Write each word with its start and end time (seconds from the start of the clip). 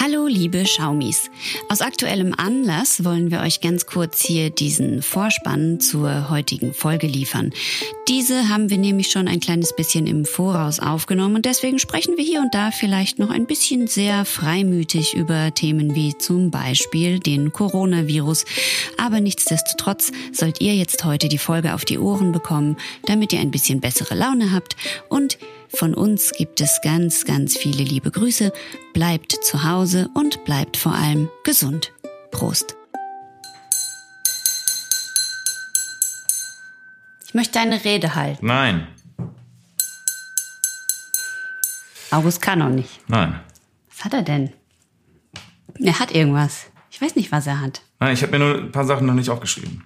Hallo 0.00 0.28
liebe 0.28 0.64
Schaumis. 0.64 1.28
Aus 1.68 1.80
aktuellem 1.80 2.32
Anlass 2.36 3.04
wollen 3.04 3.32
wir 3.32 3.40
euch 3.40 3.60
ganz 3.60 3.84
kurz 3.86 4.24
hier 4.24 4.48
diesen 4.48 5.02
Vorspann 5.02 5.80
zur 5.80 6.30
heutigen 6.30 6.72
Folge 6.72 7.08
liefern. 7.08 7.50
Diese 8.06 8.48
haben 8.48 8.70
wir 8.70 8.78
nämlich 8.78 9.10
schon 9.10 9.26
ein 9.26 9.40
kleines 9.40 9.74
bisschen 9.74 10.06
im 10.06 10.24
Voraus 10.24 10.78
aufgenommen 10.78 11.34
und 11.34 11.46
deswegen 11.46 11.80
sprechen 11.80 12.16
wir 12.16 12.22
hier 12.22 12.40
und 12.40 12.54
da 12.54 12.70
vielleicht 12.70 13.18
noch 13.18 13.30
ein 13.30 13.46
bisschen 13.46 13.88
sehr 13.88 14.24
freimütig 14.24 15.14
über 15.14 15.52
Themen 15.52 15.96
wie 15.96 16.16
zum 16.16 16.52
Beispiel 16.52 17.18
den 17.18 17.52
Coronavirus. 17.52 18.44
Aber 18.98 19.20
nichtsdestotrotz 19.20 20.12
sollt 20.32 20.60
ihr 20.60 20.76
jetzt 20.76 21.04
heute 21.04 21.28
die 21.28 21.38
Folge 21.38 21.74
auf 21.74 21.84
die 21.84 21.98
Ohren 21.98 22.30
bekommen, 22.30 22.76
damit 23.06 23.32
ihr 23.32 23.40
ein 23.40 23.50
bisschen 23.50 23.80
bessere 23.80 24.14
Laune 24.14 24.52
habt 24.52 24.76
und 25.08 25.38
von 25.68 25.94
uns 25.94 26.32
gibt 26.32 26.60
es 26.60 26.80
ganz, 26.82 27.24
ganz 27.24 27.56
viele 27.56 27.84
liebe 27.84 28.10
Grüße. 28.10 28.52
Bleibt 28.94 29.32
zu 29.32 29.64
Hause 29.64 30.08
und 30.14 30.44
bleibt 30.44 30.76
vor 30.76 30.94
allem 30.94 31.28
gesund. 31.44 31.92
Prost. 32.30 32.74
Ich 37.26 37.34
möchte 37.34 37.60
eine 37.60 37.84
Rede 37.84 38.14
halten. 38.14 38.46
Nein. 38.46 38.86
August 42.10 42.40
kann 42.40 42.60
noch 42.60 42.70
nicht. 42.70 43.00
Nein. 43.08 43.38
Was 43.90 44.04
hat 44.04 44.14
er 44.14 44.22
denn? 44.22 44.52
Er 45.78 45.98
hat 45.98 46.14
irgendwas. 46.14 46.66
Ich 46.90 47.00
weiß 47.00 47.16
nicht, 47.16 47.30
was 47.30 47.46
er 47.46 47.60
hat. 47.60 47.82
Nein, 48.00 48.14
ich 48.14 48.22
habe 48.22 48.32
mir 48.32 48.38
nur 48.38 48.58
ein 48.58 48.72
paar 48.72 48.84
Sachen 48.84 49.06
noch 49.06 49.14
nicht 49.14 49.28
aufgeschrieben. 49.28 49.84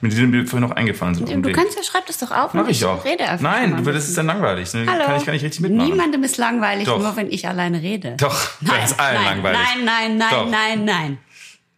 Mir 0.00 0.10
die 0.10 0.26
mir 0.26 0.46
vorhin 0.46 0.68
noch 0.68 0.76
eingefallen 0.76 1.14
sind. 1.16 1.28
Du 1.44 1.52
kannst 1.52 1.76
ja, 1.76 1.82
schreib 1.82 2.06
das 2.06 2.18
doch 2.18 2.30
auf. 2.30 2.54
Mach 2.54 2.64
und 2.64 2.70
ich 2.70 2.84
auch. 2.84 3.04
Rede 3.04 3.24
einfach 3.28 3.42
Nein, 3.42 3.82
das 3.84 4.08
ist 4.08 4.16
dann 4.16 4.26
langweilig. 4.26 4.70
Dann 4.70 4.88
Hallo. 4.88 5.04
kann 5.04 5.16
ich 5.16 5.26
gar 5.26 5.32
nicht 5.32 5.42
richtig 5.44 5.60
mitmachen. 5.60 5.90
Niemandem 5.90 6.22
ist 6.22 6.36
langweilig, 6.36 6.84
Doch. 6.86 7.00
nur 7.00 7.16
wenn 7.16 7.30
ich 7.30 7.48
alleine 7.48 7.82
rede. 7.82 8.14
Doch, 8.16 8.50
das 8.60 8.90
ist 8.92 9.00
allen 9.00 9.14
nein, 9.16 9.24
langweilig. 9.42 9.58
Nein, 9.60 9.84
nein, 9.84 10.16
nein, 10.18 10.28
Doch. 10.30 10.48
nein, 10.50 10.84
nein. 10.84 11.18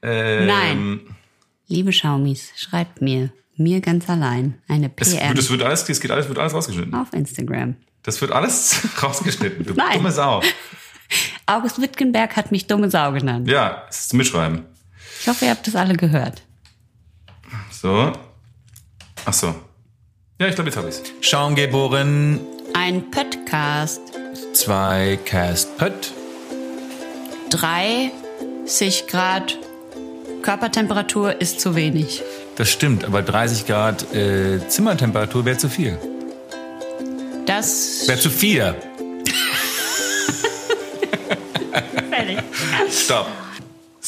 Ähm, 0.02 0.46
Nein. 0.46 1.00
Liebe 1.68 1.92
Schaumis, 1.92 2.52
schreibt 2.56 3.00
mir, 3.02 3.30
mir 3.56 3.80
ganz 3.80 4.08
allein, 4.08 4.58
eine 4.68 4.90
Es, 4.96 5.14
PM 5.14 5.34
das 5.34 5.50
wird 5.50 5.62
alles, 5.62 5.84
das 5.84 6.00
geht 6.00 6.10
alles, 6.10 6.26
wird 6.28 6.38
alles 6.38 6.54
rausgeschnitten. 6.54 6.94
auf 6.94 7.12
Instagram. 7.12 7.76
Das 8.02 8.20
wird 8.20 8.32
alles 8.32 8.80
rausgeschnitten. 9.02 9.66
Du 9.66 9.74
Nein. 9.74 9.94
dumme 9.94 10.10
Sau. 10.10 10.42
August 11.46 11.80
Wittgenberg 11.80 12.34
hat 12.36 12.50
mich 12.50 12.66
dumme 12.66 12.90
Sau 12.90 13.12
genannt. 13.12 13.48
Ja, 13.48 13.84
es 13.90 14.00
ist 14.00 14.08
zum 14.10 14.18
Mitschreiben. 14.18 14.64
Ich 15.20 15.28
hoffe, 15.28 15.44
ihr 15.44 15.50
habt 15.50 15.66
das 15.66 15.76
alle 15.76 15.94
gehört. 15.96 16.42
So. 17.80 18.12
Ach 19.24 19.32
so. 19.32 19.54
Ja, 20.38 20.48
ich 20.48 20.54
glaube, 20.54 20.68
jetzt 20.68 20.76
habe 20.76 20.88
ich's. 20.90 21.02
Schaum 21.22 21.54
geboren, 21.54 22.40
Ein 22.74 23.10
Podcast. 23.10 24.00
zwei 24.52 25.18
Cast 25.24 25.78
Pött. 25.78 26.12
30 27.50 29.06
Grad 29.06 29.58
Körpertemperatur 30.42 31.40
ist 31.40 31.60
zu 31.60 31.74
wenig. 31.74 32.22
Das 32.56 32.70
stimmt, 32.70 33.04
aber 33.06 33.22
30 33.22 33.66
Grad 33.66 34.14
äh, 34.14 34.60
Zimmertemperatur 34.68 35.46
wäre 35.46 35.56
zu 35.56 35.70
viel. 35.70 35.98
Das 37.46 38.06
Wäre 38.06 38.18
zu 38.20 38.28
viel. 38.28 38.74
Stopp. 42.90 43.26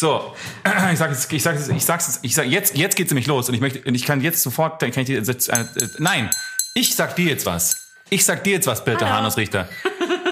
So, 0.02 0.34
ich 0.92 0.98
sag 0.98 1.10
jetzt, 1.10 1.32
ich 1.32 1.42
sag 1.44 1.54
jetzt, 1.54 1.68
ich 1.68 1.84
sag's 1.84 2.08
jetzt, 2.08 2.18
ich 2.22 2.34
sag 2.34 2.46
jetzt, 2.46 2.76
jetzt 2.76 2.96
geht's 2.96 3.12
nämlich 3.12 3.28
los 3.28 3.48
und 3.48 3.54
ich 3.54 3.60
möchte, 3.60 3.82
und 3.82 3.94
ich 3.94 4.04
kann 4.04 4.20
jetzt 4.20 4.42
sofort, 4.42 4.82
dann 4.82 4.90
kann 4.90 5.02
ich 5.02 5.06
dir 5.06 5.22
jetzt, 5.22 5.48
äh, 5.48 5.64
nein, 5.98 6.28
ich 6.74 6.96
sag 6.96 7.14
dir 7.14 7.26
jetzt 7.26 7.46
was. 7.46 7.92
Ich 8.10 8.24
sag 8.24 8.42
dir 8.42 8.54
jetzt 8.54 8.66
was, 8.66 8.84
bitte, 8.84 9.04
Hallo. 9.04 9.18
Hannes 9.18 9.36
Richter. 9.36 9.68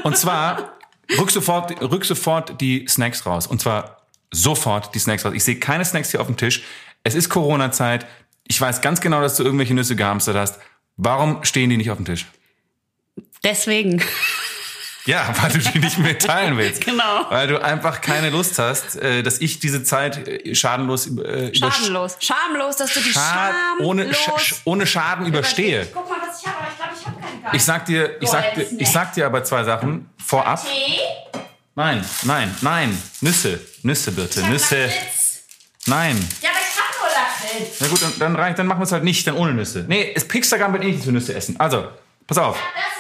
Und 0.02 0.16
zwar 0.16 0.76
rück 1.16 1.30
sofort, 1.30 1.80
rück 1.80 2.04
sofort 2.04 2.60
die 2.60 2.84
Snacks 2.88 3.24
raus. 3.24 3.46
Und 3.46 3.60
zwar 3.60 4.08
sofort 4.32 4.92
die 4.92 4.98
Snacks 4.98 5.24
raus. 5.24 5.34
Ich 5.36 5.44
sehe 5.44 5.54
keine 5.54 5.84
Snacks 5.84 6.10
hier 6.10 6.20
auf 6.20 6.26
dem 6.26 6.36
Tisch. 6.36 6.64
Es 7.04 7.14
ist 7.14 7.28
Corona-Zeit. 7.28 8.06
Ich 8.48 8.60
weiß 8.60 8.80
ganz 8.80 9.00
genau, 9.00 9.20
dass 9.20 9.36
du 9.36 9.44
irgendwelche 9.44 9.74
Nüsse 9.74 9.94
gehamstert 9.94 10.34
hast. 10.34 10.58
Warum 10.96 11.44
stehen 11.44 11.70
die 11.70 11.76
nicht 11.76 11.92
auf 11.92 11.96
dem 11.96 12.06
Tisch? 12.06 12.26
deswegen. 13.44 14.02
Ja, 15.06 15.32
weil 15.40 15.50
du 15.52 15.58
die 15.58 15.78
nicht 15.78 15.98
mitteilen 15.98 16.56
willst. 16.58 16.84
Genau. 16.90 17.26
Weil 17.30 17.46
du 17.48 17.62
einfach 17.62 18.00
keine 18.00 18.30
Lust 18.30 18.58
hast, 18.58 18.96
äh, 18.96 19.22
dass 19.22 19.38
ich 19.40 19.58
diese 19.60 19.82
Zeit 19.84 20.26
äh, 20.28 20.54
schadenlos 20.54 21.06
äh, 21.06 21.10
übersch- 21.10 21.58
Schadenlos. 21.58 22.16
Schamlos, 22.20 22.76
dass 22.76 22.92
du 22.94 23.00
die 23.00 23.12
Schad 23.12 23.52
Scham 23.54 23.86
ohne, 23.86 24.12
Sch 24.14 24.54
ohne 24.64 24.86
Schaden 24.86 25.26
überstehe. 25.26 25.86
Guck 25.92 26.08
mal, 26.08 26.16
was 26.26 26.40
ich 26.40 26.46
habe, 26.46 26.58
aber 26.58 26.68
ich 26.70 26.76
glaube, 26.76 26.92
ich 27.00 27.06
habe 27.06 27.20
keinen 27.20 27.42
Kaffee. 27.42 27.56
Ich 27.56 27.64
sag 27.64 27.86
dir, 27.86 28.16
ich 28.22 28.28
sag 28.28 28.54
dir, 28.54 28.66
ich 28.78 28.88
sag 28.90 29.12
dir 29.14 29.26
aber 29.26 29.44
zwei 29.44 29.64
Sachen 29.64 30.10
vorab. 30.24 30.64
Nein, 31.74 32.04
nein, 32.22 32.54
nein. 32.60 33.02
Nüsse, 33.20 33.60
Nüsse 33.82 34.12
bitte, 34.12 34.42
Nüsse. 34.48 34.90
Nein. 35.86 36.16
Ja, 36.42 36.50
aber 36.50 36.58
ich 36.58 36.78
habe 36.78 36.98
nur 36.98 37.58
Lakritz. 37.58 37.76
Na 37.80 37.86
gut, 37.88 38.02
dann, 38.02 38.12
dann 38.18 38.36
reicht, 38.36 38.58
dann 38.58 38.66
machen 38.66 38.80
wir 38.80 38.84
es 38.84 38.92
halt 38.92 39.04
nicht, 39.04 39.26
dann 39.26 39.36
ohne 39.36 39.54
Nüsse. 39.54 39.84
Nee, 39.88 40.12
es 40.14 40.26
Pixagram 40.28 40.72
wird 40.72 40.84
eh 40.84 40.92
nicht 40.92 41.04
für 41.04 41.12
Nüsse 41.12 41.34
essen. 41.34 41.58
Also, 41.58 41.88
pass 42.26 42.38
auf. 42.38 42.56
Das 42.58 42.99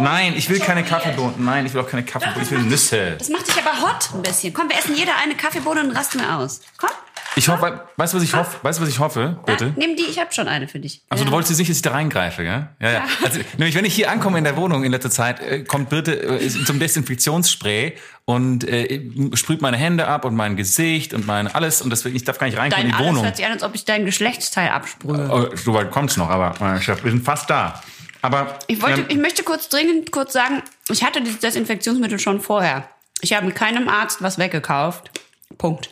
Nein, 0.00 0.34
ich 0.36 0.48
will 0.48 0.58
keine. 0.58 0.84
Kaffeebohnen. 0.84 1.44
Nein, 1.44 1.66
ich 1.66 1.74
will 1.74 1.80
auch 1.80 1.88
keine 1.88 2.04
Kaffeebohnen. 2.04 2.42
Ich 2.42 2.50
will 2.50 2.60
Nüsse. 2.60 3.16
Das 3.18 3.28
macht 3.28 3.48
dich 3.48 3.56
aber 3.56 3.82
hot 3.82 4.10
ein 4.14 4.22
bisschen. 4.22 4.52
Komm, 4.52 4.68
wir 4.68 4.76
essen 4.76 4.94
jeder 4.94 5.12
eine 5.22 5.34
Kaffeebohne 5.34 5.80
und 5.80 5.90
rasten 5.90 6.20
wir 6.20 6.36
aus. 6.36 6.60
Komm. 6.78 6.90
Ich 7.38 7.50
hoffe, 7.50 7.82
weißt 7.96 8.14
du, 8.14 8.16
was 8.16 8.24
ich 8.24 8.34
hoffe? 8.34 8.56
Weißt 8.62 8.78
du, 8.78 8.82
was 8.82 8.88
ich 8.88 8.98
hoffe? 8.98 9.38
Bitte. 9.44 9.66
Ja, 9.66 9.72
nimm 9.76 9.94
die, 9.94 10.04
ich 10.04 10.18
habe 10.18 10.32
schon 10.32 10.48
eine 10.48 10.68
für 10.68 10.78
dich. 10.78 11.02
Also 11.10 11.24
du 11.24 11.32
wolltest 11.32 11.50
jetzt 11.50 11.58
nicht, 11.58 11.68
dass 11.68 11.76
ich 11.76 11.82
da 11.82 11.90
reingreife, 11.90 12.42
gell? 12.42 12.68
Ja, 12.80 12.90
ja. 12.90 13.04
Also, 13.22 13.40
nämlich 13.58 13.74
wenn 13.74 13.84
ich 13.84 13.94
hier 13.94 14.10
ankomme 14.10 14.38
in 14.38 14.44
der 14.44 14.56
Wohnung 14.56 14.84
in 14.84 14.90
letzter 14.92 15.10
Zeit, 15.10 15.40
äh, 15.40 15.62
kommt 15.62 15.90
Birte 15.90 16.18
äh, 16.18 16.48
zum 16.48 16.78
Desinfektionsspray 16.78 17.94
und 18.24 18.64
äh, 18.66 19.02
sprüht 19.34 19.60
meine 19.60 19.76
Hände 19.76 20.08
ab 20.08 20.24
und 20.24 20.34
mein 20.34 20.56
Gesicht 20.56 21.12
und 21.12 21.26
mein 21.26 21.46
alles 21.46 21.82
und 21.82 21.90
deswegen 21.90 22.16
ich 22.16 22.24
darf 22.24 22.38
gar 22.38 22.46
nicht 22.46 22.56
reinkommen 22.56 22.90
Dein 22.90 22.90
in 22.90 22.96
die 22.96 23.02
alles 23.02 23.10
Wohnung. 23.10 23.24
hört 23.24 23.36
sich 23.36 23.44
an, 23.44 23.52
als 23.52 23.62
ob 23.62 23.74
ich 23.74 23.84
dein 23.84 24.06
Geschlechtsteil 24.06 24.70
absprühe. 24.70 25.28
Oh, 25.30 25.54
so 25.56 25.74
weit 25.74 25.90
kommt's 25.90 26.16
noch, 26.16 26.30
aber 26.30 26.80
Chef, 26.80 27.04
wir 27.04 27.10
sind 27.10 27.22
fast 27.22 27.50
da. 27.50 27.82
Aber 28.26 28.58
Ich, 28.66 28.82
wollte, 28.82 29.02
ähm, 29.02 29.06
ich 29.08 29.18
möchte 29.18 29.44
kurz 29.44 29.68
dringend 29.68 30.10
kurz 30.10 30.32
sagen, 30.32 30.64
ich 30.88 31.04
hatte 31.04 31.22
dieses 31.22 31.38
Desinfektionsmittel 31.38 32.18
schon 32.18 32.40
vorher. 32.40 32.88
Ich 33.20 33.32
habe 33.32 33.46
mit 33.46 33.54
keinem 33.54 33.88
Arzt 33.88 34.20
was 34.20 34.36
weggekauft. 34.36 35.12
Punkt. 35.58 35.90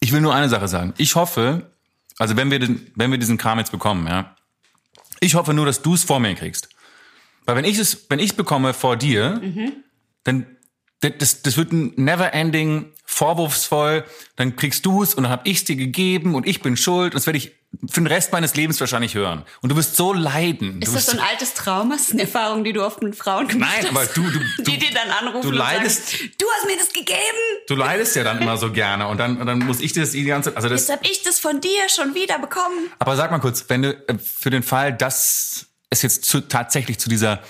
ich 0.00 0.10
will 0.10 0.20
nur 0.20 0.34
eine 0.34 0.48
Sache 0.48 0.66
sagen. 0.66 0.94
Ich 0.98 1.14
hoffe, 1.14 1.70
also 2.18 2.36
wenn 2.36 2.50
wir 2.50 2.58
den, 2.58 2.90
wenn 2.96 3.12
wir 3.12 3.18
diesen 3.18 3.38
Kram 3.38 3.58
jetzt 3.60 3.70
bekommen, 3.70 4.08
ja, 4.08 4.34
ich 5.20 5.36
hoffe 5.36 5.54
nur, 5.54 5.64
dass 5.64 5.80
du 5.80 5.94
es 5.94 6.02
vor 6.02 6.18
mir 6.18 6.34
kriegst. 6.34 6.68
Weil 7.46 7.54
wenn 7.54 7.64
ich 7.64 7.78
es, 7.78 8.06
wenn 8.10 8.18
ich 8.18 8.30
es 8.30 8.36
bekomme 8.36 8.74
vor 8.74 8.96
dir, 8.96 9.40
dann 10.24 10.46
das, 11.00 11.42
das 11.42 11.56
wird 11.56 11.72
ein 11.72 11.92
never-ending, 11.96 12.92
vorwurfsvoll. 13.04 14.04
Dann 14.36 14.56
kriegst 14.56 14.84
du 14.86 15.02
es 15.04 15.14
und 15.14 15.22
dann 15.22 15.32
habe 15.32 15.48
ich 15.48 15.58
es 15.58 15.64
dir 15.64 15.76
gegeben 15.76 16.34
und 16.34 16.48
ich 16.48 16.62
bin 16.62 16.76
schuld. 16.76 17.12
Und 17.12 17.14
das 17.14 17.26
werde 17.26 17.38
ich 17.38 17.52
für 17.88 18.00
den 18.00 18.06
Rest 18.06 18.32
meines 18.32 18.54
Lebens 18.54 18.78
wahrscheinlich 18.80 19.14
hören. 19.14 19.42
Und 19.60 19.70
du 19.70 19.76
wirst 19.76 19.96
so 19.96 20.12
leiden. 20.12 20.80
Ist 20.82 20.94
das 20.94 21.06
so 21.06 21.12
ein 21.12 21.20
altes 21.20 21.54
Trauma? 21.54 21.94
Ist 21.94 22.12
eine 22.12 22.22
Erfahrung, 22.22 22.64
die 22.64 22.72
du 22.72 22.84
oft 22.84 23.02
mit 23.02 23.16
Frauen 23.16 23.48
gemacht 23.48 23.70
Nein, 23.74 23.84
hast? 23.84 23.90
aber 23.96 24.06
du- 24.06 24.30
du- 24.30 24.38
du- 24.58 24.62
die 24.62 24.78
dir 24.78 24.90
dann 24.92 25.10
anrufen 25.10 25.50
du 25.50 25.56
leidest- 25.56 26.10
sagen, 26.10 26.30
du 26.38 26.46
hast 26.56 26.66
mir 26.66 26.76
das 26.76 26.92
gegeben. 26.92 27.18
du 27.68 27.74
leidest 27.74 28.16
ja 28.16 28.24
dann 28.24 28.40
immer 28.40 28.56
so 28.56 28.70
gerne 28.72 29.08
und 29.08 29.18
dann, 29.18 29.40
und 29.40 29.46
dann 29.46 29.58
muss 29.60 29.80
ich 29.80 29.92
dir 29.92 30.00
das 30.02 30.10
die 30.12 30.24
ganze, 30.24 30.56
also 30.56 30.68
das, 30.68 30.82
Jetzt 30.88 30.92
habe 30.98 31.06
ich 31.10 31.22
das 31.22 31.38
von 31.40 31.60
dir 31.60 31.88
schon 31.88 32.14
wieder 32.14 32.38
bekommen. 32.38 32.90
Aber 32.98 33.16
sag 33.16 33.30
mal 33.30 33.38
kurz, 33.40 33.64
wenn 33.68 33.82
du 33.82 33.92
äh, 34.08 34.18
für 34.18 34.50
den 34.50 34.62
Fall, 34.62 34.92
dass 34.92 35.66
es 35.90 36.02
jetzt 36.02 36.24
zu, 36.24 36.40
tatsächlich 36.42 36.98
zu 36.98 37.08
dieser 37.08 37.40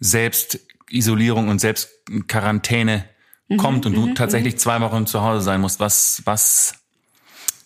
Selbstisolierung 0.00 1.48
und 1.48 1.58
Selbstquarantäne 1.60 3.04
Mhm, 3.48 3.56
kommt 3.56 3.86
und 3.86 3.94
du 3.94 4.14
tatsächlich 4.14 4.58
zwei 4.58 4.80
Wochen 4.80 5.06
zu 5.06 5.20
Hause 5.22 5.42
sein 5.44 5.60
musst, 5.60 5.80
was, 5.80 6.22
was, 6.24 6.74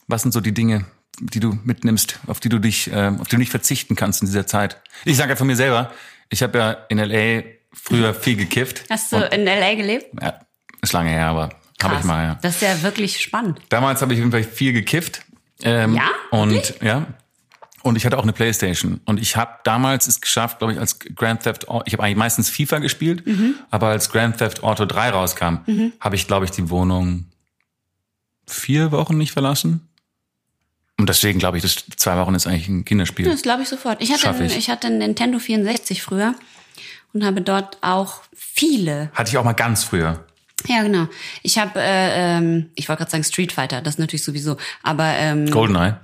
was 0.09 0.23
sind 0.23 0.33
so 0.33 0.41
die 0.41 0.53
Dinge, 0.55 0.87
die 1.21 1.41
du 1.41 1.59
mitnimmst, 1.65 2.21
auf 2.27 2.41
die 2.41 2.49
du 2.49 2.59
dich, 2.59 2.91
äh, 2.93 3.13
auf 3.19 3.29
die 3.29 3.37
du 3.37 3.39
nicht 3.39 3.51
verzichten 3.51 3.97
kannst 3.97 4.23
in 4.23 4.27
dieser 4.27 4.47
Zeit? 4.47 4.81
Ich 5.05 5.17
sage 5.17 5.31
ja 5.31 5.37
von 5.37 5.47
mir 5.47 5.57
selber, 5.57 5.93
ich 6.29 6.43
habe 6.43 6.59
ja 6.59 6.71
in 6.89 6.99
LA 6.99 7.43
früher 7.73 8.15
viel 8.15 8.37
gekifft. 8.37 8.85
Hast 8.91 9.13
du 9.13 9.17
in 9.17 9.47
L.A. 9.47 9.75
gelebt? 9.75 10.07
Ja, 10.21 10.41
ist 10.83 10.93
lange 10.93 11.11
her, 11.11 11.27
aber 11.27 11.51
habe 11.83 11.97
ich 11.99 12.05
mal, 12.05 12.25
ja. 12.25 12.39
Das 12.43 12.57
ist 12.57 12.63
ja 12.63 12.83
wirklich 12.83 13.21
spannend. 13.21 13.61
Damals 13.69 14.01
habe 14.03 14.13
ich 14.15 14.19
auf 14.19 14.25
jeden 14.25 14.33
Fall 14.33 14.45
viel 14.45 14.73
gekifft. 14.73 15.23
Ähm, 15.63 15.95
Ja? 15.95 16.09
Und 16.31 16.51
Wirklich? 16.53 16.83
ja. 16.83 17.07
Und 17.83 17.95
ich 17.97 18.05
hatte 18.05 18.19
auch 18.19 18.25
eine 18.25 18.33
Playstation. 18.33 19.01
Und 19.05 19.21
ich 19.21 19.37
habe 19.37 19.53
damals 19.63 20.09
es 20.09 20.21
geschafft, 20.21 20.59
glaube 20.59 20.73
ich, 20.73 20.81
als 20.81 20.99
Grand 20.99 21.43
Theft 21.45 21.69
Auto, 21.69 21.85
ich 21.87 21.93
habe 21.93 22.03
eigentlich 22.03 22.17
meistens 22.17 22.51
FIFA 22.51 22.79
gespielt, 22.81 23.25
Mhm. 23.27 23.55
aber 23.71 23.89
als 23.89 24.11
Grand 24.11 24.39
Theft 24.39 24.65
Auto 24.65 24.87
3 24.87 25.11
rauskam, 25.11 25.59
habe 26.01 26.17
ich, 26.17 26.27
glaube 26.27 26.47
ich, 26.47 26.51
die 26.51 26.69
Wohnung 26.71 27.27
vier 28.49 28.91
Wochen 28.93 29.17
nicht 29.19 29.33
verlassen. 29.33 29.89
Und 31.07 31.11
deswegen 31.11 31.39
glaube 31.39 31.57
ich, 31.57 31.63
das 31.63 31.77
zwei 31.95 32.17
Wochen 32.17 32.35
ist 32.35 32.49
eigentlich 32.49 32.67
ein 32.67 32.85
Kinderspiel. 32.85 33.27
Das 33.31 33.43
glaube 33.43 33.63
ich 33.63 33.69
sofort. 33.69 34.03
Ich 34.03 34.13
hatte, 34.13 34.43
ich. 34.43 34.57
ich 34.57 34.69
hatte 34.69 34.89
einen 34.89 34.99
Nintendo 34.99 35.39
64 35.39 36.03
früher 36.03 36.35
und 37.13 37.25
habe 37.25 37.43
dort 37.43 37.79
auch 37.81 38.23
viele. 38.35 39.13
Hatte 39.15 39.31
ich 39.31 39.39
auch 39.39 39.45
mal 39.45 39.53
ganz 39.53 39.85
früher. 39.85 40.25
Ja, 40.67 40.83
genau. 40.83 41.07
Ich 41.45 41.59
habe, 41.59 41.79
äh, 41.79 42.39
ähm, 42.39 42.71
ich 42.75 42.89
wollte 42.89 43.03
gerade 43.03 43.13
sagen 43.13 43.23
Street 43.23 43.53
Fighter, 43.53 43.83
das 43.83 43.99
natürlich 43.99 44.25
sowieso, 44.25 44.57
aber 44.83 45.05
ähm, 45.05 45.49
Goldeneye. 45.49 46.01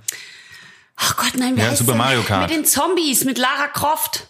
ach 0.95 1.17
Gott, 1.17 1.33
nein, 1.35 1.57
wie 1.57 1.59
Ja, 1.59 1.75
Super? 1.75 1.95
Mario 1.95 2.21
Kart. 2.21 2.49
Mit 2.49 2.57
den 2.57 2.65
Zombies, 2.65 3.25
mit 3.25 3.37
Lara 3.37 3.67
Croft. 3.67 4.29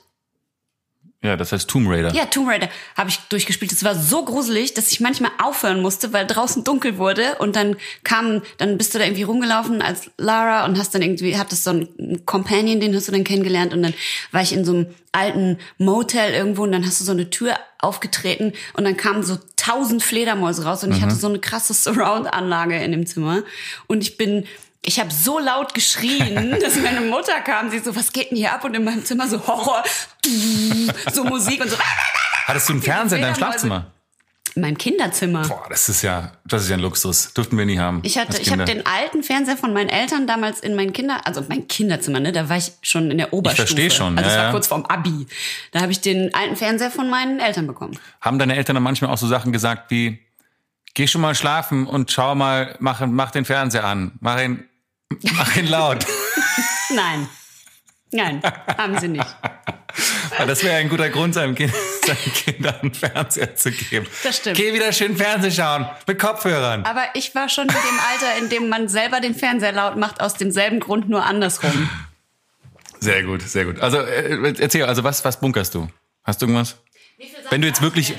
Ja, 1.23 1.37
das 1.37 1.53
heißt 1.53 1.69
Tomb 1.69 1.89
Raider. 1.89 2.13
Ja, 2.13 2.25
Tomb 2.25 2.49
Raider 2.49 2.67
habe 2.97 3.09
ich 3.09 3.17
durchgespielt. 3.29 3.71
Es 3.71 3.85
war 3.85 3.95
so 3.95 4.25
gruselig, 4.25 4.73
dass 4.73 4.91
ich 4.91 4.99
manchmal 4.99 5.31
aufhören 5.41 5.81
musste, 5.81 6.11
weil 6.11 6.27
draußen 6.27 6.63
dunkel 6.65 6.97
wurde 6.97 7.35
und 7.39 7.55
dann 7.55 7.77
kam, 8.03 8.41
dann 8.57 8.77
bist 8.77 8.93
du 8.93 8.99
da 8.99 9.05
irgendwie 9.05 9.23
rumgelaufen 9.23 9.81
als 9.81 10.11
Lara 10.17 10.65
und 10.65 10.77
hast 10.77 10.93
dann 10.93 11.01
irgendwie, 11.01 11.37
hattest 11.37 11.63
so 11.63 11.69
einen 11.69 12.25
Companion, 12.25 12.81
den 12.81 12.93
hast 12.93 13.07
du 13.07 13.13
dann 13.13 13.23
kennengelernt 13.23 13.73
und 13.73 13.83
dann 13.83 13.93
war 14.31 14.41
ich 14.41 14.51
in 14.51 14.65
so 14.65 14.73
einem 14.73 14.87
alten 15.13 15.59
Motel 15.77 16.33
irgendwo 16.33 16.63
und 16.63 16.73
dann 16.73 16.85
hast 16.85 16.99
du 16.99 17.05
so 17.05 17.13
eine 17.13 17.29
Tür 17.29 17.55
aufgetreten 17.79 18.51
und 18.73 18.83
dann 18.83 18.97
kamen 18.97 19.23
so 19.23 19.37
tausend 19.55 20.03
Fledermäuse 20.03 20.65
raus 20.65 20.83
und 20.83 20.91
ich 20.91 21.01
hatte 21.01 21.15
so 21.15 21.27
eine 21.27 21.39
krasse 21.39 21.73
Surround-Anlage 21.73 22.75
in 22.83 22.91
dem 22.91 23.05
Zimmer 23.05 23.43
und 23.87 24.01
ich 24.01 24.17
bin 24.17 24.45
ich 24.85 24.99
habe 24.99 25.11
so 25.11 25.39
laut 25.39 25.73
geschrien, 25.73 26.57
dass 26.61 26.75
meine 26.77 27.01
Mutter 27.01 27.39
kam. 27.41 27.69
Sie 27.69 27.79
so, 27.79 27.95
was 27.95 28.11
geht 28.11 28.31
denn 28.31 28.37
hier 28.37 28.53
ab? 28.53 28.63
Und 28.63 28.75
in 28.75 28.83
meinem 28.83 29.05
Zimmer 29.05 29.27
so 29.27 29.45
Horror, 29.47 29.83
so 31.11 31.23
Musik 31.23 31.61
und 31.61 31.69
so. 31.69 31.77
Hattest 32.45 32.69
du 32.69 32.73
einen 32.73 32.81
Fernseher 32.81 33.19
in 33.19 33.23
deinem. 33.23 33.35
Schlafzimmer? 33.35 33.87
In 34.55 34.61
meinem 34.61 34.77
Kinderzimmer. 34.77 35.47
Boah, 35.47 35.65
das 35.67 35.89
ist 35.89 36.03
ja, 36.03 36.33
das 36.45 36.63
ist 36.63 36.69
ja 36.69 36.75
ein 36.75 36.81
Luxus. 36.81 37.33
Dürften 37.33 37.57
wir 37.57 37.65
nie 37.65 37.79
haben. 37.79 38.01
Ich 38.03 38.19
hatte, 38.19 38.39
ich 38.39 38.51
habe 38.51 38.65
den 38.65 38.85
alten 38.85 39.23
Fernseher 39.23 39.57
von 39.57 39.73
meinen 39.73 39.89
Eltern 39.89 40.27
damals 40.27 40.59
in 40.59 40.75
mein 40.75 40.93
Kinder, 40.93 41.25
also 41.25 41.43
mein 41.49 41.67
Kinderzimmer, 41.67 42.19
ne, 42.19 42.31
da 42.31 42.49
war 42.49 42.57
ich 42.57 42.71
schon 42.83 43.09
in 43.09 43.17
der 43.17 43.33
Oberstufe. 43.33 43.65
versteh 43.65 43.89
schon, 43.89 44.15
Also 44.15 44.29
ja, 44.29 44.35
es 44.35 44.37
war 44.37 44.45
ja. 44.45 44.51
kurz 44.51 44.67
vorm 44.67 44.85
Abi. 44.85 45.25
Da 45.71 45.81
habe 45.81 45.91
ich 45.91 46.01
den 46.01 46.35
alten 46.35 46.55
Fernseher 46.55 46.91
von 46.91 47.09
meinen 47.09 47.39
Eltern 47.39 47.65
bekommen. 47.65 47.97
Haben 48.21 48.37
deine 48.37 48.55
Eltern 48.55 48.75
dann 48.75 48.83
manchmal 48.83 49.09
auch 49.09 49.17
so 49.17 49.25
Sachen 49.25 49.53
gesagt 49.53 49.89
wie, 49.89 50.19
geh 50.93 51.07
schon 51.07 51.21
mal 51.21 51.33
schlafen 51.33 51.87
und 51.87 52.11
schau 52.11 52.35
mal, 52.35 52.75
mach, 52.79 53.03
mach 53.07 53.31
den 53.31 53.45
Fernseher 53.45 53.85
an. 53.85 54.11
Mach 54.19 54.39
ihn, 54.39 54.65
mach 55.33 55.55
ihn 55.55 55.67
laut. 55.67 56.05
Nein. 56.89 57.27
Nein, 58.11 58.41
haben 58.77 58.99
sie 58.99 59.07
nicht. 59.07 59.25
Weil 60.37 60.47
das 60.47 60.63
wäre 60.63 60.75
ein 60.75 60.89
guter 60.89 61.09
Grund, 61.09 61.33
seinem 61.33 61.55
kind, 61.55 61.73
seinen 62.05 62.33
Kindern 62.33 62.75
einen 62.81 62.93
Fernseher 62.93 63.55
zu 63.55 63.71
geben. 63.71 64.07
Das 64.23 64.37
stimmt. 64.37 64.57
Geh 64.57 64.73
wieder 64.73 64.91
schön 64.91 65.17
Fernsehen 65.17 65.51
schauen. 65.51 65.87
Mit 66.07 66.19
Kopfhörern. 66.19 66.85
Aber 66.85 67.05
ich 67.15 67.33
war 67.35 67.49
schon 67.49 67.67
in 67.67 67.73
dem 67.73 67.99
Alter, 68.11 68.37
in 68.39 68.49
dem 68.49 68.69
man 68.69 68.87
selber 68.87 69.19
den 69.19 69.35
Fernseher 69.35 69.71
laut 69.71 69.97
macht, 69.97 70.21
aus 70.21 70.35
demselben 70.35 70.79
Grund, 70.79 71.09
nur 71.09 71.25
andersrum. 71.25 71.89
Sehr 72.99 73.23
gut, 73.23 73.41
sehr 73.41 73.65
gut. 73.65 73.79
Also, 73.79 73.97
äh, 73.97 74.53
erzähl, 74.59 74.85
also 74.85 75.03
was, 75.03 75.25
was 75.25 75.39
bunkerst 75.39 75.75
du? 75.75 75.89
Hast 76.23 76.41
du 76.41 76.45
irgendwas? 76.45 76.77
Wenn 77.49 77.61
du 77.61 77.67
jetzt 77.67 77.81
wirklich, 77.81 78.13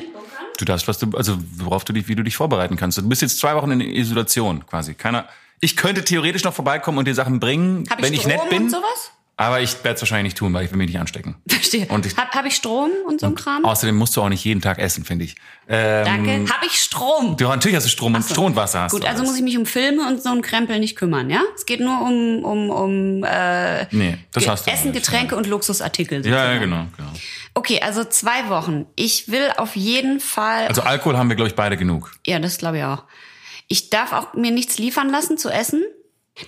du 0.59 0.65
darfst, 0.65 0.87
was 0.89 0.99
du, 0.99 1.11
also 1.17 1.39
worauf 1.57 1.85
du 1.85 1.93
dich, 1.93 2.09
wie 2.09 2.15
du 2.15 2.23
dich 2.23 2.37
vorbereiten 2.37 2.77
kannst. 2.77 2.99
Du 2.99 3.09
bist 3.09 3.23
jetzt 3.23 3.39
zwei 3.39 3.55
Wochen 3.55 3.71
in 3.71 3.81
Isolation 3.81 4.67
quasi. 4.67 4.95
Keiner, 4.95 5.29
ich 5.65 5.77
könnte 5.77 6.05
theoretisch 6.05 6.45
noch 6.45 6.55
vorbeikommen 6.55 6.99
und 6.99 7.07
dir 7.09 7.15
Sachen 7.15 7.41
bringen, 7.41 7.85
Hab 7.91 7.99
ich 7.99 8.05
wenn 8.07 8.13
ich 8.15 8.21
Strom 8.21 8.33
nett 8.33 8.49
bin. 8.51 8.63
und 8.65 8.71
sowas? 8.71 9.11
Aber 9.37 9.61
ich 9.61 9.75
werde 9.83 9.97
es 9.97 10.01
wahrscheinlich 10.03 10.31
nicht 10.35 10.37
tun, 10.39 10.55
weil 10.55 10.65
ich 10.65 10.71
will 10.71 10.79
mich 10.79 10.87
nicht 10.87 11.01
anstecken. 11.01 11.35
Verstehe. 11.49 11.87
Und 11.87 12.07
ich- 12.07 12.17
Hab, 12.17 12.33
hab 12.33 12.45
ich 12.47 12.55
Strom 12.55 12.91
und 13.09 13.19
so 13.21 13.27
ein 13.27 13.35
Kram? 13.35 13.65
Außerdem 13.65 13.97
musst 13.97 14.17
du 14.17 14.23
auch 14.23 14.29
nicht 14.29 14.45
jeden 14.45 14.61
Tag 14.61 14.79
essen, 14.79 15.05
finde 15.05 15.25
ich. 15.25 15.35
Ähm, 15.69 16.05
Danke. 16.05 16.45
Hab 16.55 16.65
ich 16.65 16.77
Strom? 16.81 17.37
Du, 17.37 17.49
natürlich 17.49 17.75
hast 17.75 17.85
du 17.87 17.91
Strom 17.91 18.15
und 18.15 18.21
Ach 18.21 18.29
so. 18.29 18.35
Strom 18.35 18.47
und 18.47 18.57
Wasser 18.57 18.83
hast 18.83 18.93
Gut, 18.93 19.03
du 19.03 19.09
also 19.09 19.19
alles. 19.23 19.31
muss 19.31 19.37
ich 19.39 19.43
mich 19.43 19.59
um 19.59 19.67
Filme 19.67 20.07
und 20.07 20.23
so 20.23 20.31
einen 20.31 20.41
Krempel 20.43 20.79
nicht 20.79 20.95
kümmern, 20.95 21.31
ja? 21.31 21.41
Es 21.57 21.67
geht 21.67 21.81
nur 21.81 22.01
um, 22.01 22.45
um, 22.45 22.71
um 22.71 23.25
äh, 23.25 23.87
Nee, 23.93 24.19
das 24.31 24.45
Ge- 24.45 24.53
hast 24.53 24.67
du 24.69 24.71
Essen, 24.71 24.93
nicht, 24.93 25.03
Getränke 25.05 25.35
und 25.35 25.49
Luxusartikel. 25.49 26.25
Ja, 26.25 26.53
ja, 26.53 26.59
genau, 26.61 26.87
genau. 26.97 27.11
Okay, 27.55 27.81
also 27.83 28.05
zwei 28.05 28.49
Wochen. 28.51 28.87
Ich 28.95 29.27
will 29.33 29.49
auf 29.57 29.75
jeden 29.75 30.21
Fall. 30.21 30.69
Also 30.69 30.83
Alkohol 30.83 31.17
haben 31.19 31.29
wir, 31.29 31.35
glaube 31.35 31.49
ich, 31.49 31.57
beide 31.57 31.77
genug. 31.77 32.13
ja, 32.25 32.39
das 32.39 32.59
glaube 32.59 32.79
ich 32.79 32.85
auch. 32.85 33.03
Ich 33.69 33.91
darf 33.91 34.13
auch 34.13 34.35
mir 34.35 34.51
nichts 34.51 34.79
liefern 34.79 35.09
lassen 35.09 35.39
zu 35.39 35.49
essen. 35.49 35.83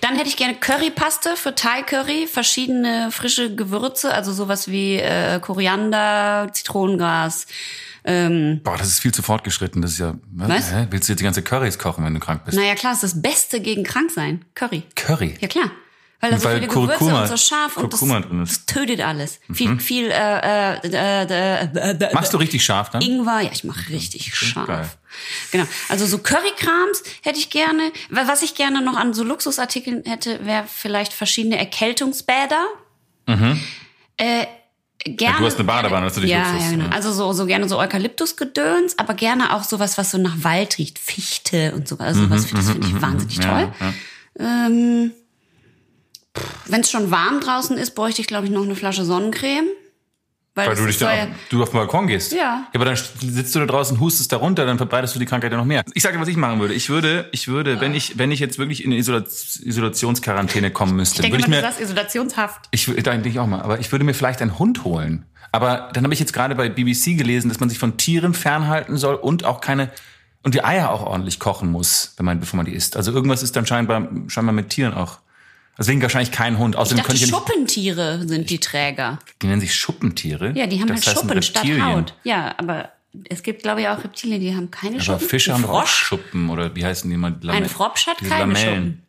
Dann 0.01 0.15
hätte 0.15 0.27
ich 0.27 0.35
gerne 0.35 0.55
Currypaste 0.55 1.37
für 1.37 1.55
Thai 1.55 1.81
Curry, 1.81 2.27
verschiedene 2.27 3.09
frische 3.11 3.55
Gewürze, 3.55 4.13
also 4.13 4.33
sowas 4.33 4.67
wie 4.67 4.95
äh, 4.95 5.39
Koriander, 5.39 6.49
Zitronengras. 6.51 7.47
Ähm, 8.03 8.61
Boah, 8.63 8.77
das 8.77 8.87
ist 8.89 8.99
viel 8.99 9.13
zu 9.13 9.21
fortgeschritten. 9.21 9.81
Das 9.81 9.91
ist 9.91 9.99
ja. 9.99 10.15
Was? 10.33 10.73
Hä? 10.73 10.87
Willst 10.89 11.07
du 11.07 11.13
jetzt 11.13 11.19
die 11.19 11.23
ganze 11.23 11.41
Currys 11.41 11.79
kochen, 11.79 12.03
wenn 12.03 12.13
du 12.13 12.19
krank 12.19 12.43
bist? 12.45 12.57
naja, 12.57 12.75
klar, 12.75 12.93
ist 12.93 13.03
das 13.03 13.21
Beste 13.21 13.61
gegen 13.61 13.83
Kkranksein. 13.83 14.43
Curry. 14.55 14.83
Curry. 14.95 15.35
Ja 15.39 15.47
klar. 15.47 15.71
Weil 16.19 16.31
da 16.31 16.39
so 16.39 16.49
viele 16.49 16.67
Gewürze 16.67 16.97
Kurkuma- 16.97 17.21
und 17.21 17.27
so 17.27 17.37
scharf 17.37 17.77
und 17.77 17.93
das, 17.93 17.99
Kurkuma 17.99 18.19
drin 18.21 18.41
ist. 18.41 18.49
Mhm. 18.51 18.63
das 18.65 18.65
tötet 18.65 19.01
alles. 19.01 19.39
Viel, 19.53 19.79
viel, 19.79 20.09
äh, 20.09 20.77
äh, 20.83 21.61
äh, 21.91 22.13
Machst 22.13 22.33
du 22.33 22.37
richtig 22.37 22.65
scharf 22.65 22.89
dann? 22.89 23.01
Ingwer, 23.03 23.41
ja, 23.41 23.51
ich 23.53 23.63
mache 23.63 23.89
richtig 23.89 24.33
scharf. 24.35 24.65
geil. 24.67 24.89
Genau. 25.51 25.65
Also 25.89 26.05
so 26.07 26.17
Currykrams 26.17 27.03
hätte 27.21 27.37
ich 27.39 27.49
gerne. 27.51 27.91
Wa- 28.09 28.23
Was 28.27 28.41
ich 28.41 28.55
gerne 28.55 28.81
noch 28.81 28.95
an 28.95 29.13
so 29.13 29.23
Luxusartikeln 29.23 30.03
hätte, 30.05 30.43
wäre 30.45 30.65
vielleicht 30.67 31.13
verschiedene 31.13 31.57
Erkältungsbäder. 31.59 32.65
Äh, 33.27 34.45
gerne. 35.05 35.35
Mhm. 35.35 35.39
du 35.41 35.45
hast 35.45 35.55
eine 35.55 35.63
Badewanne, 35.65 36.05
das 36.05 36.13
ist 36.13 36.23
natürlich 36.23 36.31
ja, 36.31 36.51
Luxus, 36.51 36.65
ja, 36.65 36.71
genau. 36.77 36.89
Also 36.95 37.11
so, 37.13 37.31
so 37.33 37.45
gerne 37.45 37.69
so 37.69 37.77
Eukalyptusgedöns, 37.77 38.97
aber 38.97 39.13
gerne 39.13 39.53
auch 39.55 39.63
sowas, 39.63 39.97
was 39.99 40.11
so 40.11 40.17
nach 40.17 40.35
Wald 40.43 40.77
riecht. 40.79 40.97
Fichte 40.97 41.73
und 41.73 41.87
so. 41.87 41.97
Also 41.99 42.23
sowas, 42.23 42.47
das 42.51 42.69
finde 42.71 42.87
ich 42.87 43.01
wahnsinnig 43.01 43.37
Mhm, 43.37 43.43
Ja, 43.43 43.49
toll. 43.49 43.73
Ähm, 44.39 45.11
Wenn 46.65 46.81
es 46.81 46.91
schon 46.91 47.11
warm 47.11 47.39
draußen 47.39 47.77
ist, 47.77 47.95
bräuchte 47.95 48.21
ich, 48.21 48.27
glaube 48.27 48.45
ich, 48.45 48.51
noch 48.51 48.63
eine 48.63 48.75
Flasche 48.75 49.03
Sonnencreme. 49.03 49.67
Weil, 50.57 50.69
Weil 50.69 50.75
du 50.75 50.87
dich 50.87 50.97
dann 50.97 51.15
ja, 51.15 51.23
auf, 51.25 51.29
du 51.49 51.61
auf 51.61 51.69
den 51.69 51.77
Balkon 51.77 52.07
gehst. 52.07 52.31
Ja. 52.31 52.37
ja. 52.37 52.67
Aber 52.73 52.85
dann 52.85 52.95
sitzt 52.95 53.53
du 53.53 53.59
da 53.59 53.67
draußen, 53.67 53.99
hustest 53.99 54.31
da 54.31 54.37
runter, 54.37 54.65
dann 54.65 54.77
verbreitest 54.77 55.13
du 55.13 55.19
die 55.19 55.27
Krankheit 55.27 55.51
ja 55.51 55.57
noch 55.57 55.65
mehr. 55.65 55.83
Ich 55.93 56.01
sage 56.01 56.17
dir, 56.17 56.21
was 56.21 56.27
ich 56.27 56.35
machen 56.35 56.59
würde. 56.59 56.73
Ich 56.73 56.89
würde, 56.89 57.29
ich 57.31 57.47
würde, 57.47 57.79
wenn 57.79 57.93
ich, 57.93 58.17
wenn 58.17 58.31
ich 58.31 58.39
jetzt 58.39 58.57
wirklich 58.57 58.83
in 58.83 58.89
eine 58.89 58.99
Isola 58.99 59.19
Isolationsquarantäne 59.19 60.71
kommen 60.71 60.95
müsste, 60.95 61.17
ich 61.17 61.21
denke 61.21 61.35
würde 61.35 61.43
ich 61.43 61.47
mir, 61.47 61.57
du 61.57 61.61
sagst 61.61 61.79
Isolationshaft. 61.79 62.69
ich 62.71 62.87
würde, 62.87 63.03
da 63.03 63.11
denke 63.11 63.29
ich 63.29 63.37
auch 63.37 63.45
mal, 63.45 63.61
aber 63.61 63.79
ich 63.79 63.91
würde 63.91 64.03
mir 64.03 64.15
vielleicht 64.15 64.41
einen 64.41 64.57
Hund 64.57 64.83
holen. 64.83 65.25
Aber 65.51 65.91
dann 65.93 66.03
habe 66.03 66.15
ich 66.15 66.19
jetzt 66.19 66.33
gerade 66.33 66.55
bei 66.55 66.69
BBC 66.69 67.15
gelesen, 67.17 67.49
dass 67.49 67.59
man 67.59 67.69
sich 67.69 67.77
von 67.77 67.97
Tieren 67.97 68.33
fernhalten 68.33 68.97
soll 68.97 69.13
und 69.13 69.45
auch 69.45 69.61
keine 69.61 69.91
und 70.43 70.53
die 70.53 70.63
Eier 70.63 70.91
auch 70.91 71.05
ordentlich 71.05 71.39
kochen 71.39 71.71
muss, 71.71 72.13
wenn 72.17 72.25
man, 72.25 72.39
bevor 72.39 72.57
man 72.57 72.65
die 72.65 72.73
isst. 72.73 72.95
Also 72.95 73.11
irgendwas 73.11 73.43
ist 73.43 73.55
dann 73.55 73.65
scheinbar, 73.65 74.07
scheinbar 74.27 74.53
mit 74.53 74.69
Tieren 74.69 74.93
auch. 74.93 75.19
Deswegen 75.77 76.01
wahrscheinlich 76.01 76.31
kein 76.31 76.57
Hund. 76.57 76.75
Ich 76.75 76.79
Außerdem 76.79 77.03
dachte, 77.03 77.15
ich 77.15 77.21
ja 77.21 77.27
nicht, 77.27 77.35
Schuppentiere 77.35 78.27
sind 78.27 78.49
die 78.49 78.59
Träger. 78.59 79.19
die 79.41 79.47
nennen 79.47 79.61
sich 79.61 79.75
Schuppentiere. 79.75 80.51
Ja, 80.55 80.65
die 80.67 80.79
haben 80.81 80.87
Das 80.87 81.05
halt 81.05 81.17
Schuppen 81.19 81.41
statt. 81.43 81.65
Haut. 81.81 82.13
Ja, 82.23 82.55
aber 82.57 82.89
es 83.29 83.43
gibt, 83.43 83.63
glaube 83.63 83.81
ich, 83.81 83.87
auch 83.87 84.03
Reptilien, 84.03 84.41
die 84.41 84.55
haben 84.55 84.71
keine 84.71 84.95
Aber 84.95 85.03
Schuppen. 85.03 85.27
Fische 85.29 85.53
Ein 85.53 85.61
haben 85.63 85.69
auch 85.69 85.87
Schuppen 85.87 86.49
oder 86.49 86.75
wie 86.75 86.83
heißen 86.85 87.09
die 87.09 87.17
mal? 87.17 87.35
Lame- 87.41 87.57
Ein 87.59 87.69
Frosch 87.69 88.07
hat 88.07 88.17
keine 88.19 88.53
Lamellen. 88.53 89.03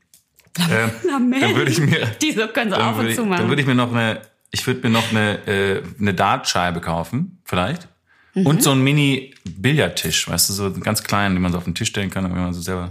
Schuppen. 0.56 0.72
Ähm, 0.72 0.90
Lamellen. 1.10 1.40
Dann 1.42 1.54
würde 1.56 1.70
ich 1.70 1.78
mir, 1.80 2.06
Die 2.22 2.32
so 2.32 2.46
können 2.48 2.70
sie 2.70 2.76
dann 2.76 2.88
auf 2.94 2.98
und 2.98 3.06
ich, 3.08 3.14
zu 3.14 3.22
dann 3.22 3.30
machen. 3.30 3.48
würde 3.48 3.62
ich 3.62 3.68
mir 3.68 3.74
noch 3.74 3.92
eine, 3.92 4.20
ich 4.50 4.66
würde 4.66 4.80
mir 4.82 4.90
noch 4.90 5.10
eine, 5.10 5.46
äh, 5.46 5.82
eine 6.00 6.14
Dartscheibe 6.14 6.80
kaufen, 6.80 7.38
vielleicht. 7.44 7.86
Mhm. 8.34 8.46
Und 8.46 8.62
so 8.62 8.72
einen 8.72 8.82
Mini-Billardtisch, 8.82 10.28
weißt 10.28 10.48
du, 10.48 10.52
so 10.52 10.64
einen 10.66 10.80
ganz 10.80 11.02
kleinen, 11.02 11.34
den 11.36 11.42
man 11.42 11.52
so 11.52 11.58
auf 11.58 11.64
den 11.64 11.74
Tisch 11.74 11.88
stellen 11.88 12.10
kann, 12.10 12.24
wenn 12.24 12.32
man 12.32 12.52
so 12.54 12.60
selber. 12.60 12.90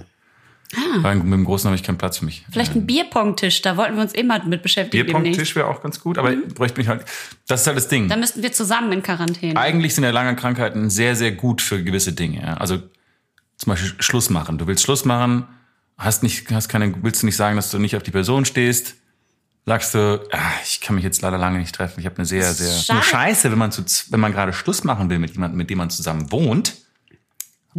Weil 0.98 1.16
mit 1.16 1.32
dem 1.32 1.46
großen 1.46 1.68
habe 1.68 1.76
ich 1.76 1.84
keinen 1.84 1.98
Platz 1.98 2.18
für 2.18 2.26
mich. 2.26 2.44
Ah. 2.46 2.50
Vielleicht 2.52 2.76
ein 2.76 2.86
Bierpongtisch, 2.86 3.62
da 3.62 3.78
wollten 3.78 3.96
wir 3.96 4.02
uns 4.02 4.14
immer 4.14 4.44
mit 4.44 4.62
beschäftigen. 4.64 5.06
Bierpong-Tisch 5.06 5.56
wäre 5.56 5.68
auch 5.68 5.82
ganz 5.82 6.00
gut, 6.00 6.18
aber 6.18 6.32
Mhm. 6.32 6.50
bräuchte 6.54 6.78
mich 6.80 6.88
halt. 6.90 7.06
Das 7.48 7.62
ist 7.62 7.68
halt 7.68 7.78
das 7.78 7.88
Ding. 7.88 8.10
Da 8.10 8.18
müssten 8.18 8.44
wir 8.44 8.52
zusammen 8.52 8.92
in 8.92 9.02
Quarantäne. 9.04 9.58
Eigentlich 9.58 9.96
sind 9.96 10.04
ja 10.04 10.10
lange 10.12 10.36
Krankheiten 10.36 10.90
sehr, 10.90 11.16
sehr 11.16 11.32
gut 11.32 11.62
für 11.62 11.82
gewisse 11.84 12.12
Dinge. 12.14 12.42
Ja? 12.42 12.56
Also 12.56 12.78
zum 13.58 13.72
Beispiel 13.72 13.94
Schluss 14.00 14.30
machen. 14.30 14.58
Du 14.58 14.68
willst 14.68 14.84
Schluss 14.84 15.06
machen, 15.06 15.48
hast 15.98 16.22
nicht, 16.22 16.52
hast 16.52 16.68
keine, 16.68 16.94
willst 17.02 17.22
du 17.22 17.26
nicht 17.28 17.38
sagen, 17.38 17.56
dass 17.56 17.72
du 17.72 17.80
nicht 17.80 17.96
auf 17.96 18.04
die 18.04 18.12
Person 18.12 18.44
stehst. 18.46 18.96
Sagst 19.66 19.96
du, 19.96 20.22
ah, 20.32 20.38
ich 20.64 20.80
kann 20.82 20.96
mich 20.96 21.04
jetzt 21.04 21.22
leider 21.22 21.38
lange 21.38 21.60
nicht 21.60 21.76
treffen. 21.76 22.00
Ich 22.00 22.06
habe 22.06 22.16
eine 22.18 22.26
sehr, 22.26 22.54
sehr 22.54 23.02
Scheiße, 23.02 23.52
wenn 23.52 23.58
man 23.58 23.72
zu, 23.72 23.84
wenn 24.10 24.20
man 24.20 24.32
gerade 24.32 24.54
Schluss 24.54 24.84
machen 24.86 25.10
will 25.10 25.20
mit 25.20 25.32
jemandem, 25.32 25.58
mit 25.58 25.70
dem 25.70 25.78
man 25.78 25.90
zusammen 25.90 26.32
wohnt. 26.32 26.76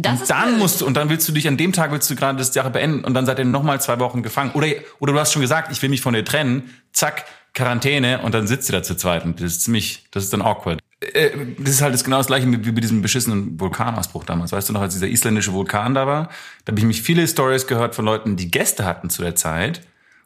Das 0.01 0.21
Und 0.21 0.29
dann 0.29 0.57
musst 0.57 0.81
du 0.81 0.85
und 0.85 0.95
dann 0.95 1.09
willst 1.09 1.27
du 1.27 1.31
dich 1.31 1.47
an 1.47 1.57
dem 1.57 1.73
Tag 1.73 1.91
willst 1.91 2.09
du 2.09 2.15
gerade 2.15 2.37
das 2.37 2.53
Sache 2.53 2.69
beenden 2.69 3.03
und 3.03 3.13
dann 3.13 3.25
seid 3.25 3.39
ihr 3.39 3.45
noch 3.45 3.63
mal 3.63 3.81
zwei 3.81 3.99
Wochen 3.99 4.23
gefangen. 4.23 4.51
Oder 4.53 4.67
oder 4.99 5.13
du 5.13 5.19
hast 5.19 5.33
schon 5.33 5.41
gesagt, 5.41 5.71
ich 5.71 5.81
will 5.81 5.89
mich 5.89 6.01
von 6.01 6.13
dir 6.13 6.23
trennen. 6.23 6.69
Zack, 6.93 7.25
Quarantäne 7.53 8.21
und 8.21 8.33
dann 8.33 8.47
sitzt 8.47 8.69
ihr 8.69 8.73
da 8.73 8.83
zu 8.83 8.95
zweit 8.95 9.25
und 9.25 9.39
das 9.41 9.53
ist 9.53 9.63
ziemlich, 9.63 10.05
das 10.11 10.23
ist 10.25 10.33
dann 10.33 10.41
awkward. 10.41 10.79
Äh, 11.01 11.31
Das 11.57 11.75
ist 11.75 11.81
halt 11.81 11.93
das 11.93 12.03
genau 12.03 12.17
das 12.17 12.27
gleiche 12.27 12.47
wie 12.47 12.71
bei 12.71 12.81
diesem 12.81 13.01
beschissenen 13.01 13.59
Vulkanausbruch 13.59 14.23
damals. 14.23 14.51
Weißt 14.51 14.69
du 14.69 14.73
noch, 14.73 14.81
als 14.81 14.93
dieser 14.93 15.07
isländische 15.07 15.53
Vulkan 15.53 15.93
da 15.93 16.05
war? 16.07 16.29
Da 16.65 16.71
habe 16.71 16.79
ich 16.79 16.85
mich 16.85 17.01
viele 17.01 17.27
Stories 17.27 17.67
gehört 17.67 17.95
von 17.95 18.05
Leuten, 18.05 18.35
die 18.35 18.51
Gäste 18.51 18.85
hatten 18.85 19.09
zu 19.09 19.21
der 19.21 19.35
Zeit. 19.35 19.81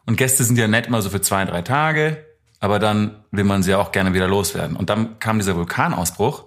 Und 0.05 0.17
Gäste 0.17 0.43
sind 0.43 0.57
ja 0.57 0.67
nett 0.67 0.89
mal 0.89 1.01
so 1.01 1.09
für 1.09 1.21
zwei, 1.21 1.45
drei 1.45 1.61
Tage, 1.61 2.25
aber 2.59 2.79
dann 2.79 3.23
will 3.31 3.45
man 3.45 3.63
sie 3.63 3.71
ja 3.71 3.77
auch 3.77 3.91
gerne 3.91 4.13
wieder 4.13 4.27
loswerden. 4.27 4.75
Und 4.75 4.89
dann 4.89 5.17
kam 5.19 5.39
dieser 5.39 5.55
Vulkanausbruch 5.55 6.45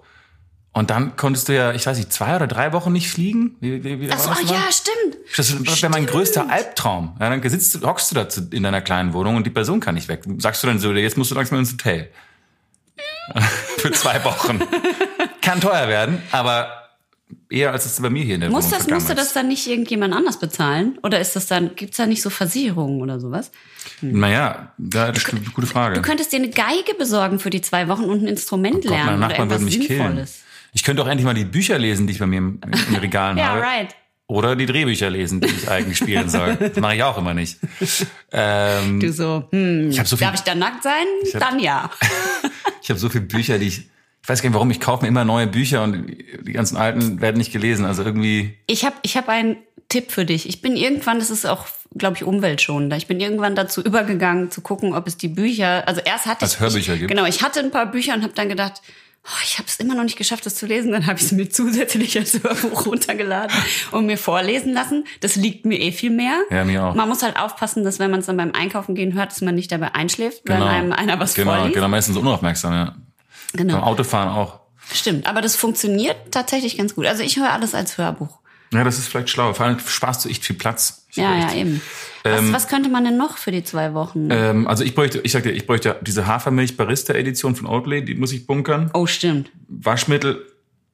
und 0.77 0.91
dann 0.91 1.15
konntest 1.15 1.49
du 1.49 1.55
ja, 1.55 1.73
ich 1.73 1.87
weiß 1.87 1.97
nicht, 1.97 2.13
zwei 2.13 2.35
oder 2.35 2.45
drei 2.45 2.71
Wochen 2.71 2.91
nicht 2.91 3.09
fliegen. 3.09 3.55
Wie, 3.61 3.83
wie, 3.83 3.99
wie 3.99 4.11
Ach 4.11 4.19
so, 4.19 4.29
war 4.29 4.35
das 4.35 4.49
ah, 4.49 4.53
mal? 4.53 4.61
ja, 4.61 4.71
stimmt. 4.71 5.17
Das 5.35 5.81
wäre 5.81 5.91
mein 5.91 6.05
größter 6.05 6.51
Albtraum. 6.51 7.17
Ja, 7.19 7.31
dann 7.31 7.49
sitzt 7.49 7.73
du, 7.73 7.87
hockst 7.87 8.11
du 8.11 8.15
da 8.15 8.27
in 8.51 8.61
deiner 8.61 8.81
kleinen 8.81 9.13
Wohnung 9.13 9.37
und 9.37 9.45
die 9.47 9.49
Person 9.49 9.79
kann 9.79 9.95
nicht 9.95 10.07
weg. 10.07 10.21
Sagst 10.37 10.61
du 10.61 10.67
dann 10.67 10.77
so, 10.77 10.93
jetzt 10.93 11.17
musst 11.17 11.31
du 11.31 11.35
langsam 11.35 11.57
ins 11.57 11.71
Hotel. 11.71 12.11
Für 13.77 13.91
zwei 13.91 14.23
Wochen. 14.23 14.61
kann 15.41 15.61
teuer 15.61 15.87
werden, 15.87 16.21
aber 16.31 16.69
eher 17.49 17.71
als 17.71 17.85
es 17.85 17.99
bei 17.99 18.11
mir 18.11 18.23
hier 18.23 18.35
in 18.35 18.41
der 18.41 18.51
Muss 18.51 18.65
Wohnung 18.65 18.77
das, 18.77 18.87
musste 18.87 19.13
ist. 19.13 19.19
das 19.19 19.33
dann 19.33 19.47
nicht 19.47 19.65
irgendjemand 19.65 20.13
anders 20.13 20.39
bezahlen? 20.39 20.99
Oder 21.01 21.19
ist 21.19 21.35
das 21.35 21.47
dann, 21.47 21.75
gibt's 21.75 21.97
da 21.97 22.05
nicht 22.05 22.21
so 22.21 22.29
Versicherungen 22.29 23.01
oder 23.01 23.19
sowas? 23.19 23.51
Naja, 24.01 24.73
da, 24.77 25.11
das 25.11 25.23
ist 25.23 25.31
eine 25.31 25.41
gute 25.41 25.65
Frage. 25.65 25.95
Du 25.95 26.01
könntest 26.03 26.31
dir 26.33 26.37
eine 26.37 26.49
Geige 26.49 26.93
besorgen 26.99 27.39
für 27.39 27.49
die 27.49 27.61
zwei 27.61 27.87
Wochen 27.87 28.03
und 28.03 28.21
ein 28.21 28.27
Instrument 28.27 28.75
Oh 28.75 28.81
Gott, 28.81 28.91
lernen 28.91 29.09
oder 29.09 29.27
Nachbarn 29.27 29.49
würden 29.49 29.67
irgendwas 29.67 29.79
mich 29.79 29.87
killen. 29.87 30.27
Ich 30.73 30.83
könnte 30.83 31.01
auch 31.01 31.07
endlich 31.07 31.25
mal 31.25 31.33
die 31.33 31.45
Bücher 31.45 31.77
lesen, 31.79 32.07
die 32.07 32.13
ich 32.13 32.19
bei 32.19 32.27
mir 32.27 32.37
im, 32.37 32.59
im 32.89 32.95
Regalen 32.95 33.37
Ja, 33.37 33.47
habe. 33.49 33.61
right. 33.61 33.95
Oder 34.29 34.57
die 34.57 34.65
Drehbücher 34.65 35.09
lesen, 35.09 35.39
die 35.39 35.47
ich 35.47 35.69
eigentlich 35.69 35.97
spielen 35.97 36.29
soll. 36.29 36.55
Das 36.59 36.75
mache 36.77 36.95
ich 36.95 37.03
auch 37.03 37.17
immer 37.17 37.33
nicht. 37.33 37.59
Ähm, 38.31 38.99
Du 38.99 39.11
so, 39.11 39.47
hm, 39.51 39.89
ich 39.89 40.01
so 40.03 40.17
viel, 40.17 40.25
darf 40.27 40.35
ich 40.35 40.41
da 40.41 40.55
nackt 40.55 40.83
sein? 40.83 41.05
hab- 41.33 41.39
dann 41.39 41.59
ja. 41.59 41.89
ich 42.81 42.89
habe 42.89 42.99
so 42.99 43.09
viele 43.09 43.23
Bücher, 43.23 43.57
die 43.57 43.67
ich, 43.67 43.77
ich 44.21 44.29
weiß 44.29 44.41
gar 44.41 44.49
nicht 44.49 44.55
warum, 44.55 44.69
ich 44.71 44.81
kaufe 44.81 45.03
mir 45.03 45.07
immer 45.09 45.23
neue 45.23 45.47
Bücher 45.47 45.83
und 45.83 46.07
die 46.41 46.51
ganzen 46.53 46.75
alten 46.75 47.21
werden 47.21 47.37
nicht 47.37 47.53
gelesen. 47.53 47.85
Also 47.85 48.03
irgendwie, 48.03 48.57
Ich 48.67 48.83
habe 48.83 48.95
ich 49.03 49.15
hab 49.15 49.29
einen 49.29 49.55
Tipp 49.87 50.11
für 50.11 50.25
dich. 50.25 50.49
Ich 50.49 50.61
bin 50.61 50.75
irgendwann, 50.75 51.19
das 51.19 51.29
ist 51.29 51.45
auch, 51.45 51.65
glaube 51.97 52.17
ich, 52.17 52.25
umweltschonender. 52.25 52.97
Ich 52.97 53.07
bin 53.07 53.21
irgendwann 53.21 53.55
dazu 53.55 53.81
übergegangen 53.81 54.51
zu 54.51 54.59
gucken, 54.59 54.93
ob 54.93 55.07
es 55.07 55.15
die 55.15 55.29
Bücher, 55.29 55.87
also 55.87 56.01
erst 56.03 56.25
hatte 56.25 56.41
Als 56.41 56.55
ich 56.55 56.59
Hörbücher 56.59 56.93
ich, 56.95 56.99
gibt? 56.99 57.11
Genau, 57.11 57.25
ich 57.25 57.41
hatte 57.43 57.61
ein 57.61 57.71
paar 57.71 57.85
Bücher 57.89 58.13
und 58.13 58.23
habe 58.23 58.33
dann 58.33 58.49
gedacht, 58.49 58.81
oh, 59.25 59.39
ich 59.43 59.57
habe 59.57 59.67
es 59.67 59.79
immer 59.79 59.95
noch 59.95 60.03
nicht 60.03 60.17
geschafft, 60.17 60.45
das 60.45 60.55
zu 60.55 60.65
lesen. 60.65 60.91
Dann 60.91 61.05
habe 61.07 61.17
ich 61.19 61.25
es 61.25 61.31
mir 61.31 61.49
zusätzlich 61.49 62.17
als 62.17 62.41
Hörbuch 62.43 62.85
runtergeladen 62.85 63.55
und 63.91 64.05
mir 64.05 64.17
vorlesen 64.17 64.73
lassen. 64.73 65.05
Das 65.21 65.35
liegt 65.35 65.65
mir 65.65 65.79
eh 65.79 65.91
viel 65.91 66.09
mehr. 66.11 66.41
Ja, 66.49 66.63
mir 66.63 66.83
auch. 66.83 66.93
Man 66.95 67.09
muss 67.09 67.23
halt 67.23 67.37
aufpassen, 67.37 67.83
dass 67.83 67.99
wenn 67.99 68.11
man 68.11 68.21
es 68.21 68.25
dann 68.27 68.37
beim 68.37 68.51
Einkaufen 68.53 68.95
gehen 68.95 69.13
hört, 69.13 69.31
dass 69.31 69.41
man 69.41 69.55
nicht 69.55 69.71
dabei 69.71 69.93
einschläft, 69.95 70.41
wenn 70.45 70.61
einem 70.61 70.91
einer 70.93 71.19
was 71.19 71.33
genau, 71.33 71.53
vorliest. 71.53 71.73
genau, 71.75 71.87
meistens 71.87 72.17
unaufmerksam, 72.17 72.73
ja. 72.73 72.85
Beim 73.53 73.67
Genau. 73.67 73.79
Autofahren 73.81 74.29
auch. 74.29 74.59
Stimmt, 74.93 75.27
aber 75.27 75.41
das 75.41 75.55
funktioniert 75.55 76.15
tatsächlich 76.31 76.77
ganz 76.77 76.95
gut. 76.95 77.05
Also 77.05 77.23
ich 77.23 77.37
höre 77.37 77.51
alles 77.51 77.73
als 77.75 77.97
Hörbuch. 77.97 78.39
Ja, 78.73 78.83
das 78.83 78.97
ist 78.97 79.07
vielleicht 79.07 79.29
schlau. 79.29 79.53
Vor 79.53 79.65
allem 79.65 79.77
sparst 79.79 80.25
du 80.25 80.29
echt 80.29 80.43
viel 80.45 80.55
Platz. 80.55 81.05
Ich 81.09 81.17
Ja, 81.17 81.35
ja, 81.35 81.53
eben. 81.53 81.81
Was, 82.23 82.51
was 82.51 82.67
könnte 82.67 82.89
man 82.89 83.05
denn 83.05 83.15
noch 83.17 83.37
für 83.37 83.51
die 83.51 83.63
zwei 83.63 83.93
Wochen? 83.93 84.27
Ähm, 84.29 84.67
also 84.67 84.83
ich 84.83 84.93
bräuchte, 84.93 85.19
ich 85.23 85.31
sagte, 85.31 85.49
ich 85.51 85.65
bräuchte 85.65 85.95
diese 86.01 86.27
Hafermilch 86.27 86.75
Barista 86.75 87.13
Edition 87.13 87.55
von 87.55 87.65
Oatly, 87.67 88.03
die 88.03 88.15
muss 88.15 88.33
ich 88.33 88.45
bunkern. 88.45 88.89
oh, 88.93 89.05
stimmt. 89.05 89.49
Waschmittel, 89.69 90.45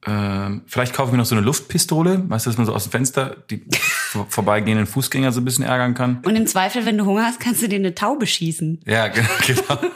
ähm, 0.05 0.61
vielleicht 0.67 0.93
kaufe 0.93 1.07
ich 1.07 1.11
mir 1.13 1.17
noch 1.17 1.25
so 1.25 1.33
eine 1.35 1.43
Luftpistole, 1.43 2.23
weißt 2.29 2.45
du, 2.45 2.49
dass 2.51 2.57
man 2.57 2.67
so 2.67 2.75
aus 2.75 2.83
dem 2.83 2.91
Fenster 2.91 3.37
die 3.49 3.63
vor- 3.73 4.27
vorbeigehenden 4.29 4.85
Fußgänger 4.85 5.31
so 5.31 5.41
ein 5.41 5.45
bisschen 5.45 5.63
ärgern 5.65 5.95
kann. 5.95 6.19
Und 6.23 6.35
im 6.35 6.45
Zweifel, 6.45 6.85
wenn 6.85 6.97
du 6.99 7.05
Hunger 7.05 7.25
hast, 7.25 7.39
kannst 7.39 7.63
du 7.63 7.67
dir 7.67 7.77
eine 7.77 7.95
Taube 7.95 8.27
schießen. 8.27 8.81
Ja, 8.85 9.07
ge- 9.07 9.23
genau. 9.47 9.79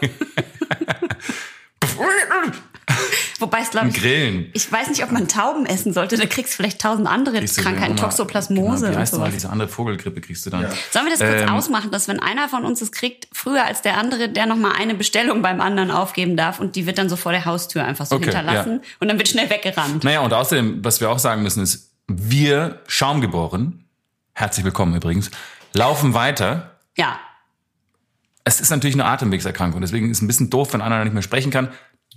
Wobei 3.39 3.60
es, 3.62 3.70
glaube 3.70 3.89
ich, 3.89 3.96
Grillen. 3.96 4.50
ich 4.53 4.72
weiß 4.72 4.88
nicht, 4.89 5.03
ob 5.03 5.12
man 5.12 5.27
Tauben 5.27 5.65
essen 5.65 5.94
sollte. 5.94 6.17
Da 6.17 6.25
kriegst 6.25 6.53
du 6.53 6.58
vielleicht 6.58 6.82
tausend 6.82 7.08
andere 7.08 7.38
Kriegst 7.39 7.58
du 7.58 7.62
Krankheiten, 7.62 7.91
immer- 7.91 8.01
Toxoplasmose 8.01 8.88
Genau, 8.88 8.91
wie 8.91 9.15
und 9.15 9.22
heißt 9.24 9.36
diese 9.36 9.50
andere 9.50 9.67
Vogelgrippe 9.70 10.22
kriegst 10.22 10.46
du 10.46 10.50
dann. 10.50 10.62
Sollen 10.91 11.06
wir 11.06 11.12
das 11.12 11.20
kurz 11.20 11.41
Ähm, 11.44 11.50
ausmachen, 11.50 11.91
dass 11.91 12.08
wenn 12.08 12.20
einer 12.20 12.50
von 12.50 12.65
uns 12.65 12.82
es 12.82 12.91
kriegt, 12.91 13.27
früher 13.32 13.63
als 13.65 13.82
der 13.84 13.98
andere, 13.98 14.29
der 14.29 14.46
nochmal 14.48 14.74
eine 14.77 14.96
Bestellung 14.96 15.41
beim 15.41 15.62
anderen 15.62 15.91
aufgeben 15.91 16.36
darf 16.36 16.60
und 16.60 16.75
die 16.75 16.86
wird 16.88 16.98
dann 16.98 17.10
so 17.10 17.15
vor 17.15 17.32
der 17.32 17.46
Haustür 17.46 17.84
einfach 17.86 18.06
so 18.06 18.15
Okay, 18.15 18.25
hinterlassen 18.25 18.82
und 19.00 19.08
dann 19.08 19.17
wird 19.17 19.27
schnell 19.27 19.50
weggerannt. 19.50 20.03
Naja, 20.03 20.22
und 20.22 20.34
außerdem, 20.34 20.84
was 20.84 21.00
wir 21.01 21.10
auch 21.12 21.20
sagen 21.20 21.44
müssen, 21.44 21.62
ist, 21.62 21.91
wir, 22.08 22.82
Schaumgeboren, 22.88 23.84
herzlich 24.34 24.63
willkommen 24.65 24.96
übrigens, 24.96 25.29
laufen 25.74 26.13
weiter. 26.13 26.77
Ja, 26.98 27.20
Es 28.46 28.62
ist 28.62 28.70
natürlich 28.70 28.96
eine 28.96 29.06
Atemwegserkrankung, 29.06 29.82
deswegen 29.82 30.10
ist 30.10 30.17
es 30.17 30.22
ein 30.24 30.27
bisschen 30.27 30.50
doof, 30.50 30.72
wenn 30.74 30.82
einer 30.82 31.03
nicht 31.03 31.13
mehr 31.13 31.22
sprechen 31.22 31.51
kann. 31.51 31.67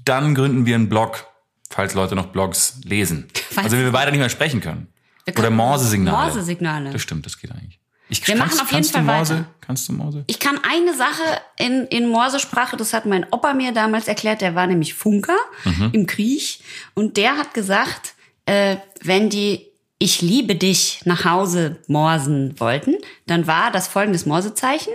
Dann 0.04 0.35
gründen 0.35 0.66
wir 0.66 0.75
einen 0.75 0.88
Blog, 0.88 1.26
falls 1.71 1.95
Leute 1.95 2.14
noch 2.16 2.26
Blogs 2.26 2.80
lesen. 2.85 3.28
Weiß 3.54 3.64
also 3.64 3.76
wenn 3.76 3.85
wir 3.85 3.92
beide 3.92 4.11
nicht 4.11 4.21
mehr 4.21 4.28
sprechen 4.30 4.61
können. 4.61 4.88
Oder 5.26 5.33
können 5.35 5.57
Morsesignale. 5.57 6.16
Morsesignale. 6.33 6.90
Das 6.90 7.02
stimmt, 7.02 7.26
das 7.26 7.38
geht 7.38 7.50
eigentlich. 7.52 7.78
Ich, 8.09 8.26
Wir 8.26 8.35
kannst, 8.37 8.57
machen 8.57 8.66
auf 8.66 8.73
jeden 8.73 8.85
Fall 8.85 9.02
Morse? 9.02 9.35
weiter. 9.35 9.45
Kannst 9.61 9.88
du 9.88 9.92
Morse? 9.92 10.25
Ich 10.26 10.40
kann 10.40 10.59
eine 10.69 10.95
Sache 10.97 11.23
in, 11.59 11.87
in 11.87 12.09
Morsesprache, 12.09 12.76
das 12.76 12.92
hat 12.92 13.07
mein 13.07 13.25
Opa 13.30 13.54
mir 13.54 13.71
damals 13.73 14.09
erklärt, 14.09 14.40
der 14.40 14.57
war 14.57 14.66
nämlich 14.66 14.95
Funker 14.95 15.37
Mhm. 15.64 15.90
im 15.92 16.07
Krieg 16.07 16.59
und 16.95 17.16
der 17.16 17.37
hat 17.37 17.54
gesagt, 17.54 18.14
äh, 18.47 18.76
wenn 19.02 19.30
die 19.30 19.66
Ich 20.00 20.23
liebe 20.23 20.57
dich 20.57 21.02
nach 21.04 21.25
Hause 21.26 21.76
morsen 21.87 22.59
wollten, 22.59 22.95
dann 23.26 23.47
war 23.47 23.71
das 23.71 23.87
folgendes 23.87 24.25
Morsezeichen. 24.26 24.92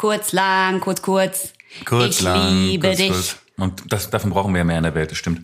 Kurz, 0.00 0.32
lang, 0.32 0.80
kurz, 0.80 1.02
kurz. 1.02 1.52
Kurz, 1.84 2.16
ich 2.16 2.22
lang, 2.22 2.62
liebe 2.64 2.86
kurz, 2.86 2.96
dich. 2.96 3.10
kurz. 3.10 3.36
Und 3.58 3.92
das, 3.92 4.08
davon 4.08 4.30
brauchen 4.30 4.54
wir 4.54 4.60
ja 4.60 4.64
mehr 4.64 4.78
in 4.78 4.84
der 4.84 4.94
Welt, 4.94 5.10
das 5.10 5.18
stimmt. 5.18 5.42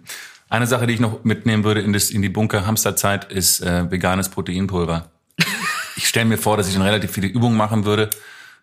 Eine 0.48 0.66
Sache, 0.66 0.86
die 0.86 0.94
ich 0.94 1.00
noch 1.00 1.24
mitnehmen 1.24 1.62
würde 1.62 1.82
in, 1.82 1.92
das, 1.92 2.08
in 2.08 2.22
die 2.22 2.30
Bunker-Hamsterzeit, 2.30 3.30
ist 3.30 3.60
äh, 3.60 3.90
veganes 3.90 4.30
Proteinpulver. 4.30 5.10
ich 5.96 6.08
stelle 6.08 6.24
mir 6.24 6.38
vor, 6.38 6.56
dass 6.56 6.68
ich 6.68 6.72
dann 6.72 6.84
relativ 6.84 7.10
viele 7.10 7.26
Übungen 7.26 7.54
machen 7.58 7.84
würde 7.84 8.08
zu 8.08 8.18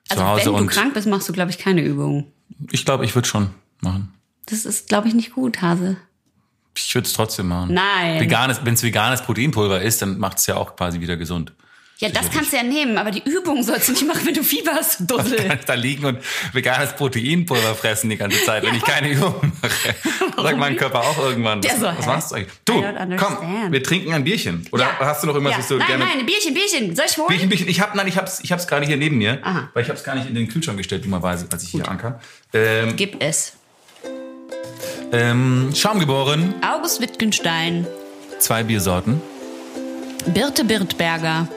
Also 0.09 0.25
Hause 0.25 0.55
wenn 0.55 0.65
du 0.65 0.73
krank 0.73 0.95
bist, 0.95 1.05
machst 1.07 1.29
du, 1.29 1.33
glaube 1.33 1.51
ich, 1.51 1.59
keine 1.59 1.83
Übungen. 1.83 2.25
ich 2.71 2.85
glaube, 2.85 3.05
ich 3.05 3.13
würde 3.13 3.27
schon 3.27 3.51
machen. 3.81 4.12
Das 4.47 4.65
ist, 4.65 4.89
glaube 4.89 5.07
ich, 5.09 5.13
nicht 5.13 5.35
gut, 5.35 5.62
Hase. 5.62 5.97
Ich 6.75 6.95
würde 6.95 7.05
es 7.05 7.13
trotzdem 7.13 7.50
machen. 7.50 7.71
Nein. 7.71 8.19
Veganes, 8.19 8.62
wenn 8.63 8.73
es 8.73 8.81
veganes 8.81 9.21
Proteinpulver 9.21 9.79
ist, 9.83 10.01
dann 10.01 10.17
macht 10.17 10.39
es 10.39 10.47
ja 10.47 10.55
auch 10.55 10.75
quasi 10.75 11.01
wieder 11.01 11.17
gesund. 11.17 11.53
Ja, 12.03 12.10
das 12.10 12.29
kannst 12.31 12.51
du 12.51 12.57
ja 12.57 12.63
nehmen, 12.63 12.98
aber 12.98 13.12
die 13.12 13.24
Übung 13.24 13.63
sollst 13.63 13.88
du 13.88 13.93
nicht 13.93 14.05
machen, 14.05 14.25
wenn 14.25 14.33
du 14.33 14.43
Fieber 14.43 14.74
hast, 14.74 15.00
du 15.00 15.05
Dussel. 15.05 15.39
ich 15.57 15.65
da 15.65 15.74
liegen 15.74 16.03
und 16.05 16.19
veganes 16.51 16.93
Proteinpulver 16.98 17.75
fressen 17.75 18.10
die 18.10 18.17
ganze 18.17 18.43
Zeit, 18.43 18.63
wenn 18.63 18.75
ich 18.75 18.83
keine 18.83 19.10
Übung 19.10 19.36
mache? 19.62 19.95
Sagt 20.43 20.57
mein? 20.57 20.75
Körper 20.75 21.00
auch 21.00 21.17
irgendwann. 21.17 21.62
Der 21.62 21.72
was, 21.72 21.79
so, 21.79 21.86
was 21.86 22.05
hä? 22.05 22.10
machst 22.10 22.31
du 22.31 22.36
eigentlich? 22.36 22.53
Du, 22.65 22.83
komm, 23.17 23.72
wir 23.72 23.81
trinken 23.83 24.12
ein 24.13 24.24
Bierchen. 24.25 24.67
Oder 24.72 24.83
Ja. 24.83 24.98
hast 25.07 25.24
du 25.24 25.27
noch 25.27 25.36
irgendwas, 25.36 25.53
ja. 25.53 25.60
was 25.60 25.67
du 25.69 25.77
nein, 25.77 25.88
gerne... 25.88 26.05
Nein, 26.05 26.25
Bierchen, 26.25 26.53
Bierchen. 26.53 26.95
Soll 26.95 27.05
ich 27.10 27.17
holen? 27.17 27.27
Bierchen, 27.29 27.48
Bierchen. 27.50 27.67
Ich 27.69 27.79
habe, 27.79 27.95
nein, 27.95 28.07
ich 28.07 28.17
hab's, 28.17 28.41
ich 28.43 28.51
hab's 28.51 28.67
gerade 28.67 28.86
hier 28.86 28.98
neben 28.98 29.17
mir, 29.17 29.39
Aha. 29.43 29.69
weil 29.74 29.83
ich 29.83 29.89
hab's 29.89 30.03
gar 30.03 30.15
nicht 30.15 30.27
in 30.27 30.36
den 30.36 30.50
Kühlschrank 30.50 30.77
gestellt, 30.77 31.05
dummerweise, 31.05 31.48
als 31.53 31.63
ich 31.63 31.69
hier 31.69 31.88
ankam. 31.88 32.15
Ähm, 32.53 32.95
Gib 32.98 33.24
es. 33.24 33.53
ähm, 35.12 35.72
Schaumgeboren, 35.75 36.53
August 36.62 37.00
Wittgenstein, 37.01 37.88
zwei 38.39 38.63
Biersorten 38.63 39.22
Birte 40.27 40.63
Birtberger. 40.63 41.48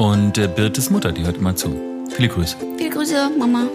Und 0.00 0.38
äh, 0.38 0.48
Birtes 0.48 0.88
Mutter, 0.88 1.12
die 1.12 1.22
hört 1.24 1.36
immer 1.36 1.54
zu. 1.54 2.06
Viele 2.16 2.28
Grüße. 2.28 2.56
Viele 2.78 2.88
Grüße, 2.90 3.30
Mama. 3.38 3.66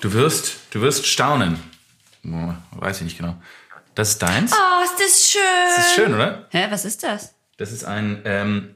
Du 0.00 0.12
wirst, 0.12 0.56
du 0.72 0.80
wirst 0.80 1.06
staunen. 1.06 1.56
Oh, 2.26 2.52
weiß 2.80 2.98
ich 2.98 3.04
nicht 3.04 3.18
genau. 3.18 3.36
Das 3.94 4.08
ist 4.10 4.22
deins. 4.22 4.52
Oh, 4.52 4.84
ist 4.84 4.94
das 4.98 5.30
schön. 5.30 5.40
Das 5.76 5.86
ist 5.86 5.94
schön, 5.94 6.12
oder? 6.14 6.48
Hä, 6.50 6.66
was 6.70 6.84
ist 6.84 7.04
das? 7.04 7.34
Das 7.58 7.70
ist 7.70 7.84
ein 7.84 8.20
ähm, 8.24 8.74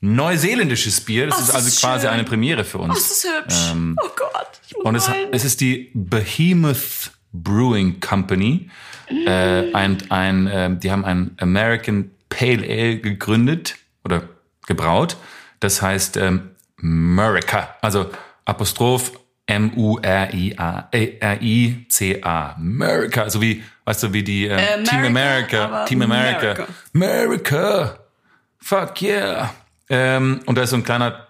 neuseeländisches 0.00 1.00
Bier. 1.00 1.26
Das 1.26 1.38
Oh, 1.38 1.40
ist 1.40 1.48
das 1.48 1.54
also 1.56 1.66
ist 1.68 1.80
quasi 1.80 2.02
schön. 2.02 2.10
eine 2.14 2.22
Premiere 2.24 2.62
für 2.62 2.78
uns. 2.78 2.94
Oh, 2.94 2.96
ist 2.98 3.24
das 3.24 3.32
hübsch. 3.32 3.96
oh 4.00 4.08
Gott, 4.16 4.46
ich 4.68 4.76
muss 4.76 4.84
Und 4.84 4.94
es, 4.94 5.10
es 5.32 5.44
ist 5.44 5.60
die 5.60 5.90
Behemoth 5.94 7.10
Brewing 7.32 7.98
Company. 7.98 8.70
Äh, 9.08 9.72
ein, 9.74 9.98
ein, 10.10 10.46
äh, 10.46 10.76
die 10.78 10.92
haben 10.92 11.04
ein 11.04 11.32
American 11.40 12.10
Pale 12.36 12.62
Ale 12.68 12.98
gegründet 12.98 13.76
oder 14.04 14.22
gebraut. 14.66 15.16
Das 15.60 15.82
heißt 15.82 16.16
ähm, 16.16 16.50
Murica. 16.76 17.74
Also 17.80 18.10
Apostroph 18.44 19.12
äh. 19.46 19.60
Murica. 22.58 23.30
So 23.30 23.40
wie, 23.40 23.62
weißt 23.84 24.02
du, 24.04 24.12
wie 24.12 24.22
die 24.22 24.46
äh, 24.48 24.82
Team 24.84 25.04
America, 25.04 25.06
America. 25.06 25.64
aber 25.64 25.84
Team 25.86 26.02
America. 26.02 26.50
America. 26.50 26.66
America. 26.94 27.98
Fuck 28.58 29.02
yeah. 29.02 29.54
Ähm, 29.90 30.40
und 30.46 30.56
da 30.56 30.62
ist 30.62 30.70
so 30.70 30.76
ein 30.76 30.84
kleiner 30.84 31.26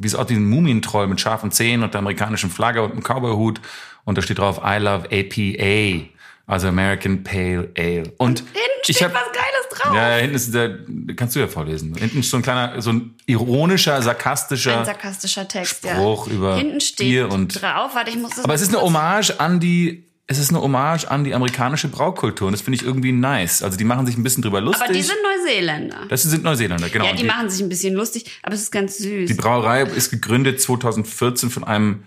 wie 0.00 0.06
es 0.06 0.14
auch 0.14 0.24
diesen 0.24 0.48
Mumientroll 0.48 1.06
mit 1.08 1.20
scharfen 1.20 1.50
Zähnen 1.50 1.82
und 1.82 1.92
der 1.94 1.98
amerikanischen 2.00 2.50
Flagge 2.50 2.82
und 2.82 2.92
einem 2.92 3.02
Cowboyhut 3.02 3.60
und 4.04 4.16
da 4.16 4.22
steht 4.22 4.38
drauf 4.38 4.60
I 4.64 4.78
love 4.78 5.08
APA, 5.10 6.08
also 6.46 6.68
American 6.68 7.22
Pale 7.24 7.70
Ale. 7.76 8.12
Und 8.16 8.38
Hinten 8.40 8.58
steht 8.82 9.02
hab- 9.02 9.12
was 9.14 9.32
Geiles 9.32 9.57
drauf. 9.78 9.94
Ja, 9.94 10.10
ja, 10.10 10.16
hinten 10.16 10.36
ist 10.36 10.52
der, 10.54 10.78
kannst 11.16 11.36
du 11.36 11.40
ja 11.40 11.48
vorlesen. 11.48 11.94
Hinten 11.94 12.20
ist 12.20 12.30
so 12.30 12.36
ein 12.36 12.42
kleiner, 12.42 12.80
so 12.82 12.90
ein 12.92 13.14
ironischer, 13.26 14.00
sarkastischer 14.02 14.80
Ein 14.80 14.84
sarkastischer 14.84 15.46
Text, 15.48 15.76
Spruch 15.86 16.26
ja. 16.28 16.32
über 16.34 16.56
Hinten 16.56 16.80
steht 16.80 17.06
Bier 17.06 17.30
und- 17.32 17.60
drauf. 17.60 17.94
Warte, 17.94 18.10
ich 18.10 18.16
muss 18.18 18.30
das 18.36 18.44
aber 18.44 18.54
es 18.54 18.60
ist 18.62 18.68
eine 18.74 18.82
Hommage 18.82 19.38
an 19.38 19.60
die, 19.60 20.04
es 20.26 20.38
ist 20.38 20.50
eine 20.50 20.60
Hommage 20.60 21.06
an 21.10 21.24
die 21.24 21.34
amerikanische 21.34 21.88
Braukultur 21.88 22.48
und 22.48 22.52
das 22.52 22.60
finde 22.60 22.76
ich 22.76 22.84
irgendwie 22.84 23.12
nice. 23.12 23.62
Also 23.62 23.78
die 23.78 23.84
machen 23.84 24.04
sich 24.06 24.16
ein 24.16 24.22
bisschen 24.22 24.42
drüber 24.42 24.60
lustig. 24.60 24.84
Aber 24.84 24.92
die 24.92 25.02
sind 25.02 25.16
Neuseeländer. 25.22 26.06
das 26.08 26.22
sind 26.24 26.44
Neuseeländer, 26.44 26.88
genau. 26.90 27.04
Ja, 27.06 27.10
Und 27.12 27.20
die 27.20 27.24
machen 27.24 27.48
sich 27.48 27.62
ein 27.62 27.68
bisschen 27.68 27.94
lustig, 27.94 28.38
aber 28.42 28.54
es 28.54 28.62
ist 28.62 28.70
ganz 28.70 28.98
süß. 28.98 29.28
Die 29.28 29.34
Brauerei 29.34 29.82
ist 29.84 30.10
gegründet 30.10 30.60
2014 30.60 31.50
von 31.50 31.64
einem 31.64 32.02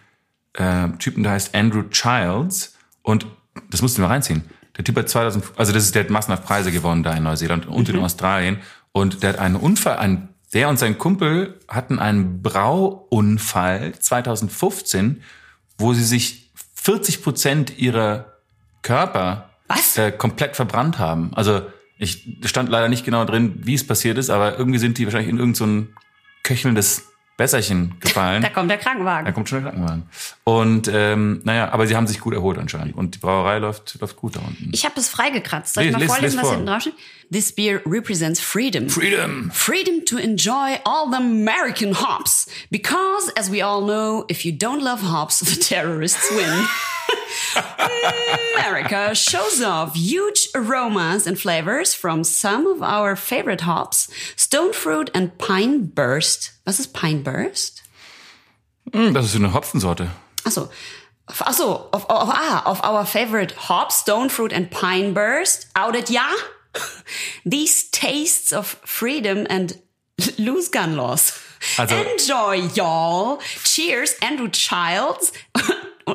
äh, 0.54 0.90
Typen, 1.00 1.24
der 1.24 1.32
heißt 1.34 1.56
Andrew 1.56 1.84
Childs. 1.90 2.76
Und 3.04 3.26
das 3.72 3.82
musst 3.82 3.98
du 3.98 4.02
mal 4.02 4.10
reinziehen. 4.10 4.44
Der 4.78 4.84
Typ 4.84 4.98
hat 4.98 5.10
2000, 5.10 5.46
also 5.58 5.74
das 5.74 5.84
ist, 5.84 5.96
der 5.96 6.04
hat 6.04 6.10
massenhaft 6.10 6.46
Preise 6.46 6.72
gewonnen 6.72 7.04
da 7.04 7.14
in 7.14 7.24
Neuseeland 7.24 7.68
und 7.68 7.90
in 7.90 8.00
Australien. 8.00 8.60
Und 8.92 9.24
der 9.24 9.32
hat 9.32 9.40
einen 9.40 9.56
Unfall, 9.56 9.98
ein, 9.98 10.30
der 10.54 10.70
und 10.70 10.80
sein 10.80 10.98
Kumpel 10.98 11.60
hatten 11.68 12.00
einen 12.00 12.42
Brauunfall 12.42 13.94
2015, 13.98 15.24
wo 15.78 15.94
sie 15.94 16.04
sich 16.04 16.52
40 16.76 17.24
Prozent 17.24 17.78
ihrer 17.78 18.38
Körper? 18.82 19.50
Äh, 19.96 20.12
komplett 20.12 20.56
verbrannt 20.56 21.00
haben. 21.00 21.32
Also 21.34 21.62
ich 21.98 22.40
stand 22.46 22.70
leider 22.70 22.90
nicht 22.90 23.06
genau 23.06 23.26
drin, 23.26 23.60
wie 23.64 23.76
es 23.76 23.86
passiert 23.86 24.18
ist, 24.18 24.30
aber 24.30 24.58
irgendwie 24.58 24.80
sind 24.80 24.98
die 24.98 25.06
wahrscheinlich 25.06 25.30
in 25.30 25.38
irgendein 25.38 25.88
so 25.88 25.94
köchelndes 26.44 27.11
Wässerchen 27.42 27.96
gefallen. 28.00 28.42
Da 28.44 28.50
kommt 28.50 28.70
der 28.70 28.78
Krankenwagen. 28.78 29.26
Da 29.26 29.32
kommt 29.32 29.50
schon 29.50 29.64
der 29.64 29.72
Krankenwagen. 29.72 30.04
Und 30.44 30.90
ähm, 30.94 31.42
naja, 31.44 31.72
aber 31.72 31.88
sie 31.88 31.96
haben 31.96 32.08
sich 32.08 32.20
gut 32.20 32.34
erholt 32.34 32.58
anscheinend. 32.58 32.96
Und 32.96 33.16
die 33.16 33.20
Brauerei 33.20 33.58
läuft, 33.58 34.00
läuft 34.00 34.16
gut 34.16 34.36
da 34.36 34.40
unten. 34.40 34.70
Ich 34.74 34.86
habe 34.86 35.00
es 35.00 35.10
freigekratzt. 35.10 35.74
Soll 35.74 35.86
ich 35.86 35.92
mal 35.92 36.08
vorlesen, 36.08 36.38
was 36.38 36.46
vor. 36.46 36.52
hinten 36.52 36.68
drauf 36.68 36.82
steht? 36.82 36.94
This 37.32 37.52
beer 37.52 37.82
represents 37.86 38.40
freedom. 38.40 38.90
Freedom! 38.90 39.52
Freedom 39.52 40.06
to 40.06 40.18
enjoy 40.18 40.80
all 40.86 41.10
the 41.10 41.18
American 41.18 41.94
hops. 41.94 42.48
Because, 42.70 43.32
as 43.36 43.52
we 43.52 43.64
all 43.64 43.82
know, 43.82 44.26
if 44.30 44.46
you 44.46 44.52
don't 44.52 44.82
love 44.82 45.02
hops, 45.02 45.40
the 45.42 45.60
terrorists 45.60 46.30
win. 46.32 46.66
America 48.58 49.14
shows 49.16 49.62
off 49.62 49.96
huge 49.96 50.50
aromas 50.56 51.28
and 51.28 51.40
flavors 51.40 51.94
from 51.94 52.24
some 52.24 52.68
of 52.68 52.82
our 52.82 53.16
favorite 53.16 53.62
hops, 53.62 54.08
stone 54.36 54.74
fruit 54.74 55.10
and 55.14 55.38
pine 55.38 55.86
burst. 55.86 56.52
Was 56.66 56.80
ist 56.80 56.94
pine 56.94 57.22
burst? 57.24 57.82
Hm, 58.94 59.14
das 59.14 59.26
ist 59.26 59.36
eine 59.36 59.54
Hopfensorte. 59.54 60.10
Achso. 60.46 60.70
Achso, 61.28 61.88
of, 61.94 62.04
of, 62.10 62.30
ah, 62.30 62.64
of 62.66 62.82
our 62.84 63.06
favorite 63.06 63.52
hops, 63.70 63.96
stone 63.96 64.28
fruit 64.30 64.52
and 64.52 64.70
pine 64.70 65.14
burst. 65.14 65.68
Outed 65.76 66.10
ya? 66.10 66.28
These 67.46 67.90
tastes 67.92 68.52
of 68.52 68.80
freedom 68.86 69.46
and 69.50 69.80
loose 70.38 70.68
gun 70.70 70.98
laws. 70.98 71.40
Also- 71.78 71.96
Enjoy, 72.04 72.54
y'all. 72.76 73.38
Cheers, 73.64 74.16
Andrew 74.22 74.50
Childs. 74.50 75.32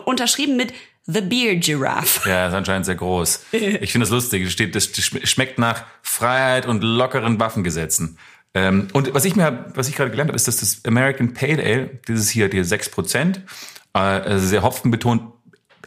Unterschrieben 0.06 0.56
mit 0.56 0.72
The 1.06 1.20
Beer 1.20 1.56
Giraffe. 1.56 2.28
Ja, 2.28 2.48
ist 2.48 2.54
anscheinend 2.54 2.86
sehr 2.86 2.96
groß. 2.96 3.46
Ich 3.52 3.92
finde 3.92 4.04
das 4.04 4.10
lustig. 4.10 4.44
Es 4.46 4.52
steht, 4.52 4.74
das 4.74 4.92
schm- 4.92 5.24
schmeckt 5.26 5.58
nach 5.58 5.84
Freiheit 6.02 6.66
und 6.66 6.82
lockeren 6.82 7.38
Waffengesetzen. 7.38 8.18
Ähm, 8.54 8.88
und 8.92 9.12
was 9.14 9.24
ich 9.24 9.36
mir, 9.36 9.66
was 9.74 9.88
ich 9.88 9.94
gerade 9.94 10.10
gelernt 10.10 10.30
habe, 10.30 10.36
ist, 10.36 10.48
dass 10.48 10.56
das 10.56 10.80
American 10.86 11.32
Pale 11.34 11.62
Ale, 11.62 11.90
dieses 12.08 12.30
hier, 12.30 12.48
die 12.48 12.60
6%, 12.62 13.36
äh, 13.36 13.98
also 13.98 14.46
sehr 14.46 14.62
hopfenbetont. 14.62 15.22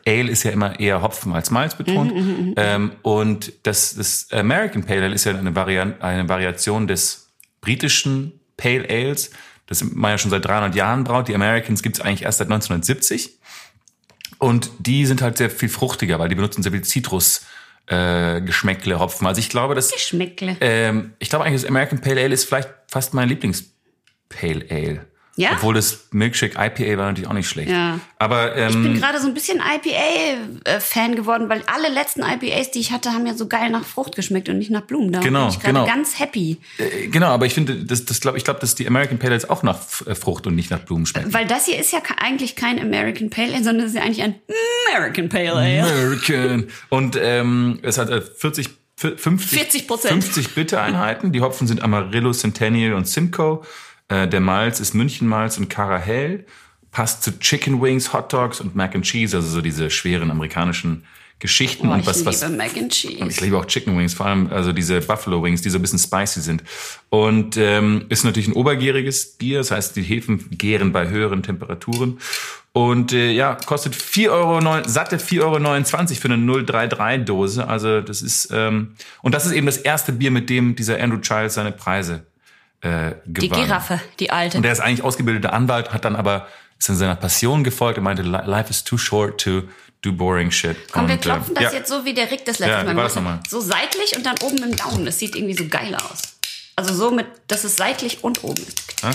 Ale 0.07 0.29
ist 0.31 0.43
ja 0.43 0.51
immer 0.51 0.79
eher 0.79 1.01
Hopfen 1.01 1.33
als 1.33 1.51
Malz 1.51 1.75
betont. 1.75 2.13
ähm, 2.55 2.91
und 3.01 3.51
das, 3.63 3.95
das 3.95 4.27
American 4.31 4.83
Pale 4.85 5.03
Ale 5.03 5.13
ist 5.13 5.25
ja 5.25 5.35
eine, 5.37 5.53
Varian 5.55 6.01
eine 6.01 6.29
Variation 6.29 6.87
des 6.87 7.27
britischen 7.59 8.39
Pale 8.55 8.87
Ales, 8.89 9.31
das 9.67 9.83
man 9.83 10.11
ja 10.11 10.17
schon 10.17 10.31
seit 10.31 10.45
300 10.45 10.73
Jahren 10.75 11.03
braut. 11.03 11.27
Die 11.27 11.35
Americans 11.35 11.83
gibt's 11.83 11.99
eigentlich 11.99 12.23
erst 12.23 12.37
seit 12.37 12.47
1970. 12.47 13.38
Und 14.39 14.71
die 14.79 15.05
sind 15.05 15.21
halt 15.21 15.37
sehr 15.37 15.49
viel 15.49 15.69
fruchtiger, 15.69 16.17
weil 16.17 16.29
die 16.29 16.35
benutzen 16.35 16.63
sehr 16.63 16.71
viel 16.71 16.81
Zitrus. 16.81 17.45
Äh, 17.85 18.41
Geschmäckle, 18.41 18.99
Hopfen. 18.99 19.25
Also 19.25 19.39
ich 19.39 19.49
glaube, 19.49 19.73
das, 19.73 19.91
Geschmäckle. 19.91 20.57
ähm, 20.61 21.13
ich 21.17 21.29
glaube 21.29 21.45
eigentlich, 21.45 21.61
das 21.61 21.69
American 21.69 22.01
Pale 22.01 22.21
Ale 22.21 22.33
ist 22.33 22.45
vielleicht 22.45 22.69
fast 22.87 23.15
mein 23.15 23.27
Lieblings 23.27 23.71
Pale 24.29 24.63
Ale. 24.69 25.07
Ja? 25.39 25.51
Obwohl 25.53 25.73
das 25.73 26.07
Milkshake 26.11 26.55
IPA 26.57 26.97
war 26.97 27.07
natürlich 27.07 27.29
auch 27.29 27.33
nicht 27.33 27.47
schlecht. 27.47 27.69
Ja. 27.71 27.99
Aber 28.17 28.57
Ich 28.57 28.75
ähm, 28.75 28.83
bin 28.83 28.99
gerade 28.99 29.19
so 29.21 29.27
ein 29.27 29.33
bisschen 29.33 29.59
IPA-Fan 29.61 31.15
geworden, 31.15 31.47
weil 31.49 31.63
alle 31.67 31.89
letzten 31.89 32.21
IPAs, 32.23 32.71
die 32.71 32.79
ich 32.79 32.91
hatte, 32.91 33.13
haben 33.13 33.25
ja 33.25 33.33
so 33.33 33.47
geil 33.47 33.69
nach 33.69 33.85
Frucht 33.85 34.15
geschmeckt 34.15 34.49
und 34.49 34.57
nicht 34.57 34.69
nach 34.71 34.81
Blumen. 34.81 35.11
Da 35.11 35.19
Genau, 35.21 35.45
bin 35.47 35.49
ich 35.49 35.59
gerade 35.59 35.73
genau. 35.73 35.85
ganz 35.85 36.19
happy. 36.19 36.57
äh, 36.77 37.07
genau, 37.07 37.27
aber 37.27 37.45
ich 37.45 37.53
finde, 37.53 37.75
das, 37.85 38.05
das 38.05 38.19
glaub, 38.19 38.35
ich 38.35 38.43
glaube, 38.43 38.59
dass 38.59 38.75
die 38.75 38.85
American 38.85 39.17
Pale 39.17 39.31
Ales 39.33 39.49
auch 39.49 39.63
nach 39.63 39.79
äh, 40.05 40.13
Frucht 40.15 40.45
und 40.47 40.55
nicht 40.55 40.71
nach 40.71 40.79
Blumen 40.79 41.05
schmecken. 41.05 41.33
Weil 41.33 41.47
das 41.47 41.65
hier 41.65 41.79
ist 41.79 41.91
ja 41.93 41.99
eigentlich 42.21 42.55
kein 42.55 42.79
American 42.79 43.29
Pale 43.29 43.53
Ale, 43.53 43.63
sondern 43.63 43.85
es 43.85 43.93
ist 43.93 43.97
ja 43.97 44.03
eigentlich 44.03 44.21
ein 44.23 44.35
American 44.93 45.29
Pale 45.29 45.53
Ale. 45.53 45.83
American. 45.83 46.67
Und 46.89 47.17
ähm, 47.21 47.79
es 47.81 47.97
hat 47.97 48.09
äh, 48.09 48.21
40, 48.21 48.69
50, 48.97 49.87
40%. 49.89 50.07
50 50.07 50.55
Bittereinheiten. 50.55 51.31
Die 51.31 51.39
Hopfen 51.39 51.67
sind 51.67 51.81
Amarillo, 51.81 52.33
Centennial 52.33 52.93
und 52.93 53.07
Simcoe. 53.07 53.61
Äh, 54.09 54.27
der 54.27 54.41
Malz 54.41 54.79
ist 54.79 54.93
Münchenmalz 54.93 55.57
und 55.57 55.69
Carahell. 55.69 56.45
Passt 56.91 57.23
zu 57.23 57.37
Chicken 57.39 57.81
Wings, 57.81 58.13
Hot 58.13 58.33
Dogs 58.33 58.59
und 58.59 58.75
Mac 58.75 58.95
and 58.95 59.05
Cheese, 59.05 59.37
also 59.37 59.47
so 59.47 59.61
diese 59.61 59.91
schweren 59.91 60.31
amerikanischen 60.31 61.03
Geschichten. 61.37 61.87
Oh, 61.87 61.93
und 61.93 61.99
ich 62.01 62.07
was, 62.07 62.17
liebe 62.17 62.27
was, 62.29 62.49
Mac 62.49 62.75
and 62.75 62.91
Cheese. 62.91 63.25
ich 63.27 63.39
liebe 63.41 63.57
auch 63.57 63.65
Chicken 63.65 63.97
Wings, 63.97 64.13
vor 64.13 64.25
allem 64.25 64.51
also 64.51 64.73
diese 64.73 64.99
Buffalo 64.99 65.41
Wings, 65.41 65.61
die 65.61 65.69
so 65.69 65.77
ein 65.77 65.81
bisschen 65.81 65.99
spicy 65.99 66.41
sind. 66.41 66.63
Und 67.09 67.55
ähm, 67.57 68.05
ist 68.09 68.25
natürlich 68.25 68.49
ein 68.49 68.53
obergäriges 68.53 69.37
Bier, 69.37 69.59
das 69.59 69.71
heißt, 69.71 69.95
die 69.95 70.01
Hefen 70.01 70.49
gären 70.51 70.91
bei 70.91 71.07
höheren 71.07 71.41
Temperaturen. 71.43 72.19
Und 72.73 73.13
äh, 73.13 73.31
ja, 73.31 73.55
kostet 73.65 73.95
4 73.95 74.31
Euro, 74.31 74.59
neun- 74.59 74.87
satte 74.87 75.17
4,29 75.17 75.41
Euro 75.41 76.15
für 76.15 76.27
eine 76.31 76.35
033-Dose. 76.35 77.67
Also 77.67 78.01
das 78.01 78.21
ist, 78.21 78.49
ähm, 78.51 78.95
und 79.21 79.33
das 79.33 79.45
ist 79.45 79.53
eben 79.53 79.65
das 79.65 79.77
erste 79.77 80.11
Bier, 80.11 80.31
mit 80.31 80.49
dem 80.49 80.75
dieser 80.75 81.01
Andrew 81.01 81.19
Childs 81.19 81.55
seine 81.55 81.71
Preise 81.71 82.25
äh, 82.81 82.87
gewann. 83.25 83.33
Die 83.41 83.49
Giraffe, 83.49 83.99
die 84.19 84.31
alte. 84.31 84.57
Und 84.57 84.63
der 84.63 84.71
ist 84.71 84.79
eigentlich 84.79 85.03
ausgebildeter 85.03 85.53
Anwalt, 85.53 85.91
hat 85.93 86.05
dann 86.05 86.15
aber, 86.15 86.47
ist 86.77 86.89
in 86.89 86.95
seiner 86.95 87.15
Passion 87.15 87.63
gefolgt 87.63 87.97
und 87.97 88.03
meinte, 88.05 88.21
"Li- 88.23 88.45
life 88.45 88.69
is 88.69 88.83
too 88.83 88.97
short 88.97 89.41
to 89.41 89.63
do 90.01 90.13
boring 90.13 90.49
shit. 90.49 90.77
Komm, 90.91 91.07
wir 91.07 91.15
und, 91.15 91.21
klopfen 91.21 91.55
äh, 91.57 91.63
das 91.63 91.73
ja. 91.73 91.79
jetzt 91.79 91.89
so, 91.89 92.05
wie 92.05 92.13
der 92.13 92.31
Rick 92.31 92.45
das 92.45 92.59
letzte 92.59 92.71
Ja, 92.77 92.83
Mal 92.83 92.95
gemacht 92.95 93.15
hat. 93.15 93.49
So 93.49 93.59
seitlich 93.59 94.15
und 94.15 94.25
dann 94.25 94.35
oben 94.41 94.57
im 94.63 94.75
Daumen. 94.75 95.05
Das 95.05 95.19
sieht 95.19 95.35
irgendwie 95.35 95.55
so 95.55 95.67
geil 95.67 95.93
aus. 95.95 96.21
Also 96.77 96.93
so 96.93 97.11
mit, 97.11 97.27
dass 97.47 97.65
es 97.65 97.75
seitlich 97.75 98.23
und 98.23 98.41
oben 98.45 98.61
ist. 98.63 99.01
Ja? 99.03 99.11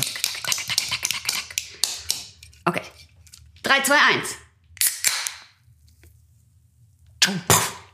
Okay. 2.67 2.83
3, 3.63 3.81
2, 3.83 3.95
1. 3.95 4.29
Oh, 7.27 7.31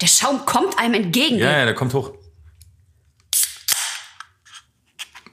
der 0.01 0.07
Schaum 0.09 0.45
kommt 0.45 0.77
einem 0.79 0.95
entgegen. 0.95 1.39
Ja, 1.39 1.59
ja, 1.59 1.65
der 1.65 1.75
kommt 1.75 1.95
hoch. 1.95 2.11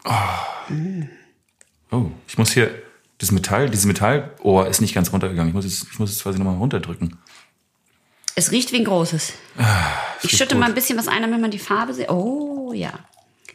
Oh. 0.07 1.95
oh, 1.95 2.11
ich 2.27 2.37
muss 2.37 2.51
hier 2.51 2.71
das 3.17 3.31
Metall, 3.31 3.69
dieses 3.69 3.85
Metallohr 3.85 4.67
ist 4.67 4.79
nicht 4.79 4.93
ganz 4.93 5.11
runtergegangen. 5.11 5.49
Ich 5.49 5.55
muss 5.55 5.65
es, 5.65 5.87
ich 5.91 5.99
muss 5.99 6.11
es 6.11 6.23
quasi 6.23 6.37
nochmal 6.37 6.55
runterdrücken. 6.55 7.17
Es 8.35 8.51
riecht 8.51 8.71
wie 8.71 8.77
ein 8.77 8.85
großes. 8.85 9.33
ich 10.19 10.23
riecht 10.23 10.37
schütte 10.37 10.55
gut. 10.55 10.59
mal 10.59 10.67
ein 10.67 10.75
bisschen 10.75 10.97
was 10.97 11.07
ein, 11.07 11.23
damit 11.23 11.41
man 11.41 11.51
die 11.51 11.59
Farbe 11.59 11.93
sieht. 11.93 12.09
Oh, 12.09 12.71
ja. 12.73 12.93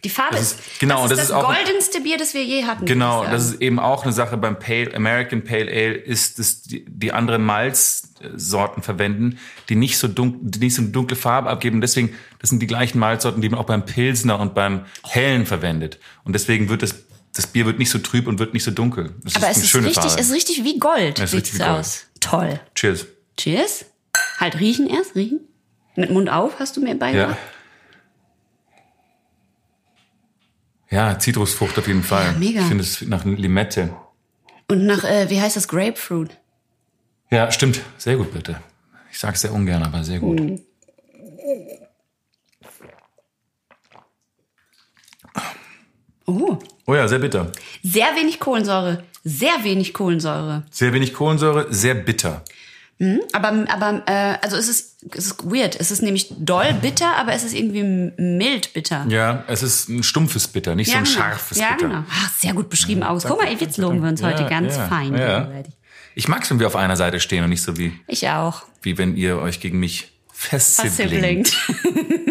Die 0.05 0.09
Farbe 0.11 0.35
Das 0.37 0.53
ist, 0.53 0.61
ist- 0.61 0.81
genau, 0.81 1.03
das, 1.03 1.11
das 1.11 1.19
ist 1.19 1.25
ist 1.27 1.31
das 1.31 1.37
auch- 1.45 1.55
goldenste 1.55 2.01
Bier, 2.01 2.19
das 2.19 2.35
wir 2.35 2.45
je 2.45 2.65
hatten. 2.65 2.87
Genau, 2.87 3.25
das 3.25 3.45
ist 3.51 3.61
eben 3.63 3.79
auch 3.79 4.03
eine 4.03 4.13
Sache 4.13 4.37
beim 4.37 4.59
Pale, 4.59 4.93
American 4.95 5.45
Pale 5.45 5.71
Ale, 5.71 5.95
ist, 5.95 6.39
dass 6.41 6.63
die, 6.63 6.85
die 6.89 7.13
andere 7.13 7.39
Malzsorten 7.39 8.83
verwenden, 8.83 9.39
die 9.69 9.75
nicht 9.77 9.99
so 9.99 10.09
dunkel, 10.09 10.41
die 10.43 10.59
nicht 10.61 10.75
so 10.75 10.83
eine 10.83 10.91
dunkle 10.91 11.17
Farbe 11.17 11.49
abgeben. 11.51 11.81
Deswegen, 11.81 12.15
das 12.41 12.51
sind 12.51 12.61
die 12.61 12.67
gleichen 12.67 12.99
Malzsorten, 12.99 13.41
die 13.43 13.49
man 13.49 13.61
auch 13.61 13.65
beim 13.67 13.85
Pilsner 13.85 14.41
und 14.41 14.55
beim 14.55 14.87
Hellen 15.05 15.47
verwendet. 15.47 15.99
Und 16.25 16.33
deswegen 16.35 16.69
wird 16.69 16.83
das, 16.83 16.95
das 17.35 17.47
Bier 17.47 17.67
wird 17.67 17.79
nicht 17.79 17.91
so 17.91 17.99
trüb 17.99 18.27
und 18.27 18.39
wird 18.39 18.55
nicht 18.55 18.65
so 18.65 18.71
dunkel. 18.71 19.15
Das 19.23 19.37
Aber 19.37 19.51
ist 19.51 19.59
es 19.59 19.63
ist 19.65 19.75
richtig, 19.77 19.95
Farbe. 19.95 20.09
es 20.09 20.17
ist 20.29 20.33
richtig 20.35 20.65
wie 20.65 20.79
Gold. 20.79 21.19
Es 21.19 21.31
ist 21.33 21.35
richtig 21.37 21.55
wie 21.55 21.59
Gold. 21.59 21.71
aus. 21.71 22.05
Toll. 22.21 22.61
Cheers. 22.75 23.07
Cheers. 23.37 23.85
Halt 24.39 24.59
riechen 24.61 24.89
erst, 24.89 25.15
riechen. 25.15 25.41
Mit 25.95 26.11
Mund 26.11 26.29
auf 26.31 26.59
hast 26.59 26.77
du 26.77 26.81
mir 26.81 26.95
beigebracht. 26.97 27.37
Ja. 27.37 27.52
Ja, 30.93 31.19
Zitrusfrucht 31.19 31.79
auf 31.79 31.89
jeden 31.89 32.03
Fall. 32.05 32.27
Ja, 32.27 32.39
mega. 32.39 32.61
Ich 32.61 32.67
finde 32.67 32.85
es 32.85 33.01
nach 33.03 33.25
Limette. 33.25 33.93
Und 34.71 34.87
nach, 34.87 35.03
äh, 35.05 35.29
wie 35.31 35.41
heißt 35.41 35.57
das, 35.57 35.67
Grapefruit? 35.67 36.31
Ja, 37.31 37.51
stimmt. 37.51 37.81
Sehr 37.99 38.17
gut, 38.17 38.33
bitte. 38.33 38.61
Ich 39.11 39.19
sag's 39.19 39.41
sehr 39.41 39.53
ungern, 39.53 39.83
aber 39.83 40.05
sehr 40.05 40.19
gut. 40.21 40.39
Mhm. 40.39 40.61
Oh, 46.27 46.59
Oh 46.87 46.95
ja, 46.95 47.07
sehr 47.09 47.19
bitter. 47.19 47.51
sehr 47.83 48.15
wenig 48.17 48.39
Kohlensäure. 48.41 49.05
Sehr 49.25 49.63
wenig 49.65 49.95
Kohlensäure. 49.95 50.65
Sehr 50.71 50.93
wenig 50.93 51.15
Kohlensäure, 51.15 51.73
sehr 51.73 51.95
bitter. 51.95 52.43
Aber, 53.33 53.65
aber 53.69 54.03
äh, 54.07 54.39
also 54.43 54.57
es 54.57 54.69
ist, 54.69 54.97
es 55.17 55.27
ist 55.27 55.45
weird. 55.45 55.75
Es 55.79 55.91
ist 55.91 56.03
nämlich 56.03 56.29
doll 56.39 56.73
bitter, 56.75 57.17
aber 57.17 57.33
es 57.33 57.43
ist 57.43 57.53
irgendwie 57.55 57.83
mild 57.83 58.73
bitter. 58.75 59.07
Ja, 59.09 59.45
es 59.49 59.63
ist 59.63 59.89
ein 59.89 60.03
stumpfes 60.05 60.47
Bitter, 60.47 60.77
nicht 60.77 60.91
so 60.91 60.97
ein 60.97 61.05
genau. 61.05 61.17
scharfes 61.17 61.59
ja, 61.59 61.73
Bitter. 61.73 61.89
genau. 61.89 62.05
Ach, 62.09 62.31
sehr 62.39 62.55
gut 62.55 62.71
beschrieben 62.71 63.03
aus. 63.03 63.25
Guck 63.25 63.43
mal, 63.43 63.53
jetzt 63.53 63.77
loben 63.77 64.03
wir 64.03 64.09
uns 64.09 64.23
heute 64.23 64.45
Ja, 64.45 64.49
ganz 64.49 64.77
ja, 64.77 64.87
fein 64.87 65.17
ja. 65.17 65.41
gegenseitig. 65.41 65.75
Ich 66.15 66.29
mag's, 66.29 66.51
wenn 66.51 66.61
wir 66.61 66.67
auf 66.67 66.77
einer 66.77 66.97
Seite 66.97 67.21
stehen 67.21 67.43
und 67.43 67.51
nicht 67.51 67.63
so 67.63 67.77
wie, 67.77 67.99
Ich 68.07 68.29
auch. 68.29 68.63
wie 68.83 68.99
wenn 68.99 69.17
ihr 69.17 69.39
euch 69.39 69.61
gegen 69.61 69.79
mich. 69.81 70.13
Versiblingt. 70.33 71.57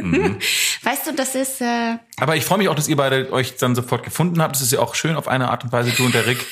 Mhm. 0.01 0.37
Weißt 0.81 1.05
du, 1.05 1.13
das 1.13 1.35
ist, 1.35 1.61
äh, 1.61 1.97
Aber 2.17 2.35
ich 2.35 2.43
freue 2.43 2.57
mich 2.57 2.69
auch, 2.69 2.75
dass 2.75 2.87
ihr 2.87 2.95
beide 2.95 3.31
euch 3.31 3.57
dann 3.57 3.75
sofort 3.75 4.03
gefunden 4.03 4.41
habt. 4.41 4.55
Das 4.55 4.63
ist 4.63 4.71
ja 4.71 4.79
auch 4.79 4.95
schön 4.95 5.15
auf 5.15 5.27
eine 5.27 5.49
Art 5.49 5.63
und 5.63 5.71
Weise, 5.71 5.91
du 5.91 6.03
und 6.03 6.15
der 6.15 6.25
Rick. 6.25 6.43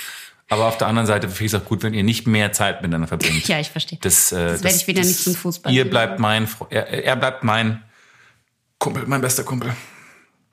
Aber 0.49 0.65
auf 0.67 0.77
der 0.77 0.87
anderen 0.87 1.05
Seite 1.05 1.29
finde 1.29 1.45
ich 1.45 1.53
es 1.53 1.61
auch 1.61 1.65
gut, 1.65 1.83
wenn 1.83 1.93
ihr 1.93 2.03
nicht 2.03 2.25
mehr 2.27 2.51
Zeit 2.51 2.81
miteinander 2.81 3.07
verbringt. 3.07 3.47
ja, 3.47 3.59
ich 3.59 3.69
verstehe. 3.69 3.99
Das, 4.01 4.31
äh, 4.31 4.47
Das 4.53 4.63
werde 4.63 4.75
ich 4.75 4.87
wieder 4.87 5.01
nicht 5.01 5.23
zum 5.23 5.35
Fußball 5.35 5.71
Ihr 5.71 5.87
bleibt 5.89 6.19
mein, 6.19 6.47
er, 6.71 6.87
er 6.87 7.15
bleibt 7.15 7.43
mein 7.43 7.83
Kumpel, 8.79 9.03
mein 9.05 9.21
bester 9.21 9.43
Kumpel. 9.43 9.73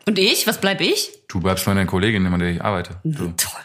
Und 0.06 0.18
ich? 0.18 0.46
Was 0.46 0.61
bleib 0.61 0.80
ich? 0.80 1.11
Du 1.28 1.40
bleibst 1.40 1.66
meine 1.66 1.87
Kollegin, 1.87 2.22
mit 2.30 2.40
der 2.40 2.50
ich 2.50 2.62
arbeite. 2.62 3.00
Du. 3.04 3.28
Toll. 3.37 3.61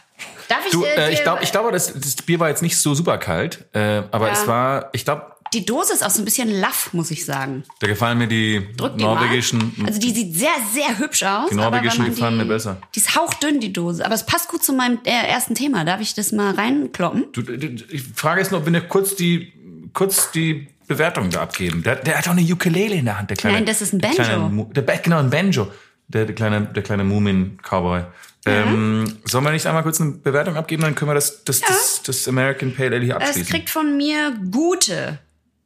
Darf 0.48 0.66
ich, 0.66 0.72
Du, 0.72 0.84
äh, 0.84 1.10
äh, 1.10 1.14
ich 1.14 1.22
glaube, 1.24 1.44
ich 1.44 1.52
glaube, 1.52 1.72
das, 1.72 1.94
das 1.94 2.16
Bier 2.18 2.40
war 2.40 2.50
jetzt 2.50 2.62
nicht 2.62 2.78
so 2.78 2.94
super 2.96 3.18
kalt, 3.18 3.66
äh, 3.74 4.04
aber 4.12 4.28
Ja. 4.28 4.34
es 4.34 4.48
war, 4.48 4.90
ich 4.94 5.04
glaube, 5.06 5.34
Die 5.54 5.66
Dose 5.66 5.94
ist 5.94 6.04
auch 6.04 6.10
so 6.10 6.22
ein 6.22 6.26
bisschen 6.26 6.50
laff, 6.50 6.94
muss 6.94 7.12
ich 7.12 7.26
sagen. 7.26 7.64
Da 7.80 7.88
gefallen 7.88 8.18
mir 8.18 8.28
die 8.28 8.66
Drück 8.78 8.98
die 8.98 9.04
norwegischen. 9.04 9.74
Mal. 9.76 9.88
Also 9.88 10.00
die 10.00 10.12
sieht 10.12 10.34
sehr, 10.34 10.50
sehr 10.74 10.98
hübsch 10.98 11.24
aus. 11.24 11.50
Die 11.50 11.56
norwegischen 11.56 12.06
wenn 12.06 12.12
gefallen 12.14 12.40
die, 12.40 12.46
mir 12.46 12.54
besser. 12.54 12.78
Die 12.96 13.00
ist 13.00 13.16
hauchdünn, 13.16 13.60
die 13.60 13.74
Dose. 13.74 14.06
Aber 14.06 14.16
es 14.16 14.26
passt 14.26 14.48
gut 14.48 14.64
zu 14.64 14.72
meinem 14.72 15.00
äh, 15.04 15.10
ersten 15.10 15.54
Thema. 15.54 15.84
Darf 15.84 16.00
ich 16.00 16.14
das 16.14 16.32
mal 16.32 16.54
reinkloppen? 16.54 17.26
Du, 17.34 17.42
du, 17.42 17.68
ich 17.90 18.04
frage 18.16 18.40
jetzt 18.40 18.52
nur, 18.52 18.62
ob 18.62 18.72
wir 18.72 18.82
kurz 18.82 19.16
die, 19.16 19.52
kurz 19.94 20.32
die 20.32 20.70
Bewertung 20.88 21.30
da 21.30 21.42
abgeben. 21.42 21.84
Der, 21.84 21.98
der 21.98 22.18
hat 22.18 22.28
auch 22.28 22.32
eine 22.32 22.42
Ukulele 22.42 22.96
in 22.96 23.06
der 23.06 23.20
Hand, 23.20 23.30
der 23.30 23.38
kleine. 23.38 23.58
Nein, 23.58 23.66
das 23.66 23.82
ist 23.82 23.94
ein 23.94 24.00
der 24.00 24.10
Banjo. 24.10 24.24
Kleine, 24.24 24.68
der, 24.74 24.98
genau, 25.00 25.20
ein 25.20 25.30
Banjo. 25.30 25.68
Der, 26.08 26.26
der 26.26 26.36
kleine, 26.36 26.62
der 26.62 26.84
kleine 26.84 27.04
Moomin-Cowboy. 27.04 28.04
Ähm, 28.46 29.18
sollen 29.26 29.44
wir 29.44 29.52
nicht 29.52 29.68
einmal 29.68 29.84
kurz 29.84 30.02
eine 30.02 30.12
Bewertung 30.12 30.56
abgeben, 30.56 30.82
dann 30.82 30.96
können 30.96 31.12
wir 31.12 31.16
das, 31.16 31.44
das, 31.44 31.62
das, 31.62 32.02
das 32.04 32.28
American 32.28 32.74
Pale 32.74 32.96
Ale 32.96 33.06
hier 33.06 33.16
Es 33.18 33.28
abschließen. 33.28 33.52
kriegt 33.52 33.70
von 33.70 33.96
mir 33.98 34.34
gute 34.52 35.20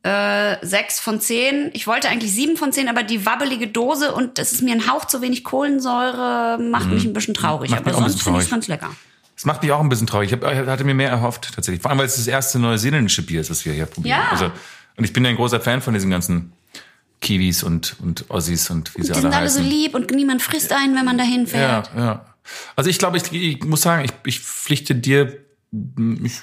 äh, 0.06 0.64
sechs 0.64 1.00
von 1.00 1.20
zehn. 1.20 1.72
Ich 1.74 1.88
wollte 1.88 2.10
eigentlich 2.10 2.32
sieben 2.32 2.58
von 2.58 2.72
zehn, 2.72 2.88
aber 2.90 3.02
die 3.02 3.26
wabbelige 3.26 3.68
Dose 3.68 4.14
und 4.14 4.38
das 4.38 4.52
ist 4.52 4.62
mir 4.62 4.74
ein 4.74 4.88
Hauch 4.88 5.06
zu 5.06 5.22
wenig 5.22 5.44
Kohlensäure, 5.44 6.60
macht 6.62 6.88
mich 6.90 7.06
ein 7.06 7.14
bisschen 7.14 7.34
traurig. 7.34 7.72
Macht 7.72 7.82
aber 7.82 7.94
sonst 7.94 8.22
finde 8.22 8.40
ich 8.40 8.46
traurig. 8.46 8.50
ganz 8.52 8.68
lecker. 8.68 8.90
Das 9.36 9.46
macht 9.46 9.64
mich 9.64 9.72
auch 9.72 9.80
ein 9.80 9.90
bisschen 9.90 10.06
traurig. 10.06 10.32
Ich 10.32 10.34
hab, 10.40 10.44
ich 10.52 10.68
hatte 10.70 10.84
mir 10.84 10.94
mehr 10.94 11.10
erhofft, 11.10 11.50
tatsächlich. 11.56 11.82
Vor 11.82 11.90
allem, 11.90 11.98
weil 11.98 12.06
es 12.06 12.18
das 12.18 12.28
erste 12.28 12.60
neuseeländische 12.60 13.24
Bier 13.24 13.42
ist, 13.42 13.50
was 13.50 13.66
wir 13.66 13.74
hier 13.74 13.88
probieren. 13.88 14.20
Ja. 14.20 14.30
Also, 14.30 14.52
und 14.96 15.04
ich 15.04 15.12
bin 15.12 15.24
ja 15.26 15.32
ein 15.32 15.36
großer 15.38 15.60
Fan 15.60 15.82
von 15.82 15.94
diesen 15.96 16.12
ganzen 16.12 16.54
Kiwis 17.22 17.64
und, 17.64 17.96
und 18.00 18.30
Aussies 18.30 18.70
und 18.70 18.96
wie 18.96 19.02
sie 19.02 19.08
Die 19.08 19.14
alle 19.14 19.22
sind 19.22 19.34
alle 19.34 19.50
so 19.50 19.60
lieb 19.62 19.96
und 19.96 20.12
niemand 20.12 20.42
frisst 20.44 20.72
einen, 20.72 20.96
wenn 20.96 21.06
man 21.06 21.18
dahin 21.18 21.42
Ja, 21.46 21.48
fährt. 21.48 21.90
ja. 21.98 22.26
Also 22.76 22.92
ich 22.92 23.00
glaube, 23.00 23.18
ich, 23.18 23.32
ich 23.34 23.64
muss 23.64 23.82
sagen, 23.82 24.06
ich, 24.06 24.12
ich 24.26 24.40
pflichte 24.40 24.94
dir, 24.94 25.36
ich, 26.24 26.42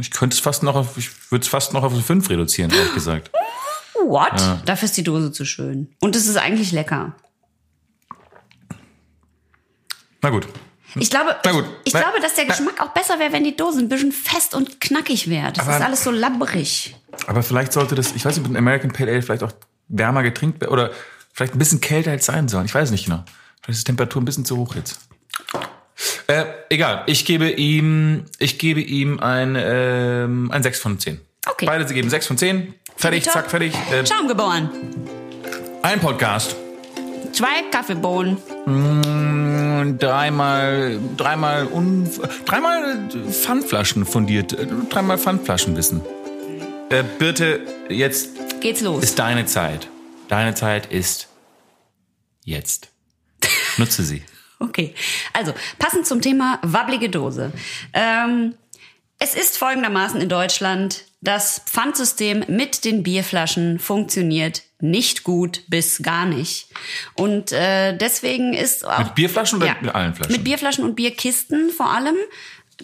ich 0.00 0.10
könnte 0.10 0.34
es 0.34 0.40
fast 0.40 0.62
noch 0.62 0.74
auf, 0.74 0.96
ich 0.96 1.10
würde 1.30 1.42
es 1.42 1.48
fast 1.48 1.72
noch 1.72 1.82
auf 1.82 1.92
eine 1.92 2.02
5 2.02 2.28
reduzieren, 2.30 2.70
ehrlich 2.72 2.94
gesagt. 2.94 3.30
What? 4.06 4.32
Dafür 4.64 4.86
ist 4.86 4.96
die 4.96 5.02
Dose 5.04 5.32
zu 5.32 5.44
schön. 5.44 5.94
Und 6.00 6.16
es 6.16 6.26
ist 6.26 6.36
eigentlich 6.36 6.72
lecker. 6.72 7.14
Na 10.22 10.30
gut. 10.30 10.48
Ich 10.94 11.10
glaube, 11.10 11.36
Na 11.44 11.52
gut. 11.52 11.64
ich, 11.84 11.88
ich 11.88 11.92
Na- 11.94 12.00
glaube, 12.00 12.20
dass 12.20 12.34
der 12.34 12.46
na- 12.46 12.54
Geschmack 12.54 12.80
auch 12.80 12.88
besser 12.90 13.18
wäre, 13.18 13.32
wenn 13.32 13.44
die 13.44 13.54
Dose 13.56 13.78
ein 13.80 13.88
bisschen 13.88 14.10
fest 14.12 14.54
und 14.54 14.80
knackig 14.80 15.28
wäre. 15.28 15.52
Das 15.52 15.66
Aber- 15.66 15.76
ist 15.76 15.82
alles 15.84 16.04
so 16.04 16.10
labbrig. 16.10 16.96
Aber 17.26 17.42
vielleicht 17.42 17.72
sollte 17.72 17.94
das, 17.94 18.12
ich 18.14 18.24
weiß 18.24 18.36
nicht, 18.36 18.46
mit 18.48 18.56
einem 18.56 18.66
American 18.66 18.92
Pale 18.92 19.12
Ale 19.12 19.22
vielleicht 19.22 19.42
auch 19.42 19.52
wärmer 19.88 20.22
getrinkt 20.22 20.60
werden 20.60 20.72
oder 20.72 20.90
vielleicht 21.32 21.54
ein 21.54 21.58
bisschen 21.58 21.80
kälter 21.80 22.10
als 22.12 22.26
sein 22.26 22.48
sollen. 22.48 22.64
Ich 22.66 22.74
weiß 22.74 22.90
nicht 22.90 23.04
genau. 23.04 23.24
Vielleicht 23.62 23.78
ist 23.78 23.86
die 23.86 23.90
Temperatur 23.92 24.22
ein 24.22 24.24
bisschen 24.24 24.44
zu 24.44 24.56
hoch 24.56 24.74
jetzt. 24.74 24.98
Äh, 26.26 26.44
egal. 26.70 27.02
Ich 27.06 27.24
gebe 27.24 27.50
ihm, 27.50 28.24
ich 28.38 28.58
gebe 28.58 28.80
ihm 28.80 29.18
ein, 29.20 29.56
ähm, 29.58 30.50
ein 30.52 30.62
6 30.62 30.80
von 30.80 30.98
10. 30.98 31.20
Okay. 31.46 31.66
Beide 31.66 31.86
sie 31.88 31.94
geben 31.94 32.08
6 32.10 32.26
von 32.26 32.38
10. 32.38 32.74
Fertig, 32.96 33.24
zack, 33.24 33.50
fertig. 33.50 33.74
Äh, 33.92 34.06
Schaum 34.06 34.28
geboren. 34.28 34.70
ein 35.82 36.00
Podcast. 36.00 36.54
Zwei 37.32 37.62
Kaffeebohnen. 37.70 38.36
Und 38.66 39.98
dreimal, 40.00 40.98
dreimal, 41.16 41.66
un, 41.66 42.08
dreimal 42.46 42.98
Pfandflaschen 43.30 44.04
fundiert, 44.06 44.56
dreimal 44.90 45.18
Pfandflaschenwissen. 45.18 46.00
Äh, 46.90 47.04
Birte, 47.18 47.60
jetzt 47.88 48.30
Geht's 48.60 48.80
los. 48.80 49.02
ist 49.04 49.18
deine 49.18 49.46
Zeit. 49.46 49.88
Deine 50.28 50.54
Zeit 50.54 50.86
ist 50.86 51.28
jetzt. 52.44 52.88
Nutze 53.76 54.02
sie. 54.02 54.22
Okay, 54.60 54.94
also 55.32 55.54
passend 55.78 56.06
zum 56.06 56.20
Thema 56.20 56.58
wabblige 56.62 57.08
Dose. 57.08 57.52
Ähm, 57.92 58.54
es 59.18 59.34
ist 59.34 59.58
folgendermaßen 59.58 60.20
in 60.20 60.28
Deutschland, 60.28 61.04
das 61.20 61.62
Pfandsystem 61.66 62.44
mit 62.46 62.84
den 62.84 63.02
Bierflaschen 63.02 63.80
funktioniert 63.80 64.62
nicht 64.80 65.24
gut 65.24 65.62
bis 65.66 66.02
gar 66.02 66.26
nicht. 66.26 66.68
Und 67.14 67.50
äh, 67.50 67.96
deswegen 67.96 68.54
ist 68.54 68.86
auch... 68.86 68.98
Mit 68.98 69.14
Bierflaschen 69.16 69.60
oder 69.60 69.76
mit 69.80 69.92
allen 69.92 70.14
Flaschen? 70.14 70.32
Mit 70.32 70.44
Bierflaschen 70.44 70.84
und 70.84 70.94
Bierkisten 70.94 71.70
vor 71.70 71.90
allem. 71.90 72.14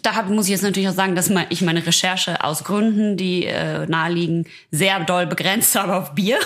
Da 0.02 0.22
muss 0.24 0.46
ich 0.46 0.50
jetzt 0.50 0.62
natürlich 0.62 0.88
auch 0.88 0.94
sagen, 0.94 1.14
dass 1.14 1.30
ich 1.50 1.62
meine 1.62 1.86
Recherche 1.86 2.42
aus 2.42 2.64
Gründen, 2.64 3.16
die 3.16 3.44
äh, 3.44 3.86
naheliegen, 3.86 4.48
sehr 4.72 4.98
doll 5.04 5.26
begrenzt 5.26 5.74
habe 5.80 5.94
auf 5.94 6.16
Bier. 6.16 6.40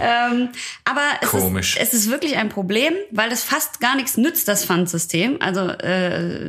Ähm, 0.00 0.48
aber 0.84 1.02
es 1.20 1.28
Komisch. 1.30 1.76
Ist, 1.76 1.82
es 1.82 1.94
ist 1.94 2.10
wirklich 2.10 2.36
ein 2.36 2.48
Problem, 2.48 2.92
weil 3.10 3.30
es 3.32 3.42
fast 3.42 3.80
gar 3.80 3.96
nichts 3.96 4.16
nützt, 4.16 4.48
das 4.48 4.64
Pfandsystem. 4.64 5.36
Also 5.40 5.60
äh, 5.68 6.48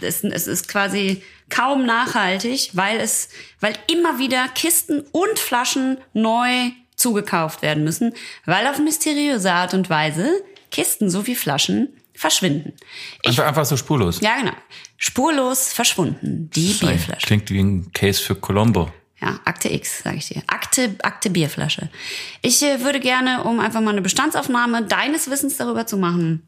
es, 0.00 0.24
es 0.24 0.46
ist 0.46 0.68
quasi 0.68 1.22
kaum 1.50 1.86
nachhaltig, 1.86 2.70
weil 2.72 3.00
es, 3.00 3.28
weil 3.60 3.74
immer 3.90 4.18
wieder 4.18 4.48
Kisten 4.54 5.00
und 5.12 5.38
Flaschen 5.38 5.98
neu 6.12 6.70
zugekauft 6.96 7.62
werden 7.62 7.84
müssen, 7.84 8.14
weil 8.46 8.66
auf 8.66 8.78
mysteriöse 8.78 9.52
Art 9.52 9.74
und 9.74 9.90
Weise 9.90 10.30
Kisten 10.70 11.10
sowie 11.10 11.34
Flaschen 11.34 11.88
verschwinden. 12.14 12.72
Ich, 13.22 13.30
Einfach, 13.30 13.46
einfach 13.46 13.64
so 13.64 13.76
spurlos. 13.76 14.20
ja, 14.20 14.36
genau. 14.38 14.52
Spurlos 14.96 15.72
verschwunden. 15.72 16.50
Die 16.54 16.72
Bierflasche. 16.72 17.26
Klingt 17.26 17.50
wie 17.50 17.58
ein 17.60 17.92
Case 17.92 18.22
für 18.22 18.36
Colombo. 18.36 18.90
Ja, 19.24 19.40
Akte 19.46 19.72
X, 19.72 20.02
sage 20.02 20.18
ich 20.18 20.28
dir. 20.28 20.42
Akte, 20.48 20.96
Akte 21.02 21.30
Bierflasche. 21.30 21.88
Ich 22.42 22.62
äh, 22.62 22.82
würde 22.82 23.00
gerne, 23.00 23.44
um 23.44 23.58
einfach 23.58 23.80
mal 23.80 23.92
eine 23.92 24.02
Bestandsaufnahme 24.02 24.82
deines 24.84 25.30
Wissens 25.30 25.56
darüber 25.56 25.86
zu 25.86 25.96
machen, 25.96 26.46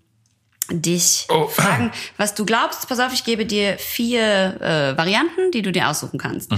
dich 0.70 1.26
Oh. 1.30 1.46
fragen, 1.48 1.90
was 2.18 2.34
du 2.34 2.44
glaubst. 2.44 2.86
Pass 2.86 2.98
auf, 3.00 3.14
ich 3.14 3.24
gebe 3.24 3.46
dir 3.46 3.78
vier 3.78 4.60
äh, 4.60 4.98
Varianten, 4.98 5.50
die 5.52 5.62
du 5.62 5.72
dir 5.72 5.88
aussuchen 5.88 6.18
kannst. 6.18 6.50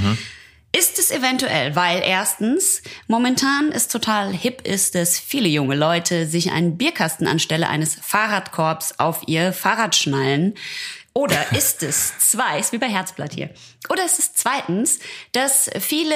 Ist 0.77 0.99
es 0.99 1.11
eventuell, 1.11 1.77
weil 1.77 2.03
erstens 2.05 2.83
momentan 3.07 3.71
es 3.73 3.87
total 3.89 4.33
hip 4.33 4.67
ist, 4.67 4.95
dass 4.97 5.19
viele 5.19 5.49
junge 5.49 5.77
Leute 5.77 6.27
sich 6.27 6.51
einen 6.53 6.77
Bierkasten 6.77 7.27
anstelle 7.27 7.69
eines 7.69 7.95
Fahrradkorbs 7.95 8.99
auf 8.99 9.23
ihr 9.27 9.53
Fahrrad 9.53 9.95
schnallen? 9.95 10.55
Oder 11.15 11.53
ist 11.53 11.83
es 11.83 12.17
zwei, 12.19 12.61
ist 12.61 12.73
wie 12.73 12.79
bei 12.79 12.89
Herzblatt 12.89 13.35
hier. 13.35 13.51
Oder 13.89 14.05
ist 14.05 14.19
es 14.19 14.35
zweitens, 14.35 15.01
dass 15.33 15.71
viele 15.81 16.15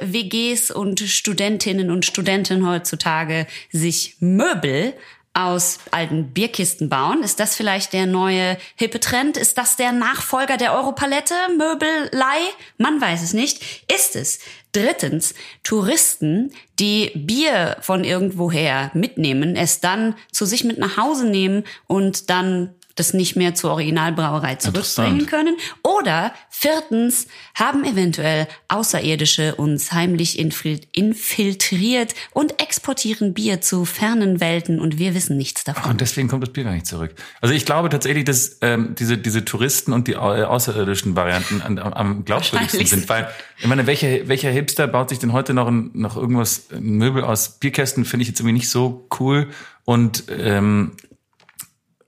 WGs 0.00 0.70
und 0.70 1.00
Studentinnen 1.00 1.90
und 1.90 2.04
Studenten 2.04 2.66
heutzutage 2.66 3.46
sich 3.72 4.16
Möbel 4.20 4.94
aus 5.34 5.78
alten 5.90 6.32
Bierkisten 6.32 6.88
bauen? 6.88 7.22
Ist 7.24 7.40
das 7.40 7.56
vielleicht 7.56 7.92
der 7.92 8.06
neue 8.06 8.56
hippe 8.76 9.00
Trend? 9.00 9.36
Ist 9.36 9.58
das 9.58 9.76
der 9.76 9.90
Nachfolger 9.90 10.56
der 10.56 10.72
Europalette? 10.74 11.34
Möbelei? 11.58 12.38
Man 12.78 13.00
weiß 13.00 13.22
es 13.22 13.34
nicht. 13.34 13.60
Ist 13.92 14.14
es? 14.14 14.38
Drittens, 14.72 15.34
Touristen, 15.64 16.52
die 16.78 17.10
Bier 17.14 17.76
von 17.80 18.04
irgendwoher 18.04 18.90
mitnehmen, 18.94 19.56
es 19.56 19.80
dann 19.80 20.14
zu 20.30 20.46
sich 20.46 20.64
mit 20.64 20.78
nach 20.78 20.96
Hause 20.96 21.26
nehmen 21.26 21.64
und 21.86 22.30
dann 22.30 22.74
das 22.94 23.14
nicht 23.14 23.36
mehr 23.36 23.54
zur 23.54 23.72
Originalbrauerei 23.72 24.54
zurückbringen 24.56 25.26
können. 25.26 25.56
Oder 25.82 26.32
viertens 26.48 27.26
haben 27.54 27.84
eventuell 27.84 28.46
Außerirdische 28.68 29.56
uns 29.56 29.92
heimlich 29.92 30.38
infil- 30.38 30.86
infiltriert 30.92 32.14
und 32.32 32.60
exportieren 32.62 33.34
Bier 33.34 33.60
zu 33.60 33.84
fernen 33.84 34.40
Welten 34.40 34.80
und 34.80 34.98
wir 34.98 35.14
wissen 35.14 35.36
nichts 35.36 35.64
davon. 35.64 35.90
Und 35.90 36.00
deswegen 36.00 36.28
kommt 36.28 36.42
das 36.42 36.52
Bier 36.52 36.64
gar 36.64 36.72
nicht 36.72 36.86
zurück. 36.86 37.14
Also 37.40 37.54
ich 37.54 37.66
glaube 37.66 37.88
tatsächlich, 37.88 38.24
dass 38.24 38.58
ähm, 38.60 38.94
diese, 38.98 39.18
diese 39.18 39.44
Touristen 39.44 39.92
und 39.92 40.06
die 40.06 40.16
au- 40.16 40.44
außerirdischen 40.44 41.16
Varianten 41.16 41.62
an, 41.62 41.78
am, 41.78 41.92
am 41.92 42.24
glaubwürdigsten 42.24 42.86
sind. 42.86 43.08
Weil, 43.08 43.28
ich 43.58 43.66
meine, 43.66 43.86
welcher, 43.86 44.28
welcher 44.28 44.50
Hipster 44.50 44.86
baut 44.86 45.08
sich 45.08 45.18
denn 45.18 45.32
heute 45.32 45.52
noch, 45.54 45.66
ein, 45.66 45.90
noch 45.94 46.16
irgendwas, 46.16 46.68
ein 46.72 46.96
Möbel 46.96 47.24
aus 47.24 47.58
Bierkästen, 47.58 48.04
finde 48.04 48.22
ich 48.22 48.28
jetzt 48.28 48.40
irgendwie 48.40 48.54
nicht 48.54 48.70
so 48.70 49.08
cool. 49.18 49.48
Und, 49.84 50.24
ähm, 50.30 50.92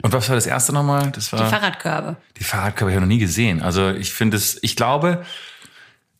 und 0.03 0.13
was 0.13 0.29
war 0.29 0.37
das 0.37 0.47
erste 0.47 0.73
nochmal? 0.73 1.11
Das 1.13 1.33
war 1.33 1.43
Die 1.45 1.51
Fahrradkörbe. 1.51 2.17
die 2.39 2.45
Fahrradkörper 2.45 2.93
habe 2.93 2.93
ich 2.93 3.01
noch 3.01 3.07
nie 3.07 3.19
gesehen. 3.19 3.63
Also 3.63 3.91
ich 3.91 4.13
finde 4.13 4.37
es, 4.37 4.59
ich 4.63 4.77
glaube, 4.77 5.25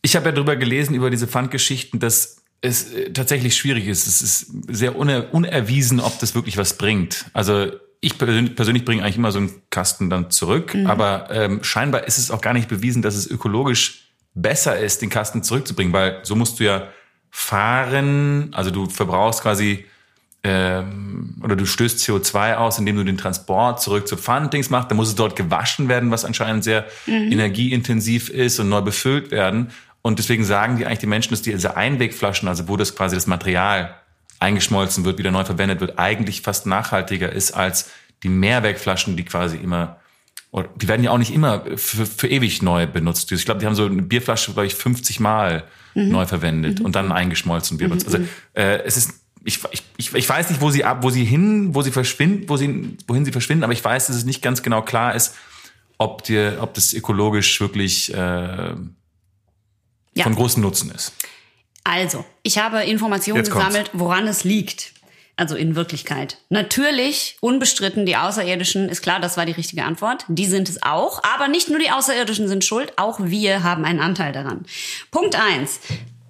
ich 0.01 0.15
habe 0.15 0.25
ja 0.27 0.31
darüber 0.31 0.55
gelesen, 0.55 0.95
über 0.95 1.09
diese 1.09 1.27
Pfandgeschichten, 1.27 1.99
dass 1.99 2.37
es 2.61 2.91
äh, 2.93 3.13
tatsächlich 3.13 3.55
schwierig 3.55 3.87
ist. 3.87 4.07
Es 4.07 4.21
ist 4.21 4.51
sehr 4.67 4.95
uner, 4.95 5.27
unerwiesen, 5.33 5.99
ob 5.99 6.17
das 6.19 6.33
wirklich 6.35 6.57
was 6.57 6.77
bringt. 6.77 7.25
Also 7.33 7.71
ich 8.01 8.17
persönlich, 8.17 8.55
persönlich 8.55 8.85
bringe 8.85 9.03
eigentlich 9.03 9.17
immer 9.17 9.31
so 9.31 9.39
einen 9.39 9.61
Kasten 9.69 10.09
dann 10.09 10.29
zurück, 10.31 10.75
aber 10.85 11.29
ähm, 11.31 11.63
scheinbar 11.63 12.05
ist 12.07 12.17
es 12.19 12.29
auch 12.29 12.41
gar 12.41 12.53
nicht 12.53 12.67
bewiesen, 12.69 13.01
dass 13.01 13.15
es 13.15 13.25
ökologisch 13.29 14.11
besser 14.35 14.77
ist, 14.77 15.01
den 15.01 15.09
Kasten 15.09 15.41
zurückzubringen, 15.41 15.93
weil 15.93 16.19
so 16.21 16.35
musst 16.35 16.59
du 16.59 16.63
ja 16.65 16.89
fahren, 17.31 18.51
also 18.53 18.69
du 18.71 18.87
verbrauchst 18.87 19.41
quasi 19.41 19.85
ähm, 20.47 21.35
oder 21.43 21.55
du 21.55 21.65
stößt 21.65 21.99
CO2 21.99 22.55
aus, 22.55 22.79
indem 22.79 22.95
du 22.95 23.03
den 23.03 23.17
Transport 23.17 23.81
zurück 23.81 24.07
zur 24.07 24.17
Pfanddings 24.17 24.69
machst. 24.69 24.89
Dann 24.89 24.95
muss 24.95 25.09
es 25.09 25.15
dort 25.15 25.35
gewaschen 25.35 25.89
werden, 25.89 26.09
was 26.09 26.23
anscheinend 26.23 26.63
sehr 26.63 26.85
energieintensiv 27.05 28.29
ist 28.29 28.59
und 28.59 28.69
neu 28.69 28.81
befüllt 28.81 29.29
werden. 29.31 29.71
Und 30.01 30.19
deswegen 30.19 30.45
sagen 30.45 30.77
die 30.77 30.85
eigentlich 30.85 30.99
die 30.99 31.07
Menschen, 31.07 31.31
dass 31.31 31.41
diese 31.41 31.75
Einwegflaschen, 31.75 32.47
also 32.47 32.69
wo 32.69 32.77
das 32.77 32.95
quasi 32.95 33.15
das 33.15 33.27
Material 33.27 33.95
eingeschmolzen 34.39 35.03
wird, 35.03 35.17
wieder 35.17 35.31
neu 35.31 35.43
verwendet 35.43 35.81
wird, 35.81 35.99
eigentlich 35.99 36.41
fast 36.41 36.65
nachhaltiger 36.65 37.31
ist 37.31 37.51
als 37.51 37.89
die 38.23 38.29
Mehrwegflaschen, 38.29 39.17
die 39.17 39.25
quasi 39.25 39.57
immer 39.57 39.99
die 40.81 40.87
werden 40.87 41.03
ja 41.03 41.11
auch 41.11 41.17
nicht 41.17 41.33
immer 41.33 41.63
für, 41.75 42.05
für 42.05 42.27
ewig 42.27 42.61
neu 42.61 42.87
benutzt. 42.87 43.31
Ich 43.31 43.45
glaube, 43.45 43.59
die 43.59 43.65
haben 43.65 43.75
so 43.75 43.85
eine 43.85 44.01
Bierflasche, 44.01 44.53
glaube 44.53 44.65
ich, 44.65 44.75
50 44.75 45.19
Mal 45.19 45.65
mhm. 45.93 46.09
neu 46.09 46.25
verwendet 46.25 46.79
mhm. 46.79 46.85
und 46.85 46.95
dann 46.95 47.11
eingeschmolzen 47.11 47.77
Bier. 47.77 47.87
Mhm. 47.87 47.93
Also 47.93 48.17
äh, 48.53 48.81
es 48.83 48.97
ist 48.97 49.13
ich, 49.47 49.59
ich, 49.95 50.13
ich 50.13 50.29
weiß 50.29 50.49
nicht, 50.49 50.59
wo 50.59 50.69
sie 50.69 50.83
ab, 50.83 51.03
wo 51.03 51.09
sie 51.09 51.23
hin, 51.23 51.73
wo 51.73 51.81
sie 51.81 51.91
verschwinden, 51.91 52.49
wo 52.49 52.57
sie, 52.57 52.97
wohin 53.07 53.23
sie 53.23 53.31
verschwinden, 53.31 53.63
aber 53.63 53.71
ich 53.71 53.83
weiß, 53.83 54.07
dass 54.07 54.15
es 54.17 54.25
nicht 54.25 54.41
ganz 54.41 54.61
genau 54.61 54.81
klar 54.81 55.15
ist, 55.15 55.35
ob 55.97 56.23
dir, 56.23 56.57
ob 56.59 56.73
das 56.73 56.93
ökologisch 56.93 57.61
wirklich 57.61 58.13
äh, 58.13 58.17
ja. 58.17 58.77
von 60.23 60.35
großem 60.35 60.61
Nutzen 60.61 60.91
ist. 60.91 61.13
Also, 61.85 62.25
ich 62.43 62.57
habe 62.57 62.83
Informationen 62.83 63.45
gesammelt, 63.45 63.91
woran 63.93 64.27
es 64.27 64.43
liegt. 64.43 64.93
Also 65.37 65.55
in 65.55 65.75
Wirklichkeit. 65.75 66.39
Natürlich, 66.49 67.37
unbestritten, 67.41 68.07
die 68.07 68.15
Außerirdischen, 68.15 68.89
ist 68.89 69.03
klar, 69.03 69.19
das 69.19 69.37
war 69.37 69.45
die 69.45 69.51
richtige 69.51 69.83
Antwort. 69.83 70.25
Die 70.27 70.47
sind 70.47 70.67
es 70.67 70.81
auch. 70.81 71.23
Aber 71.23 71.47
nicht 71.47 71.69
nur 71.69 71.77
die 71.77 71.91
Außerirdischen 71.91 72.47
sind 72.47 72.65
schuld, 72.65 72.93
auch 72.97 73.19
wir 73.21 73.61
haben 73.61 73.85
einen 73.85 73.99
Anteil 73.99 74.33
daran. 74.33 74.65
Punkt 75.11 75.35
eins: 75.35 75.79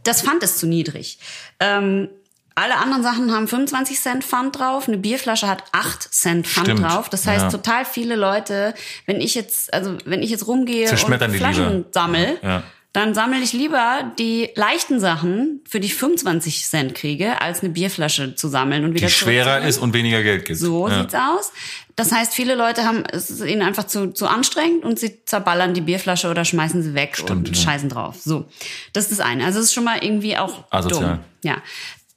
Das 0.03 0.21
Pfand 0.23 0.43
ist 0.43 0.59
zu 0.59 0.67
niedrig. 0.67 1.19
Ähm, 1.61 2.09
alle 2.57 2.77
anderen 2.77 3.03
Sachen 3.03 3.31
haben 3.31 3.47
25 3.47 3.99
Cent 3.99 4.23
Pfand 4.23 4.57
drauf. 4.57 4.87
Eine 4.87 4.97
Bierflasche 4.97 5.47
hat 5.47 5.63
8 5.73 6.13
Cent 6.13 6.47
Pfand 6.47 6.67
Stimmt. 6.67 6.83
drauf. 6.83 7.09
Das 7.09 7.27
heißt, 7.27 7.43
ja. 7.43 7.49
total 7.49 7.85
viele 7.85 8.15
Leute, 8.15 8.73
wenn 9.05 9.21
ich 9.21 9.35
jetzt, 9.35 9.73
also 9.73 9.97
wenn 10.05 10.23
ich 10.23 10.31
jetzt 10.31 10.47
rumgehe 10.47 10.89
und 10.89 10.97
Flaschen 10.97 11.85
sammel, 11.91 12.39
ja 12.41 12.63
dann 12.97 13.13
sammle 13.13 13.39
ich 13.41 13.53
lieber 13.53 14.11
die 14.17 14.49
leichten 14.55 14.99
Sachen, 14.99 15.61
für 15.69 15.79
die 15.79 15.85
ich 15.85 15.93
25 15.93 16.65
Cent 16.65 16.95
kriege, 16.95 17.39
als 17.41 17.61
eine 17.61 17.69
Bierflasche 17.69 18.33
zu 18.33 18.47
sammeln 18.47 18.85
und 18.85 18.95
wieder 18.95 19.05
Die 19.05 19.13
schwerer 19.13 19.61
ist 19.61 19.77
und 19.77 19.93
weniger 19.93 20.23
Geld 20.23 20.45
gibt. 20.45 20.57
So 20.57 20.87
ja. 20.87 21.01
sieht's 21.01 21.13
aus. 21.13 21.51
Das 21.95 22.11
heißt, 22.11 22.33
viele 22.33 22.55
Leute 22.55 22.85
haben 22.85 23.03
es 23.11 23.29
ist 23.29 23.45
ihnen 23.45 23.61
einfach 23.61 23.83
zu, 23.85 24.13
zu 24.13 24.25
anstrengend 24.25 24.83
und 24.83 24.97
sie 24.97 25.23
zerballern 25.25 25.75
die 25.75 25.81
Bierflasche 25.81 26.27
oder 26.27 26.43
schmeißen 26.43 26.81
sie 26.81 26.95
weg 26.95 27.17
Stimmt, 27.17 27.49
und 27.49 27.57
ja. 27.57 27.63
scheißen 27.63 27.89
drauf. 27.89 28.15
So, 28.19 28.45
das 28.93 29.11
ist 29.11 29.19
das 29.19 29.19
eine. 29.19 29.45
Also 29.45 29.59
es 29.59 29.65
ist 29.65 29.73
schon 29.73 29.83
mal 29.83 30.03
irgendwie 30.03 30.35
auch 30.35 30.63
Asozial. 30.71 31.17
dumm. 31.17 31.19
Ja. 31.43 31.57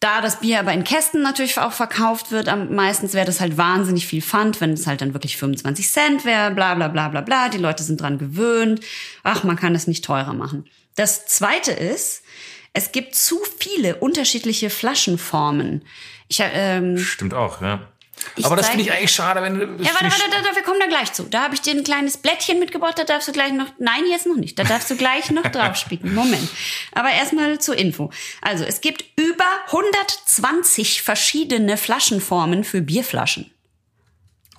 Da 0.01 0.23
das 0.23 0.41
Bier 0.41 0.61
aber 0.61 0.73
in 0.73 0.83
Kästen 0.83 1.21
natürlich 1.21 1.59
auch 1.59 1.73
verkauft 1.73 2.31
wird, 2.31 2.49
meistens 2.71 3.13
wäre 3.13 3.27
das 3.27 3.39
halt 3.39 3.59
wahnsinnig 3.59 4.07
viel 4.07 4.23
Pfand, 4.23 4.63
wenn 4.63 4.73
es 4.73 4.87
halt 4.87 5.03
dann 5.03 5.13
wirklich 5.13 5.37
25 5.37 5.91
Cent 5.91 6.25
wäre, 6.25 6.51
bla 6.53 6.75
bla 6.75 6.89
bla 6.89 7.09
bla 7.09 7.21
bla. 7.21 7.51
Die 7.51 7.59
Leute 7.59 7.83
sind 7.83 8.01
dran 8.01 8.17
gewöhnt. 8.17 8.81
Ach, 9.23 9.45
man 9.45 9.57
kann 9.57 9.75
das 9.75 9.87
nicht 9.87 10.03
teurer 10.03 10.33
machen. 10.33 10.65
Das 10.97 11.27
zweite 11.27 11.73
ist, 11.73 12.23
es 12.73 12.93
gibt 12.93 13.15
zu 13.15 13.39
viele 13.59 13.97
unterschiedliche 13.97 14.71
Flaschenformen. 14.71 15.85
Ich, 16.29 16.41
ähm, 16.41 16.97
Stimmt 16.97 17.35
auch, 17.35 17.61
ja. 17.61 17.90
Ich 18.37 18.45
aber 18.45 18.57
das 18.57 18.69
finde 18.69 18.85
ich 18.85 18.93
eigentlich 18.93 19.13
schade, 19.13 19.43
wenn 19.43 19.59
du. 19.59 19.65
Ja, 19.83 19.91
warte, 19.93 20.05
warte, 20.05 20.45
warte, 20.45 20.57
wir 20.57 20.63
kommen 20.63 20.81
da 20.81 20.87
gleich 20.87 21.13
zu. 21.13 21.25
Da 21.25 21.43
habe 21.43 21.55
ich 21.55 21.61
dir 21.61 21.75
ein 21.75 21.85
kleines 21.85 22.17
Blättchen 22.17 22.59
mitgebracht, 22.59 22.99
da 22.99 23.05
darfst 23.05 23.29
du 23.29 23.33
gleich 23.33 23.53
noch. 23.53 23.67
Nein, 23.79 24.05
jetzt 24.11 24.27
noch 24.27 24.37
nicht. 24.37 24.59
Da 24.59 24.65
darfst 24.65 24.91
du 24.91 24.97
gleich 24.97 25.31
noch 25.31 25.43
draufspielen. 25.53 26.15
Moment. 26.15 26.49
Aber 26.93 27.11
erstmal 27.11 27.59
zur 27.59 27.77
Info. 27.77 28.11
Also, 28.41 28.65
es 28.65 28.81
gibt 28.81 29.05
über 29.19 29.45
120 29.67 31.03
verschiedene 31.03 31.77
Flaschenformen 31.77 32.65
für 32.65 32.81
Bierflaschen. 32.83 33.51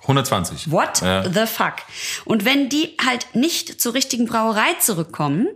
120. 0.02 0.70
What 0.70 1.00
ja. 1.00 1.28
the 1.28 1.46
fuck? 1.46 1.76
Und 2.24 2.44
wenn 2.44 2.68
die 2.68 2.96
halt 3.04 3.34
nicht 3.34 3.80
zur 3.80 3.94
richtigen 3.94 4.26
Brauerei 4.26 4.74
zurückkommen, 4.80 5.48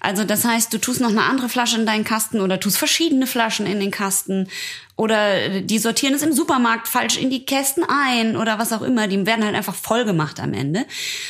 also 0.00 0.24
das 0.24 0.44
heißt, 0.44 0.72
du 0.72 0.78
tust 0.78 1.00
noch 1.00 1.10
eine 1.10 1.24
andere 1.24 1.48
Flasche 1.48 1.76
in 1.76 1.86
deinen 1.86 2.04
Kasten 2.04 2.40
oder 2.40 2.60
tust 2.60 2.78
verschiedene 2.78 3.26
Flaschen 3.26 3.66
in 3.66 3.80
den 3.80 3.90
Kasten 3.90 4.48
oder 4.96 5.60
die 5.60 5.78
sortieren 5.78 6.14
es 6.14 6.22
im 6.22 6.32
Supermarkt 6.32 6.88
falsch 6.88 7.16
in 7.16 7.30
die 7.30 7.44
Kästen 7.44 7.84
ein 7.88 8.36
oder 8.36 8.58
was 8.58 8.72
auch 8.72 8.82
immer. 8.82 9.08
Die 9.08 9.26
werden 9.26 9.44
halt 9.44 9.56
einfach 9.56 9.74
voll 9.74 10.04
gemacht 10.04 10.40
am 10.40 10.52
Ende 10.52 10.86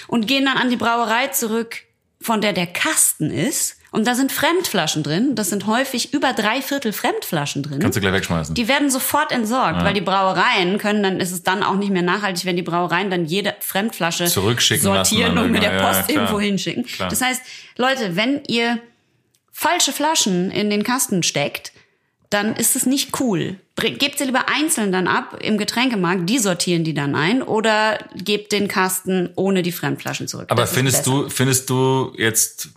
und 0.09 0.26
gehen 0.26 0.44
dann 0.44 0.59
an 0.59 0.70
die 0.70 0.76
Brauerei 0.76 1.28
zurück, 1.28 1.83
von 2.20 2.40
der 2.40 2.52
der 2.52 2.66
Kasten 2.66 3.31
ist 3.31 3.76
und 3.92 4.07
da 4.07 4.14
sind 4.14 4.33
Fremdflaschen 4.33 5.02
drin. 5.02 5.35
Das 5.35 5.50
sind 5.50 5.66
häufig 5.66 6.14
über 6.14 6.33
drei 6.33 6.62
Viertel 6.62 6.94
Fremdflaschen 6.94 7.62
drin. 7.62 7.78
Kannst 7.78 7.96
du 7.96 8.00
gleich 8.00 8.14
wegschmeißen. 8.14 8.55
Die 8.55 8.66
werden 8.66 8.90
sofort 8.90 9.31
entsorgt, 9.31 9.81
ja. 9.81 9.85
weil 9.85 9.92
die 9.92 10.00
Brauereien 10.00 10.78
können, 10.78 11.02
dann 11.02 11.20
ist 11.20 11.31
es 11.31 11.42
dann 11.42 11.62
auch 11.62 11.76
nicht 11.76 11.92
mehr 11.92 12.00
nachhaltig, 12.00 12.46
wenn 12.46 12.57
die 12.57 12.62
Brauereien 12.62 13.11
dann 13.11 13.26
jede 13.26 13.55
Fremdflasche 13.61 14.26
sortieren 14.26 15.37
und 15.37 15.52
mit 15.52 15.62
der 15.62 15.78
Post 15.83 16.09
ja, 16.09 16.14
irgendwo 16.14 16.40
hinschicken. 16.40 16.85
Klar. 16.87 17.11
Das 17.11 17.20
heißt, 17.20 17.42
Leute, 17.76 18.16
wenn 18.16 18.40
ihr 18.48 18.78
falsche 19.52 19.92
Flaschen 19.92 20.50
in 20.50 20.70
den 20.70 20.85
Kasten 20.85 21.22
steckt, 21.22 21.72
dann 22.31 22.57
ist 22.57 22.76
es 22.76 22.87
nicht 22.87 23.20
cool. 23.20 23.57
Gebt 23.76 24.16
sie 24.16 24.24
lieber 24.24 24.48
einzeln 24.48 24.90
dann 24.90 25.07
ab 25.07 25.38
im 25.42 25.59
Getränkemarkt, 25.59 26.31
die 26.31 26.38
sortieren 26.38 26.83
die 26.83 26.94
dann 26.94 27.14
ein 27.14 27.42
oder 27.42 27.98
gebt 28.14 28.52
den 28.52 28.68
Kasten 28.68 29.28
ohne 29.37 29.62
die 29.62 29.72
Fremdflaschen 29.72 30.28
zurück. 30.28 30.46
Aber 30.48 30.62
das 30.62 30.72
findest 30.72 31.07
du, 31.07 31.28
findest 31.28 31.68
du 31.68 32.14
jetzt 32.16 32.70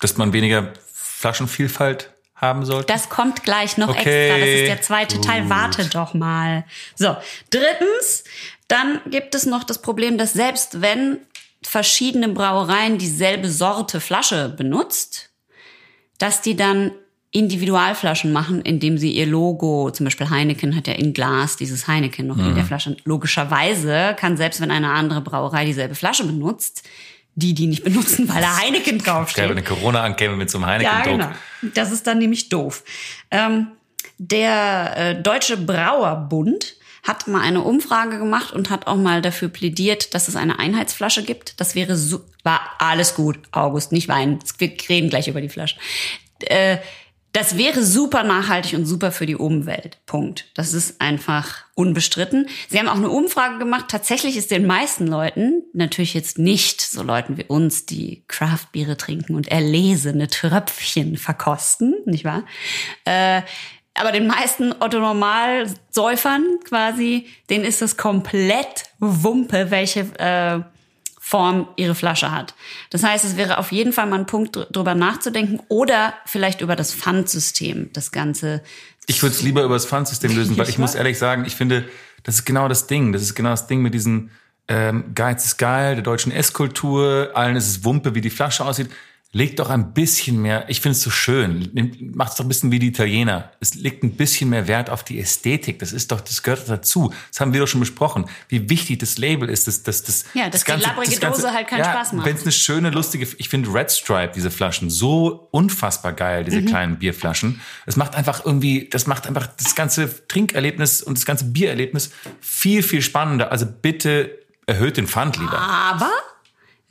dass 0.00 0.16
man 0.16 0.32
weniger 0.32 0.72
Flaschenvielfalt 0.92 2.10
haben 2.34 2.64
sollte? 2.64 2.86
Das 2.86 3.08
kommt 3.08 3.42
gleich 3.42 3.76
noch 3.76 3.90
okay. 3.90 4.28
extra. 4.28 4.38
Das 4.38 4.48
ist 4.48 4.68
der 4.68 4.82
zweite 4.82 5.16
Gut. 5.16 5.24
Teil. 5.26 5.48
Warte 5.50 5.84
doch 5.86 6.14
mal. 6.14 6.64
So, 6.96 7.16
drittens, 7.50 8.24
dann 8.68 9.00
gibt 9.06 9.34
es 9.34 9.46
noch 9.46 9.64
das 9.64 9.82
Problem, 9.82 10.18
dass 10.18 10.32
selbst 10.32 10.80
wenn 10.80 11.18
verschiedene 11.62 12.28
Brauereien 12.28 12.98
dieselbe 12.98 13.50
Sorte 13.50 14.00
Flasche 14.00 14.48
benutzt, 14.48 15.30
dass 16.18 16.40
die 16.40 16.56
dann 16.56 16.92
Individualflaschen 17.32 18.32
machen, 18.32 18.60
indem 18.62 18.98
sie 18.98 19.12
ihr 19.12 19.26
Logo, 19.26 19.90
zum 19.92 20.04
Beispiel 20.04 20.30
Heineken 20.30 20.74
hat 20.74 20.88
ja 20.88 20.94
in 20.94 21.12
Glas 21.12 21.56
dieses 21.56 21.86
Heineken 21.86 22.26
noch 22.26 22.36
mhm. 22.36 22.48
in 22.48 22.54
der 22.56 22.64
Flasche. 22.64 22.96
Logischerweise 23.04 24.16
kann 24.18 24.36
selbst 24.36 24.60
wenn 24.60 24.72
eine 24.72 24.90
andere 24.90 25.20
Brauerei 25.20 25.64
dieselbe 25.64 25.94
Flasche 25.94 26.24
benutzt, 26.24 26.88
die, 27.34 27.54
die 27.54 27.66
nicht 27.66 27.84
benutzen, 27.84 28.28
weil 28.28 28.42
da 28.42 28.58
Heineken 28.58 28.98
draufsteht. 28.98 29.44
Wenn 29.44 29.52
eine 29.52 29.62
Corona 29.62 30.02
ankäme 30.02 30.36
mit 30.36 30.50
so 30.50 30.58
einem 30.58 30.66
Heineken-Druck. 30.66 31.20
Ja, 31.20 31.32
genau. 31.60 31.72
Das 31.74 31.92
ist 31.92 32.06
dann 32.06 32.18
nämlich 32.18 32.48
doof. 32.48 32.84
Ähm, 33.30 33.68
der 34.18 34.96
äh, 34.96 35.22
Deutsche 35.22 35.56
Brauerbund 35.56 36.76
hat 37.02 37.26
mal 37.28 37.40
eine 37.40 37.62
Umfrage 37.62 38.18
gemacht 38.18 38.52
und 38.52 38.68
hat 38.68 38.86
auch 38.86 38.96
mal 38.96 39.22
dafür 39.22 39.48
plädiert, 39.48 40.14
dass 40.14 40.28
es 40.28 40.36
eine 40.36 40.58
Einheitsflasche 40.58 41.24
gibt. 41.24 41.58
Das 41.60 41.74
wäre 41.74 41.96
so, 41.96 42.20
war 42.42 42.60
alles 42.78 43.14
gut, 43.14 43.38
August, 43.52 43.92
nicht 43.92 44.08
weinen. 44.08 44.38
Wir 44.58 44.72
reden 44.88 45.08
gleich 45.08 45.28
über 45.28 45.40
die 45.40 45.48
Flasche. 45.48 45.76
Äh, 46.40 46.78
das 47.32 47.56
wäre 47.56 47.82
super 47.84 48.24
nachhaltig 48.24 48.74
und 48.74 48.86
super 48.86 49.12
für 49.12 49.26
die 49.26 49.36
Umwelt. 49.36 49.98
Punkt. 50.06 50.46
Das 50.54 50.74
ist 50.74 51.00
einfach 51.00 51.64
unbestritten. 51.74 52.48
Sie 52.68 52.78
haben 52.78 52.88
auch 52.88 52.96
eine 52.96 53.08
Umfrage 53.08 53.58
gemacht. 53.58 53.86
Tatsächlich 53.88 54.36
ist 54.36 54.50
den 54.50 54.66
meisten 54.66 55.06
Leuten, 55.06 55.62
natürlich 55.72 56.14
jetzt 56.14 56.38
nicht 56.38 56.80
so 56.80 57.02
Leuten 57.02 57.36
wie 57.36 57.44
uns, 57.44 57.86
die 57.86 58.24
Craftbiere 58.26 58.96
trinken 58.96 59.36
und 59.36 59.48
erlesene 59.48 60.26
Tröpfchen 60.26 61.16
verkosten, 61.16 61.94
nicht 62.04 62.24
wahr? 62.24 62.44
Äh, 63.04 63.42
aber 63.94 64.12
den 64.12 64.26
meisten 64.26 64.72
Otto-Normalsäufern 64.72 66.60
quasi, 66.64 67.26
denen 67.48 67.64
ist 67.64 67.82
es 67.82 67.96
komplett 67.96 68.84
Wumpe, 68.98 69.70
welche 69.70 70.00
äh, 70.18 70.60
Form 71.30 71.68
ihre 71.76 71.94
Flasche 71.94 72.32
hat. 72.32 72.54
Das 72.90 73.04
heißt, 73.04 73.24
es 73.24 73.36
wäre 73.36 73.58
auf 73.58 73.70
jeden 73.70 73.92
Fall 73.92 74.06
mal 74.06 74.18
ein 74.18 74.26
Punkt, 74.26 74.58
drüber 74.72 74.96
nachzudenken 74.96 75.60
oder 75.68 76.12
vielleicht 76.26 76.60
über 76.60 76.74
das 76.74 76.92
Pfandsystem, 76.92 77.88
das 77.92 78.10
Ganze. 78.10 78.64
Ich 79.06 79.22
würde 79.22 79.36
es 79.36 79.40
lieber 79.40 79.62
über 79.62 79.74
das 79.74 79.86
Pfandsystem 79.86 80.34
lösen, 80.34 80.58
weil 80.58 80.68
ich 80.68 80.78
muss 80.78 80.96
ehrlich 80.96 81.18
sagen, 81.18 81.44
ich 81.44 81.54
finde, 81.54 81.88
das 82.24 82.34
ist 82.34 82.46
genau 82.46 82.66
das 82.66 82.88
Ding. 82.88 83.12
Das 83.12 83.22
ist 83.22 83.36
genau 83.36 83.50
das 83.50 83.68
Ding 83.68 83.80
mit 83.80 83.94
diesen 83.94 84.32
ähm, 84.66 85.12
Geiz 85.14 85.44
ist 85.44 85.56
geil, 85.56 85.94
der 85.94 86.02
deutschen 86.02 86.32
Esskultur, 86.32 87.30
allen 87.34 87.54
ist 87.54 87.68
es 87.68 87.84
Wumpe, 87.84 88.16
wie 88.16 88.20
die 88.20 88.30
Flasche 88.30 88.64
aussieht. 88.64 88.90
Legt 89.32 89.60
doch 89.60 89.70
ein 89.70 89.94
bisschen 89.94 90.42
mehr, 90.42 90.64
ich 90.68 90.80
finde 90.80 90.96
es 90.96 91.02
so 91.02 91.10
schön, 91.10 91.70
macht 92.14 92.32
es 92.32 92.36
doch 92.38 92.44
ein 92.44 92.48
bisschen 92.48 92.72
wie 92.72 92.80
die 92.80 92.88
Italiener. 92.88 93.52
Es 93.60 93.74
legt 93.74 94.02
ein 94.02 94.16
bisschen 94.16 94.50
mehr 94.50 94.66
Wert 94.66 94.90
auf 94.90 95.04
die 95.04 95.20
Ästhetik. 95.20 95.78
Das 95.78 95.92
ist 95.92 96.10
doch, 96.10 96.20
das 96.20 96.42
gehört 96.42 96.68
dazu. 96.68 97.14
Das 97.30 97.40
haben 97.40 97.52
wir 97.52 97.60
doch 97.60 97.68
schon 97.68 97.78
besprochen, 97.78 98.24
wie 98.48 98.68
wichtig 98.68 98.98
das 98.98 99.18
Label 99.18 99.48
ist. 99.48 99.68
Das, 99.68 99.84
das, 99.84 100.02
das, 100.02 100.24
ja, 100.34 100.46
dass 100.46 100.52
das 100.52 100.64
ganze, 100.64 100.82
die 100.82 100.88
labbrige 100.88 101.10
das 101.12 101.20
ganze, 101.20 101.42
Dose 101.42 101.54
halt 101.54 101.68
keinen 101.68 101.78
ja, 101.78 101.92
Spaß 101.92 102.12
macht. 102.14 102.26
Wenn 102.26 102.34
es 102.34 102.42
eine 102.42 102.50
schöne, 102.50 102.90
lustige, 102.90 103.24
ich 103.38 103.48
finde 103.48 103.72
Red 103.72 103.92
Stripe, 103.92 104.32
diese 104.34 104.50
Flaschen, 104.50 104.90
so 104.90 105.46
unfassbar 105.52 106.12
geil, 106.12 106.42
diese 106.42 106.62
mhm. 106.62 106.66
kleinen 106.66 106.98
Bierflaschen. 106.98 107.60
Es 107.86 107.94
macht 107.94 108.16
einfach 108.16 108.44
irgendwie, 108.44 108.88
das 108.90 109.06
macht 109.06 109.28
einfach 109.28 109.46
das 109.46 109.76
ganze 109.76 110.26
Trinkerlebnis 110.26 111.02
und 111.02 111.16
das 111.16 111.24
ganze 111.24 111.44
Biererlebnis 111.44 112.10
viel, 112.40 112.82
viel 112.82 113.00
spannender. 113.00 113.52
Also 113.52 113.64
bitte 113.64 114.40
erhöht 114.66 114.96
den 114.96 115.06
Pfand 115.06 115.36
lieber. 115.36 115.56
Aber 115.56 116.10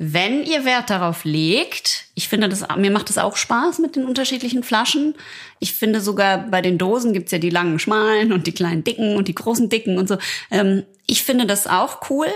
wenn 0.02 0.44
ihr 0.46 0.64
Wert 0.64 0.90
darauf 0.90 1.26
legt, 1.26 2.06
ich 2.16 2.30
finde 2.30 2.48
das, 2.48 2.66
mir 2.78 2.90
macht 2.90 3.10
das 3.10 3.18
auch 3.18 3.36
Spaß 3.36 3.80
mit 3.80 3.98
den 3.98 4.06
unterschiedlichen 4.06 4.64
Flaschen. 4.64 5.14
Ich 5.60 5.74
finde 5.74 6.00
sogar 6.00 6.38
bei 6.50 6.62
den 6.62 6.78
Dosen 6.78 7.12
gibt's 7.12 7.34
ja 7.34 7.38
die 7.38 7.50
langen, 7.50 7.80
schmalen 7.80 8.32
und 8.32 8.48
die 8.48 8.54
kleinen, 8.54 8.86
dicken 8.86 9.18
und 9.18 9.28
die 9.28 9.36
großen, 9.36 9.68
dicken 9.68 9.98
und 9.98 10.08
so. 10.08 10.18
Ähm, 10.52 10.86
ich 11.06 11.24
finde 11.24 11.46
das 11.46 11.68
auch 11.68 12.10
cool. 12.10 12.28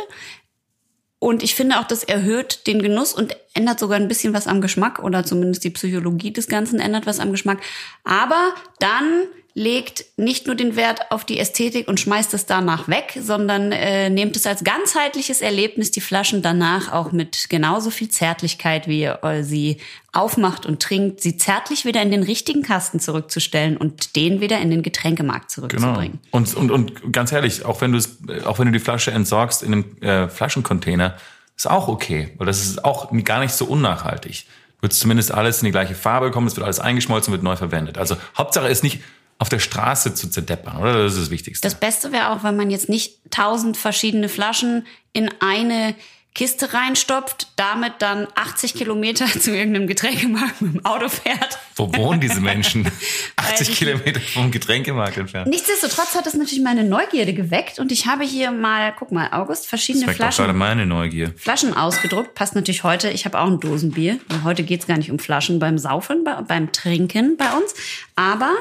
Und 1.19 1.41
ich 1.41 1.55
finde 1.55 1.79
auch, 1.79 1.85
das 1.85 2.03
erhöht 2.03 2.67
den 2.67 2.81
Genuss 2.81 3.13
und 3.13 3.37
ändert 3.53 3.79
sogar 3.79 3.97
ein 3.97 4.09
bisschen 4.09 4.33
was 4.33 4.45
am 4.45 4.59
Geschmack 4.59 4.99
oder 4.99 5.23
zumindest 5.23 5.63
die 5.63 5.69
Psychologie 5.69 6.33
des 6.33 6.49
Ganzen 6.49 6.81
ändert 6.81 7.05
was 7.05 7.21
am 7.21 7.31
Geschmack. 7.31 7.61
Aber 8.03 8.53
dann 8.79 9.23
legt 9.55 10.05
nicht 10.17 10.47
nur 10.47 10.55
den 10.55 10.75
Wert 10.75 11.11
auf 11.11 11.25
die 11.25 11.37
Ästhetik 11.37 11.87
und 11.87 11.99
schmeißt 11.99 12.33
es 12.33 12.47
danach 12.47 12.87
weg, 12.87 13.19
sondern 13.21 13.71
äh, 13.71 14.09
nehmt 14.09 14.35
es 14.35 14.47
als 14.47 14.63
ganzheitliches 14.63 15.41
Erlebnis, 15.41 15.91
die 15.91 16.01
Flaschen 16.01 16.41
danach 16.41 16.91
auch 16.91 17.11
mit 17.11 17.49
genauso 17.49 17.91
viel 17.91 18.09
Zärtlichkeit, 18.09 18.87
wie 18.87 19.01
ihr 19.01 19.23
äh, 19.23 19.43
sie 19.43 19.77
aufmacht 20.11 20.65
und 20.65 20.81
trinkt, 20.81 21.21
sie 21.21 21.37
zärtlich 21.37 21.85
wieder 21.85 22.01
in 22.01 22.09
den 22.09 22.23
richtigen 22.23 22.63
Kasten 22.63 22.99
zurückzustellen 22.99 23.77
und 23.77 24.15
den 24.15 24.41
wieder 24.41 24.59
in 24.59 24.71
den 24.71 24.81
Getränkemarkt 24.81 25.51
zurückzubringen. 25.51 26.19
Genau. 26.23 26.37
Und, 26.37 26.55
und, 26.55 26.71
und 26.71 27.13
ganz 27.13 27.31
ehrlich, 27.31 27.63
auch 27.63 27.81
wenn 27.81 27.91
du 27.91 27.99
es, 27.99 28.17
auch 28.45 28.57
wenn 28.57 28.65
du 28.65 28.71
die 28.71 28.79
Flasche 28.79 29.11
entsorgst 29.11 29.61
in 29.61 29.73
einem 29.73 30.01
äh, 30.01 30.29
Flaschencontainer, 30.29 31.15
ist 31.55 31.69
auch 31.69 31.87
okay, 31.87 32.33
weil 32.37 32.47
das 32.47 32.59
ist 32.59 32.83
auch 32.83 33.11
gar 33.23 33.39
nicht 33.39 33.53
so 33.53 33.65
unnachhaltig. 33.65 34.47
Wird 34.81 34.93
zumindest 34.93 35.31
alles 35.31 35.61
in 35.61 35.65
die 35.67 35.71
gleiche 35.71 35.93
Farbe 35.93 36.31
kommen, 36.31 36.47
es 36.47 36.55
wird 36.55 36.65
alles 36.65 36.79
eingeschmolzen, 36.79 37.31
wird 37.31 37.43
neu 37.43 37.55
verwendet. 37.55 37.99
Also 37.99 38.17
Hauptsache 38.35 38.67
ist 38.67 38.83
nicht 38.83 39.01
auf 39.43 39.49
der 39.49 39.59
Straße 39.59 40.13
zu 40.13 40.29
zerdeppern, 40.29 40.77
oder? 40.77 41.03
Das 41.03 41.15
ist 41.15 41.23
das 41.23 41.29
Wichtigste. 41.29 41.67
Das 41.67 41.75
Beste 41.75 42.13
wäre 42.13 42.29
auch, 42.29 42.45
wenn 42.45 42.55
man 42.55 42.71
jetzt 42.71 42.87
nicht 42.87 43.17
tausend 43.29 43.75
verschiedene 43.75 44.29
Flaschen 44.29 44.87
in 45.11 45.29
eine 45.41 45.95
Kiste 46.33 46.73
reinstopft, 46.73 47.47
damit 47.57 47.95
dann 47.99 48.25
80 48.35 48.73
Kilometer 48.73 49.25
zu 49.39 49.51
irgendeinem 49.51 49.85
Getränkemarkt 49.85 50.61
mit 50.61 50.75
dem 50.75 50.85
Auto 50.85 51.09
fährt. 51.09 51.59
Wo 51.75 51.93
wohnen 51.93 52.21
diese 52.21 52.39
Menschen? 52.39 52.89
80 53.35 53.75
Kilometer 53.75 54.21
vom 54.21 54.49
Getränkemarkt 54.49 55.17
entfernt. 55.17 55.49
Nichtsdestotrotz 55.49 56.15
hat 56.15 56.25
das 56.25 56.35
natürlich 56.35 56.63
meine 56.63 56.85
Neugierde 56.85 57.33
geweckt 57.33 57.79
und 57.79 57.91
ich 57.91 58.05
habe 58.05 58.23
hier 58.23 58.51
mal, 58.51 58.93
guck 58.97 59.11
mal, 59.11 59.27
August, 59.33 59.67
verschiedene 59.67 60.05
das 60.05 60.15
Flaschen. 60.15 60.45
gerade 60.45 60.57
meine 60.57 60.85
Neugier. 60.85 61.33
Flaschen 61.35 61.75
ausgedruckt. 61.75 62.33
Passt 62.33 62.55
natürlich 62.55 62.85
heute. 62.85 63.09
Ich 63.09 63.25
habe 63.25 63.41
auch 63.41 63.47
ein 63.47 63.59
Dosenbier. 63.59 64.19
Heute 64.45 64.63
geht's 64.63 64.87
gar 64.87 64.97
nicht 64.97 65.11
um 65.11 65.19
Flaschen 65.19 65.59
beim 65.59 65.77
Saufen, 65.77 66.23
bei, 66.23 66.41
beim 66.43 66.71
Trinken 66.71 67.35
bei 67.35 67.51
uns. 67.51 67.73
Aber 68.15 68.53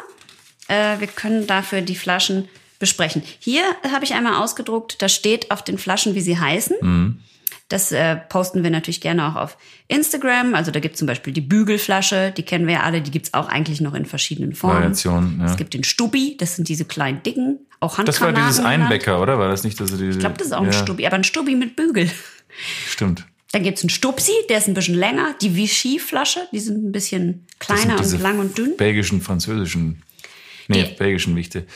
äh, 0.68 0.98
wir 1.01 1.09
können 1.09 1.46
dafür 1.46 1.81
die 1.81 1.96
Flaschen 1.96 2.48
besprechen. 2.79 3.22
Hier 3.38 3.62
habe 3.92 4.05
ich 4.05 4.14
einmal 4.14 4.42
ausgedruckt, 4.42 5.01
da 5.01 5.09
steht 5.09 5.51
auf 5.51 5.62
den 5.62 5.79
Flaschen, 5.79 6.14
wie 6.14 6.20
sie 6.20 6.38
heißen. 6.38 6.77
Mhm. 6.81 7.18
Das 7.68 7.90
äh, 7.90 8.16
posten 8.16 8.62
wir 8.64 8.70
natürlich 8.70 9.01
gerne 9.01 9.27
auch 9.29 9.37
auf 9.37 9.57
Instagram. 9.88 10.55
Also 10.55 10.70
da 10.70 10.81
gibt 10.81 10.96
es 10.96 10.98
zum 10.98 11.07
Beispiel 11.07 11.33
die 11.33 11.40
Bügelflasche, 11.40 12.33
die 12.37 12.42
kennen 12.42 12.66
wir 12.66 12.75
ja 12.75 12.83
alle, 12.83 13.01
die 13.01 13.11
gibt's 13.11 13.33
auch 13.33 13.48
eigentlich 13.48 13.81
noch 13.81 13.94
in 13.94 14.05
verschiedenen 14.05 14.55
Formen. 14.55 14.77
Variationen, 14.81 15.40
ja. 15.40 15.46
Es 15.46 15.57
gibt 15.57 15.72
den 15.72 15.85
Stubi, 15.85 16.37
das 16.38 16.57
sind 16.57 16.68
diese 16.68 16.85
kleinen 16.85 17.22
dicken, 17.22 17.61
auch 17.81 17.96
Das 18.05 18.20
war 18.20 18.29
Handgranaten. 18.29 18.48
dieses. 18.48 18.64
Einbecker, 18.64 19.22
oder? 19.22 19.38
War 19.38 19.48
das 19.48 19.64
nicht, 19.64 19.81
dass 19.81 19.90
du 19.90 19.96
diese, 19.96 20.11
Ich 20.11 20.18
glaube, 20.18 20.37
das 20.37 20.48
ist 20.48 20.53
auch 20.53 20.61
ein 20.61 20.66
ja, 20.66 20.72
Stubi, 20.72 21.07
aber 21.07 21.16
ein 21.16 21.25
Stubi 21.25 21.55
mit 21.55 21.75
Bügel. 21.77 22.11
Stimmt. 22.88 23.27
Dann 23.53 23.62
gibt's 23.62 23.83
einen 23.83 23.90
Stupsi, 23.90 24.33
der 24.48 24.59
ist 24.59 24.68
ein 24.68 24.75
bisschen 24.75 24.94
länger. 24.94 25.35
Die 25.40 25.57
Vichy-Flasche, 25.57 26.40
die 26.53 26.61
sind 26.61 26.85
ein 26.85 26.92
bisschen 26.92 27.46
kleiner 27.59 27.96
diese 27.96 28.16
und 28.16 28.22
lang 28.22 28.38
und 28.38 28.57
dünn. 28.59 28.77
Belgischen, 28.77 29.20
französischen, 29.20 30.03
nee, 30.72 30.85
Die- 30.85 30.94
belgischen 30.94 31.37
Wichte. 31.37 31.66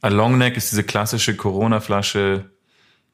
A 0.00 0.08
Longneck 0.08 0.56
ist 0.56 0.70
diese 0.70 0.84
klassische 0.84 1.34
Corona-Flasche 1.36 2.50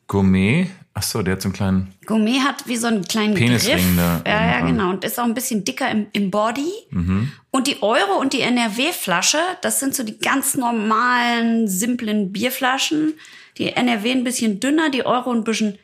Gourmet. 0.07 0.67
Ach 0.93 1.05
so, 1.05 1.23
der 1.23 1.35
hat 1.35 1.43
so 1.43 1.47
einen 1.49 1.55
kleinen, 1.55 1.95
Gourmet 2.05 2.41
hat 2.41 2.67
wie 2.67 2.75
so 2.77 2.89
einen 2.89 3.05
kleinen 3.05 3.35
Penisring 3.35 3.77
Griff. 3.77 3.97
da 3.97 4.23
Ja, 4.27 4.59
ja, 4.61 4.67
genau. 4.67 4.91
Und 4.91 5.05
ist 5.05 5.21
auch 5.21 5.25
ein 5.25 5.35
bisschen 5.35 5.65
dicker 5.65 5.89
im, 5.89 6.07
im 6.13 6.33
Body. 6.33 6.69
Mhm. 6.91 7.31
Und 7.53 7.69
die 7.69 7.81
Euro 7.81 8.19
und 8.21 8.33
die 8.33 8.41
NRW-Flasche, 8.41 9.39
das 9.63 9.79
sind 9.79 9.95
so 9.95 10.03
die 10.03 10.19
ganz 10.19 10.57
normalen, 10.57 11.69
simplen 11.69 12.33
Bierflaschen. 12.33 13.15
Die 13.59 13.73
NRW 13.73 14.11
ein 14.11 14.25
bisschen 14.25 14.59
dünner, 14.59 14.91
die 14.91 15.07
Euro 15.07 15.31
ein 15.31 15.45
bisschen 15.45 15.79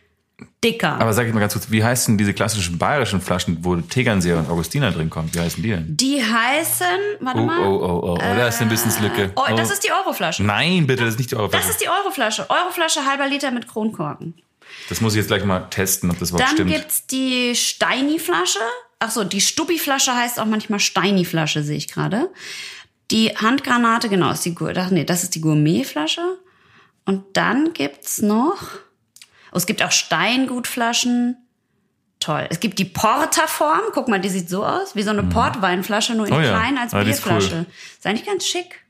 dicker. 0.62 0.92
aber 1.00 1.12
sag 1.12 1.26
ich 1.26 1.32
mal 1.32 1.40
ganz 1.40 1.52
kurz, 1.54 1.70
wie 1.70 1.82
heißen 1.82 2.18
diese 2.18 2.34
klassischen 2.34 2.76
bayerischen 2.78 3.20
Flaschen, 3.20 3.58
wo 3.62 3.74
Tegernseer 3.76 4.38
und 4.38 4.50
Augustiner 4.50 4.90
drin 4.92 5.08
kommt? 5.10 5.34
Wie 5.34 5.40
heißen 5.40 5.62
die 5.62 5.70
denn? 5.70 5.96
die 5.96 6.22
heißen, 6.22 6.86
warte 7.20 7.40
Oh, 7.40 7.44
mal. 7.44 7.60
oh, 7.62 7.76
oh, 7.82 8.00
oh, 8.02 8.12
oh, 8.14 8.18
da 8.18 8.48
ist 8.48 8.60
eine 8.60 8.70
Wissenslücke. 8.70 9.32
Oh, 9.36 9.42
das 9.56 9.70
Oh. 9.70 9.72
ist 9.72 9.84
die 9.84 9.92
Euroflasche. 9.92 10.42
Nein, 10.44 10.86
bitte, 10.86 11.04
das 11.04 11.14
ist 11.14 11.18
nicht 11.18 11.30
die 11.30 11.34
Das 11.34 11.40
Euroflasche. 11.40 11.70
ist 11.70 11.80
die 11.80 11.88
Euroflasche. 11.88 12.50
Euroflasche 12.50 13.06
halber 13.06 13.26
Liter 13.28 13.50
mit 13.50 13.66
Kronkorken. 13.68 14.34
Das 14.88 15.00
muss 15.00 15.14
ich 15.14 15.18
jetzt 15.18 15.28
gleich 15.28 15.44
mal 15.44 15.60
testen, 15.70 16.10
ob 16.10 16.18
das 16.18 16.30
überhaupt 16.30 16.48
Dann 16.50 16.56
stimmt. 16.56 16.70
gibt's 16.72 17.06
die 17.06 17.54
Steini-Flasche. 17.54 18.58
Ach 18.98 19.10
so, 19.10 19.24
die 19.24 19.40
Stuppi-Flasche 19.40 20.14
heißt 20.14 20.38
auch 20.40 20.44
manchmal 20.46 20.80
Steini-Flasche, 20.80 21.62
sehe 21.62 21.76
ich 21.76 21.88
gerade. 21.90 22.30
Die 23.10 23.28
Handgranate, 23.36 24.08
genau, 24.08 24.30
ist 24.32 24.44
die 24.44 24.54
ach, 24.76 24.90
nee, 24.90 25.04
das 25.04 25.22
ist 25.22 25.34
die 25.34 25.40
Gourmet-Flasche. 25.40 26.38
Und 27.04 27.24
dann 27.34 27.72
gibt's 27.72 28.20
noch, 28.20 28.58
oh, 29.52 29.56
es 29.56 29.66
gibt 29.66 29.82
auch 29.82 29.92
Steingutflaschen. 29.92 31.36
Toll. 32.18 32.46
Es 32.50 32.60
gibt 32.60 32.78
die 32.78 32.84
Porterform. 32.86 33.82
Guck 33.92 34.08
mal, 34.08 34.20
die 34.20 34.28
sieht 34.30 34.48
so 34.48 34.64
aus, 34.64 34.96
wie 34.96 35.02
so 35.02 35.10
eine 35.10 35.22
Portweinflasche, 35.22 36.14
nur 36.14 36.26
in 36.26 36.32
Oh 36.32 36.40
ja. 36.40 36.48
klein 36.58 36.78
als 36.78 36.94
Ah, 36.94 37.04
die 37.04 37.10
ist 37.10 37.26
cool. 37.26 37.32
Bierflasche. 37.38 37.66
Ist 37.98 38.06
eigentlich 38.06 38.26
ganz 38.26 38.46
schick. 38.46 38.80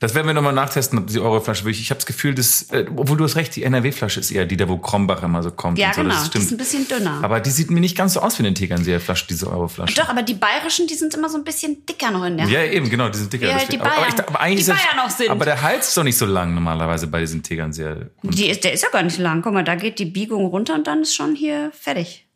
Das 0.00 0.14
werden 0.14 0.28
wir 0.28 0.34
nochmal 0.34 0.52
nachtesten, 0.52 0.96
ob 0.98 1.08
die 1.08 1.18
Euroflasche 1.18 1.64
wirklich. 1.64 1.80
Ich 1.80 1.90
habe 1.90 1.98
das 1.98 2.06
Gefühl, 2.06 2.32
dass, 2.32 2.70
äh, 2.70 2.86
obwohl 2.94 3.16
du 3.16 3.24
hast 3.24 3.34
recht, 3.34 3.56
die 3.56 3.64
NRW-Flasche 3.64 4.20
ist 4.20 4.30
eher 4.30 4.46
die, 4.46 4.56
da 4.56 4.68
wo 4.68 4.78
Krombach 4.78 5.24
immer 5.24 5.42
so 5.42 5.50
kommt. 5.50 5.76
Ja, 5.76 5.92
so, 5.92 6.02
genau. 6.02 6.14
Das 6.14 6.30
Die 6.30 6.38
ist 6.38 6.52
ein 6.52 6.56
bisschen 6.56 6.86
dünner. 6.86 7.18
Aber 7.22 7.40
die 7.40 7.50
sieht 7.50 7.70
mir 7.70 7.80
nicht 7.80 7.96
ganz 7.96 8.14
so 8.14 8.20
aus 8.20 8.38
wie 8.38 8.44
eine 8.44 8.54
Tegernseer-Flasche, 8.54 9.26
diese 9.28 9.50
Euroflasche. 9.50 9.96
Doch, 9.96 10.08
aber 10.08 10.22
die 10.22 10.34
bayerischen, 10.34 10.86
die 10.86 10.94
sind 10.94 11.14
immer 11.14 11.28
so 11.28 11.36
ein 11.36 11.42
bisschen 11.42 11.84
dicker 11.84 12.12
noch 12.12 12.24
in 12.24 12.36
der 12.36 12.46
Ja, 12.46 12.62
eben, 12.62 12.88
genau, 12.88 13.08
die 13.08 13.18
sind 13.18 13.32
dicker. 13.32 13.48
Wie 13.48 13.54
halt 13.54 13.72
die 13.72 13.80
aber, 13.80 13.90
aber, 13.90 14.00
Bayern. 14.02 14.14
ich, 14.14 14.28
aber 14.28 14.40
eigentlich 14.40 14.66
Die 14.66 14.70
Bayern 14.70 14.98
auch 15.04 15.10
sind. 15.10 15.30
Aber 15.30 15.44
der 15.44 15.62
Hals 15.62 15.88
ist 15.88 15.96
doch 15.96 16.04
nicht 16.04 16.16
so 16.18 16.26
lang 16.26 16.54
normalerweise 16.54 17.08
bei 17.08 17.18
diesen 17.18 17.42
Tegernseer. 17.42 18.10
Die 18.22 18.46
ist, 18.46 18.62
der 18.62 18.72
ist 18.74 18.84
ja 18.84 18.90
gar 18.90 19.02
nicht 19.02 19.18
lang. 19.18 19.42
Guck 19.42 19.52
mal, 19.52 19.64
da 19.64 19.74
geht 19.74 19.98
die 19.98 20.04
Biegung 20.04 20.46
runter 20.46 20.74
und 20.74 20.86
dann 20.86 21.02
ist 21.02 21.14
schon 21.14 21.34
hier 21.34 21.72
fertig. 21.78 22.26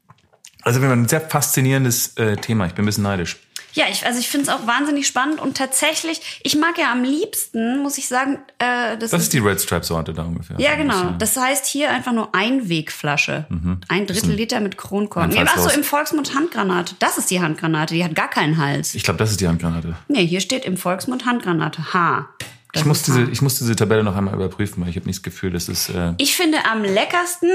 Also 0.63 0.81
wir 0.81 0.89
haben 0.89 1.03
ein 1.03 1.09
sehr 1.09 1.21
faszinierendes 1.21 2.17
äh, 2.17 2.37
Thema. 2.37 2.67
Ich 2.67 2.73
bin 2.73 2.85
ein 2.85 2.87
bisschen 2.87 3.05
neidisch. 3.05 3.39
Ja, 3.75 3.85
ich, 3.91 4.05
also 4.05 4.19
ich 4.19 4.29
finde 4.29 4.51
es 4.51 4.55
auch 4.55 4.67
wahnsinnig 4.67 5.07
spannend 5.07 5.41
und 5.41 5.57
tatsächlich, 5.57 6.41
ich 6.43 6.57
mag 6.57 6.79
ja 6.79 6.93
am 6.93 7.03
liebsten, 7.05 7.79
muss 7.79 7.97
ich 7.99 8.09
sagen, 8.09 8.39
äh, 8.59 8.99
das, 8.99 9.11
Das 9.11 9.23
ist 9.23 9.33
die 9.33 9.39
Red 9.39 9.61
Stripe-Sorte 9.61 10.13
da 10.13 10.23
ungefähr. 10.23 10.59
ja 10.59 10.75
genau. 10.75 11.15
Das 11.19 11.37
heißt 11.37 11.67
hier 11.67 11.91
einfach 11.91 12.13
nur 12.13 12.35
Einwegflasche, 12.35 13.47
ein 13.89 14.07
Drittel 14.07 14.33
Liter 14.33 14.61
mit 14.61 14.77
Kronkorken. 14.77 15.33
Ja. 15.33 15.43
Achso, 15.43 15.71
im 15.71 15.85
Volksmund 15.85 16.35
Handgranate. 16.35 16.95
Das 16.99 17.19
ist 17.19 17.31
die 17.31 17.41
Handgranate. 17.41 17.95
Die 17.95 18.05
hat 18.05 18.15
gar 18.15 18.29
keinen 18.29 18.59
Hals. 18.59 18.95
Ich 18.95 19.03
glaube, 19.03 19.19
das 19.19 19.31
ist 19.31 19.41
die 19.41 19.49
Handgranate. 19.49 19.97
Nee, 20.09 20.27
hier 20.27 20.41
steht 20.41 20.65
im 20.65 20.77
Volksmund 20.77 21.25
Handgranate. 21.27 21.93
H. 21.93 22.29
Das 22.73 22.83
Ich 22.83 22.87
muss, 22.87 23.03
diese, 23.03 23.23
ich 23.25 23.43
muss 23.43 23.59
diese 23.59 23.77
Tabelle 23.77 24.03
noch 24.03 24.17
einmal 24.17 24.35
überprüfen, 24.35 24.83
weil 24.83 24.89
ich 24.91 24.97
habe 24.97 25.07
nicht 25.07 25.19
das 25.19 25.23
Gefühl, 25.23 25.51
das 25.51 25.69
ist... 25.69 25.91
Äh 25.91 26.15
Ich 26.17 26.35
finde 26.35 26.59
am 26.71 26.83
leckersten 26.83 27.51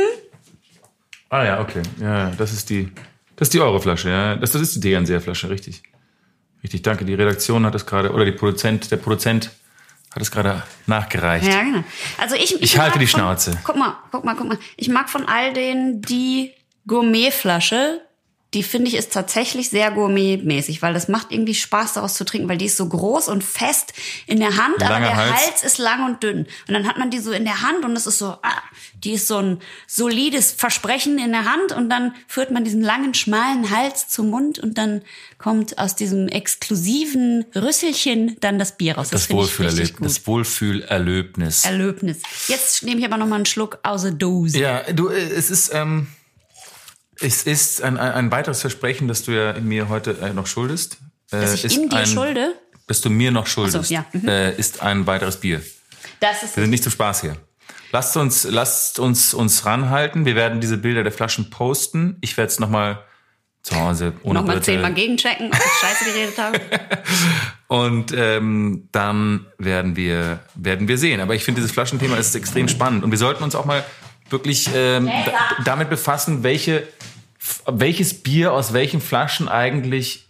ah 1.30 1.44
ja, 1.44 1.60
okay. 1.60 1.82
Ja, 2.00 2.32
das 2.38 2.54
ist 2.54 2.70
die... 2.70 2.92
Das 3.36 3.48
ist 3.48 3.54
die 3.54 3.60
Euroflasche, 3.60 4.10
ja. 4.10 4.36
Das, 4.36 4.52
das 4.52 4.62
ist 4.62 4.76
die 4.76 4.80
Tegernseer-Flasche, 4.80 5.50
richtig. 5.50 5.84
Richtig, 6.64 6.82
danke. 6.82 7.06
Die 7.06 7.14
Redaktion 7.14 7.66
hat 7.66 7.76
es 7.76 7.86
gerade, 7.86 8.12
oder 8.12 8.26
die 8.26 8.32
Produzent, 8.32 8.92
der 8.92 8.98
Produzent 8.98 9.52
hat 10.12 10.22
es 10.22 10.32
gerade 10.32 10.64
nachgereicht. 10.88 11.48
Ja, 11.48 11.62
genau. 11.62 11.84
Also 12.18 12.36
ich, 12.36 12.56
ich, 12.56 12.62
Ich 12.62 12.80
halte 12.80 12.98
die 13.00 13.08
von, 13.08 13.20
Schnauze. 13.20 13.58
Guck 13.64 13.76
mal, 13.76 13.98
guck 14.12 14.26
mal, 14.26 14.36
guck 14.36 14.48
mal. 14.48 14.58
Ich 14.76 14.90
mag 14.90 15.10
von 15.10 15.26
all 15.28 15.54
denen 15.54 16.02
die 16.02 16.54
Gourmetflasche. 16.88 18.02
Die 18.54 18.64
finde 18.64 18.88
ich 18.88 18.96
ist 18.96 19.12
tatsächlich 19.12 19.70
sehr 19.70 19.92
gourmetmäßig, 19.92 20.82
weil 20.82 20.94
das 20.94 21.10
macht 21.10 21.32
irgendwie 21.32 21.54
Spaß 21.54 21.94
daraus 21.94 22.14
zu 22.14 22.24
trinken, 22.24 22.48
weil 22.48 22.58
die 22.58 22.68
ist 22.68 22.78
so 22.78 22.88
groß 22.88 23.28
und 23.28 23.44
fest 23.44 23.94
in 24.26 24.40
der 24.40 24.56
Hand, 24.56 24.82
aber 24.82 24.94
Langer 24.94 25.08
der 25.08 25.18
Hals. 25.18 25.48
Hals. 25.48 25.64
ist 25.64 25.78
lang 25.80 26.06
und 26.06 26.24
dünn. 26.24 26.48
Und 26.68 26.74
dann 26.74 26.88
hat 26.88 26.98
man 26.98 27.10
die 27.10 27.20
so 27.20 27.32
in 27.34 27.44
der 27.44 27.62
Hand 27.62 27.84
und 27.84 27.96
es 27.98 28.08
ist 28.08 28.20
so, 28.20 28.28
ah, 28.28 28.62
die 29.04 29.14
ist 29.14 29.28
so 29.28 29.38
ein 29.38 29.60
solides 29.86 30.54
Versprechen 30.54 31.20
in 31.20 31.34
der 31.34 31.44
Hand 31.44 31.74
und 31.74 31.90
dann 31.90 32.16
führt 32.28 32.52
man 32.52 32.64
diesen 32.64 32.82
langen, 32.82 33.14
schmalen 33.14 33.70
Hals 33.70 34.08
zum 34.08 34.30
Mund 34.30 34.60
und 34.60 34.78
dann 34.78 35.02
kommt 35.38 35.78
aus 35.78 35.96
diesem 35.96 36.30
exklusiven 36.30 37.46
Rüsselchen 37.54 38.38
dann 38.40 38.58
das 38.60 38.78
Bier 38.78 38.98
raus. 38.98 39.10
Das, 39.10 39.28
Das 39.28 39.36
Wohlfühlerlebnis. 39.36 40.14
Das 40.16 40.28
Wohlfühlerlebnis. 40.28 41.66
Erlebnis. 41.66 42.22
Jetzt 42.48 42.84
nehme 42.84 43.02
ich 43.02 43.06
aber 43.06 43.18
noch 43.18 43.28
mal 43.28 43.36
einen 43.36 43.46
Schluck 43.46 43.80
aus 43.84 44.04
der 44.04 44.12
Dose. 44.12 44.58
Ja, 44.58 44.84
du, 44.94 45.10
äh, 45.10 45.20
es 45.20 45.50
ist, 45.50 45.72
ähm, 45.74 46.08
es 47.20 47.44
ist 47.44 47.82
ein, 47.82 47.98
ein, 47.98 48.12
ein 48.12 48.32
weiteres 48.32 48.62
Versprechen, 48.62 49.08
das 49.08 49.24
du 49.24 49.32
ja 49.32 49.60
mir 49.60 49.90
heute 49.90 50.18
äh, 50.22 50.34
noch 50.34 50.48
schuldest. 50.48 50.98
Äh, 51.32 51.42
Dass 51.42 51.54
ich 51.54 51.66
ist 51.66 51.78
ihm 51.78 51.90
dir 51.90 51.98
ein, 51.98 52.06
schulde? 52.06 52.56
Dass 52.88 53.02
du 53.02 53.10
mir 53.10 53.32
noch 53.32 53.48
schuldest, 53.48 53.90
ja, 53.90 54.06
mhm. 54.14 54.28
äh, 54.28 54.56
ist 54.56 54.82
ein 54.82 55.08
weiteres 55.08 55.38
Bier. 55.38 55.62
Das 56.20 56.44
ist 56.44 56.56
Wir 56.56 56.64
sind 56.64 56.70
nicht 56.70 56.84
zum 56.84 56.92
Spaß 56.92 57.22
hier. 57.22 57.38
Lasst 57.92 58.18
uns, 58.18 58.44
lasst 58.44 59.00
uns 59.00 59.34
uns 59.34 59.66
ranhalten. 59.66 60.26
Wir 60.26 60.36
werden 60.36 60.60
diese 60.60 60.78
Bilder 60.78 61.04
der 61.04 61.12
Flaschen 61.12 61.50
posten. 61.50 62.18
Ich 62.22 62.36
werde 62.38 62.52
es 62.52 62.60
nochmal 62.60 63.04
zu 63.62 63.76
Hause 63.76 64.14
ohne 64.24 64.40
nochmal 64.40 64.62
zehnmal 64.62 64.94
gegenchecken, 64.94 65.48
ob 65.48 65.56
ich 65.56 65.82
scheiße 65.82 66.06
geredet 66.06 66.38
habe. 66.38 66.60
Und 67.68 68.14
ähm, 68.16 68.88
dann 68.92 69.46
werden 69.58 69.96
wir, 69.96 70.40
werden 70.56 70.88
wir 70.88 70.98
sehen. 70.98 71.20
Aber 71.20 71.36
ich 71.36 71.44
finde, 71.44 71.60
dieses 71.60 71.74
Flaschenthema 71.74 72.16
ist 72.16 72.34
extrem 72.36 72.68
spannend. 72.68 73.04
Und 73.04 73.12
wir 73.12 73.18
sollten 73.18 73.44
uns 73.44 73.56
auch 73.56 73.66
mal 73.66 73.84
wirklich 74.30 74.70
ähm, 74.74 75.08
da, 75.26 75.32
damit 75.64 75.90
befassen, 75.90 76.44
welche, 76.44 76.88
welches 77.66 78.22
Bier 78.22 78.54
aus 78.54 78.74
welchen 78.74 79.02
Flaschen 79.02 79.48
eigentlich 79.48 80.28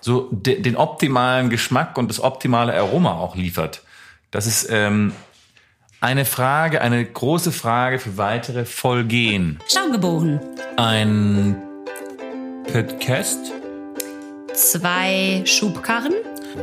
so 0.00 0.28
de, 0.30 0.60
den 0.60 0.76
optimalen 0.76 1.50
Geschmack 1.50 1.96
und 1.96 2.08
das 2.08 2.20
optimale 2.20 2.74
Aroma 2.74 3.14
auch 3.14 3.36
liefert. 3.36 3.82
Das 4.30 4.46
ist 4.46 4.68
ähm, 4.70 5.12
eine 6.00 6.24
Frage, 6.24 6.80
eine 6.80 7.04
große 7.04 7.52
Frage 7.52 7.98
für 7.98 8.16
weitere 8.18 8.64
Folgen. 8.64 9.58
Schaumgeboren. 9.66 10.40
Ein 10.76 11.56
Podcast 12.70 13.52
Zwei 14.54 15.42
Schubkarren. 15.44 16.14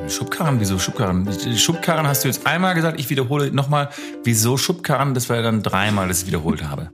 Schubkarren, 0.08 0.60
wieso 0.60 0.80
Schubkarren? 0.80 1.28
Schubkarren 1.58 2.08
hast 2.08 2.24
du 2.24 2.28
jetzt 2.28 2.46
einmal 2.48 2.74
gesagt, 2.76 3.00
ich 3.00 3.10
wiederhole 3.10 3.52
nochmal, 3.52 3.90
wieso 4.24 4.58
Schubkarren? 4.58 5.14
Das 5.14 5.30
war 5.30 5.38
ja 5.38 5.42
dann 5.42 5.64
dreimal, 5.64 6.08
dass 6.08 6.22
ich 6.22 6.28
wiederholt 6.28 6.64
habe. 6.64 6.92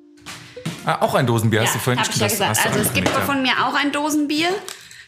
Ah, 0.85 1.01
auch 1.01 1.15
ein 1.15 1.27
Dosenbier 1.27 1.63
hast 1.63 1.75
du 1.75 1.79
vorhin 1.79 2.01
hab 2.01 2.09
ich 2.09 2.15
ja 2.15 2.27
gesagt. 2.27 2.65
Also 2.65 2.79
es 2.79 2.93
gibt 2.93 3.09
von 3.09 3.41
mir 3.41 3.51
auch 3.65 3.75
ein 3.75 3.91
Dosenbier. 3.91 4.49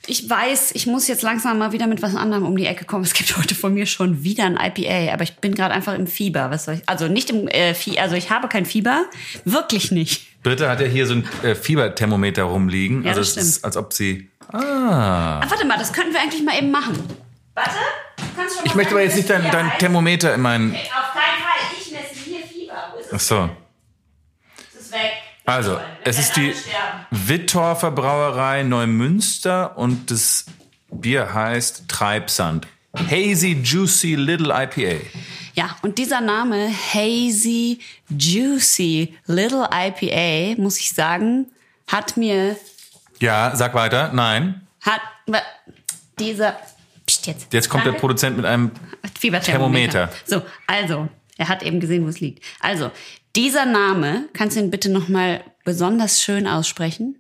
Ich 0.08 0.30
weiß, 0.30 0.72
ich 0.74 0.88
muss 0.88 1.08
jetzt 1.08 1.22
langsam 1.22 1.60
mal 1.60 1.72
wieder 1.72 1.88
mit 1.88 2.02
was 2.02 2.16
anderem 2.16 2.46
um 2.46 2.56
die 2.56 2.66
Ecke 2.66 2.86
kommen. 2.86 3.04
Es 3.04 3.14
gibt 3.14 3.38
heute 3.38 3.56
von 3.56 3.74
mir 3.74 3.86
schon 3.86 4.24
wieder 4.24 4.46
ein 4.46 4.58
IPA, 4.58 5.14
aber 5.14 5.24
ich 5.24 5.38
bin 5.38 5.56
gerade 5.56 5.74
einfach 5.74 5.94
im 5.94 6.08
Fieber. 6.08 6.52
Was 6.52 6.66
soll 6.66 6.76
ich? 6.76 6.82
Also 6.86 7.08
nicht 7.08 7.30
im 7.30 7.48
äh, 7.48 7.74
Fieber, 7.74 8.02
also 8.02 8.16
ich 8.16 8.30
habe 8.30 8.48
kein 8.48 8.66
Fieber, 8.66 9.06
wirklich 9.46 9.92
nicht. 9.92 10.28
Britta 10.44 10.70
hat 10.70 10.80
ja 10.80 10.88
hier 10.88 11.06
so 11.06 11.16
ein 11.16 11.28
äh, 11.44 11.56
Fieberthermometer 11.56 12.44
rumliegen. 12.44 13.04
Ja, 13.04 13.10
also 13.10 13.22
es 13.22 13.36
ist, 13.38 13.66
als 13.66 13.78
ob 13.78 13.94
sie. 13.94 14.30
Ah. 14.52 15.42
Ah, 15.42 15.46
warte 15.50 15.66
mal, 15.66 15.78
das 15.78 15.94
könnten 15.94 16.14
wir 16.14 16.22
eigentlich 16.22 16.44
mal 16.44 16.58
eben 16.58 16.72
machen. 16.72 16.96
Warte, 17.60 17.78
du 18.18 18.24
kannst 18.36 18.56
schon 18.56 18.64
mal 18.64 18.68
Ich 18.68 18.76
möchte 18.76 18.92
aber 18.94 19.02
jetzt 19.04 19.16
nicht 19.16 19.30
dein, 19.30 19.50
dein 19.52 19.72
Thermometer. 19.80 20.34
In 20.36 20.42
meinen. 20.42 20.72
Auf 20.76 20.80
keinen 21.14 21.42
Fall, 21.42 21.78
ich 21.80 21.92
messe 21.92 22.14
hier 22.26 22.46
Fieber. 22.46 22.94
Wo 22.94 23.00
ist 23.00 23.08
Ach 23.12 23.16
es? 23.18 23.28
so. 23.28 23.50
Es 24.76 24.82
ist 24.86 24.92
weg. 24.94 25.12
Also. 25.46 25.72
Wir 25.72 25.82
es 26.06 26.20
ist 26.20 26.36
die. 26.36 26.54
Wittorfer 27.12 27.92
Brauerei 27.92 28.64
Neumünster 28.64 29.78
und 29.78 30.12
das 30.12 30.46
Bier 30.92 31.34
heißt 31.34 31.86
Treibsand. 31.88 32.68
Hazy 32.96 33.60
Juicy 33.64 34.16
Little 34.16 34.52
IPA. 34.54 35.04
Ja, 35.54 35.76
und 35.82 35.98
dieser 35.98 36.22
Name 36.22 36.70
Hazy 36.94 37.80
Juicy 38.10 39.16
Little 39.26 39.68
IPA, 39.72 40.60
muss 40.62 40.80
ich 40.80 40.92
sagen, 40.94 41.48
hat 41.88 42.16
mir, 42.18 42.56
Ja, 43.20 43.52
sag 43.56 43.74
weiter. 43.74 44.12
Nein. 44.14 44.68
hat, 44.82 45.02
dieser, 46.20 46.56
Psst, 47.10 47.28
jetzt. 47.28 47.54
Jetzt 47.54 47.70
kommt 47.70 47.86
der. 47.86 47.94
Produzent 47.94 48.38
mit 48.38 48.46
einem 48.46 48.72
Fieberthermometer. 49.20 50.10
Thermometer. 50.10 50.16
So, 50.26 50.42
also, 50.68 51.10
er 51.38 51.48
hat 51.48 51.64
eben 51.64 51.80
gesehen, 51.80 52.06
wo 52.06 52.10
es 52.10 52.20
liegt. 52.20 52.44
Also, 52.60 52.92
dieser 53.36 53.66
Name, 53.66 54.26
kannst 54.34 54.56
du 54.56 54.62
ihn 54.62 54.70
bitte 54.70 54.90
nochmal 54.90 55.44
besonders 55.64 56.22
schön 56.22 56.48
aussprechen? 56.48 57.16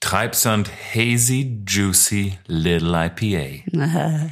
Treibsand 0.00 0.70
Hazy 0.94 1.62
Juicy 1.66 2.38
Little 2.46 3.06
IPA. 3.06 3.70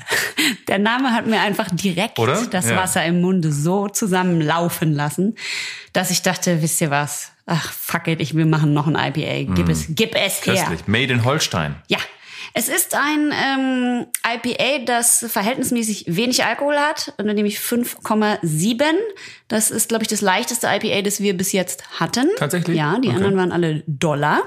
Der 0.68 0.78
Name 0.78 1.12
hat 1.12 1.26
mir 1.26 1.40
einfach 1.40 1.68
direkt 1.70 2.18
Oder? 2.18 2.46
das 2.46 2.70
Ja. 2.70 2.76
Wasser 2.76 3.04
im 3.04 3.20
Munde 3.20 3.52
so 3.52 3.88
zusammenlaufen 3.88 4.94
lassen, 4.94 5.36
dass 5.92 6.10
ich 6.10 6.22
dachte, 6.22 6.62
wisst 6.62 6.80
ihr 6.80 6.90
was? 6.90 7.32
Ach, 7.44 7.72
fuck 7.72 8.08
it, 8.08 8.20
ich 8.20 8.34
will 8.34 8.46
machen 8.46 8.72
noch 8.72 8.86
ein 8.86 8.94
IPA. 8.94 9.54
Gib 9.54 9.68
es, 9.68 9.86
gib 9.90 10.14
es 10.14 10.44
her. 10.46 10.54
Mm. 10.54 10.56
Köstlich. 10.56 10.86
Made 10.86 11.12
in 11.12 11.24
Holstein. 11.24 11.76
Ja, 11.88 11.98
es 12.54 12.68
ist 12.68 12.94
ein 12.94 13.32
ähm, 13.32 14.06
IPA, 14.26 14.84
das 14.84 15.24
verhältnismäßig 15.28 16.04
wenig 16.08 16.44
Alkohol 16.44 16.76
hat, 16.76 17.12
nämlich 17.22 17.58
5,7. 17.58 18.82
Das 19.48 19.70
ist, 19.70 19.88
glaube 19.88 20.02
ich, 20.04 20.08
das 20.08 20.20
leichteste 20.20 20.66
IPA, 20.66 21.02
das 21.02 21.20
wir 21.20 21.36
bis 21.36 21.52
jetzt 21.52 22.00
hatten. 22.00 22.28
Tatsächlich? 22.36 22.76
Ja, 22.76 22.98
die 22.98 23.08
Okay. 23.08 23.16
anderen 23.16 23.36
waren 23.36 23.52
alle 23.52 23.82
Dollar. 23.86 24.42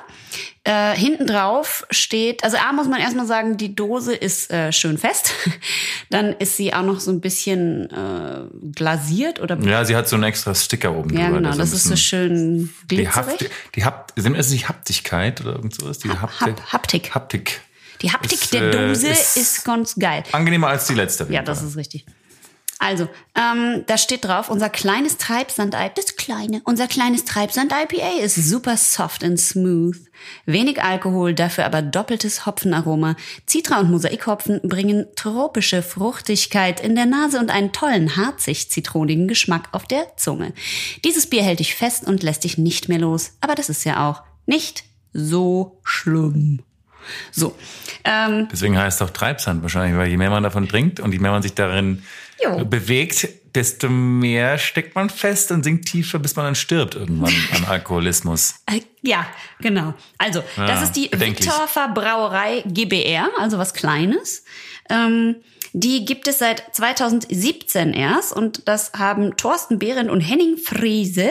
Äh, 0.64 0.96
hinten 0.96 1.26
drauf 1.26 1.88
steht, 1.90 2.44
also 2.44 2.56
A 2.58 2.72
muss 2.72 2.88
man 2.88 3.00
erstmal 3.02 3.26
sagen, 3.26 3.58
die 3.58 3.74
Dose 3.76 4.14
ist 4.14 4.52
äh, 4.52 4.72
schön 4.72 5.00
fest. 5.00 5.32
Dann 6.12 6.34
ist 6.34 6.56
sie 6.56 6.72
auch 6.74 6.84
noch 6.84 7.00
so 7.00 7.10
ein 7.12 7.20
bisschen 7.20 7.90
äh, 7.90 8.42
glasiert 8.76 9.40
oder 9.42 9.58
Ja, 9.60 9.84
sie 9.86 9.96
hat 9.96 10.08
so 10.08 10.16
einen 10.18 10.24
extra 10.26 10.54
Sticker 10.54 10.96
oben 10.96 11.18
ja, 11.18 11.26
drüber. 11.26 11.38
genau, 11.38 11.50
der 11.50 11.58
das 11.58 11.74
ist 11.74 11.86
so 11.86 11.96
schön 11.96 12.72
Die 12.92 12.98
glitzerig. 12.98 13.16
Haft, 13.42 13.50
die 13.76 13.86
Hapt, 13.86 14.14
sind 14.22 14.36
es 14.36 14.52
nicht 14.52 14.70
Haptigkeit 14.70 15.42
oder 15.42 15.54
irgend 15.54 15.74
sowas? 15.74 15.98
Die 15.98 16.10
Haptik. 16.10 16.48
Hap- 16.60 16.74
Haptik. 16.74 17.16
Haptik. 17.16 17.62
Die 18.02 18.12
Haptik 18.12 18.42
Ist, 18.42 18.54
der 18.54 18.64
äh, 18.64 18.72
Dose 18.72 19.08
ist- 19.08 19.38
ist 19.38 19.64
ganz 19.66 19.96
geil. 19.96 20.24
Angenehmer 20.32 20.68
als 20.68 20.88
die 20.88 20.94
letzte. 20.96 21.28
Ja, 21.30 21.42
das 21.42 21.62
ist 21.64 21.76
richtig. 21.78 22.06
Also, 22.84 23.08
ähm, 23.36 23.84
da 23.86 23.96
steht 23.96 24.26
drauf, 24.26 24.50
unser 24.50 24.68
kleines 24.68 25.18
Treibsand-IPA, 25.18 25.90
das 25.96 26.16
kleine, 26.16 26.62
unser 26.64 26.88
kleines 26.88 27.26
Treibsand-IPA 27.26 28.24
ist 28.24 28.34
super 28.38 28.76
soft 28.76 29.24
and 29.24 29.40
smooth. 29.40 29.98
Wenig 30.48 30.82
Alkohol, 30.82 31.36
dafür 31.36 31.68
aber 31.68 31.84
doppeltes 31.84 32.48
Hopfenaroma. 32.48 33.16
Citra 33.48 33.82
und 33.82 33.92
Mosaikhopfen 33.92 34.62
bringen 34.64 35.06
tropische 35.16 35.84
Fruchtigkeit 35.84 36.80
in 36.80 36.96
der 36.96 37.06
Nase 37.06 37.38
und 37.40 37.52
einen 37.52 37.72
tollen, 37.72 38.16
harzig-zitronigen 38.18 39.28
Geschmack 39.28 39.70
auf 39.74 39.86
der 39.86 40.18
Zunge. 40.18 40.52
Dieses 41.06 41.28
Bier 41.30 41.44
hält 41.44 41.60
dich 41.60 41.76
fest 41.76 42.08
und 42.08 42.24
lässt 42.24 42.46
dich 42.46 42.58
nicht 42.58 42.90
mehr 42.90 42.98
los. 43.00 43.34
Aber 43.42 43.54
das 43.54 43.70
ist 43.70 43.84
ja 43.84 44.10
auch 44.10 44.24
nicht 44.48 44.86
so 45.14 45.80
schlimm. 45.84 46.64
So, 47.32 47.56
ähm, 48.04 48.48
Deswegen 48.52 48.78
heißt 48.78 49.02
es 49.02 49.08
auch 49.08 49.12
Treibsand 49.12 49.62
wahrscheinlich, 49.62 49.98
weil 49.98 50.08
je 50.10 50.18
mehr 50.18 50.30
man 50.30 50.44
davon 50.44 50.68
trinkt 50.68 51.00
und 51.00 51.12
je 51.14 51.20
mehr 51.20 51.32
man 51.32 51.42
sich 51.42 51.54
darin 51.54 52.04
Jo. 52.44 52.66
bewegt, 52.66 53.28
desto 53.54 53.90
mehr 53.90 54.58
steckt 54.58 54.96
man 54.96 55.10
fest 55.10 55.52
und 55.52 55.64
sinkt 55.64 55.86
tiefer, 55.88 56.18
bis 56.20 56.36
man 56.36 56.46
dann 56.46 56.56
stirbt 56.56 56.96
irgendwann 56.96 57.34
an 57.56 57.66
Alkoholismus. 57.66 58.56
Äh, 58.66 58.82
Ja, 59.02 59.26
genau. 59.60 59.94
Also, 60.18 60.42
das 60.56 60.80
Ah, 60.80 60.84
ist 60.84 60.94
die. 60.94 61.10
Wittorfer 61.12 61.90
Brauerei 61.90 62.64
GBR, 62.66 63.30
also 63.40 63.58
was 63.58 63.74
Kleines. 63.74 64.44
Ähm, 64.90 65.36
die 65.74 66.04
gibt 66.06 66.28
es 66.28 66.40
seit 66.40 66.64
2017 66.76 67.94
erst 67.94 68.34
und 68.34 68.68
das 68.68 68.92
haben 68.98 69.38
Thorsten 69.38 69.80
Behrendt 69.80 70.10
und 70.12 70.20
Henning 70.20 70.58
Friese 70.58 71.30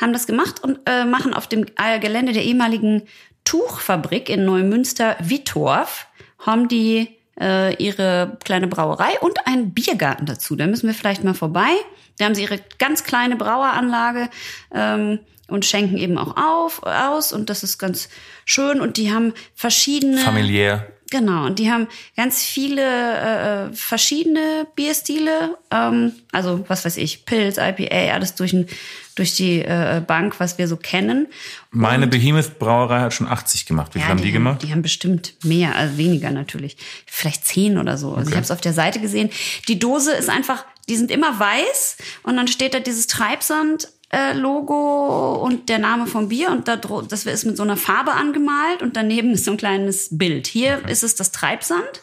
haben 0.00 0.12
das 0.12 0.26
gemacht 0.28 0.62
und 0.62 0.78
äh, 0.86 1.04
machen 1.04 1.34
auf 1.34 1.48
dem 1.48 1.66
äh, 1.76 1.98
Gelände 1.98 2.32
der 2.32 2.44
ehemaligen 2.44 3.02
Tuchfabrik 3.44 4.28
in 4.28 4.44
Neumünster-Wittorf 4.44 6.06
haben 6.38 6.68
die 6.68 7.16
äh, 7.40 7.74
ihre 7.76 8.38
kleine 8.44 8.66
Brauerei 8.66 9.18
und 9.20 9.46
einen 9.46 9.72
Biergarten 9.72 10.26
dazu. 10.26 10.56
Da 10.56 10.66
müssen 10.66 10.86
wir 10.86 10.94
vielleicht 10.94 11.24
mal 11.24 11.34
vorbei. 11.34 11.70
Da 12.18 12.26
haben 12.26 12.34
sie 12.34 12.42
ihre 12.42 12.60
ganz 12.78 13.04
kleine 13.04 13.36
Braueranlage 13.36 14.28
ähm, 14.72 15.20
und 15.48 15.64
schenken 15.64 15.96
eben 15.96 16.18
auch 16.18 16.36
auf, 16.36 16.82
aus 16.82 17.32
und 17.32 17.50
das 17.50 17.62
ist 17.62 17.78
ganz 17.78 18.08
schön 18.44 18.80
und 18.80 18.96
die 18.96 19.12
haben 19.12 19.34
verschiedene 19.54 20.18
Familiär. 20.18 20.86
Genau, 21.12 21.44
und 21.44 21.58
die 21.58 21.70
haben 21.70 21.88
ganz 22.16 22.42
viele 22.42 22.82
äh, 22.82 23.74
verschiedene 23.74 24.66
Bierstile. 24.74 25.58
Ähm, 25.70 26.12
also, 26.32 26.64
was 26.68 26.86
weiß 26.86 26.96
ich, 26.96 27.26
Pilz, 27.26 27.58
IPA, 27.58 28.14
alles 28.14 28.34
durch, 28.34 28.54
ein, 28.54 28.66
durch 29.14 29.34
die 29.34 29.58
äh, 29.58 30.02
Bank, 30.06 30.40
was 30.40 30.56
wir 30.56 30.68
so 30.68 30.78
kennen. 30.78 31.26
Meine 31.70 32.06
Behemoth 32.06 32.58
Brauerei 32.58 33.00
hat 33.00 33.12
schon 33.12 33.28
80 33.28 33.66
gemacht. 33.66 33.94
Wie 33.94 33.98
viel 33.98 34.08
haben 34.08 34.22
die, 34.22 34.32
gemacht? 34.32 34.62
Die 34.62 34.72
haben 34.72 34.80
bestimmt 34.80 35.34
mehr, 35.44 35.76
also 35.76 35.98
weniger 35.98 36.30
natürlich. 36.30 36.78
Vielleicht 37.04 37.44
zehn 37.44 37.76
oder 37.76 37.98
so. 37.98 38.14
Also 38.14 38.30
ich 38.30 38.34
habe 38.34 38.44
es 38.44 38.50
auf 38.50 38.62
der 38.62 38.72
Seite 38.72 38.98
gesehen. 38.98 39.28
Die 39.68 39.78
Dose 39.78 40.12
ist 40.12 40.30
einfach, 40.30 40.64
die 40.88 40.96
sind 40.96 41.10
immer 41.10 41.38
weiß 41.38 41.98
und 42.22 42.36
dann 42.38 42.48
steht 42.48 42.72
da 42.72 42.80
dieses 42.80 43.06
Treibsand. 43.06 43.88
Äh, 44.12 44.34
Logo 44.34 45.36
und 45.42 45.68
der 45.68 45.78
Name 45.78 46.06
vom 46.06 46.28
Bier 46.28 46.50
und 46.50 46.68
da 46.68 46.76
das 46.76 47.24
ist 47.24 47.44
mit 47.44 47.56
so 47.56 47.62
einer 47.62 47.76
Farbe 47.76 48.12
angemalt 48.12 48.82
und 48.82 48.96
daneben 48.96 49.32
ist 49.32 49.44
so 49.46 49.52
ein 49.52 49.56
kleines 49.56 50.16
Bild. 50.16 50.46
Hier 50.46 50.86
ist 50.88 51.02
es 51.02 51.14
das 51.14 51.32
Treibsand. 51.32 52.02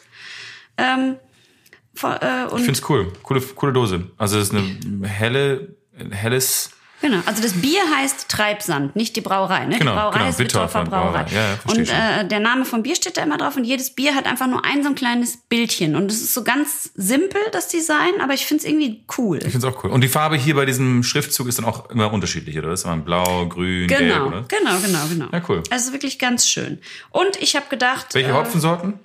Ähm, 0.76 1.16
äh, 2.02 2.46
Ich 2.56 2.62
find's 2.62 2.82
cool. 2.88 3.12
Coole, 3.22 3.40
coole 3.40 3.72
Dose. 3.72 4.10
Also 4.16 4.38
es 4.38 4.48
ist 4.48 4.54
eine 4.54 5.08
helle, 5.08 5.76
ein 5.98 6.12
helles. 6.12 6.70
Genau, 7.00 7.18
also 7.24 7.42
das 7.42 7.54
Bier 7.54 7.80
heißt 7.96 8.28
Treibsand, 8.28 8.94
nicht 8.94 9.16
die 9.16 9.22
Brauerei. 9.22 9.64
Ne? 9.64 9.78
Genau, 9.78 9.92
die 9.92 9.96
Brauerei 9.96 10.18
genau, 10.18 10.30
ist 10.30 10.38
Wittorfer 10.38 10.84
Brauerei. 10.84 11.24
Ja, 11.32 11.40
ja, 11.52 11.58
und 11.66 11.88
äh, 11.88 12.28
der 12.28 12.40
Name 12.40 12.64
vom 12.64 12.82
Bier 12.82 12.94
steht 12.94 13.16
da 13.16 13.22
immer 13.22 13.38
drauf 13.38 13.56
und 13.56 13.64
jedes 13.64 13.90
Bier 13.94 14.14
hat 14.14 14.26
einfach 14.26 14.46
nur 14.46 14.64
ein 14.64 14.82
so 14.82 14.90
ein 14.90 14.94
kleines 14.94 15.38
Bildchen. 15.48 15.96
Und 15.96 16.10
es 16.10 16.20
ist 16.20 16.34
so 16.34 16.44
ganz 16.44 16.90
simpel, 16.94 17.40
das 17.52 17.68
Design, 17.68 18.20
aber 18.22 18.34
ich 18.34 18.44
finde 18.46 18.62
es 18.64 18.68
irgendwie 18.68 19.02
cool. 19.16 19.38
Ich 19.38 19.50
find's 19.50 19.64
auch 19.64 19.82
cool. 19.84 19.90
Und 19.90 20.02
die 20.02 20.08
Farbe 20.08 20.36
hier 20.36 20.54
bei 20.54 20.66
diesem 20.66 21.02
Schriftzug 21.02 21.48
ist 21.48 21.58
dann 21.58 21.64
auch 21.64 21.88
immer 21.90 22.12
unterschiedlich, 22.12 22.58
oder? 22.58 22.68
Das 22.68 22.80
ist 22.80 22.84
immer 22.86 22.98
blau, 22.98 23.46
grün, 23.46 23.86
gelb, 23.88 24.00
Genau, 24.00 24.26
oder? 24.26 24.44
genau, 24.48 24.78
genau, 24.80 25.06
genau. 25.08 25.26
Ja, 25.32 25.42
cool. 25.48 25.62
Also 25.70 25.92
wirklich 25.92 26.18
ganz 26.18 26.48
schön. 26.48 26.80
Und 27.10 27.36
ich 27.40 27.56
habe 27.56 27.66
gedacht, 27.70 28.14
Welche 28.14 28.34
Hopfensorten? 28.34 29.00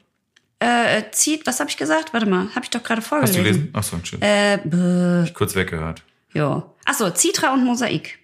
äh, 0.59 1.03
zieht, 1.11 1.45
was 1.47 1.59
habe 1.59 1.69
ich 1.69 1.77
gesagt? 1.77 2.13
Warte 2.13 2.25
mal, 2.25 2.49
habe 2.55 2.61
ich 2.63 2.69
doch 2.69 2.83
gerade 2.83 3.01
Hast 3.01 3.07
vorgelesen. 3.07 3.37
du 3.37 3.43
gelesen? 3.43 3.69
Achso, 3.73 3.97
schön. 4.03 4.21
Äh, 4.21 5.23
ich 5.23 5.33
kurz 5.33 5.55
weggehört. 5.55 6.01
Ja. 6.35 6.71
Achso, 6.85 7.09
Citra 7.11 7.53
und 7.53 7.65
Mosaik. 7.65 8.19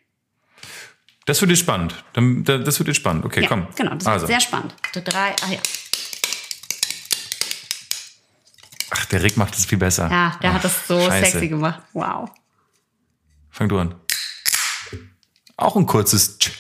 Das 1.26 1.40
wird 1.42 1.50
jetzt 1.52 1.60
spannend. 1.62 2.04
Das 2.14 2.78
wird 2.80 2.88
jetzt 2.88 2.98
spannend. 2.98 3.26
Okay, 3.26 3.42
Ja, 3.42 3.48
komm. 3.48 3.68
genau, 3.76 3.96
das 3.96 4.06
also. 4.06 4.28
wird 4.28 4.40
sehr 4.40 4.48
spannend. 4.48 4.76
Drei, 4.94 5.36
ah 5.42 5.50
ja. 5.52 5.60
Ach, 8.92 9.06
der 9.06 9.24
Rick 9.24 9.38
macht 9.38 9.56
das 9.56 9.66
viel 9.66 9.78
besser. 9.78 10.10
Ja, 10.12 10.38
der 10.42 10.52
hat 10.54 10.60
Ach, 10.60 10.64
das 10.64 10.88
so 10.88 11.00
scheiße. 11.00 11.32
sexy 11.32 11.48
gemacht. 11.48 11.82
Wow. 11.94 12.30
Fang 13.50 13.70
du 13.70 13.80
an. 13.80 13.96
Auch 15.58 15.76
ein 15.76 15.86
kurzes 15.86 16.38
Tsch. 16.38 16.52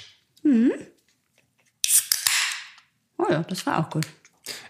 Oh 3.18 3.26
ja, 3.30 3.44
das 3.44 3.66
war 3.66 3.80
auch 3.80 3.90
gut. 3.90 4.08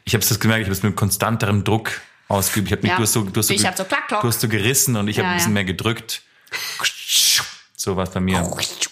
Ich 0.03 0.13
habe 0.13 0.25
das 0.25 0.39
gemerkt, 0.39 0.61
ich 0.61 0.65
habe 0.67 0.73
es 0.73 0.83
mit 0.83 0.95
konstanterem 0.95 1.63
Druck 1.63 2.01
ausgeübt. 2.27 2.67
Ich 2.67 2.71
habe 2.71 2.81
mich, 2.81 2.91
Ja. 2.91 2.97
du 2.97 3.03
hast 3.03 3.13
so, 3.13 3.23
du 3.23 3.39
hast 3.39 3.47
so, 3.47 3.53
Ich 3.53 3.61
so 3.61 3.83
klack, 3.83 4.07
klock. 4.07 4.21
du 4.21 4.27
hast 4.27 4.41
so 4.41 4.47
gerissen 4.49 4.95
und 4.95 5.07
ich 5.07 5.17
habe 5.17 5.27
Ja, 5.27 5.31
ein 5.31 5.37
bisschen 5.37 5.51
ja. 5.51 5.55
mehr 5.55 5.65
gedrückt. 5.65 6.23
So 7.75 7.95
war 7.95 8.03
es 8.03 8.11
bei 8.11 8.19
mir. 8.19 8.49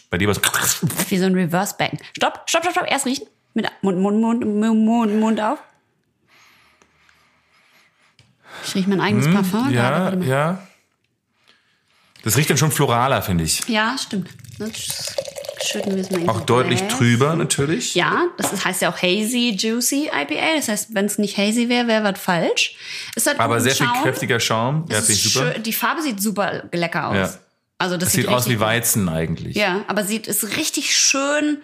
Bei 0.09 0.17
dir 0.17 0.27
war 0.27 0.35
es. 0.35 0.81
Wie 1.11 1.17
so 1.17 1.25
ein 1.25 1.33
Reverse 1.35 1.75
Backen. 1.77 1.99
Stopp, 2.17 2.41
stopp, 2.47 2.63
stopp, 2.63 2.73
stopp. 2.73 2.87
Erst 2.91 3.05
riechen. 3.05 3.27
Mit 3.53 3.67
Mund, 3.81 3.99
Mund, 3.99 4.19
Mund, 4.21 4.45
Mund, 4.45 5.19
Mund, 5.19 5.41
auf. 5.41 5.59
Ich 8.65 8.75
rieche 8.75 8.89
mein 8.89 9.01
eigenes 9.01 9.31
Parfum. 9.33 9.71
gerade. 9.71 10.23
Ja, 10.25 10.29
ja. 10.29 10.67
Das 12.23 12.35
riecht 12.35 12.49
dann 12.49 12.57
schon 12.57 12.71
floraler, 12.71 13.21
finde 13.21 13.43
ich. 13.45 13.67
ja, 13.69 13.95
stimmt. 13.97 14.29
Das 14.57 15.15
schütten 15.63 15.95
wir 15.95 16.01
es 16.01 16.11
mal 16.11 16.27
Auch 16.29 16.41
deutlich 16.41 16.79
Gläschen. 16.79 16.97
trüber 16.97 17.35
natürlich. 17.35 17.95
Ja, 17.95 18.25
das 18.37 18.51
ist, 18.51 18.65
heißt 18.65 18.81
ja 18.81 18.91
auch 18.91 18.97
Hazy 19.01 19.55
Juicy 19.57 20.07
IPA. 20.13 20.55
Das 20.57 20.67
heißt, 20.67 20.93
wenn 20.95 21.05
es 21.05 21.17
nicht 21.17 21.37
hazy 21.37 21.69
wäre, 21.69 21.87
wäre 21.87 22.03
was 22.03 22.19
falsch. 22.19 22.75
Hat 23.25 23.39
Aber 23.39 23.61
sehr 23.61 23.73
viel 23.73 23.87
Schaum. 23.87 24.03
kräftiger 24.03 24.39
Schaum. 24.39 24.85
Ja, 24.89 24.97
finde 24.97 25.13
ich 25.13 25.23
super. 25.33 25.53
schön, 25.53 25.63
die 25.63 25.73
Farbe 25.73 26.01
sieht 26.01 26.21
super 26.21 26.63
lecker 26.73 27.07
aus. 27.07 27.15
Ja. 27.15 27.33
Also 27.79 27.97
das, 27.97 28.09
Das 28.09 28.13
sieht 28.13 28.27
aus 28.27 28.45
richtig 28.45 28.57
wie 28.57 28.59
Weizen 28.59 29.09
eigentlich. 29.09 29.55
Ja, 29.55 29.83
aber 29.87 30.03
sieht 30.03 30.27
ist 30.27 30.57
richtig 30.57 30.95
schön 30.95 31.59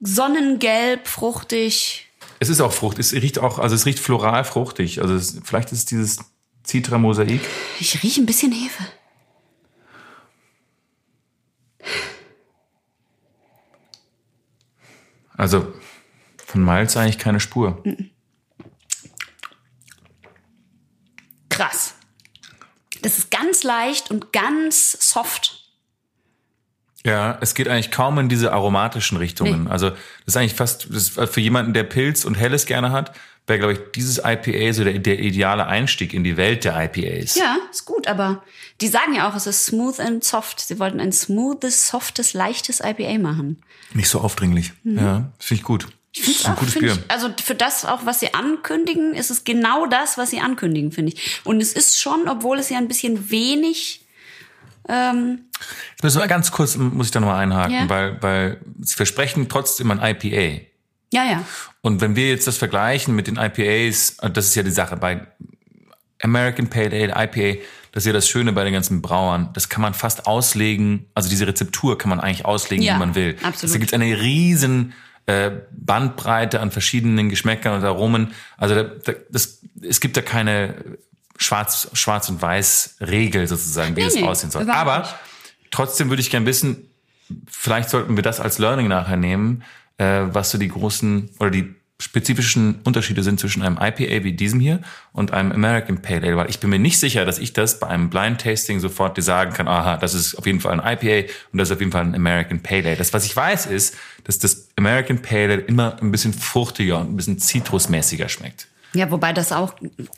sonnengelb, 0.00 1.06
fruchtig. 1.08 2.06
Es 2.38 2.48
ist 2.48 2.60
auch 2.60 2.72
Frucht. 2.72 2.98
Es 2.98 3.12
riecht 3.12 3.38
auch, 3.38 3.58
also 3.58 3.74
es 3.74 3.84
riecht 3.86 3.98
floral 3.98 4.44
fruchtig. 4.44 5.02
Also 5.02 5.14
es, 5.14 5.40
vielleicht 5.44 5.72
ist 5.72 5.78
es 5.80 5.84
dieses 5.86 6.18
Citra-Mosaik. 6.66 7.40
Ich 7.80 8.02
rieche 8.02 8.20
ein 8.20 8.26
bisschen 8.26 8.52
Hefe. 8.52 8.84
Also 15.36 15.72
von 16.44 16.62
Malz 16.62 16.96
eigentlich 16.96 17.18
keine 17.18 17.40
Spur. 17.40 17.82
Krass. 21.48 21.94
Das 23.02 23.18
ist 23.18 23.30
ganz 23.30 23.62
leicht 23.62 24.10
und 24.10 24.32
ganz 24.32 24.92
soft. 25.10 25.55
Ja, 27.06 27.38
es 27.40 27.54
geht 27.54 27.68
eigentlich 27.68 27.92
kaum 27.92 28.18
in 28.18 28.28
diese 28.28 28.52
aromatischen 28.52 29.16
Richtungen. 29.16 29.64
Nee. 29.64 29.70
Also 29.70 29.90
das 29.90 30.00
ist 30.26 30.36
eigentlich 30.36 30.54
fast 30.54 30.88
das 30.90 31.10
ist 31.10 31.32
für 31.32 31.40
jemanden, 31.40 31.72
der 31.72 31.84
Pilz 31.84 32.24
und 32.24 32.34
Helles 32.34 32.66
gerne 32.66 32.90
hat, 32.90 33.12
wäre 33.46 33.60
glaube 33.60 33.74
ich 33.74 33.78
dieses 33.94 34.18
IPA 34.18 34.72
so 34.72 34.82
der, 34.82 34.98
der 34.98 35.20
ideale 35.20 35.66
Einstieg 35.66 36.12
in 36.12 36.24
die 36.24 36.36
Welt 36.36 36.64
der 36.64 36.72
IPAs. 36.82 37.36
Ja, 37.36 37.58
ist 37.70 37.84
gut, 37.84 38.08
aber 38.08 38.42
die 38.80 38.88
sagen 38.88 39.14
ja 39.14 39.30
auch, 39.30 39.36
es 39.36 39.46
ist 39.46 39.66
smooth 39.66 40.00
and 40.00 40.24
soft. 40.24 40.58
Sie 40.60 40.80
wollten 40.80 40.98
ein 40.98 41.12
smoothes, 41.12 41.88
softes, 41.88 42.34
leichtes 42.34 42.80
IPA 42.80 43.18
machen. 43.18 43.62
Nicht 43.94 44.08
so 44.08 44.20
aufdringlich. 44.20 44.72
Ja, 44.82 45.30
finde 45.38 45.60
ich 45.60 45.62
gut. 45.62 45.86
Ich 46.12 46.22
Find's 46.24 46.44
ein 46.44 46.54
auch, 46.54 46.58
gutes 46.58 46.74
Bier. 46.74 46.92
Ich, 46.92 47.10
also 47.10 47.28
für 47.42 47.54
das 47.54 47.84
auch, 47.84 48.04
was 48.04 48.20
sie 48.20 48.34
ankündigen, 48.34 49.14
ist 49.14 49.30
es 49.30 49.44
genau 49.44 49.86
das, 49.86 50.18
was 50.18 50.30
sie 50.30 50.40
ankündigen, 50.40 50.90
finde 50.90 51.12
ich. 51.12 51.40
Und 51.44 51.60
es 51.60 51.72
ist 51.72 52.00
schon, 52.00 52.28
obwohl 52.28 52.58
es 52.58 52.68
ja 52.68 52.78
ein 52.78 52.88
bisschen 52.88 53.30
wenig 53.30 54.00
ähm, 54.88 55.40
Jetzt 55.92 56.02
müssen 56.02 56.20
wir 56.20 56.26
ganz 56.28 56.50
kurz, 56.52 56.76
muss 56.76 57.06
ich 57.06 57.12
da 57.12 57.20
nochmal 57.20 57.42
einhaken, 57.42 57.72
Ja. 57.74 57.88
weil, 57.88 58.22
weil 58.22 58.60
sie 58.80 58.94
versprechen 58.94 59.48
trotzdem 59.48 59.90
ein 59.90 59.98
IPA. 60.02 60.62
ja, 61.12 61.24
ja. 61.24 61.44
Und 61.82 62.00
wenn 62.00 62.16
wir 62.16 62.28
jetzt 62.28 62.46
das 62.46 62.58
vergleichen 62.58 63.14
mit 63.14 63.26
den 63.28 63.36
IPAs, 63.36 64.18
äh, 64.20 64.30
das 64.30 64.46
ist 64.46 64.54
ja 64.56 64.62
die 64.62 64.70
Sache 64.70 64.96
bei 64.96 65.26
American 66.22 66.68
Pale 66.68 66.90
Ale, 66.92 67.12
IPA, 67.26 67.60
das 67.92 68.02
ist 68.02 68.06
ja 68.06 68.12
das 68.12 68.28
Schöne 68.28 68.52
bei 68.52 68.64
den 68.64 68.72
ganzen 68.72 69.00
Brauern, 69.02 69.50
das 69.54 69.68
kann 69.68 69.82
man 69.82 69.94
fast 69.94 70.26
auslegen, 70.26 71.06
also 71.14 71.28
diese 71.28 71.46
Rezeptur 71.46 71.96
kann 71.98 72.10
man 72.10 72.20
eigentlich 72.20 72.44
auslegen, 72.44 72.84
Ja, 72.84 72.94
wie 72.94 72.98
man 72.98 73.14
will. 73.14 73.36
absolut. 73.42 73.74
Da 73.74 73.78
gibt 73.78 73.94
eine 73.94 74.04
riesen 74.20 74.92
äh, 75.26 75.50
Bandbreite 75.72 76.60
an 76.60 76.70
verschiedenen 76.70 77.28
Geschmäckern 77.30 77.74
und 77.78 77.84
Aromen. 77.84 78.32
Also 78.56 78.74
da, 78.76 78.82
da, 78.84 79.12
das, 79.30 79.60
es 79.82 80.00
gibt 80.00 80.16
da 80.16 80.22
keine 80.22 80.74
Schwarz, 81.38 81.88
Schwarz 81.92 82.28
und 82.28 82.40
Weiß 82.42 82.96
Regel 83.00 83.46
sozusagen, 83.46 83.94
wie 83.96 84.00
Nee, 84.00 84.06
es 84.06 84.14
nee, 84.14 84.22
aussehen 84.24 84.50
soll. 84.50 84.68
Aber 84.70 85.00
nicht. 85.00 85.14
trotzdem 85.70 86.08
würde 86.08 86.20
ich 86.22 86.30
gern 86.30 86.46
wissen, 86.46 86.88
vielleicht 87.46 87.90
sollten 87.90 88.16
wir 88.16 88.22
das 88.22 88.40
als 88.40 88.58
Learning 88.58 88.88
nachher 88.88 89.16
nehmen, 89.16 89.62
äh, 89.98 90.22
was 90.26 90.50
so 90.50 90.58
die 90.58 90.68
großen 90.68 91.30
oder 91.38 91.50
die 91.50 91.74
spezifischen 91.98 92.80
Unterschiede 92.84 93.22
sind 93.22 93.40
zwischen 93.40 93.62
einem 93.62 93.78
IPA 93.80 94.22
wie 94.22 94.34
diesem 94.34 94.60
hier 94.60 94.80
und 95.12 95.32
einem 95.32 95.50
American 95.50 96.02
Pale 96.02 96.26
Ale, 96.26 96.36
weil 96.36 96.50
ich 96.50 96.60
bin 96.60 96.68
mir 96.68 96.78
nicht 96.78 97.00
sicher, 97.00 97.24
dass 97.24 97.38
ich 97.38 97.54
das 97.54 97.78
bei 97.80 97.86
einem 97.86 98.10
Blind 98.10 98.38
Tasting 98.42 98.80
sofort 98.80 99.16
dir 99.16 99.22
sagen 99.22 99.54
kann, 99.54 99.66
aha, 99.66 99.96
das 99.96 100.12
ist 100.12 100.34
auf 100.34 100.44
jeden 100.44 100.60
Fall 100.60 100.78
ein 100.78 100.98
IPA 100.98 101.32
und 101.52 101.58
das 101.58 101.68
ist 101.70 101.72
auf 101.72 101.80
jeden 101.80 101.92
Fall 101.92 102.04
ein 102.04 102.14
American 102.14 102.60
Pale 102.60 102.84
Ale. 102.88 102.96
Das, 102.96 103.14
was 103.14 103.24
ich 103.24 103.34
weiß, 103.34 103.64
ist, 103.64 103.94
dass 104.24 104.38
das 104.38 104.68
American 104.76 105.22
Pale 105.22 105.44
Ale 105.54 105.62
immer 105.62 105.96
ein 106.02 106.10
bisschen 106.10 106.34
fruchtiger 106.34 106.98
und 107.00 107.12
ein 107.14 107.16
bisschen 107.16 107.38
zitrusmäßiger 107.38 108.28
schmeckt. 108.28 108.68
Ja, 108.96 109.10
wobei 109.10 109.32
das 109.32 109.52
auch. 109.52 109.74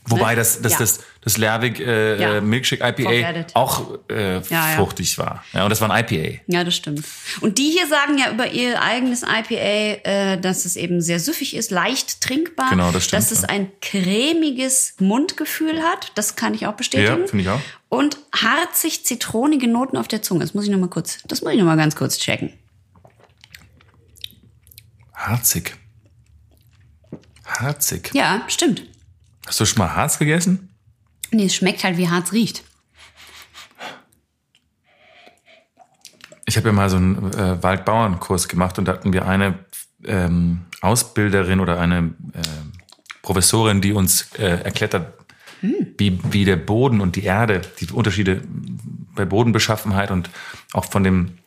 Wobei 0.07 0.31
ne? 0.31 0.37
das, 0.37 0.63
das, 0.63 0.73
ja. 0.73 0.79
das, 0.79 1.01
das 1.21 1.37
Lervig 1.37 1.81
äh, 1.81 2.21
Ja. 2.21 2.37
äh, 2.37 2.41
Milkshake 2.41 2.83
IPA 2.83 3.47
auch 3.55 3.99
äh, 4.09 4.41
Ja, 4.49 4.69
fruchtig 4.77 5.19
war. 5.19 5.45
Ja, 5.53 5.65
und 5.65 5.71
das 5.71 5.81
war 5.81 5.91
ein 5.91 6.05
IPA. 6.05 6.41
Ja, 6.47 6.65
das 6.65 6.77
stimmt. 6.77 7.05
Und 7.41 7.59
die 7.59 7.71
hier 7.71 7.87
sagen 7.89 8.19
ja 8.19 8.31
über 8.31 8.51
ihr 8.51 8.81
eigenes 8.81 9.23
IPA, 9.23 9.55
äh, 9.55 10.41
dass 10.41 10.65
es 10.65 10.77
eben 10.77 11.01
sehr 11.01 11.21
süffig 11.21 11.57
ist, 11.57 11.71
leicht 11.71 12.21
trinkbar. 12.21 12.71
Genau, 12.71 12.91
das 12.93 13.05
stimmt, 13.05 13.23
Dass 13.23 13.31
es 13.33 13.45
ein 13.45 13.71
cremiges 13.81 14.95
Mundgefühl 15.01 15.83
hat. 15.83 16.13
Das 16.15 16.37
kann 16.37 16.55
ich 16.55 16.67
auch 16.67 16.75
bestätigen. 16.75 17.23
Ja, 17.23 17.27
finde 17.27 17.43
ich 17.43 17.49
auch. 17.51 17.61
Und 17.89 18.19
harzig 18.33 19.05
zitronige 19.05 19.67
Noten 19.67 19.97
auf 19.97 20.09
der 20.09 20.23
Zunge. 20.23 20.41
Das 20.41 20.55
muss 20.55 20.65
ich 20.65 20.71
noch 20.71 20.79
mal 20.79 20.89
kurz, 20.89 21.19
das 21.27 21.43
muss 21.43 21.53
ich 21.53 21.59
noch 21.59 21.67
mal 21.67 21.77
ganz 21.77 21.97
kurz 21.97 22.19
checken. 22.19 22.53
Harzig. 25.15 25.75
Harzig. 27.49 28.11
Ja, 28.15 28.43
stimmt. 28.49 28.83
Hast 29.47 29.61
du 29.61 29.65
schon 29.65 29.79
mal 29.79 29.95
Harz 29.95 30.19
gegessen? 30.19 30.69
Nee, 31.31 31.47
es 31.47 31.55
schmeckt 31.55 31.85
halt, 31.85 31.97
wie 31.97 32.09
Harz 32.09 32.33
riecht. 32.33 32.63
Ich 36.47 36.57
habe 36.57 36.69
ja 36.69 36.73
mal 36.73 36.89
so 36.89 36.97
einen 36.97 37.33
äh, 37.35 37.63
Waldbauernkurs 37.63 38.49
gemacht 38.49 38.79
und 38.79 38.87
da 38.87 38.93
hatten 38.93 39.13
wir 39.13 39.27
eine 39.27 39.59
ähm, 40.05 40.63
Ausbilderin 40.81 41.61
oder 41.61 41.81
eine 41.81 42.15
äh, 42.33 42.41
Professorin, 43.23 43.81
die 43.81 43.93
uns 43.93 44.33
äh, 44.39 44.63
erklärt 44.63 44.95
hat, 44.95 45.13
wie, 45.61 46.21
wie 46.31 46.45
der 46.45 46.57
Boden 46.57 47.01
und 47.01 47.17
die 47.17 47.25
Erde, 47.25 47.63
die 47.81 47.91
Unterschiede 47.93 48.43
bei 49.15 49.25
Bodenbeschaffenheit 49.25 50.11
und 50.11 50.31
auch 50.73 50.85
von 50.85 51.03
dem 51.03 51.39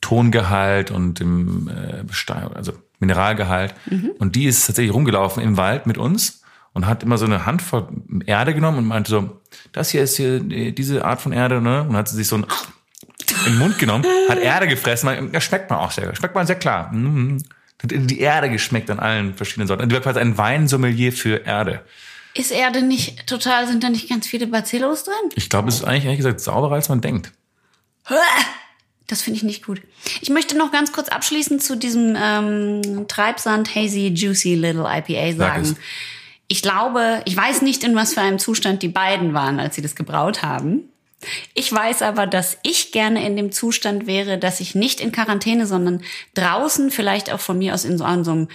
Tongehalt 0.00 0.90
und 0.90 1.20
dem 1.20 1.68
äh, 1.68 2.02
Bestein, 2.04 2.48
also 2.54 2.72
Mineralgehalt. 2.98 3.74
Und 4.18 4.36
die 4.36 4.46
ist 4.46 4.66
tatsächlich 4.66 4.94
rumgelaufen 4.94 5.42
im 5.42 5.56
Wald 5.56 5.86
mit 5.86 5.98
uns 5.98 6.42
und 6.72 6.86
hat 6.86 7.02
immer 7.02 7.18
so 7.18 7.26
eine 7.26 7.46
Handvoll 7.46 7.88
Erde 8.26 8.54
genommen 8.54 8.78
und 8.78 8.86
meinte 8.86 9.10
so, 9.10 9.40
das 9.72 9.90
hier 9.90 10.02
ist 10.02 10.16
hier 10.16 10.36
äh, 10.50 10.72
diese 10.72 11.04
Art 11.04 11.20
von 11.20 11.32
Erde, 11.32 11.60
ne? 11.60 11.82
Und 11.82 11.96
hat 11.96 12.08
sie 12.08 12.16
sich 12.16 12.28
so 12.28 12.36
ein 12.36 12.46
in 13.46 13.52
den 13.52 13.58
Mund 13.58 13.78
genommen, 13.78 14.04
hat 14.28 14.38
Erde 14.38 14.68
gefressen, 14.68 15.30
das 15.32 15.44
schmeckt 15.44 15.70
man 15.70 15.80
auch 15.80 15.90
sehr, 15.90 16.14
schmeckt 16.14 16.34
man 16.34 16.46
sehr 16.46 16.56
klar. 16.56 16.92
Mhm. 16.92 17.42
Hat 17.82 17.92
in 17.92 18.06
die 18.06 18.20
Erde 18.20 18.50
geschmeckt 18.50 18.90
an 18.90 18.98
allen 18.98 19.34
verschiedenen 19.34 19.68
Sorten. 19.68 19.88
Die 19.88 19.94
war 19.94 20.02
quasi 20.02 20.18
ein 20.18 20.36
Weinsommelier 20.36 21.12
für 21.12 21.46
Erde. 21.46 21.84
Ist 22.34 22.50
Erde 22.50 22.82
nicht 22.82 23.26
total, 23.26 23.66
sind 23.66 23.82
da 23.82 23.88
nicht 23.88 24.08
ganz 24.08 24.26
viele 24.26 24.46
Bacillus 24.46 25.04
drin? 25.04 25.14
Ich 25.34 25.48
glaube, 25.48 25.68
es 25.68 25.76
ist 25.76 25.84
eigentlich 25.84 26.04
ehrlich 26.04 26.18
gesagt 26.18 26.40
sauberer, 26.40 26.74
als 26.74 26.88
man 26.88 27.00
denkt. 27.00 27.32
Das 29.08 29.22
finde 29.22 29.38
ich 29.38 29.42
nicht 29.42 29.64
gut. 29.64 29.80
Ich 30.20 30.28
möchte 30.28 30.56
noch 30.56 30.70
ganz 30.70 30.92
kurz 30.92 31.08
abschließend 31.08 31.62
zu 31.62 31.76
diesem 31.76 32.16
ähm, 32.16 33.06
Treibsand 33.08 33.74
Hazy 33.74 34.08
Juicy 34.08 34.54
Little 34.54 34.86
IPA 34.86 35.36
sagen. 35.36 35.62
es. 35.62 35.74
Ich 36.46 36.62
glaube, 36.62 37.22
ich 37.24 37.36
weiß 37.36 37.62
nicht, 37.62 37.84
in 37.84 37.96
was 37.96 38.14
für 38.14 38.20
einem 38.20 38.38
Zustand 38.38 38.82
die 38.82 38.88
beiden 38.88 39.34
waren, 39.34 39.58
als 39.60 39.74
sie 39.74 39.82
das 39.82 39.96
gebraut 39.96 40.42
haben. 40.42 40.90
Ich 41.54 41.72
weiß 41.72 42.02
aber, 42.02 42.26
dass 42.26 42.58
ich 42.62 42.92
gerne 42.92 43.26
in 43.26 43.36
dem 43.36 43.50
Zustand 43.50 44.06
wäre, 44.06 44.38
dass 44.38 44.60
ich 44.60 44.74
nicht 44.74 45.00
in 45.00 45.10
Quarantäne, 45.10 45.66
sondern 45.66 46.02
draußen, 46.34 46.90
vielleicht 46.90 47.32
auch 47.32 47.40
von 47.40 47.58
mir 47.58 47.74
aus 47.74 47.84
in 47.84 47.98
so, 47.98 48.04
an 48.04 48.24
so 48.24 48.30
einem 48.32 48.48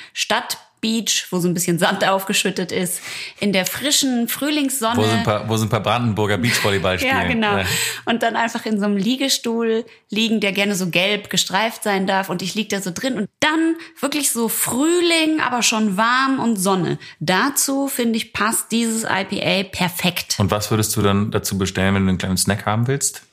Stadtbeach, 0.84 1.27
wo 1.31 1.39
so 1.39 1.47
ein 1.47 1.53
bisschen 1.53 1.79
Sand 1.79 2.03
aufgeschüttet 2.07 2.71
ist, 2.71 3.01
in 3.39 3.53
der 3.53 3.65
frischen 3.65 4.27
Frühlingssonne. 4.27 4.97
Wo 4.97 5.03
sind 5.03 5.19
ein 5.19 5.23
paar, 5.23 5.49
wo 5.49 5.57
sind 5.57 5.67
ein 5.67 5.71
paar 5.71 5.84
Brandenburger 5.84 6.38
Beachvolleyball 6.38 6.99
spielen. 6.99 7.13
Ja, 7.15 7.27
genau. 7.27 7.57
Ja. 7.57 7.65
Und 8.05 8.23
dann 8.23 8.36
einfach 8.36 8.65
in 8.65 8.79
so 8.79 8.86
einem 8.86 8.97
Liegestuhl 8.97 9.86
liegen, 10.09 10.39
der 10.39 10.51
gerne 10.51 10.75
so 10.75 10.89
gelb 10.89 11.29
gestreift 11.29 11.84
sein 11.84 12.07
darf. 12.07 12.29
Und 12.29 12.41
ich 12.41 12.55
lieg 12.55 12.69
da 12.69 12.81
so 12.81 12.91
drin. 12.91 13.17
Und 13.17 13.29
dann 13.39 13.75
wirklich 13.99 14.31
so 14.31 14.49
Frühling, 14.49 15.39
aber 15.39 15.63
schon 15.63 15.97
warm 15.97 16.39
und 16.39 16.57
Sonne. 16.57 16.99
Dazu, 17.19 17.88
finde 17.88 18.17
ich, 18.17 18.34
passt 18.34 18.71
dieses 18.71 19.03
IPA 19.03 19.69
perfekt. 19.71 20.36
Und 20.39 20.51
was 20.51 20.69
würdest 20.71 20.95
du 20.95 21.01
dann 21.01 21.31
dazu 21.31 21.57
bestellen, 21.57 21.95
wenn 21.95 22.03
du 22.03 22.09
einen 22.09 22.17
kleinen 22.17 22.38
Snack 22.38 22.65
haben 22.65 22.88
willst? 22.88 23.23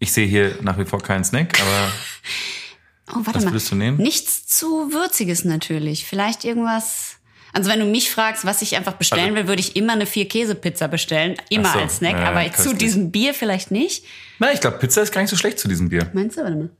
Ich 0.00 0.12
sehe 0.12 0.26
hier 0.26 0.58
nach 0.60 0.76
wie 0.78 0.84
vor 0.84 1.00
keinen 1.00 1.24
Snack, 1.24 1.58
aber 1.60 1.92
Oh, 3.10 3.16
warte 3.16 3.34
Was 3.34 3.44
mal. 3.44 3.52
würdest 3.52 3.70
du 3.70 3.74
nehmen? 3.76 3.98
Nichts 3.98 4.46
zu 4.46 4.92
Würziges 4.92 5.44
natürlich. 5.44 6.06
Vielleicht 6.06 6.44
irgendwas. 6.44 7.16
Also 7.52 7.70
wenn 7.70 7.78
du 7.78 7.84
mich 7.86 8.10
fragst, 8.10 8.44
was 8.44 8.62
ich 8.62 8.76
einfach 8.76 8.94
bestellen 8.94 9.24
Also- 9.26 9.36
will, 9.36 9.46
würde 9.48 9.60
ich 9.60 9.76
immer 9.76 9.92
eine 9.92 10.06
Vier-Käse-Pizza 10.06 10.88
bestellen. 10.88 11.36
Immer 11.50 11.72
so, 11.72 11.78
als 11.80 11.98
Snack. 11.98 12.16
ja, 12.16 12.24
aber 12.30 12.42
köstlich. 12.44 12.66
zu 12.68 12.74
diesem 12.74 13.10
Bier 13.12 13.34
vielleicht 13.34 13.70
nicht. 13.70 14.04
na, 14.38 14.52
ich 14.52 14.60
glaube, 14.60 14.78
Pizza 14.78 15.02
ist 15.02 15.12
gar 15.12 15.20
nicht 15.20 15.30
so 15.30 15.36
schlecht 15.36 15.58
zu 15.58 15.68
diesem 15.68 15.88
Bier. 15.90 16.10
Meinst 16.14 16.36
du? 16.36 16.42
Warte 16.42 16.56
mal. 16.56 16.70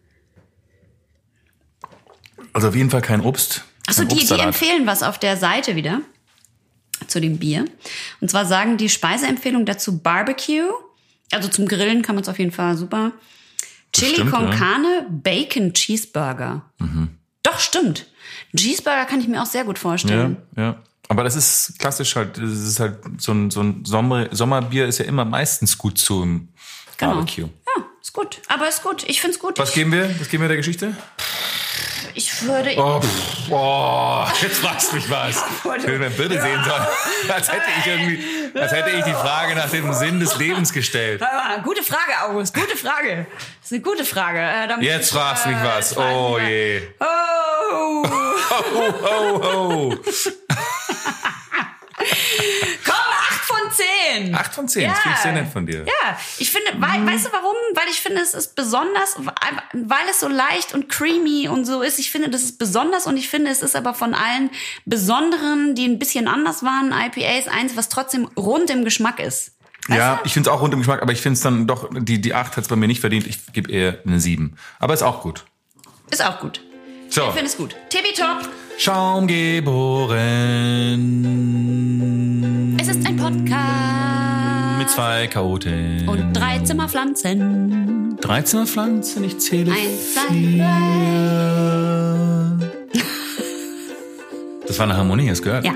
Also 2.53 2.69
auf 2.69 2.75
jeden 2.75 2.91
Fall 2.91 3.03
kein 3.03 3.21
Obst. 3.21 3.65
Achso, 3.87 4.05
die, 4.05 4.25
die 4.27 4.39
empfehlen 4.39 4.87
was 4.87 5.03
auf 5.03 5.19
der 5.19 5.37
Seite 5.37 5.77
wieder 5.77 6.01
zu 7.07 7.21
dem 7.21 7.39
Bier. 7.39 7.65
Und 8.21 8.31
zwar 8.31 8.47
sagen 8.47 8.77
die 8.77 8.89
Speiseempfehlung 8.89 9.67
dazu 9.67 9.99
Barbecue. 9.99 10.71
Also 11.33 11.49
zum 11.49 11.67
Grillen 11.67 12.03
kann 12.03 12.15
man 12.15 12.23
es 12.23 12.29
auf 12.29 12.39
jeden 12.39 12.53
Fall 12.53 12.77
super. 12.77 13.13
Chili 13.95 14.11
Bestimmt, 14.11 14.31
con 14.33 14.45
ja. 14.45 14.51
Mhm. 14.51 14.59
Carne, 14.59 15.07
Bacon 15.11 15.73
Cheeseburger. 15.73 16.63
Doch, 17.43 17.59
stimmt. 17.61 18.07
Cheeseburger 18.57 19.05
kann 19.07 19.21
ich 19.21 19.29
mir 19.29 19.41
auch 19.43 19.47
sehr 19.47 19.65
gut 19.65 19.77
Ja, 19.77 19.83
vorstellen. 19.83 20.37
ja. 20.57 20.77
Aber 21.09 21.23
das 21.23 21.37
ist 21.37 21.75
klassisch 21.79 22.17
halt, 22.17 22.39
das 22.39 22.51
ist 22.51 22.81
halt 22.81 22.99
so 23.19 23.33
ein, 23.33 23.51
so 23.51 23.61
ein 23.63 23.85
Sommer, 23.85 24.29
Sommerbier 24.35 24.87
ist 24.87 24.99
ja 24.99 25.05
immer 25.05 25.25
meistens 25.25 25.77
gut 25.79 25.99
zum 25.99 26.49
Genau. 26.97 27.15
Barbecue. 27.17 27.43
Ja, 27.45 27.85
ist 28.01 28.13
gut. 28.13 28.41
Aber 28.49 28.69
ist 28.69 28.83
gut. 28.83 29.05
Ich 29.09 29.21
find's 29.21 29.39
gut. 29.39 29.59
Was 29.59 29.75
geben 29.75 29.93
wir? 29.93 30.09
Was 30.21 30.29
geben 30.29 30.43
wir 30.45 30.49
der 30.49 30.57
Geschichte? 30.57 30.97
Ich 32.17 32.43
würde. 32.43 32.75
Oh, 32.77 33.01
pff, 33.01 33.51
oh 33.51 34.25
jetzt 34.41 34.59
fragst 34.59 34.93
du 34.93 34.97
mich 34.97 35.11
was. 35.11 35.37
Ich 35.37 35.65
würde 35.87 36.11
bitte 36.11 36.41
sehen 36.41 36.63
sollen. 36.65 36.87
Als 37.29 37.51
hätte 37.51 37.65
ich 37.81 37.87
irgendwie, 37.87 38.59
als 38.61 38.73
hätte 38.73 38.91
ich 38.91 39.05
die 39.05 39.13
Frage 39.13 39.55
nach 39.57 39.69
dem 39.71 39.93
Sinn 39.93 40.21
des 40.21 40.37
Lebens 40.37 40.73
gestellt. 40.73 41.21
Gute 41.65 41.83
Frage, 41.83 42.13
August. 42.29 42.55
Gute 42.55 42.77
Frage. 42.77 43.27
Das 43.61 43.71
ist 43.71 43.73
eine 43.73 43.83
gute 43.83 44.05
Frage. 44.05 44.39
Äh, 44.39 44.81
Jetzt 44.85 45.09
ich, 45.09 45.13
fragst 45.19 45.45
du 45.45 45.49
mich 45.51 45.59
äh, 45.59 45.65
was. 45.65 45.91
jetzt 45.91 45.95
frag 45.95 46.11
ich 46.11 46.17
Oh 46.17 46.39
mich 46.39 46.49
je. 46.49 46.83
Oh. 47.01 48.05
Oh, 48.57 48.93
oh, 49.03 49.41
oh. 49.43 49.95
Komm, 52.85 53.14
von 53.45 53.57
zehn. 53.71 54.35
Acht 54.35 54.55
von 54.55 54.67
zehn. 54.69 54.89
Das 54.89 54.99
finde 55.01 55.17
ich 55.17 55.23
sehr 55.23 55.33
nett 55.33 55.53
von 55.53 55.67
dir. 55.67 55.85
Ja, 55.87 56.19
ich 56.39 56.51
finde, 56.51 56.73
weil, 56.79 57.07
weißt 57.07 57.27
du 57.27 57.33
warum? 57.33 57.55
Weil 57.75 57.89
ich 57.91 58.01
finde, 58.01 58.21
es 58.21 58.35
ist 58.35 58.55
besonders, 58.57 59.17
weil 59.73 60.09
es 60.11 60.21
so 60.21 60.29
leicht 60.29 60.75
und 60.75 60.89
creamy 60.89 61.49
und 61.49 61.65
so 61.65 61.83
ist. 61.83 61.99
Ich 61.99 62.11
finde, 62.11 62.31
das 62.31 62.43
ist 62.43 62.59
besonders 62.59 63.07
und 63.07 63.17
ich 63.17 63.29
finde, 63.29 63.51
es 63.51 63.63
ist 63.63 63.77
aber 63.77 63.95
von 63.95 64.15
allen 64.15 64.51
besonderen, 64.87 65.75
die 65.75 65.87
ein 65.87 65.99
bisschen 65.99 66.29
anders 66.29 66.63
waren, 66.63 66.93
IPAs, 66.93 67.49
eins, 67.49 67.77
was 67.77 67.89
trotzdem 67.89 68.27
rund 68.37 68.71
im 68.71 68.85
Geschmack 68.85 69.21
ist. 69.21 69.53
Weißt 69.89 69.99
Ja, 69.99 70.15
du? 70.17 70.23
ich 70.25 70.33
finde 70.33 70.49
es 70.49 70.55
auch 70.57 70.61
rund 70.63 70.73
im 70.73 70.81
Geschmack, 70.81 71.03
aber 71.03 71.13
ich 71.13 71.21
finde 71.21 71.35
es 71.37 71.41
dann 71.43 71.67
doch, 71.67 71.91
die, 71.93 72.21
die 72.21 72.33
acht 72.33 72.57
hat 72.57 72.63
es 72.65 72.69
bei 72.69 72.77
mir 72.77 72.87
nicht 72.87 73.01
verdient. 73.01 73.27
Ich 73.27 73.53
gebe 73.53 73.71
eher 73.71 73.99
eine 74.07 74.21
sieben. 74.21 74.57
Aber 74.79 74.95
ist 74.95 75.03
auch 75.03 75.21
gut. 75.23 75.45
Ist 76.11 76.25
auch 76.25 76.41
gut. 76.41 76.63
So, 77.15 77.29
Ich 77.29 77.35
finde 77.35 77.47
es 77.47 77.57
gut. 77.57 77.77
Tippitopp. 77.91 78.49
Schaum 78.77 79.29
geboren. 79.29 80.17
Es 82.81 82.89
ist 82.89 83.07
ein 83.07 83.17
Podcast. 83.17 84.79
Mit 84.79 84.91
zwei 84.91 85.29
Chaoten. 85.29 86.09
Und 86.09 86.33
drei 86.33 86.59
Zimmerpflanzen. 86.59 88.17
13 88.21 88.67
Pflanzen, 88.67 89.23
ich 89.23 89.39
zähle 89.39 89.71
Eins, 89.71 90.15
zwei, 90.15 90.35
vier. 90.35 90.67
Das 94.67 94.77
war 94.81 94.87
eine 94.87 94.97
Harmonie, 94.97 95.31
hast 95.31 95.39
du 95.39 95.45
gehört? 95.45 95.65
Ja. 95.65 95.75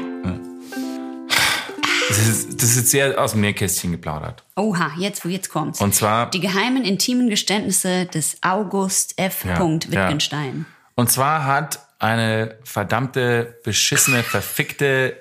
Das 2.08 2.18
ist, 2.18 2.60
das 2.60 2.70
ist 2.70 2.76
jetzt 2.78 2.90
sehr 2.90 3.16
aus 3.22 3.30
dem 3.30 3.42
Nähkästchen 3.42 3.92
geplaudert. 3.92 4.42
Oha, 4.56 4.90
jetzt, 4.98 5.24
jetzt 5.24 5.50
kommt's. 5.50 5.80
Und 5.80 5.94
zwar, 5.94 6.30
Die 6.30 6.40
geheimen, 6.40 6.82
intimen 6.84 7.30
Geständnisse 7.30 8.06
des 8.06 8.38
August 8.42 9.14
F. 9.18 9.44
Ja, 9.44 9.60
Wittgenstein. 9.60 10.66
Und 10.98 11.10
zwar 11.12 11.46
hat 11.46 11.86
eine 12.00 12.58
verdammte, 12.64 13.60
beschissene, 13.62 14.24
verfickte 14.24 15.16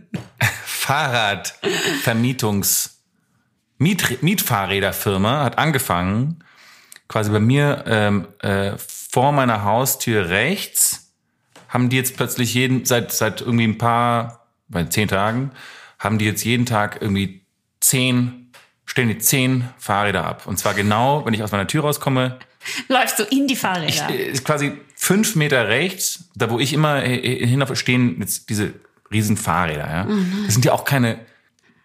Fahrradvermietungs, 0.64 2.98
Miet, 3.78 4.24
Mietfahrräderfirma 4.24 5.44
hat 5.44 5.56
angefangen, 5.56 6.42
quasi 7.06 7.30
bei 7.30 7.38
mir 7.38 7.84
ähm, 7.86 8.26
äh, 8.40 8.72
vor 8.76 9.30
meiner 9.30 9.62
Haustür 9.62 10.30
rechts, 10.30 11.12
haben 11.68 11.90
die 11.90 11.96
jetzt 11.96 12.16
plötzlich 12.16 12.52
jeden, 12.54 12.84
seit, 12.84 13.12
seit 13.12 13.40
irgendwie 13.40 13.68
ein 13.68 13.78
paar, 13.78 14.48
bei 14.66 14.82
zehn 14.82 15.06
Tagen, 15.06 15.52
haben 16.00 16.18
die 16.18 16.24
jetzt 16.24 16.44
jeden 16.44 16.66
Tag 16.66 17.00
irgendwie 17.00 17.46
zehn, 17.78 18.50
stellen 18.84 19.10
die 19.10 19.18
zehn 19.18 19.68
Fahrräder 19.78 20.24
ab. 20.24 20.48
Und 20.48 20.58
zwar 20.58 20.74
genau, 20.74 21.24
wenn 21.24 21.34
ich 21.34 21.44
aus 21.44 21.52
meiner 21.52 21.68
Tür 21.68 21.82
rauskomme, 21.82 22.40
Läufst 22.88 23.18
du 23.18 23.24
in 23.24 23.46
die 23.46 23.56
Fahrräder? 23.56 24.10
äh, 24.10 24.30
ist 24.30 24.44
quasi 24.44 24.72
fünf 24.94 25.36
Meter 25.36 25.68
rechts, 25.68 26.24
da 26.34 26.50
wo 26.50 26.58
ich 26.58 26.72
immer 26.72 27.04
äh, 27.04 27.46
hinauf 27.46 27.74
stehen, 27.78 28.16
jetzt 28.20 28.48
diese 28.50 28.74
riesen 29.10 29.36
Fahrräder. 29.36 29.88
Ja? 29.88 30.06
Das 30.44 30.54
sind 30.54 30.64
ja 30.64 30.72
auch 30.72 30.84
keine 30.84 31.18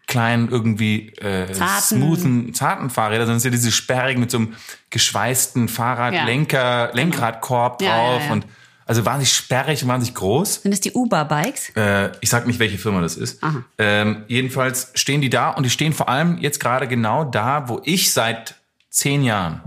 kleinen 0.08 0.50
irgendwie 0.50 1.10
äh, 1.22 1.52
Zarten. 1.54 1.98
smoothen, 1.98 2.54
zarten 2.54 2.90
Fahrräder, 2.90 3.26
sondern 3.26 3.38
es 3.38 3.44
sind 3.44 3.54
ja 3.54 3.58
diese 3.58 3.72
sperrigen 3.72 4.20
mit 4.20 4.32
so 4.32 4.38
einem 4.38 4.56
geschweißten 4.90 5.70
Fahrradlenker, 5.70 6.92
Lenkradkorb 6.94 7.82
Ja, 7.82 7.88
ja, 7.88 7.96
drauf 7.96 8.26
ja. 8.28 8.34
und 8.34 8.46
also 8.86 9.06
wahnsinnig 9.06 9.34
sperrig 9.34 9.82
und 9.82 9.90
wahnsinnig 9.90 10.14
groß. 10.16 10.64
Sind 10.64 10.74
es 10.74 10.82
die 10.82 10.92
Uber-Bikes? 10.92 11.70
Äh, 11.76 12.12
ich 12.20 12.30
sag 12.30 12.46
nicht, 12.48 12.60
welche 12.60 12.78
Firma 12.78 13.02
das 13.02 13.16
ist. 13.16 13.42
Ähm, 13.78 14.24
jedenfalls 14.28 14.92
stehen 14.94 15.22
die 15.22 15.30
da 15.30 15.52
und 15.52 15.64
die 15.64 15.70
stehen 15.70 15.94
vor 15.94 16.10
allem 16.10 16.38
jetzt 16.40 16.60
gerade 16.60 16.88
genau 16.88 17.24
da, 17.24 17.70
wo 17.70 17.82
ich 17.86 18.12
seit 18.12 18.56
zehn 18.90 19.24
Jahren, 19.24 19.62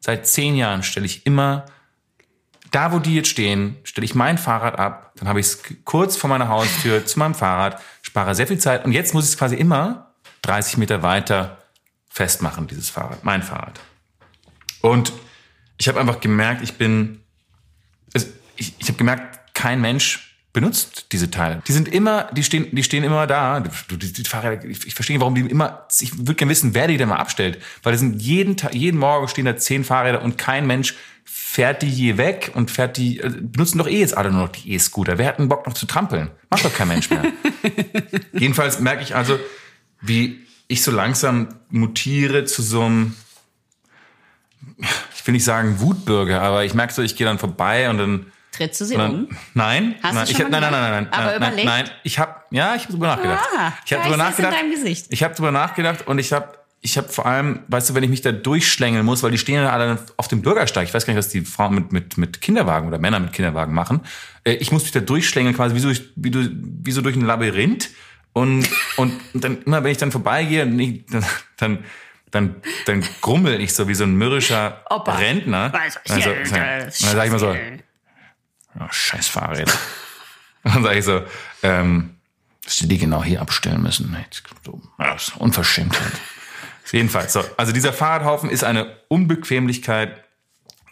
seit 0.00 0.26
zehn 0.26 0.56
Jahren 0.56 0.82
stelle 0.82 1.06
ich 1.06 1.26
immer, 1.26 1.66
da 2.70 2.92
wo 2.92 2.98
die 2.98 3.14
jetzt 3.14 3.28
stehen, 3.28 3.76
stelle 3.84 4.04
ich 4.04 4.14
mein 4.14 4.38
Fahrrad 4.38 4.78
ab, 4.78 5.12
dann 5.16 5.28
habe 5.28 5.40
ich 5.40 5.46
es 5.46 5.62
kurz 5.84 6.16
vor 6.16 6.28
meiner 6.28 6.48
Haustür 6.48 7.06
zu 7.06 7.18
meinem 7.18 7.34
Fahrrad, 7.34 7.80
spare 8.02 8.34
sehr 8.34 8.46
viel 8.46 8.58
Zeit 8.58 8.84
und 8.84 8.92
jetzt 8.92 9.14
muss 9.14 9.24
ich 9.24 9.30
es 9.30 9.38
quasi 9.38 9.56
immer 9.56 10.14
30 10.42 10.76
Meter 10.76 11.02
weiter 11.02 11.58
festmachen, 12.08 12.66
dieses 12.66 12.90
Fahrrad, 12.90 13.24
mein 13.24 13.42
Fahrrad. 13.42 13.80
Und 14.80 15.12
ich 15.78 15.88
habe 15.88 16.00
einfach 16.00 16.20
gemerkt, 16.20 16.62
ich 16.62 16.74
bin 16.74 17.22
ich, 18.58 18.74
ich 18.78 18.88
habe 18.88 18.98
gemerkt, 18.98 19.54
kein 19.54 19.80
Mensch 19.80 20.27
benutzt 20.52 21.06
diese 21.12 21.30
Teile. 21.30 21.62
Die 21.68 21.72
sind 21.72 21.88
immer, 21.88 22.24
die 22.32 22.42
stehen, 22.42 22.68
die 22.72 22.82
stehen 22.82 23.04
immer 23.04 23.26
da. 23.26 23.60
Du, 23.60 23.96
die, 23.96 24.12
die 24.12 24.24
Fahrräder, 24.24 24.64
ich, 24.64 24.86
ich 24.86 24.94
verstehe 24.94 25.20
warum 25.20 25.34
die 25.34 25.42
immer. 25.42 25.86
Ich 26.00 26.16
würde 26.18 26.34
gerne 26.34 26.50
wissen, 26.50 26.74
wer 26.74 26.88
die 26.88 26.96
denn 26.96 27.08
mal 27.08 27.16
abstellt, 27.16 27.58
weil 27.82 27.92
das 27.92 28.00
sind 28.00 28.20
jeden 28.22 28.56
Tag, 28.56 28.74
jeden 28.74 28.98
Morgen 28.98 29.28
stehen 29.28 29.44
da 29.44 29.56
zehn 29.56 29.84
Fahrräder 29.84 30.22
und 30.22 30.38
kein 30.38 30.66
Mensch 30.66 30.94
fährt 31.24 31.82
die 31.82 31.88
je 31.88 32.16
weg 32.16 32.52
und 32.54 32.70
fährt 32.70 32.96
die 32.96 33.20
äh, 33.20 33.30
benutzen 33.30 33.78
doch 33.78 33.86
eh 33.86 34.00
jetzt 34.00 34.16
alle 34.16 34.30
nur 34.30 34.42
noch 34.42 34.48
die 34.48 34.72
E-Scooter. 34.72 35.18
Wer 35.18 35.26
hat 35.28 35.38
einen 35.38 35.48
Bock 35.48 35.66
noch 35.66 35.74
zu 35.74 35.86
trampeln? 35.86 36.30
Macht 36.50 36.64
doch 36.64 36.74
kein 36.74 36.88
Mensch 36.88 37.10
mehr. 37.10 37.24
Jedenfalls 38.32 38.80
merke 38.80 39.02
ich 39.02 39.14
also, 39.14 39.38
wie 40.00 40.40
ich 40.66 40.82
so 40.82 40.90
langsam 40.90 41.48
mutiere 41.70 42.44
zu 42.44 42.62
so 42.62 42.82
einem 42.82 43.14
ich 45.14 45.26
will 45.26 45.32
nicht 45.32 45.44
sagen 45.44 45.80
Wutbürger, 45.80 46.40
aber 46.40 46.64
ich 46.64 46.74
merke 46.74 46.92
so, 46.92 47.02
ich 47.02 47.16
gehe 47.16 47.26
dann 47.26 47.38
vorbei 47.38 47.90
und 47.90 47.98
dann. 47.98 48.32
Trittst 48.58 48.80
du 48.82 48.84
sie 48.84 48.96
dann 48.96 49.10
um? 49.14 49.28
Nein, 49.54 49.94
Hast 50.02 50.12
du 50.12 50.16
nein, 50.18 50.26
schon 50.26 50.36
ich 50.36 50.42
mal 50.50 50.60
nein, 50.60 50.70
nein, 50.70 50.72
nein, 50.72 50.90
nein, 50.92 51.12
Aber 51.12 51.24
nein, 51.26 51.36
überlegt? 51.36 51.64
nein, 51.66 51.90
ich 52.04 52.18
habe, 52.18 52.34
ja, 52.50 52.74
ich 52.74 52.82
habe 52.82 52.92
drüber 52.92 53.06
nachgedacht. 53.06 53.44
Ah, 53.56 53.72
ich 53.86 53.92
habe 53.94 54.02
ja, 54.02 54.10
drüber 54.10 54.24
seh's 54.26 54.38
in 54.38 54.44
nachgedacht. 54.44 54.52
deinem 54.54 54.70
Gesicht. 54.70 55.06
Ich 55.08 55.22
habe 55.22 55.34
drüber 55.34 55.52
nachgedacht 55.52 56.06
und 56.06 56.18
ich 56.18 56.32
habe, 56.32 56.48
ich 56.80 56.96
habe 56.98 57.08
vor 57.08 57.26
allem, 57.26 57.60
weißt 57.68 57.90
du, 57.90 57.94
wenn 57.94 58.02
ich 58.04 58.10
mich 58.10 58.20
da 58.20 58.30
durchschlängeln 58.32 59.04
muss, 59.06 59.22
weil 59.22 59.30
die 59.30 59.38
stehen 59.38 59.56
ja 59.62 59.70
alle 59.72 59.98
auf 60.16 60.28
dem 60.28 60.42
Bürgersteig. 60.42 60.86
Ich 60.86 60.92
weiß 60.94 61.06
gar 61.06 61.12
nicht, 61.14 61.18
was 61.18 61.28
die 61.30 61.40
Frauen 61.40 61.74
mit 61.74 61.92
mit 61.92 62.18
mit 62.18 62.40
Kinderwagen 62.40 62.86
oder 62.88 62.98
Männer 62.98 63.18
mit 63.20 63.32
Kinderwagen 63.32 63.72
machen. 63.74 64.00
Äh, 64.44 64.54
Ich 64.54 64.70
muss 64.72 64.82
mich 64.82 64.92
da 64.92 65.00
durchschlängeln, 65.00 65.56
quasi 65.56 65.74
wie 65.74 65.80
so, 65.80 65.88
durch- 65.88 66.10
wie, 66.16 66.30
du, 66.30 66.48
wie 66.52 66.92
so 66.92 67.00
durch 67.00 67.16
ein 67.16 67.22
Labyrinth. 67.22 67.88
Und, 68.34 68.68
und 68.96 69.12
dann 69.34 69.62
immer, 69.62 69.82
wenn 69.82 69.90
ich 69.90 69.98
dann 69.98 70.12
vorbeigehe, 70.12 70.64
dann, 70.64 71.24
dann, 71.56 71.78
dann, 72.30 72.54
dann 72.86 73.02
grummel 73.20 73.60
ich 73.60 73.74
so 73.74 73.88
wie 73.88 73.94
so 73.94 74.04
ein 74.04 74.14
mürrischer 74.14 74.82
Opa. 74.90 75.16
Rentner. 75.16 75.72
Also, 75.74 75.98
ja, 76.06 76.32
dann 76.52 76.84
das 76.84 76.98
sag 77.00 77.24
ich 77.24 77.32
mal 77.32 77.38
so. 77.40 77.56
Oh, 78.78 78.84
scheiß 78.90 79.28
Fahrräder. 79.28 79.72
Und 80.64 80.74
dann 80.74 80.82
sage 80.82 80.98
ich 80.98 81.04
so, 81.04 81.22
ähm, 81.62 82.16
dass 82.64 82.76
die 82.76 82.88
die 82.88 82.98
genau 82.98 83.22
hier 83.22 83.40
abstellen 83.40 83.82
müssen. 83.82 84.14
Das 84.98 85.28
ist 85.28 85.36
Unverschämtheit. 85.36 86.12
Jedenfalls, 86.92 87.32
so. 87.34 87.44
Also 87.56 87.72
dieser 87.72 87.92
Fahrradhaufen 87.92 88.50
ist 88.50 88.64
eine 88.64 88.96
Unbequemlichkeit 89.08 90.24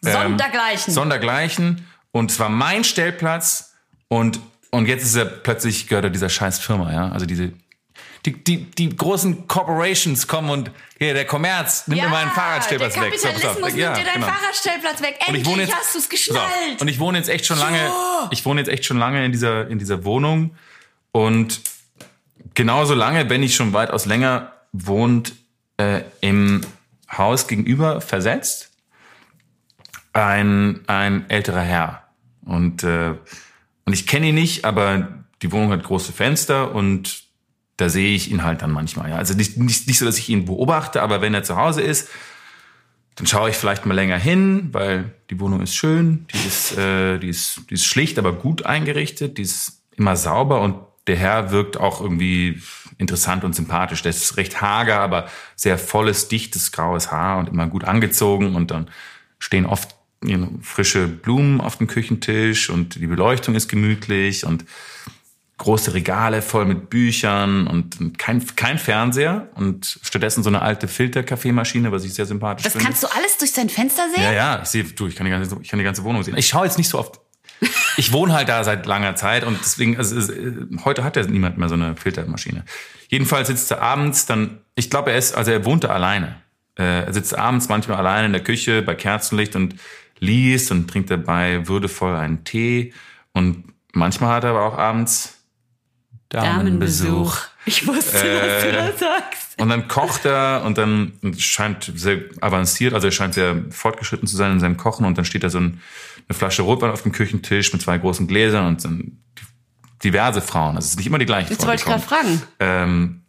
ähm, 0.05 0.13
Sondergleichen. 0.13 0.95
Sondergleichen. 0.95 1.87
Und 2.13 2.31
es 2.31 2.39
war 2.39 2.49
mein 2.49 2.85
Stellplatz. 2.85 3.75
Und, 4.09 4.41
und 4.71 4.87
jetzt 4.87 5.05
ist 5.05 5.17
er 5.17 5.25
plötzlich, 5.25 5.89
gehört 5.89 6.05
er 6.05 6.11
dieser 6.11 6.29
scheiß 6.29 6.59
Firma, 6.59 6.93
ja. 6.93 7.11
Also 7.11 7.27
diese, 7.27 7.53
die, 8.27 8.33
die, 8.33 8.71
die 8.71 8.97
großen 8.97 9.47
Corporations 9.47 10.27
kommen 10.27 10.51
und 10.51 10.71
hier, 10.99 11.15
der 11.15 11.27
Kommerz, 11.27 11.85
nimm 11.87 11.99
mir 11.99 12.09
meinen 12.09 12.31
Fahrradstellplatz 12.33 12.95
der 12.95 13.03
weg. 13.05 13.19
So, 13.19 13.29
pass 13.29 13.35
auf. 13.37 13.41
Kapitalismus 13.43 13.73
nimmt 13.75 13.83
Ja, 13.83 13.95
dir 13.95 14.05
deinen 14.05 14.15
genau. 14.15 14.27
Fahrradstellplatz 14.27 15.01
weg. 15.03 15.15
Und 15.15 15.21
ich 15.21 15.29
Endlich 15.29 15.47
wohne 15.47 15.63
jetzt, 15.63 15.75
hast 15.77 15.95
du 15.95 15.99
es 16.01 16.09
geschnallt. 16.09 16.45
auf. 16.75 16.81
Und 16.81 16.89
ich 16.89 16.99
wohne 16.99 17.19
jetzt 17.19 17.29
echt 17.29 17.47
schon 17.47 17.59
lange, 17.59 17.93
ich 18.33 18.45
wohne 18.45 18.61
jetzt 18.61 18.69
echt 18.69 18.85
schon 18.85 18.99
lange 18.99 19.25
in 19.25 19.33
dieser, 19.33 19.69
in 19.69 19.79
dieser 19.79 20.05
Wohnung. 20.05 20.57
Und 21.13 21.61
genauso 22.55 22.95
lange, 22.95 23.31
wenn 23.31 23.43
ich 23.43 23.55
schon 23.55 23.73
weitaus 23.73 24.07
länger 24.07 24.53
wohnt, 24.73 25.35
äh, 25.77 26.03
im 26.21 26.63
Haus 27.11 27.47
gegenüber 27.47 28.01
versetzt, 28.01 28.73
ein, 30.13 30.81
ein 30.89 31.29
älterer 31.31 31.61
Herr. 31.61 32.03
Und, 32.45 32.83
äh, 32.83 33.15
und 33.85 33.93
ich 33.93 34.07
kenne 34.07 34.29
ihn 34.29 34.35
nicht, 34.35 34.65
aber 34.65 35.09
die 35.43 35.53
Wohnung 35.53 35.71
hat 35.71 35.85
große 35.85 36.13
Fenster 36.13 36.75
und 36.75 37.26
da 37.77 37.89
sehe 37.89 38.15
ich 38.15 38.31
ihn 38.31 38.45
halt 38.45 38.63
dann 38.63 38.71
manchmal. 38.71 39.11
Ja. 39.11 39.17
Also 39.17 39.35
nicht, 39.35 39.57
nicht, 39.57 39.87
nicht 39.87 39.99
so, 39.99 40.05
dass 40.05 40.19
ich 40.19 40.29
ihn 40.29 40.45
beobachte, 40.45 41.03
aber 41.03 41.21
wenn 41.21 41.35
er 41.35 41.43
zu 41.43 41.57
Hause 41.57 41.83
ist, 41.83 42.09
dann 43.17 43.27
schaue 43.27 43.51
ich 43.51 43.57
vielleicht 43.57 43.87
mal 43.87 43.95
länger 43.95 44.19
hin, 44.19 44.69
weil 44.73 45.13
die 45.31 45.41
Wohnung 45.41 45.63
ist 45.63 45.75
schön, 45.75 46.27
die 46.33 46.47
ist, 46.47 46.77
äh, 46.77 47.19
die 47.19 47.29
ist, 47.29 47.63
die 47.71 47.75
ist 47.75 47.87
schlicht, 47.87 48.19
aber 48.19 48.33
gut 48.33 48.67
eingerichtet, 48.67 49.39
die 49.39 49.43
ist 49.43 49.83
immer 49.97 50.17
sauber 50.17 50.61
und 50.61 50.77
der 51.07 51.17
Herr 51.17 51.51
wirkt 51.51 51.79
auch 51.79 52.01
irgendwie 52.01 52.61
interessant 52.99 53.45
und 53.45 53.55
sympathisch. 53.55 54.03
Der 54.03 54.11
ist 54.11 54.37
recht 54.37 54.61
hager, 54.61 55.01
aber 55.01 55.29
sehr 55.55 55.79
volles, 55.79 56.29
dichtes, 56.29 56.73
graues 56.73 57.11
Haar 57.11 57.39
und 57.39 57.49
immer 57.49 57.67
gut 57.69 57.85
angezogen 57.85 58.55
und 58.55 58.71
dann 58.71 58.89
stehen 59.39 59.67
oft 59.67 59.95
frische 60.63 61.07
Blumen 61.07 61.61
auf 61.61 61.77
dem 61.77 61.87
Küchentisch 61.87 62.71
und 62.71 62.97
die 62.97 63.07
Beleuchtung 63.07 63.55
ist 63.55 63.69
gemütlich 63.69 64.45
und 64.45 64.65
große 65.59 65.95
Regale 65.95 66.43
voll 66.43 66.67
mit 66.67 66.91
Büchern 66.91 67.67
und 67.67 68.19
kein, 68.19 68.45
kein 68.57 68.79
Fernseher 68.79 69.49
und 69.55 69.99
stattdessen 70.03 70.43
so 70.43 70.51
eine 70.51 70.61
alte 70.61 70.87
Filterkaffeemaschine, 70.87 71.91
was 71.93 72.05
ich 72.05 72.13
sehr 72.15 72.27
sympathisch 72.27 72.65
Das 72.65 72.73
finde. 72.73 72.85
kannst 72.87 73.03
du 73.03 73.07
alles 73.09 73.39
durch 73.39 73.53
dein 73.55 73.69
Fenster 73.71 74.03
sehen? 74.15 74.23
Ja, 74.23 74.33
ja, 74.33 74.61
ich 74.63 74.69
sehe, 74.69 74.85
du, 74.85 75.07
ich 75.07 75.17
kann 75.17 75.25
die 75.25 75.31
ganze, 75.31 75.57
ich 75.63 75.69
kann 75.69 75.79
die 75.79 75.85
ganze 75.85 76.05
Wohnung 76.05 76.23
sehen. 76.23 76.37
Ich 76.37 76.47
schaue 76.49 76.67
jetzt 76.67 76.79
nicht 76.79 76.89
so 76.89 76.99
oft. 76.99 77.21
Ich 77.99 78.13
wohne 78.13 78.35
halt 78.35 78.51
da 78.51 78.63
seit 78.63 78.85
langer 78.85 79.17
Zeit 79.17 79.43
und 79.45 79.59
deswegen, 79.59 79.97
also 79.97 80.31
äh, 80.31 80.53
heute 80.85 81.03
hat 81.03 81.17
ja 81.17 81.23
niemand 81.23 81.57
mehr 81.57 81.71
so 81.71 81.75
eine 81.77 81.97
Filtermaschine. 81.97 82.63
Jedenfalls 83.09 83.49
sitzt 83.49 83.71
er 83.71 83.81
abends 83.81 84.27
dann, 84.27 84.59
ich 84.75 84.91
glaube, 84.91 85.13
er 85.13 85.17
ist, 85.17 85.35
also 85.35 85.51
er 85.51 85.65
wohnte 85.65 85.91
alleine. 85.91 86.37
Äh, 86.79 87.05
Er 87.07 87.15
sitzt 87.15 87.35
abends 87.39 87.71
manchmal 87.71 87.97
alleine 87.97 88.27
in 88.27 88.33
der 88.35 88.43
Küche 88.45 88.83
bei 88.83 88.95
Kerzenlicht 88.95 89.57
und 89.57 89.77
liest 90.19 90.71
und 90.71 90.89
trinkt 90.91 91.11
dabei 91.11 91.67
würdevoll 91.67 92.15
einen 92.15 92.45
Tee 92.45 92.93
und 93.33 93.65
manchmal 93.95 94.35
hat 94.35 94.45
er 94.45 94.51
aber 94.51 94.65
auch 94.67 94.77
abends 94.77 95.36
Damenbesuch. 96.29 97.37
Ich 97.65 97.87
wusste, 97.87 98.15
was 98.15 98.63
du 98.63 98.69
Äh, 98.69 98.73
da 98.73 98.93
sagst. 98.97 99.61
Und 99.61 99.69
dann 99.69 99.89
kocht 99.89 100.25
er 100.25 100.63
und 100.65 100.79
dann 100.79 101.13
scheint 101.39 101.91
sehr 101.95 102.21
avanciert, 102.41 102.95
also 102.95 103.09
er 103.09 103.13
scheint 103.13 103.35
sehr 103.35 103.65
fortgeschritten 103.71 104.29
zu 104.29 104.37
sein 104.37 104.53
in 104.53 104.61
seinem 104.61 104.77
Kochen 104.77 105.05
und 105.07 105.17
dann 105.19 105.25
steht 105.25 105.43
da 105.45 105.51
so 105.51 105.59
ein, 105.59 105.81
eine 106.29 106.37
Flasche 106.39 106.63
Rotwein 106.63 106.91
auf 106.91 107.03
dem 107.03 107.13
Küchentisch 107.13 107.73
mit 107.73 107.83
zwei 107.83 107.99
großen 107.99 108.27
Gläsern 108.27 108.67
und 108.67 108.85
dann 108.85 109.19
diverse 110.05 110.43
Frauen. 110.43 110.77
Also 110.77 110.87
es 110.87 110.91
ist 110.93 110.97
nicht 110.99 111.07
immer 111.07 111.19
die 111.19 111.27
gleiche 111.27 111.51
Jetzt 111.51 111.63
Frau. 111.63 111.69
wollte 111.69 111.85
die 111.85 111.91
ich 111.91 111.95
gerade 111.97 112.03
fragen. 112.03 112.43
Ähm, 112.61 113.23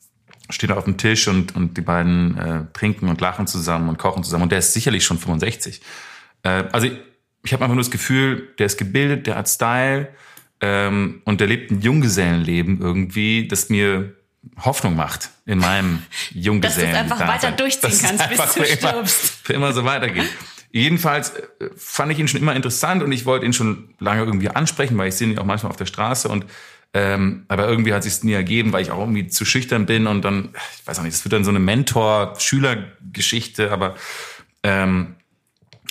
steht 0.50 0.72
auf 0.72 0.84
dem 0.86 0.98
Tisch 0.98 1.28
und, 1.28 1.56
und 1.56 1.78
die 1.78 1.82
beiden 1.82 2.38
äh, 2.38 2.62
trinken 2.74 3.10
und 3.10 3.20
lachen 3.22 3.48
zusammen 3.48 3.90
und 3.90 3.98
kochen 3.98 4.24
zusammen. 4.24 4.44
Und 4.44 4.52
der 4.52 4.60
ist 4.60 4.74
sicherlich 4.74 5.04
schon 5.06 5.18
65. 5.18 5.82
Äh, 6.44 6.66
also 6.72 6.88
ich, 6.88 6.94
ich 7.44 7.54
habe 7.54 7.64
einfach 7.64 7.76
nur 7.76 7.84
das 7.84 7.92
Gefühl, 7.92 8.50
der 8.60 8.66
ist 8.66 8.78
gebildet, 8.78 9.28
der 9.28 9.36
hat 9.38 9.48
Style 9.50 10.10
ähm, 10.62 11.22
und 11.26 11.40
der 11.40 11.48
lebt 11.48 11.72
ein 11.72 11.82
Junggesellenleben 11.82 12.82
irgendwie, 12.82 13.48
das 13.48 13.70
mir 13.70 14.14
Hoffnung 14.60 14.96
macht 14.96 15.30
in 15.46 15.60
meinem 15.60 16.02
Junggesellenleben. 16.32 17.12
einfach 17.12 17.28
weiter 17.28 17.52
durchziehen 17.52 18.00
kannst, 18.02 18.30
bis 18.30 18.38
du 18.38 18.46
für 18.46 18.66
immer, 18.66 18.90
stirbst. 18.90 19.40
für 19.44 19.54
immer 19.54 19.74
so 19.74 19.86
weitergeht. 19.86 20.30
Jedenfalls 20.72 21.32
äh, 21.32 21.70
fand 21.76 22.12
ich 22.12 22.20
ihn 22.20 22.28
schon 22.28 22.42
immer 22.42 22.56
interessant 22.56 23.04
und 23.04 23.12
ich 23.12 23.26
wollte 23.26 23.46
ihn 23.46 23.54
schon 23.54 23.94
lange 24.00 24.24
irgendwie 24.24 24.50
ansprechen, 24.50 24.98
weil 24.98 25.10
ich 25.10 25.16
sehe 25.16 25.30
ihn 25.30 25.40
auch 25.40 25.46
manchmal 25.46 25.72
auf 25.72 25.78
der 25.78 25.86
Straße 25.86 26.28
und 26.28 26.46
ähm, 26.94 27.46
aber 27.50 27.68
irgendwie 27.68 27.94
hat 27.94 28.04
sich 28.04 28.24
nie 28.24 28.32
ergeben, 28.34 28.72
weil 28.72 28.82
ich 28.82 28.92
auch 28.92 29.00
irgendwie 29.00 29.28
zu 29.28 29.44
schüchtern 29.46 29.86
bin 29.86 30.08
und 30.08 30.24
dann, 30.24 30.56
ich 30.80 30.88
weiß 30.88 31.00
auch 31.00 31.04
nicht, 31.04 31.16
das 31.16 31.26
wird 31.26 31.34
dann 31.34 31.44
so 31.44 31.50
eine 31.50 31.60
Mentor-Schüler-Geschichte, 31.60 33.72
aber 33.72 33.96
ähm, 34.64 35.16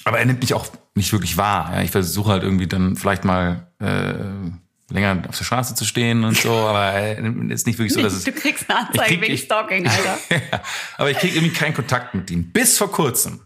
aber 0.05 0.19
er 0.19 0.25
nimmt 0.25 0.41
mich 0.41 0.55
auch 0.55 0.67
nicht 0.95 1.12
wirklich 1.12 1.37
wahr. 1.37 1.73
Ja. 1.75 1.83
Ich 1.83 1.91
versuche 1.91 2.31
halt 2.31 2.43
irgendwie 2.43 2.67
dann 2.67 2.97
vielleicht 2.97 3.25
mal 3.25 3.66
äh, 3.81 4.14
länger 4.91 5.22
auf 5.29 5.37
der 5.37 5.45
Straße 5.45 5.74
zu 5.74 5.85
stehen 5.85 6.24
und 6.24 6.37
so, 6.37 6.53
aber 6.53 6.95
äh, 6.95 7.20
ist 7.53 7.66
nicht 7.66 7.79
wirklich 7.79 7.93
so, 7.95 8.03
dass 8.03 8.12
es 8.14 8.24
du 8.24 8.33
kriegst 8.33 8.68
eine 8.70 8.81
Anzeige 8.87 9.14
krieg- 9.14 9.20
wegen 9.22 9.39
Stalking, 9.39 9.87
Alter. 9.89 10.18
ja, 10.31 10.61
aber 10.99 11.11
ich 11.11 11.18
kriege 11.18 11.35
irgendwie 11.37 11.55
keinen 11.55 11.74
Kontakt 11.74 12.14
mit 12.14 12.31
ihm. 12.31 12.51
Bis 12.53 12.79
vor 12.79 12.91
kurzem. 12.93 13.41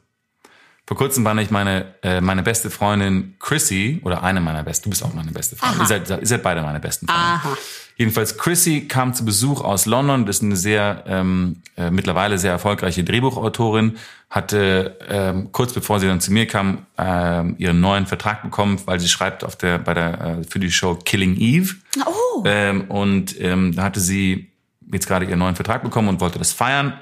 Vor 0.87 0.97
kurzem 0.97 1.24
war 1.24 1.35
nicht 1.35 1.51
meine, 1.53 1.95
äh, 2.03 2.20
meine 2.20 2.43
beste 2.43 2.68
Freundin 2.68 3.37
Chrissy, 3.39 4.01
oder 4.03 4.24
eine 4.24 4.41
meiner 4.41 4.64
besten, 4.64 4.85
du 4.85 4.91
bist 4.91 5.05
auch 5.05 5.14
meine 5.14 5.31
beste 5.31 5.55
Freundin. 5.55 5.83
Ihr 5.83 5.87
seid, 5.87 6.11
ihr 6.11 6.26
seid 6.26 6.43
beide 6.43 6.62
meine 6.62 6.81
besten 6.81 7.07
Freunde. 7.07 7.22
Aha. 7.22 7.57
Jedenfalls 8.01 8.38
Chrissy 8.38 8.88
kam 8.88 9.12
zu 9.12 9.26
Besuch 9.26 9.61
aus 9.61 9.84
London, 9.84 10.24
das 10.24 10.36
ist 10.36 10.42
eine 10.42 10.57
sehr, 10.57 11.05
ähm, 11.07 11.57
äh, 11.76 11.90
mittlerweile 11.90 12.38
sehr 12.38 12.51
erfolgreiche 12.51 13.05
Drehbuchautorin, 13.05 13.98
hatte 14.30 14.96
ähm, 15.07 15.53
kurz 15.53 15.74
bevor 15.74 16.01
sie 16.01 16.07
dann 16.07 16.18
zu 16.18 16.32
mir 16.32 16.46
kam, 16.46 16.86
ähm, 16.96 17.57
ihren 17.59 17.82
neuen 17.82 18.07
Vertrag 18.07 18.42
bekommen, 18.42 18.80
weil 18.86 19.01
sie 19.01 19.09
schreibt 19.09 19.44
auf 19.44 19.57
der, 19.57 19.76
bei 19.76 19.92
der, 19.92 20.18
äh, 20.18 20.44
für 20.44 20.59
die 20.59 20.70
Show 20.70 20.94
Killing 20.94 21.36
Eve. 21.36 21.74
Oh, 22.07 22.42
Ähm, 22.46 22.84
und 22.88 23.38
ähm, 23.38 23.74
da 23.76 23.82
hatte 23.82 24.01
sie 24.01 24.51
jetzt 24.90 25.07
gerade 25.07 25.26
ihren 25.26 25.38
neuen 25.38 25.57
Vertrag 25.57 25.82
bekommen 25.82 26.09
und 26.09 26.22
wollte 26.22 26.38
das 26.38 26.55
feiern. 26.55 26.94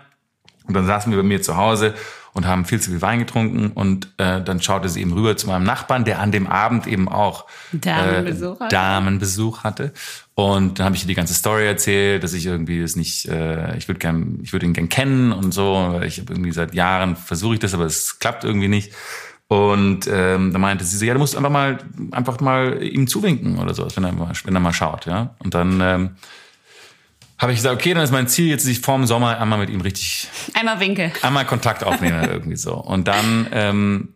Und 0.66 0.74
dann 0.74 0.84
saßen 0.84 1.12
wir 1.12 1.18
bei 1.18 1.28
mir 1.28 1.40
zu 1.40 1.56
Hause 1.56 1.94
und 2.32 2.46
haben 2.46 2.64
viel 2.64 2.80
zu 2.80 2.90
viel 2.90 3.02
Wein 3.02 3.20
getrunken. 3.20 3.72
Und 3.72 4.12
äh, 4.18 4.42
dann 4.42 4.60
schaute 4.60 4.88
sie 4.88 5.00
eben 5.00 5.12
rüber 5.12 5.36
zu 5.36 5.46
meinem 5.46 5.64
Nachbarn, 5.64 6.04
der 6.04 6.20
an 6.20 6.32
dem 6.32 6.46
Abend 6.46 6.86
eben 6.86 7.08
auch 7.08 7.46
Damenbesuch 7.72 8.56
äh, 8.56 8.64
hatte. 8.64 8.74
Damenbesuch 8.74 9.64
hatte. 9.64 9.92
Und 10.38 10.78
dann 10.78 10.86
habe 10.86 10.94
ich 10.94 11.02
ihr 11.02 11.08
die 11.08 11.16
ganze 11.16 11.34
Story 11.34 11.66
erzählt, 11.66 12.22
dass 12.22 12.32
ich 12.32 12.46
irgendwie 12.46 12.80
das 12.80 12.94
nicht, 12.94 13.26
äh, 13.26 13.76
ich 13.76 13.88
würde 13.88 13.98
gern, 13.98 14.38
ich 14.40 14.52
würde 14.52 14.66
ihn 14.66 14.72
gern 14.72 14.88
kennen 14.88 15.32
und 15.32 15.52
so. 15.52 15.74
weil 15.90 16.04
Ich 16.04 16.20
habe 16.20 16.32
irgendwie 16.32 16.52
seit 16.52 16.74
Jahren 16.74 17.16
versuche 17.16 17.54
ich 17.54 17.58
das, 17.58 17.74
aber 17.74 17.86
es 17.86 18.20
klappt 18.20 18.44
irgendwie 18.44 18.68
nicht. 18.68 18.92
Und 19.48 20.06
ähm, 20.06 20.52
da 20.52 20.60
meinte 20.60 20.84
sie 20.84 20.96
so, 20.96 21.04
ja, 21.04 21.12
du 21.12 21.18
musst 21.18 21.36
einfach 21.36 21.50
mal, 21.50 21.78
einfach 22.12 22.38
mal 22.38 22.80
ihm 22.84 23.08
zuwinken 23.08 23.58
oder 23.58 23.74
so, 23.74 23.88
wenn 23.96 24.04
er 24.04 24.12
mal, 24.12 24.30
wenn 24.44 24.54
er 24.54 24.60
mal 24.60 24.72
schaut, 24.72 25.06
ja. 25.06 25.34
Und 25.40 25.54
dann 25.54 25.80
ähm, 25.80 26.10
habe 27.36 27.50
ich 27.50 27.58
gesagt, 27.58 27.74
okay, 27.74 27.92
dann 27.94 28.04
ist 28.04 28.12
mein 28.12 28.28
Ziel 28.28 28.46
jetzt, 28.46 28.62
dass 28.62 28.70
ich 28.70 28.78
vorm 28.78 29.06
Sommer 29.06 29.40
einmal 29.40 29.58
mit 29.58 29.70
ihm 29.70 29.80
richtig, 29.80 30.28
einmal 30.54 30.78
Winke. 30.78 31.10
einmal 31.22 31.46
Kontakt 31.46 31.82
aufnehme 31.82 32.28
irgendwie 32.30 32.56
so. 32.56 32.74
Und 32.74 33.08
dann 33.08 33.48
ähm, 33.50 34.08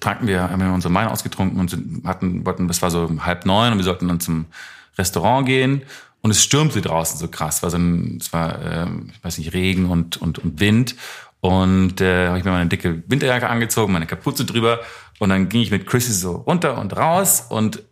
tranken 0.00 0.26
wir, 0.28 0.50
haben 0.50 0.60
wir 0.60 0.70
unsere 0.70 0.92
Wein 0.92 1.08
ausgetrunken 1.08 1.58
und 1.58 2.04
hatten, 2.06 2.44
wollten, 2.44 2.68
das 2.68 2.82
war 2.82 2.90
so 2.90 3.10
halb 3.20 3.46
neun 3.46 3.72
und 3.72 3.78
wir 3.78 3.84
sollten 3.84 4.06
dann 4.06 4.20
zum 4.20 4.44
Restaurant 4.98 5.46
gehen. 5.46 5.82
Und 6.22 6.30
es 6.30 6.42
stürmte 6.42 6.82
draußen 6.82 7.18
so 7.18 7.28
krass, 7.28 7.62
war 7.62 7.70
so 7.70 7.78
ein, 7.78 8.18
es 8.20 8.32
war, 8.32 8.60
ähm, 8.62 9.10
ich 9.12 9.24
weiß 9.24 9.38
nicht, 9.38 9.54
Regen 9.54 9.86
und 9.86 10.18
und 10.18 10.38
und 10.38 10.60
Wind. 10.60 10.94
Und 11.40 12.00
äh, 12.02 12.28
habe 12.28 12.38
ich 12.38 12.44
mir 12.44 12.50
meine 12.50 12.68
dicke 12.68 13.02
Winterjacke 13.06 13.48
angezogen, 13.48 13.92
meine 13.92 14.06
Kapuze 14.06 14.44
drüber. 14.44 14.80
Und 15.18 15.30
dann 15.30 15.48
ging 15.48 15.62
ich 15.62 15.70
mit 15.70 15.86
Chrissy 15.86 16.12
so 16.12 16.32
runter 16.36 16.78
und 16.78 16.96
raus 16.96 17.46
und 17.48 17.82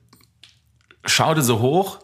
schaute 1.04 1.42
so 1.42 1.60
hoch. 1.60 2.00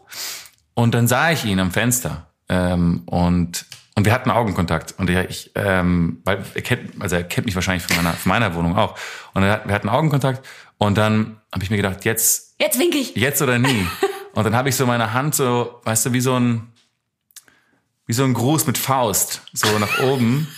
Und 0.74 0.94
dann 0.94 1.06
sah 1.06 1.30
ich 1.30 1.44
ihn 1.44 1.60
am 1.60 1.70
Fenster. 1.70 2.28
Ähm, 2.48 3.02
und 3.06 3.66
und 3.96 4.06
wir 4.06 4.12
hatten 4.12 4.30
Augenkontakt. 4.30 4.94
Und 4.98 5.08
er, 5.10 5.28
ich 5.28 5.52
ähm, 5.54 6.20
weil 6.24 6.42
er 6.54 6.62
kennt 6.62 7.00
also 7.00 7.16
er 7.16 7.24
kennt 7.24 7.46
mich 7.46 7.54
wahrscheinlich 7.54 7.84
von 7.84 7.96
meiner 7.96 8.14
von 8.14 8.30
meiner 8.30 8.54
Wohnung 8.54 8.76
auch. 8.76 8.98
Und 9.34 9.42
er, 9.42 9.62
wir 9.66 9.74
hatten 9.74 9.88
Augenkontakt. 9.90 10.44
Und 10.78 10.96
dann 10.96 11.40
habe 11.52 11.62
ich 11.62 11.70
mir 11.70 11.76
gedacht 11.76 12.04
jetzt 12.06 12.54
Jetzt 12.58 12.78
winke 12.78 12.98
ich. 12.98 13.14
jetzt 13.14 13.42
oder 13.42 13.58
nie 13.58 13.86
und 14.34 14.44
dann 14.44 14.54
habe 14.54 14.68
ich 14.68 14.76
so 14.76 14.86
meine 14.86 15.12
Hand 15.12 15.34
so 15.34 15.80
weißt 15.84 16.06
du 16.06 16.12
wie 16.12 16.20
so 16.20 16.38
ein 16.38 16.72
wie 18.06 18.12
so 18.12 18.24
ein 18.24 18.34
Gruß 18.34 18.66
mit 18.66 18.78
Faust 18.78 19.42
so 19.52 19.78
nach 19.78 19.98
oben 20.00 20.48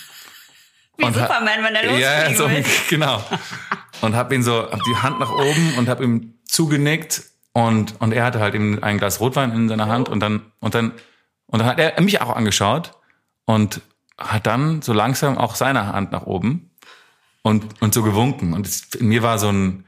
Wie 0.96 1.04
Und 1.04 1.14
Superman, 1.14 1.62
wenn 1.62 1.74
er 1.74 1.98
ja, 1.98 2.28
losfliegen 2.28 2.36
so, 2.36 2.50
will. 2.50 2.64
genau. 2.88 3.22
Und 4.00 4.14
hab 4.14 4.32
ihn 4.32 4.42
so, 4.42 4.70
hab 4.70 4.82
die 4.82 4.96
Hand 4.96 5.20
nach 5.20 5.30
oben 5.30 5.74
und 5.76 5.88
hab 5.88 6.00
ihm 6.00 6.34
zugenickt 6.46 7.22
und 7.52 8.00
und 8.00 8.12
er 8.12 8.24
hatte 8.24 8.40
halt 8.40 8.54
eben 8.54 8.82
ein 8.82 8.98
Glas 8.98 9.20
Rotwein 9.20 9.52
in 9.52 9.68
seiner 9.68 9.88
Hand 9.88 10.08
und 10.08 10.20
dann 10.20 10.52
und 10.60 10.74
dann 10.74 10.92
und 11.46 11.60
dann 11.60 11.68
hat 11.68 11.78
er 11.78 12.00
mich 12.02 12.20
auch 12.20 12.34
angeschaut 12.34 12.92
und 13.44 13.80
hat 14.18 14.46
dann 14.46 14.82
so 14.82 14.92
langsam 14.92 15.38
auch 15.38 15.54
seine 15.54 15.86
Hand 15.92 16.12
nach 16.12 16.24
oben 16.26 16.70
und 17.42 17.80
und 17.80 17.94
so 17.94 18.02
gewunken 18.02 18.52
und 18.52 18.66
es, 18.66 18.94
in 18.94 19.08
mir 19.08 19.22
war 19.22 19.38
so 19.38 19.48
ein 19.48 19.84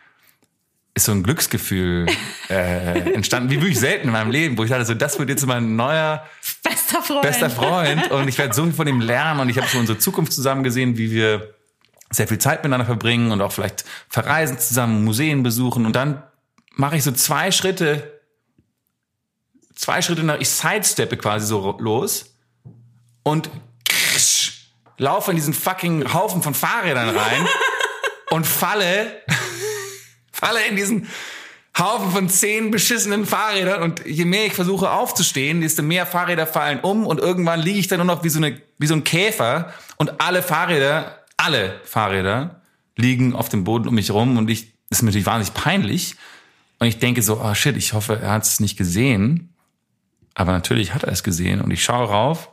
ist 0.99 1.05
so 1.05 1.13
ein 1.13 1.23
Glücksgefühl 1.23 2.07
äh, 2.51 3.13
entstanden, 3.15 3.51
wie 3.51 3.61
wirklich 3.61 3.79
selten 3.79 4.09
in 4.09 4.13
meinem 4.13 4.31
Leben, 4.31 4.59
wo 4.59 4.65
ich 4.65 4.71
dachte, 4.71 4.85
so 4.85 4.95
das 4.95 5.19
wird 5.19 5.29
jetzt 5.29 5.47
mein 5.47 5.77
neuer 5.77 6.25
Bester 6.63 7.03
Freund. 7.03 7.23
bester 7.23 7.51
Freund. 7.51 8.11
Und 8.11 8.29
ich 8.29 8.37
werde 8.37 8.53
so 8.53 8.65
viel 8.65 8.73
von 8.73 8.87
ihm 8.87 9.01
lernen. 9.01 9.41
Und 9.41 9.49
ich 9.49 9.57
habe 9.59 9.69
so 9.69 9.79
unsere 9.79 9.99
Zukunft 9.99 10.33
zusammen 10.33 10.65
gesehen, 10.65 10.99
wie 10.99 11.11
wir 11.11 11.55
sehr 12.11 12.27
viel 12.27 12.39
Zeit 12.39 12.59
miteinander 12.59 12.87
verbringen 12.87 13.33
und 13.33 13.41
auch 13.41 13.53
vielleicht 13.53 13.85
verreisen 14.09 14.59
zusammen, 14.59 15.05
Museen 15.05 15.43
besuchen. 15.43 15.87
Und 15.87 15.95
dann 15.95 16.23
mache 16.75 16.97
ich 16.97 17.05
so 17.05 17.13
zwei 17.13 17.53
Schritte, 17.53 18.21
zwei 19.75 20.03
Schritte 20.03 20.25
nach, 20.25 20.41
ich 20.41 20.49
sidesteppe 20.49 21.17
quasi 21.17 21.47
so 21.47 21.77
los 21.79 22.35
und 23.23 23.51
krisch, 23.85 24.73
laufe 24.97 25.31
in 25.31 25.37
diesen 25.37 25.55
fucking 25.55 26.13
Haufen 26.13 26.43
von 26.43 26.55
Fahrrädern 26.55 27.17
rein 27.17 27.47
und 28.31 28.47
falle, 28.47 29.23
falle 30.39 30.65
in 30.69 30.77
diesen 30.77 31.09
Haufen 31.79 32.11
von 32.11 32.29
zehn 32.29 32.71
beschissenen 32.71 33.27
Fahrrädern. 33.27 33.83
Und 33.83 34.05
je 34.07 34.25
mehr 34.25 34.47
ich 34.47 34.55
versuche 34.55 34.91
aufzustehen, 34.91 35.61
desto 35.61 35.83
mehr 35.83 36.07
Fahrräder 36.07 36.47
fallen 36.47 36.81
um 36.81 37.07
und 37.07 37.21
irgendwann 37.21 37.61
liege 37.61 37.79
ich 37.79 37.89
dann 37.89 37.99
nur 37.99 38.07
noch 38.07 38.25
wie 38.25 38.29
so, 38.29 38.39
eine, 38.39 38.61
wie 38.79 38.87
so 38.87 38.95
ein 38.95 39.05
Käfer 39.05 39.73
und 39.97 40.21
alle 40.21 40.43
Fahrräder, 40.43 41.19
alle 41.37 41.81
Fahrräder 41.85 42.63
liegen 42.97 43.35
auf 43.35 43.49
dem 43.49 43.65
Boden 43.65 43.89
um 43.89 43.95
mich 43.95 44.11
rum 44.11 44.37
und 44.37 44.51
ich, 44.51 44.73
ist 44.91 45.03
mir 45.03 45.07
natürlich 45.07 45.27
wahnsinnig 45.27 45.55
peinlich. 45.55 46.17
Und 46.81 46.87
ich 46.87 46.99
denke 46.99 47.23
so, 47.23 47.41
oh 47.41 47.55
shit, 47.55 47.77
ich 47.77 47.93
hoffe, 47.93 48.19
er 48.21 48.31
hat 48.31 48.45
es 48.45 48.61
nicht 48.61 48.77
gesehen, 48.77 49.55
aber 50.35 50.53
natürlich 50.53 50.95
hat 50.95 51.03
er 51.05 51.13
es 51.13 51.23
gesehen 51.25 51.61
und 51.61 51.71
ich 51.71 51.83
schaue 51.83 52.09
rauf 52.09 52.51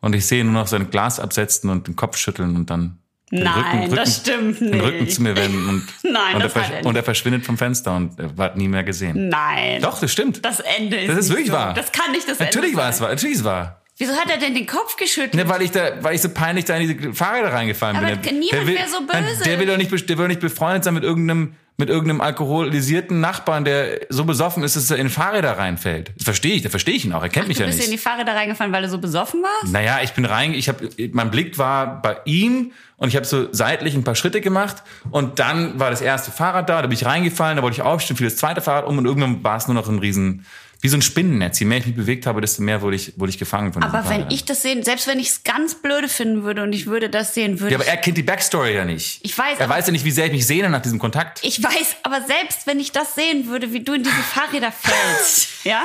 und 0.00 0.14
ich 0.14 0.26
sehe 0.26 0.44
nur 0.44 0.54
noch 0.54 0.66
sein 0.66 0.90
Glas 0.90 1.20
absetzen 1.20 1.70
und 1.70 1.86
den 1.86 1.96
Kopf 1.96 2.16
schütteln 2.16 2.56
und 2.56 2.70
dann 2.70 2.98
den 3.32 3.42
Nein, 3.44 3.90
das 3.94 4.18
stimmt 4.18 4.60
den 4.60 4.80
Rücken 4.80 5.04
nicht. 5.04 5.14
zu 5.16 5.22
mir 5.22 5.36
wenden 5.36 5.68
und, 5.68 5.86
Nein, 6.02 6.36
und, 6.36 6.44
das 6.44 6.54
er, 6.54 6.62
er 6.62 6.68
nicht. 6.76 6.86
und 6.86 6.96
er 6.96 7.02
verschwindet 7.02 7.44
vom 7.46 7.56
Fenster 7.58 7.96
und 7.96 8.16
wird 8.18 8.56
nie 8.56 8.68
mehr 8.68 8.84
gesehen. 8.84 9.28
Nein. 9.28 9.80
Doch, 9.82 9.98
das 9.98 10.12
stimmt. 10.12 10.44
Das 10.44 10.60
Ende 10.60 10.96
ist 10.98 11.08
Das 11.08 11.18
ist 11.18 11.24
nicht 11.28 11.30
wirklich 11.30 11.46
so. 11.48 11.52
wahr. 11.54 11.74
Das 11.74 11.90
kann 11.92 12.12
nicht 12.12 12.28
das 12.28 12.38
natürlich 12.38 12.70
Ende 12.72 12.76
war 12.82 12.90
es 12.90 13.00
wahr. 13.00 13.08
Natürlich 13.10 13.34
ist 13.34 13.40
es 13.40 13.44
wahr. 13.46 13.80
Wieso 13.96 14.12
hat 14.14 14.28
er 14.28 14.38
denn 14.38 14.54
den 14.54 14.66
Kopf 14.66 14.96
geschüttelt? 14.96 15.34
Ne, 15.34 15.48
weil 15.48 15.62
ich 15.62 15.70
da, 15.70 16.02
weil 16.02 16.16
ich 16.16 16.20
so 16.20 16.28
peinlich 16.28 16.64
da 16.64 16.76
in 16.76 16.88
diese 16.88 17.12
Fahrräder 17.14 17.52
reingefallen 17.52 17.96
Aber 17.96 18.06
bin. 18.08 18.22
Der- 18.22 18.32
niemand 18.32 18.52
der 18.52 18.66
will, 18.66 18.74
wär 18.76 18.88
so 18.88 19.00
böse. 19.06 19.44
Der 19.44 19.58
will 19.60 19.66
doch 19.66 19.76
nicht, 19.76 19.90
der 19.92 20.18
will 20.18 20.24
doch 20.24 20.28
nicht 20.28 20.40
befreundet 20.40 20.82
sein 20.84 20.94
mit 20.94 21.04
irgendeinem 21.04 21.54
mit 21.76 21.88
irgendeinem 21.88 22.20
alkoholisierten 22.20 23.20
Nachbarn, 23.20 23.64
der 23.64 24.02
so 24.08 24.24
besoffen 24.24 24.62
ist, 24.62 24.76
dass 24.76 24.90
er 24.90 24.96
in 24.98 25.10
Fahrräder 25.10 25.58
reinfällt. 25.58 26.12
Das 26.16 26.24
verstehe 26.24 26.54
ich, 26.54 26.62
da 26.62 26.68
verstehe 26.68 26.94
ich 26.94 27.04
ihn 27.04 27.12
auch. 27.12 27.22
Er 27.22 27.28
kennt 27.28 27.48
mich 27.48 27.56
Du 27.56 27.62
ja 27.64 27.66
bist 27.66 27.78
nicht. 27.78 27.86
in 27.88 27.92
die 27.92 27.98
Fahrräder 27.98 28.32
reingefallen, 28.34 28.72
weil 28.72 28.82
du 28.82 28.88
so 28.88 28.98
besoffen 28.98 29.42
warst? 29.42 29.72
Naja, 29.72 29.98
ich 30.02 30.12
bin 30.12 30.24
rein, 30.24 30.54
ich 30.54 30.68
habe, 30.68 30.88
mein 31.12 31.30
Blick 31.32 31.58
war 31.58 32.00
bei 32.00 32.18
ihm 32.26 32.70
und 32.96 33.08
ich 33.08 33.16
habe 33.16 33.26
so 33.26 33.48
seitlich 33.52 33.94
ein 33.96 34.04
paar 34.04 34.14
Schritte 34.14 34.40
gemacht 34.40 34.84
und 35.10 35.40
dann 35.40 35.80
war 35.80 35.90
das 35.90 36.00
erste 36.00 36.30
Fahrrad 36.30 36.68
da, 36.68 36.80
da 36.80 36.86
bin 36.86 36.96
ich 36.96 37.04
reingefallen, 37.04 37.56
da 37.56 37.62
wollte 37.64 37.74
ich 37.76 37.82
aufstehen, 37.82 38.16
fiel 38.16 38.28
das 38.28 38.36
zweite 38.36 38.60
Fahrrad 38.60 38.86
um 38.86 38.96
und 38.98 39.04
irgendwann 39.06 39.42
war 39.42 39.56
es 39.56 39.66
nur 39.66 39.74
noch 39.74 39.88
ein 39.88 39.98
riesen, 39.98 40.46
wie 40.84 40.88
so 40.88 40.98
ein 40.98 41.02
Spinnennetz. 41.02 41.58
Je 41.60 41.64
mehr 41.64 41.78
ich 41.78 41.86
mich 41.86 41.96
bewegt 41.96 42.26
habe, 42.26 42.42
desto 42.42 42.60
mehr 42.60 42.82
wurde 42.82 42.96
ich, 42.96 43.18
wurde 43.18 43.30
ich 43.30 43.38
gefangen 43.38 43.72
von 43.72 43.82
Aber 43.82 44.06
wenn 44.10 44.30
ich 44.30 44.44
das 44.44 44.60
sehen, 44.60 44.82
selbst 44.82 45.06
wenn 45.06 45.18
ich 45.18 45.28
es 45.28 45.42
ganz 45.42 45.76
blöde 45.76 46.10
finden 46.10 46.42
würde 46.42 46.62
und 46.62 46.74
ich 46.74 46.84
würde 46.84 47.08
das 47.08 47.32
sehen, 47.32 47.58
würde 47.58 47.72
Ja, 47.72 47.78
aber 47.78 47.86
er 47.86 47.96
kennt 47.96 48.18
die 48.18 48.22
Backstory 48.22 48.74
ja 48.74 48.84
nicht. 48.84 49.20
Ich 49.22 49.36
weiß, 49.36 49.60
Er 49.60 49.68
weiß 49.70 49.86
ja 49.86 49.92
nicht, 49.92 50.04
wie 50.04 50.10
sehr 50.10 50.26
ich 50.26 50.32
mich 50.32 50.46
sehne 50.46 50.68
nach 50.68 50.82
diesem 50.82 50.98
Kontakt. 50.98 51.40
ich 51.42 51.62
weiß, 51.62 51.96
aber 52.02 52.20
selbst 52.20 52.66
wenn 52.66 52.78
ich 52.80 52.92
das 52.92 53.14
sehen 53.14 53.48
würde, 53.48 53.72
wie 53.72 53.80
du 53.80 53.94
in 53.94 54.02
diese 54.02 54.14
Fahrräder 54.14 54.70
fällst, 54.70 55.48
ja, 55.64 55.84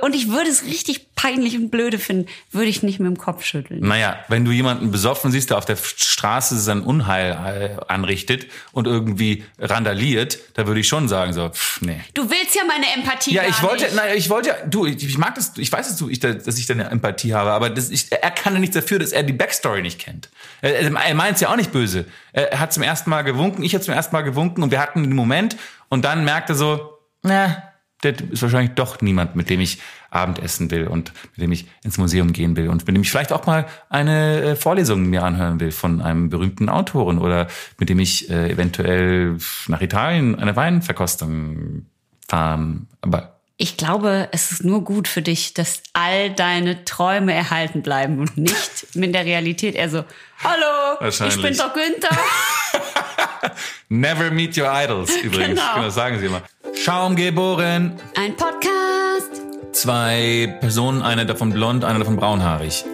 und 0.00 0.14
ich 0.14 0.30
würde 0.30 0.48
es 0.48 0.64
richtig 0.64 1.14
peinlich 1.14 1.56
und 1.58 1.70
blöde 1.70 1.98
finden, 1.98 2.26
würde 2.52 2.68
ich 2.68 2.82
nicht 2.82 2.98
mit 2.98 3.08
dem 3.08 3.18
Kopf 3.18 3.44
schütteln. 3.44 3.80
Naja, 3.80 4.18
wenn 4.28 4.46
du 4.46 4.50
jemanden 4.50 4.90
besoffen 4.90 5.30
siehst, 5.30 5.50
der 5.50 5.58
auf 5.58 5.66
der 5.66 5.76
Straße 5.76 6.58
sein 6.58 6.80
Unheil 6.80 7.76
äh, 7.78 7.92
anrichtet 7.92 8.46
und 8.72 8.86
irgendwie 8.86 9.44
randaliert, 9.58 10.38
da 10.54 10.66
würde 10.66 10.80
ich 10.80 10.88
schon 10.88 11.06
sagen 11.08 11.34
so, 11.34 11.50
pff, 11.50 11.82
nee. 11.82 12.00
Du 12.14 12.30
willst 12.30 12.54
ja 12.54 12.62
meine 12.66 12.86
Empathie 12.94 13.34
Ja, 13.34 13.42
ich 13.46 13.62
wollte, 13.62 13.94
nein, 13.94 14.05
ich 14.14 14.30
wollte 14.30 14.48
ja, 14.50 14.54
du, 14.68 14.86
ich, 14.86 15.18
mag 15.18 15.34
das, 15.34 15.52
ich 15.56 15.70
weiß, 15.72 15.88
dass 15.88 15.96
du, 15.96 16.08
ich, 16.08 16.20
da- 16.20 16.34
dass 16.34 16.58
ich 16.58 16.66
deine 16.66 16.90
Empathie 16.90 17.34
habe, 17.34 17.50
aber 17.52 17.70
das, 17.70 17.90
ich, 17.90 18.10
er 18.12 18.30
kann 18.30 18.54
ja 18.54 18.60
nichts 18.60 18.74
dafür, 18.74 18.98
dass 18.98 19.12
er 19.12 19.22
die 19.22 19.32
Backstory 19.32 19.82
nicht 19.82 19.98
kennt. 20.00 20.28
Er, 20.60 20.78
er 20.80 21.14
meint 21.14 21.34
es 21.36 21.40
ja 21.40 21.50
auch 21.50 21.56
nicht 21.56 21.72
böse. 21.72 22.04
Er, 22.32 22.52
er 22.52 22.60
hat 22.60 22.72
zum 22.72 22.82
ersten 22.82 23.10
Mal 23.10 23.22
gewunken, 23.22 23.62
ich 23.62 23.74
habe 23.74 23.84
zum 23.84 23.94
ersten 23.94 24.14
Mal 24.14 24.22
gewunken 24.22 24.62
und 24.62 24.70
wir 24.70 24.80
hatten 24.80 25.02
den 25.02 25.14
Moment 25.14 25.56
und 25.88 26.04
dann 26.04 26.24
merkte 26.24 26.54
so, 26.54 26.98
na, 27.22 27.62
der 28.02 28.14
ist 28.30 28.42
wahrscheinlich 28.42 28.74
doch 28.74 29.00
niemand, 29.00 29.36
mit 29.36 29.48
dem 29.48 29.60
ich 29.60 29.80
Abendessen 30.10 30.70
will 30.70 30.86
und 30.86 31.12
mit 31.32 31.42
dem 31.42 31.52
ich 31.52 31.66
ins 31.82 31.96
Museum 31.98 32.32
gehen 32.32 32.56
will 32.56 32.68
und 32.68 32.86
mit 32.86 32.94
dem 32.94 33.02
ich 33.02 33.10
vielleicht 33.10 33.32
auch 33.32 33.46
mal 33.46 33.66
eine 33.88 34.42
äh, 34.42 34.56
Vorlesung 34.56 35.06
mir 35.06 35.22
anhören 35.22 35.60
will 35.60 35.72
von 35.72 36.00
einem 36.02 36.28
berühmten 36.28 36.68
Autoren 36.68 37.18
oder 37.18 37.48
mit 37.78 37.88
dem 37.88 37.98
ich 37.98 38.30
äh, 38.30 38.50
eventuell 38.50 39.38
nach 39.68 39.80
Italien 39.80 40.38
eine 40.38 40.54
Weinverkostung 40.56 41.86
fahren. 42.28 42.86
Aber 43.00 43.35
Ich 43.58 43.78
glaube, 43.78 44.28
es 44.32 44.52
ist 44.52 44.64
nur 44.64 44.84
gut 44.84 45.08
für 45.08 45.22
dich, 45.22 45.54
dass 45.54 45.82
all 45.94 46.30
deine 46.30 46.84
Träume 46.84 47.32
erhalten 47.32 47.80
bleiben 47.80 48.18
und 48.20 48.36
nicht 48.36 48.94
mit 48.94 49.14
der 49.14 49.24
Realität 49.24 49.74
eher 49.74 49.88
so, 49.88 50.04
hallo, 50.44 51.08
ich 51.08 51.40
bin 51.40 51.56
doch 51.56 51.72
Günther. 51.72 52.10
Never 53.88 54.30
meet 54.30 54.58
your 54.58 54.68
idols, 54.70 55.16
übrigens. 55.22 55.58
Genau. 55.60 55.82
Das 55.82 55.94
sagen 55.94 56.18
sie 56.18 56.26
immer. 56.26 56.42
Schaum 56.74 57.16
geboren. 57.16 57.98
Ein 58.14 58.36
Podcast. 58.36 59.40
Zwei 59.72 60.54
Personen, 60.60 61.00
eine 61.00 61.24
davon 61.24 61.50
blond, 61.50 61.82
eine 61.84 61.98
davon 62.00 62.16
braunhaarig. 62.16 62.84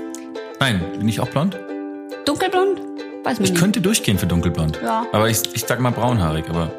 Nein, 0.60 0.80
bin 0.96 1.08
ich 1.08 1.18
auch 1.18 1.28
blond? 1.28 1.58
Dunkelblond? 2.24 2.78
Weiß 3.24 3.38
man 3.38 3.44
Ich 3.44 3.50
nicht. 3.50 3.56
könnte 3.58 3.80
durchgehen 3.80 4.16
für 4.16 4.26
dunkelblond. 4.26 4.78
Ja. 4.80 5.06
Aber 5.12 5.28
ich, 5.28 5.40
ich 5.54 5.62
sag 5.62 5.80
mal 5.80 5.90
braunhaarig, 5.90 6.44
aber 6.48 6.70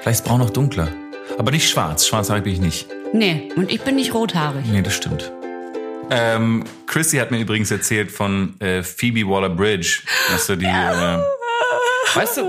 vielleicht 0.00 0.20
ist 0.20 0.24
braun 0.24 0.38
noch 0.38 0.50
dunkler. 0.50 0.88
Aber 1.38 1.50
nicht 1.50 1.68
schwarz. 1.68 2.06
Schwarzhaarig 2.06 2.44
bin 2.44 2.52
ich 2.54 2.60
nicht. 2.60 2.86
Nee, 3.12 3.50
und 3.56 3.70
ich 3.70 3.80
bin 3.82 3.96
nicht 3.96 4.14
rothaarig. 4.14 4.64
Nee, 4.66 4.82
das 4.82 4.94
stimmt. 4.94 5.32
Ähm, 6.10 6.64
Chrissy 6.86 7.18
hat 7.18 7.30
mir 7.30 7.38
übrigens 7.40 7.70
erzählt 7.70 8.10
von 8.10 8.58
äh, 8.60 8.82
Phoebe 8.82 9.28
Waller-Bridge. 9.28 10.02
Dass 10.30 10.46
du 10.46 10.56
die, 10.56 10.66
äh, 10.66 11.18
weißt 12.14 12.36
du, 12.38 12.42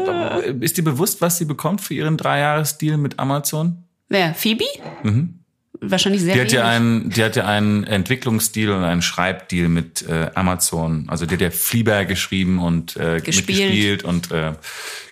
ist 0.62 0.78
dir 0.78 0.84
bewusst, 0.84 1.22
was 1.22 1.38
sie 1.38 1.46
bekommt 1.46 1.82
für 1.82 1.94
ihren 1.94 2.18
Dreijahres-Deal 2.18 2.98
mit 2.98 3.20
Amazon? 3.20 3.84
Wer? 4.10 4.34
Phoebe? 4.34 4.66
Mhm. 5.04 5.40
Wahrscheinlich 5.84 6.22
sehr 6.22 6.36
Die 6.36 6.42
hat 6.42 6.52
ja 6.52 6.68
einen, 6.68 7.10
die 7.10 7.24
hat 7.24 7.36
ja 7.36 7.48
einen 7.48 7.84
Entwicklungsdeal 7.86 8.70
und 8.72 8.84
einen 8.84 9.02
Schreibdeal 9.02 9.68
mit 9.68 10.08
äh, 10.08 10.30
Amazon. 10.36 11.06
Also 11.10 11.26
die 11.26 11.34
hat 11.36 11.42
ja 11.42 11.50
Fleabag 11.50 12.08
geschrieben 12.08 12.60
und 12.60 12.98
äh, 12.98 13.20
Gespielt. 13.20 13.48
mitgespielt 13.60 14.04
und 14.04 14.32
äh, 14.32 14.54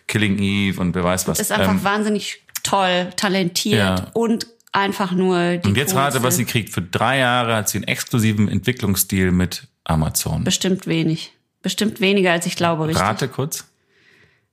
Killing 0.08 0.38
Eve 0.38 0.80
und 0.80 0.94
wer 0.94 1.04
weiß 1.04 1.28
was. 1.28 1.40
ist 1.40 1.52
einfach 1.52 1.72
Ähm, 1.72 1.84
wahnsinnig 1.84 2.44
toll, 2.62 3.10
talentiert 3.16 3.80
Ja. 3.80 4.08
und 4.14 4.46
einfach 4.72 5.12
nur 5.12 5.58
die 5.58 5.68
und 5.70 5.78
jetzt 5.78 5.96
rate, 5.96 6.12
coolste. 6.14 6.24
was 6.24 6.36
sie 6.38 6.46
kriegt. 6.46 6.70
Für 6.74 6.82
drei 6.82 7.20
Jahre 7.20 7.56
hat 7.56 7.70
sie 7.70 7.80
einen 7.80 7.88
exklusiven 7.88 8.48
Entwicklungsdeal 8.48 9.32
mit 9.32 9.68
Amazon. 9.84 10.44
Bestimmt 10.44 10.88
wenig. 10.88 11.34
Bestimmt 11.62 12.00
weniger, 12.00 12.32
als 12.32 12.46
ich 12.46 12.56
glaube, 12.56 12.88
richtig. 12.88 13.04
Rate 13.04 13.28
kurz. 13.28 13.66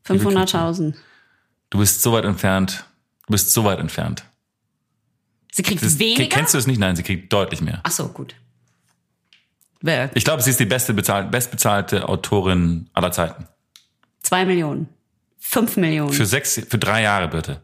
500.000. 0.07 0.95
Du 1.71 1.79
bist 1.79 2.03
so 2.03 2.13
weit 2.13 2.25
entfernt. 2.25 2.85
Du 3.27 3.33
bist 3.33 3.53
so 3.53 3.65
weit 3.65 3.79
entfernt. 3.79 4.25
Sie 5.53 5.63
kriegt 5.63 5.83
Das, 5.83 5.99
weniger? 5.99 6.27
Kennst 6.29 6.55
du 6.55 6.59
es 6.59 6.67
nicht? 6.67 6.79
Nein, 6.79 6.97
sie 6.97 7.03
kriegt 7.03 7.33
deutlich 7.33 7.61
mehr. 7.61 7.81
Ach 7.83 7.91
so, 7.91 8.09
gut. 8.09 8.35
Wer? 9.81 10.11
Ich 10.15 10.25
glaube, 10.25 10.43
sie 10.43 10.51
ist 10.51 10.61
die 10.61 10.67
beste 10.67 10.95
bezahlt, 10.95 11.31
bestbezahlte 11.31 12.09
Autorin 12.09 12.89
aller 12.93 13.13
Zeiten. 13.13 13.47
Zwei 14.21 14.45
Millionen. 14.45 14.89
Fünf 15.39 15.77
Millionen. 15.77 16.13
Für 16.13 16.27
sechs, 16.27 16.55
für 16.69 16.79
drei 16.79 17.03
Jahre 17.03 17.29
bitte. 17.29 17.63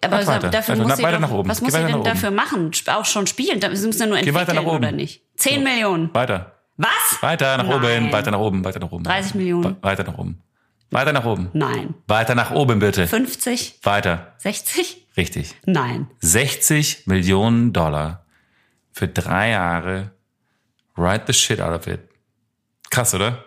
Aber 0.00 0.16
Mach 0.18 0.26
weiter. 0.26 0.48
dafür 0.50 0.74
Weiter, 0.74 0.82
muss 0.88 0.96
sie 0.96 1.02
weiter 1.02 1.12
doch, 1.20 1.20
nach 1.20 1.30
oben. 1.30 1.48
Was 1.48 1.58
Geh 1.58 1.64
muss 1.64 1.74
sie 1.74 1.80
denn 1.82 1.94
oben. 1.94 2.04
dafür 2.04 2.30
machen? 2.30 2.70
Auch 2.88 3.04
schon 3.04 3.26
spielen? 3.26 3.60
Sie 3.60 3.86
müssen 3.86 4.00
ja 4.00 4.06
nur 4.06 4.18
entwickeln, 4.18 4.34
weiter 4.40 4.54
nach 4.54 4.62
oben. 4.64 4.76
oder 4.78 4.92
nicht? 4.92 5.22
Zehn 5.36 5.62
Millionen. 5.62 6.12
Weiter. 6.14 6.52
Was? 6.76 6.88
Weiter 7.20 7.56
nach 7.58 7.68
oben, 7.68 7.82
Nein. 7.82 8.12
weiter 8.12 8.30
nach 8.30 8.38
oben, 8.38 8.64
weiter 8.64 8.80
nach 8.80 8.90
oben. 8.92 9.04
30 9.04 9.34
Millionen. 9.34 9.64
We- 9.64 9.76
Weiter 9.82 10.04
nach 10.04 10.16
oben. 10.18 10.42
Weiter 10.90 11.12
nach 11.12 11.24
oben. 11.24 11.50
Nein. 11.52 11.94
Weiter 12.06 12.34
nach 12.34 12.50
oben, 12.52 12.78
bitte. 12.78 13.06
50? 13.06 13.80
Weiter. 13.82 14.32
60? 14.38 15.06
Richtig. 15.16 15.54
Nein. 15.66 16.08
60 16.20 17.06
Millionen 17.06 17.72
Dollar 17.72 18.24
für 18.92 19.06
drei 19.08 19.50
Jahre. 19.50 20.12
Write 20.96 21.24
the 21.26 21.32
shit 21.34 21.60
out 21.60 21.72
of 21.78 21.86
it. 21.86 22.00
Krass, 22.90 23.12
oder? 23.14 23.44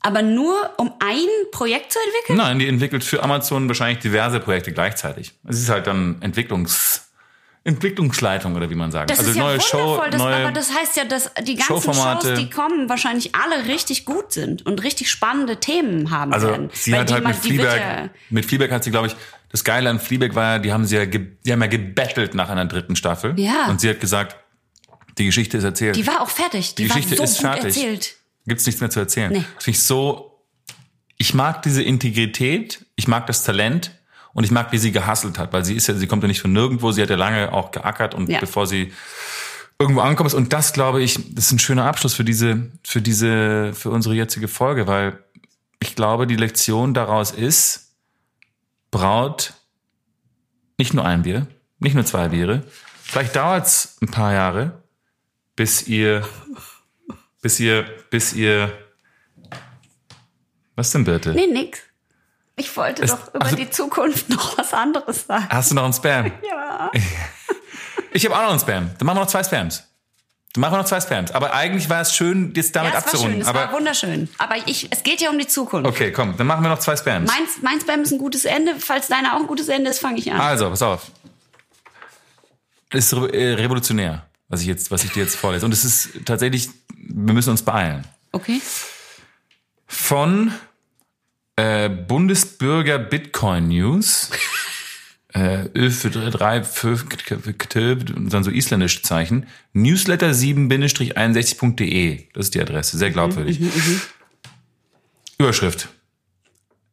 Aber 0.00 0.22
nur 0.22 0.54
um 0.76 0.92
ein 1.00 1.26
Projekt 1.50 1.92
zu 1.92 1.98
entwickeln? 1.98 2.38
Nein, 2.38 2.58
die 2.58 2.68
entwickelt 2.68 3.02
für 3.04 3.22
Amazon 3.22 3.68
wahrscheinlich 3.68 3.98
diverse 3.98 4.40
Projekte 4.40 4.72
gleichzeitig. 4.72 5.34
Es 5.46 5.60
ist 5.60 5.68
halt 5.68 5.86
dann 5.86 6.16
Entwicklungs 6.20 7.08
Entwicklungsleitung 7.64 8.54
oder 8.56 8.70
wie 8.70 8.74
man 8.74 8.90
sagt. 8.90 9.10
Das 9.10 9.18
also 9.18 9.30
ist 9.30 9.36
ja 9.36 9.42
neue 9.42 9.60
Show. 9.60 10.02
Das, 10.10 10.18
neue 10.18 10.36
aber 10.36 10.52
das 10.52 10.72
heißt 10.74 10.96
ja, 10.96 11.04
dass 11.04 11.30
die 11.42 11.56
ganzen. 11.56 11.92
Shows, 11.92 12.34
die 12.38 12.48
kommen, 12.48 12.88
wahrscheinlich 12.88 13.34
alle 13.34 13.66
richtig 13.66 14.06
gut 14.06 14.32
sind 14.32 14.64
und 14.64 14.82
richtig 14.82 15.10
spannende 15.10 15.58
Themen 15.58 16.10
haben 16.10 16.32
Also 16.32 16.48
werden. 16.48 16.70
sie 16.72 16.96
hat 16.96 17.12
halt 17.12 17.26
mit 17.26 17.36
Fleabag, 17.36 18.10
mit 18.30 18.46
Fleabag 18.46 18.70
hat 18.70 18.84
sie, 18.84 18.90
glaube 18.90 19.08
ich, 19.08 19.16
das 19.50 19.64
Geile 19.64 19.90
an 19.90 20.00
Fleabag 20.00 20.34
war 20.34 20.52
ja, 20.54 20.58
die 20.58 20.72
haben 20.72 20.86
sie 20.86 20.96
ja, 20.96 21.04
die 21.04 21.52
haben 21.52 21.60
ja 21.60 21.66
gebettelt 21.66 22.34
nach 22.34 22.48
einer 22.48 22.64
dritten 22.64 22.96
Staffel. 22.96 23.38
Ja. 23.38 23.66
Und 23.68 23.80
sie 23.80 23.90
hat 23.90 24.00
gesagt, 24.00 24.36
die 25.18 25.26
Geschichte 25.26 25.58
ist 25.58 25.64
erzählt. 25.64 25.96
Die 25.96 26.06
war 26.06 26.22
auch 26.22 26.30
fertig. 26.30 26.74
Die, 26.74 26.84
Die 26.84 26.88
Geschichte 26.88 27.18
war 27.18 27.26
so 27.26 27.32
ist 27.32 27.42
gut 27.42 27.50
fertig. 27.50 27.64
erzählt. 27.76 28.14
Gibt's 28.48 28.66
nichts 28.66 28.80
mehr 28.80 28.90
zu 28.90 29.00
erzählen. 29.00 29.32
Nee. 29.32 29.44
Das 29.54 29.64
finde 29.64 29.78
ich 29.78 29.84
so, 29.84 30.44
ich 31.16 31.34
mag 31.34 31.62
diese 31.62 31.82
Integrität, 31.82 32.86
ich 32.96 33.08
mag 33.08 33.26
das 33.26 33.42
Talent 33.44 33.92
und 34.32 34.44
ich 34.44 34.50
mag, 34.50 34.72
wie 34.72 34.78
sie 34.78 34.92
gehustelt 34.92 35.38
hat, 35.38 35.52
weil 35.52 35.64
sie 35.64 35.74
ist 35.74 35.86
ja, 35.88 35.94
sie 35.94 36.06
kommt 36.06 36.22
ja 36.22 36.28
nicht 36.28 36.40
von 36.40 36.52
nirgendwo, 36.52 36.92
sie 36.92 37.02
hat 37.02 37.10
ja 37.10 37.16
lange 37.16 37.52
auch 37.52 37.70
geackert 37.70 38.14
und 38.14 38.28
Ja. 38.28 38.40
bevor 38.40 38.66
sie 38.66 38.92
irgendwo 39.80 40.00
ankommt 40.00 40.34
und 40.34 40.52
das 40.52 40.72
glaube 40.72 41.02
ich, 41.02 41.14
das 41.34 41.46
ist 41.46 41.52
ein 41.52 41.58
schöner 41.58 41.84
Abschluss 41.84 42.14
für 42.14 42.24
diese, 42.24 42.70
für 42.84 43.00
diese, 43.00 43.72
für 43.74 43.90
unsere 43.90 44.14
jetzige 44.14 44.48
Folge, 44.48 44.86
weil 44.86 45.22
ich 45.80 45.94
glaube, 45.94 46.26
die 46.26 46.36
Lektion 46.36 46.94
daraus 46.94 47.30
ist, 47.30 47.92
braut 48.90 49.54
nicht 50.78 50.94
nur 50.94 51.04
ein 51.04 51.22
Bier, 51.22 51.46
nicht 51.78 51.94
nur 51.94 52.04
zwei 52.04 52.28
Biere, 52.28 52.64
vielleicht 53.02 53.36
dauert's 53.36 53.96
ein 54.02 54.08
paar 54.08 54.32
Jahre, 54.32 54.82
bis 55.56 55.86
ihr, 55.88 56.26
bis 57.42 57.60
ihr, 57.60 57.82
bis 58.10 58.32
ihr, 58.32 58.72
was 60.76 60.90
denn 60.90 61.04
bitte? 61.04 61.30
Nee, 61.32 61.46
nix. 61.46 61.80
Ich 62.56 62.76
wollte 62.76 63.02
Es- 63.02 63.10
doch 63.10 63.34
über 63.34 63.44
also- 63.44 63.56
die 63.56 63.70
Zukunft 63.70 64.28
noch 64.30 64.58
was 64.58 64.72
anderes 64.74 65.26
sagen. 65.26 65.46
Hast 65.50 65.70
du 65.70 65.74
noch 65.74 65.84
einen 65.84 65.92
Spam? 65.92 66.32
Ja. 66.48 66.90
Ich 68.10 68.24
habe 68.24 68.34
auch 68.36 68.42
noch 68.42 68.50
einen 68.50 68.58
Spam. 68.60 68.90
Dann 68.98 69.06
machen 69.06 69.16
wir 69.18 69.20
noch 69.20 69.28
zwei 69.28 69.44
Spams. 69.44 69.84
Dann 70.54 70.62
machen 70.62 70.72
wir 70.72 70.78
noch 70.78 70.86
zwei 70.86 71.00
Spams. 71.00 71.30
Aber 71.30 71.52
eigentlich 71.52 71.90
war 71.90 72.00
es 72.00 72.16
schön, 72.16 72.52
jetzt 72.56 72.74
damit 72.74 72.94
Ja, 72.94 72.98
es 73.00 73.04
war 73.04 73.10
schön, 73.12 73.20
abzurunden. 73.20 73.42
es 73.42 73.54
war 73.54 73.72
wunderschön. 73.72 74.28
Aber 74.38 74.56
ich, 74.66 74.88
es 74.90 75.02
geht 75.02 75.20
ja 75.20 75.28
um 75.30 75.38
die 75.38 75.46
Zukunft. 75.46 75.86
okay, 75.88 76.10
komm, 76.10 76.34
dann 76.38 76.46
machen 76.46 76.62
wir 76.64 76.70
noch 76.70 76.78
zwei 76.78 76.96
Spams. 76.96 77.30
Mein, 77.30 77.42
mein 77.62 77.80
Spam 77.80 78.00
ist 78.00 78.10
ein 78.12 78.18
gutes 78.18 78.46
Ende. 78.46 78.74
Falls 78.80 79.08
deiner 79.08 79.34
auch 79.36 79.40
ein 79.40 79.46
gutes 79.46 79.68
Ende 79.68 79.90
ist, 79.90 79.98
fange 80.00 80.18
ich 80.18 80.32
an. 80.32 80.40
Also, 80.40 80.70
pass 80.70 80.80
auf. 80.82 81.10
Ist 82.92 83.12
äh, 83.12 83.54
revolutionär, 83.54 84.26
was 84.48 84.62
ich 84.62 84.66
jetzt, 84.66 84.90
was 84.90 85.04
ich 85.04 85.12
dir 85.12 85.22
jetzt 85.22 85.36
vorlese. 85.36 85.64
Und 85.64 85.72
es 85.72 85.84
ist 85.84 86.24
tatsächlich, 86.24 86.70
wir 86.96 87.34
müssen 87.34 87.50
uns 87.50 87.62
beeilen. 87.62 88.04
Okay. 88.32 88.60
Von 89.86 90.52
äh, 91.56 91.88
Bundesbürger 91.88 92.98
Bitcoin 92.98 93.68
News. 93.68 94.30
äh, 95.34 95.66
Ö 95.74 95.90
für 95.90 96.10
drei, 96.10 96.64
fünf, 96.64 97.06
und 97.34 98.32
dann 98.32 98.44
so 98.44 98.50
isländische 98.50 99.02
Zeichen. 99.02 99.46
Newsletter 99.74 100.30
7-61.de. 100.30 102.24
Das 102.32 102.46
ist 102.46 102.54
die 102.54 102.60
Adresse. 102.60 102.96
Sehr 102.96 103.10
glaubwürdig. 103.10 103.60
Überschrift. 105.38 105.88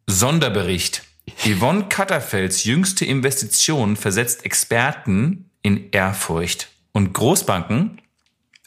Sonderbericht. 0.08 1.04
Yvonne 1.44 1.88
Katterfelds 1.90 2.66
jüngste 2.66 3.06
Investition 3.06 3.96
versetzt 3.96 4.46
Experten 4.46 5.50
in 5.64 5.90
Ehrfurcht 5.90 6.70
und 6.96 7.12
Großbanken 7.12 8.02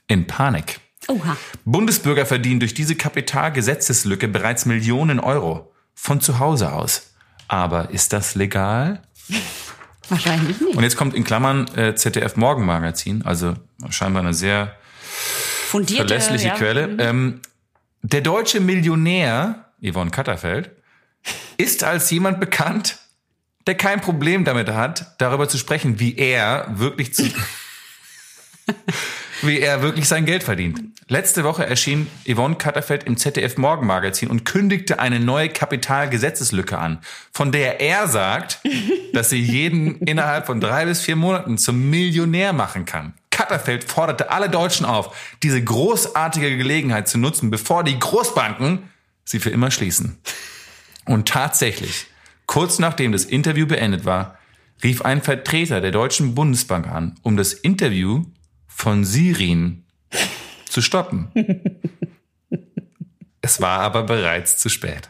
in 0.07 0.27
Panik. 0.27 0.81
Oha. 1.09 1.39
Bundesbürger 1.65 2.27
verdienen 2.27 2.61
durch 2.61 2.75
diese 2.75 2.95
Kapitalgesetzeslücke 2.95 4.29
bereits 4.29 4.67
Millionen 4.67 5.19
Euro 5.19 5.73
von 5.95 6.21
zu 6.21 6.39
Hause 6.39 6.73
aus. 6.75 7.15
Aber 7.49 7.89
ist 7.89 8.13
das 8.13 8.35
legal? 8.35 9.01
Wahrscheinlich 10.11 10.61
nicht. 10.61 10.77
Und 10.77 10.83
jetzt 10.83 10.97
kommt 10.99 11.15
in 11.15 11.25
Klammern 11.25 11.69
äh, 11.75 11.95
ZDF 11.95 12.37
Morgenmagazin, 12.37 13.25
also 13.25 13.55
scheinbar 13.89 14.23
eine 14.23 14.35
sehr 14.35 14.77
Fundierte, 15.69 16.07
verlässliche 16.07 16.49
ja. 16.49 16.55
Mhm. 16.55 16.59
Quelle. 16.59 16.97
Ähm, 16.99 17.41
der 18.03 18.21
deutsche 18.21 18.61
Millionär, 18.61 19.73
Yvonne 19.83 20.11
Katterfeld, 20.11 20.71
ist 21.57 21.83
als 21.83 22.11
jemand 22.11 22.41
bekannt, 22.41 22.99
der 23.67 23.75
kein 23.75 24.03
Problem 24.03 24.45
damit 24.45 24.69
hat, 24.69 25.15
darüber 25.17 25.49
zu 25.49 25.57
sprechen, 25.57 25.99
wie 25.99 26.17
er 26.17 26.67
wirklich 26.69 27.15
zu, 27.15 27.25
wie 29.43 29.61
er 29.61 29.83
wirklich 29.83 30.09
sein 30.09 30.25
Geld 30.25 30.43
verdient. 30.43 30.81
Letzte 31.09 31.45
Woche 31.45 31.67
erschien 31.67 32.07
Yvonne 32.27 32.57
Katterfeld 32.57 33.05
im 33.05 33.17
ZDF 33.17 33.57
Morgenmagazin 33.57 34.29
und 34.29 34.45
kündigte 34.45 34.99
eine 34.99 35.21
neue 35.21 35.49
Kapitalgesetzeslücke 35.49 36.79
an, 36.79 36.99
von 37.33 37.53
der 37.53 37.81
er 37.81 38.09
sagt, 38.09 38.61
dass 39.13 39.31
sie 39.31 39.41
jeden 39.41 39.97
innerhalb 40.07 40.47
von 40.47 40.61
drei 40.61 40.85
bis 40.85 41.01
vier 41.01 41.17
Monaten 41.17 41.59
zum 41.59 41.89
Millionär 41.89 42.53
machen 42.53 42.85
kann. 42.85 43.15
Katterfeld 43.31 43.85
forderte 43.85 44.31
alle 44.31 44.51
Deutschen 44.51 44.85
auf, 44.85 45.17
diese 45.43 45.63
großartige 45.63 46.57
Gelegenheit 46.57 47.09
zu 47.09 47.19
nutzen, 47.19 47.51
bevor 47.51 47.85
die 47.85 47.99
Großbanken 47.99 48.91
sie 49.25 49.39
für 49.39 49.51
immer 49.51 49.71
schließen. 49.71 50.19
Und 51.05 51.29
tatsächlich, 51.29 52.07
kurz 52.47 52.79
nachdem 52.79 53.13
das 53.13 53.25
Interview 53.25 53.67
beendet 53.67 54.05
war, 54.05 54.39
rief 54.83 55.03
ein 55.03 55.23
Vertreter 55.23 55.81
der 55.81 55.91
Deutschen 55.91 56.35
Bundesbank 56.35 56.87
an, 56.89 57.17
um 57.23 57.37
das 57.37 57.53
Interview 57.53 58.25
von 58.79 59.05
Sirin 59.05 59.83
zu 60.69 60.81
stoppen. 60.81 61.29
Es 63.41 63.61
war 63.61 63.81
aber 63.81 64.05
bereits 64.05 64.57
zu 64.57 64.69
spät. 64.69 65.09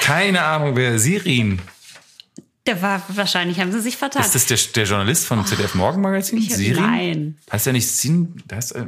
Keine 0.00 0.42
Ahnung, 0.42 0.76
wer 0.76 0.98
Sirin. 1.00 1.60
Der 2.66 2.80
war, 2.82 3.02
wahrscheinlich 3.08 3.58
haben 3.58 3.72
sie 3.72 3.80
sich 3.80 3.96
vertan. 3.96 4.22
Ist 4.22 4.34
das 4.36 4.46
der, 4.46 4.58
der 4.76 4.84
Journalist 4.84 5.24
von 5.26 5.44
ZDF 5.44 5.74
Morgenmagazin? 5.74 6.38
Ich- 6.38 6.54
Sirin? 6.54 6.82
nein. 6.82 7.38
Heißt 7.50 7.66
ja 7.66 7.72
nicht 7.72 7.88
Sin. 7.90 8.40
Das, 8.46 8.70
äh, 8.72 8.84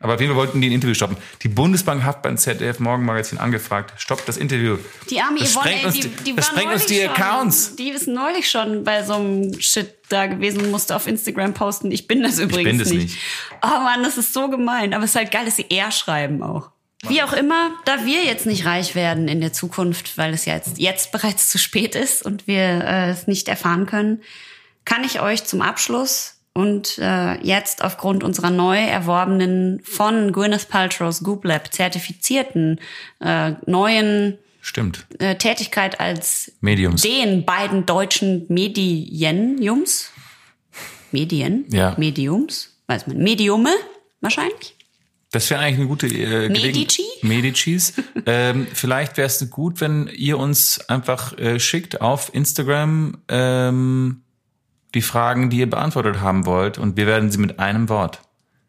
aber 0.00 0.14
auf 0.14 0.20
jeden 0.20 0.32
Fall 0.32 0.38
wollten 0.40 0.60
die 0.60 0.68
ein 0.68 0.72
Interview 0.72 0.94
stoppen. 0.94 1.16
Die 1.42 1.48
Bundesbank 1.48 2.02
hat 2.02 2.22
beim 2.22 2.36
ZDF 2.36 2.80
Morgenmagazin 2.80 3.38
angefragt, 3.38 3.92
stoppt 3.98 4.28
das 4.28 4.36
Interview. 4.36 4.78
Die 5.10 5.20
arme 5.20 5.38
Das 5.38 5.52
Yvonne, 5.52 5.78
ey, 5.80 5.84
uns 5.86 5.94
die, 5.94 6.00
die- 6.08 6.24
die 6.24 6.34
das 6.36 6.46
sprengt 6.46 6.72
uns 6.72 6.86
die 6.86 7.00
schon, 7.02 7.08
Accounts. 7.10 7.76
Die 7.76 7.90
ist 7.90 8.08
neulich 8.08 8.50
schon 8.50 8.82
bei 8.84 9.04
so 9.04 9.14
einem 9.14 9.60
Shit 9.60 9.94
da 10.08 10.26
gewesen 10.26 10.62
und 10.62 10.70
musste 10.72 10.96
auf 10.96 11.06
Instagram 11.06 11.54
posten. 11.54 11.92
Ich 11.92 12.08
bin 12.08 12.22
das 12.22 12.38
übrigens 12.40 12.64
bin 12.70 12.78
das 12.78 12.88
nicht. 12.88 13.02
nicht. 13.10 13.18
Oh 13.62 13.68
Mann, 13.68 14.02
das 14.02 14.18
ist 14.18 14.32
so 14.32 14.48
gemein. 14.48 14.92
Aber 14.94 15.04
es 15.04 15.10
ist 15.10 15.16
halt 15.16 15.30
geil, 15.30 15.44
dass 15.44 15.56
sie 15.56 15.66
eher 15.68 15.92
schreiben 15.92 16.42
auch. 16.42 16.70
Wie 17.06 17.22
auch 17.22 17.32
immer, 17.32 17.70
da 17.86 18.04
wir 18.04 18.24
jetzt 18.24 18.44
nicht 18.44 18.66
reich 18.66 18.94
werden 18.94 19.26
in 19.28 19.40
der 19.40 19.52
Zukunft, 19.54 20.18
weil 20.18 20.34
es 20.34 20.44
ja 20.44 20.54
jetzt, 20.54 20.78
jetzt 20.78 21.12
bereits 21.12 21.48
zu 21.48 21.58
spät 21.58 21.94
ist 21.94 22.22
und 22.26 22.46
wir 22.46 22.58
äh, 22.58 23.10
es 23.10 23.26
nicht 23.26 23.48
erfahren 23.48 23.86
können, 23.86 24.22
kann 24.84 25.04
ich 25.04 25.20
euch 25.20 25.44
zum 25.44 25.62
Abschluss 25.62 26.39
und 26.52 26.98
äh, 26.98 27.40
jetzt 27.42 27.84
aufgrund 27.84 28.24
unserer 28.24 28.50
neu 28.50 28.78
erworbenen 28.78 29.80
von 29.84 30.32
Gwyneth 30.32 30.68
Paltrow's 30.68 31.22
Goop 31.22 31.44
Lab 31.44 31.72
zertifizierten 31.72 32.80
äh, 33.20 33.52
neuen 33.66 34.38
Stimmt. 34.60 35.06
äh, 35.18 35.36
Tätigkeit 35.36 36.00
als 36.00 36.52
Mediums. 36.60 37.02
den 37.02 37.44
beiden 37.44 37.86
deutschen 37.86 38.46
Medienjums. 38.48 40.10
Medien? 41.12 41.66
Ja. 41.70 41.94
Mediums? 41.98 42.76
Weiß 42.86 43.06
man. 43.06 43.18
Mediume? 43.18 43.70
Wahrscheinlich. 44.20 44.76
Das 45.32 45.48
wäre 45.48 45.60
eigentlich 45.60 45.78
eine 45.78 45.86
gute 45.86 46.08
äh, 46.08 46.48
Medici? 46.48 47.04
Medicis. 47.22 47.94
ähm, 48.26 48.66
vielleicht 48.72 49.16
wäre 49.16 49.26
es 49.26 49.48
gut, 49.48 49.80
wenn 49.80 50.08
ihr 50.08 50.38
uns 50.38 50.80
einfach 50.88 51.38
äh, 51.38 51.60
schickt 51.60 52.00
auf 52.00 52.34
Instagram 52.34 53.18
ähm, 53.28 54.22
die 54.94 55.02
Fragen, 55.02 55.50
die 55.50 55.58
ihr 55.58 55.70
beantwortet 55.70 56.20
haben 56.20 56.46
wollt. 56.46 56.78
Und 56.78 56.96
wir 56.96 57.06
werden 57.06 57.30
sie 57.30 57.38
mit 57.38 57.58
einem 57.58 57.88
Wort 57.88 58.20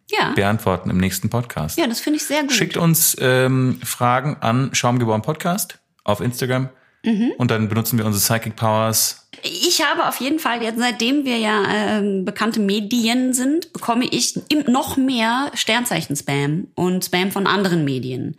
Ja. 0.09 0.31
beantworten 0.35 0.89
im 0.89 0.97
nächsten 0.97 1.29
Podcast. 1.29 1.77
Ja, 1.77 1.87
das 1.87 1.99
finde 1.99 2.17
ich 2.17 2.25
sehr 2.25 2.41
gut. 2.41 2.51
Schickt 2.51 2.77
uns 2.77 3.15
ähm, 3.19 3.79
Fragen 3.83 4.37
an 4.41 4.69
Schaumgeboren 4.73 5.21
Podcast 5.21 5.79
auf 6.03 6.21
Instagram. 6.21 6.69
Mhm. 7.03 7.31
Und 7.37 7.49
dann 7.49 7.67
benutzen 7.67 7.97
wir 7.97 8.05
unsere 8.05 8.21
Psychic 8.21 8.55
Powers. 8.55 9.27
Ich 9.43 9.81
habe 9.83 10.07
auf 10.07 10.17
jeden 10.17 10.37
Fall, 10.37 10.61
jetzt 10.61 10.77
seitdem 10.77 11.25
wir 11.25 11.37
ja 11.37 11.63
ähm, 11.73 12.25
bekannte 12.25 12.59
Medien 12.59 13.33
sind, 13.33 13.73
bekomme 13.73 14.05
ich 14.05 14.39
noch 14.67 14.97
mehr 14.97 15.49
Sternzeichen-Spam 15.55 16.67
und 16.75 17.05
Spam 17.05 17.31
von 17.31 17.47
anderen 17.47 17.83
Medien. 17.85 18.35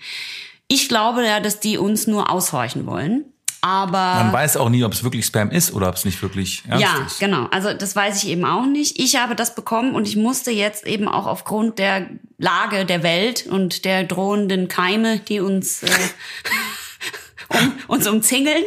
Ich 0.68 0.88
glaube 0.88 1.24
ja, 1.26 1.40
dass 1.40 1.58
die 1.58 1.76
uns 1.76 2.06
nur 2.06 2.30
aushorchen 2.30 2.86
wollen. 2.86 3.24
Aber 3.64 3.92
Man 4.24 4.32
weiß 4.32 4.56
auch 4.56 4.68
nie, 4.70 4.82
ob 4.82 4.92
es 4.92 5.04
wirklich 5.04 5.24
Spam 5.24 5.50
ist 5.52 5.72
oder 5.72 5.88
ob 5.88 5.94
es 5.94 6.04
nicht 6.04 6.20
wirklich 6.20 6.64
ernst 6.66 6.82
Ja, 6.82 7.06
ist. 7.06 7.20
genau. 7.20 7.46
Also 7.52 7.72
das 7.72 7.94
weiß 7.94 8.22
ich 8.24 8.28
eben 8.30 8.44
auch 8.44 8.66
nicht. 8.66 8.98
Ich 8.98 9.14
habe 9.16 9.36
das 9.36 9.54
bekommen 9.54 9.94
und 9.94 10.08
ich 10.08 10.16
musste 10.16 10.50
jetzt 10.50 10.84
eben 10.84 11.06
auch 11.06 11.26
aufgrund 11.28 11.78
der 11.78 12.08
Lage 12.38 12.84
der 12.84 13.04
Welt 13.04 13.46
und 13.46 13.84
der 13.84 14.02
drohenden 14.02 14.66
Keime, 14.66 15.20
die 15.20 15.38
uns, 15.38 15.84
äh, 15.84 15.88
um, 17.48 17.72
uns 17.86 18.08
umzingeln, 18.08 18.64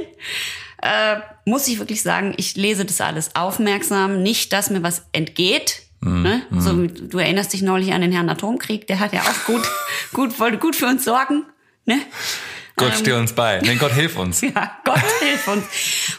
äh, 0.81 1.17
muss 1.45 1.67
ich 1.67 1.79
wirklich 1.79 2.01
sagen, 2.01 2.33
ich 2.37 2.55
lese 2.55 2.85
das 2.85 3.01
alles 3.01 3.35
aufmerksam. 3.35 4.23
Nicht, 4.23 4.53
dass 4.53 4.69
mir 4.69 4.81
was 4.81 5.03
entgeht. 5.11 5.81
Ne? 6.01 6.43
So, 6.51 6.81
wie- 6.83 6.87
du 6.87 7.17
erinnerst 7.17 7.51
dich 7.53 7.63
neulich 7.63 7.91
an 7.91 8.01
den 8.01 8.11
Herrn 8.11 8.29
Atomkrieg, 8.29 8.85
der 8.85 8.99
hat 8.99 9.11
ja 9.11 9.21
auch 9.21 9.45
gut, 9.47 9.63
gut, 10.13 10.39
wollte 10.39 10.59
gut 10.59 10.75
für 10.75 10.85
uns 10.85 11.03
sorgen. 11.03 11.43
Ne? 11.85 11.99
Gott 12.75 12.93
steh 12.95 13.13
uns 13.13 13.33
bei. 13.33 13.61
Nein, 13.63 13.79
Gott 13.79 13.93
hilf 13.93 14.17
uns. 14.17 14.41
Ja, 14.55 14.77
Gott 14.83 15.03
hilf 15.19 15.47
uns. 15.47 15.65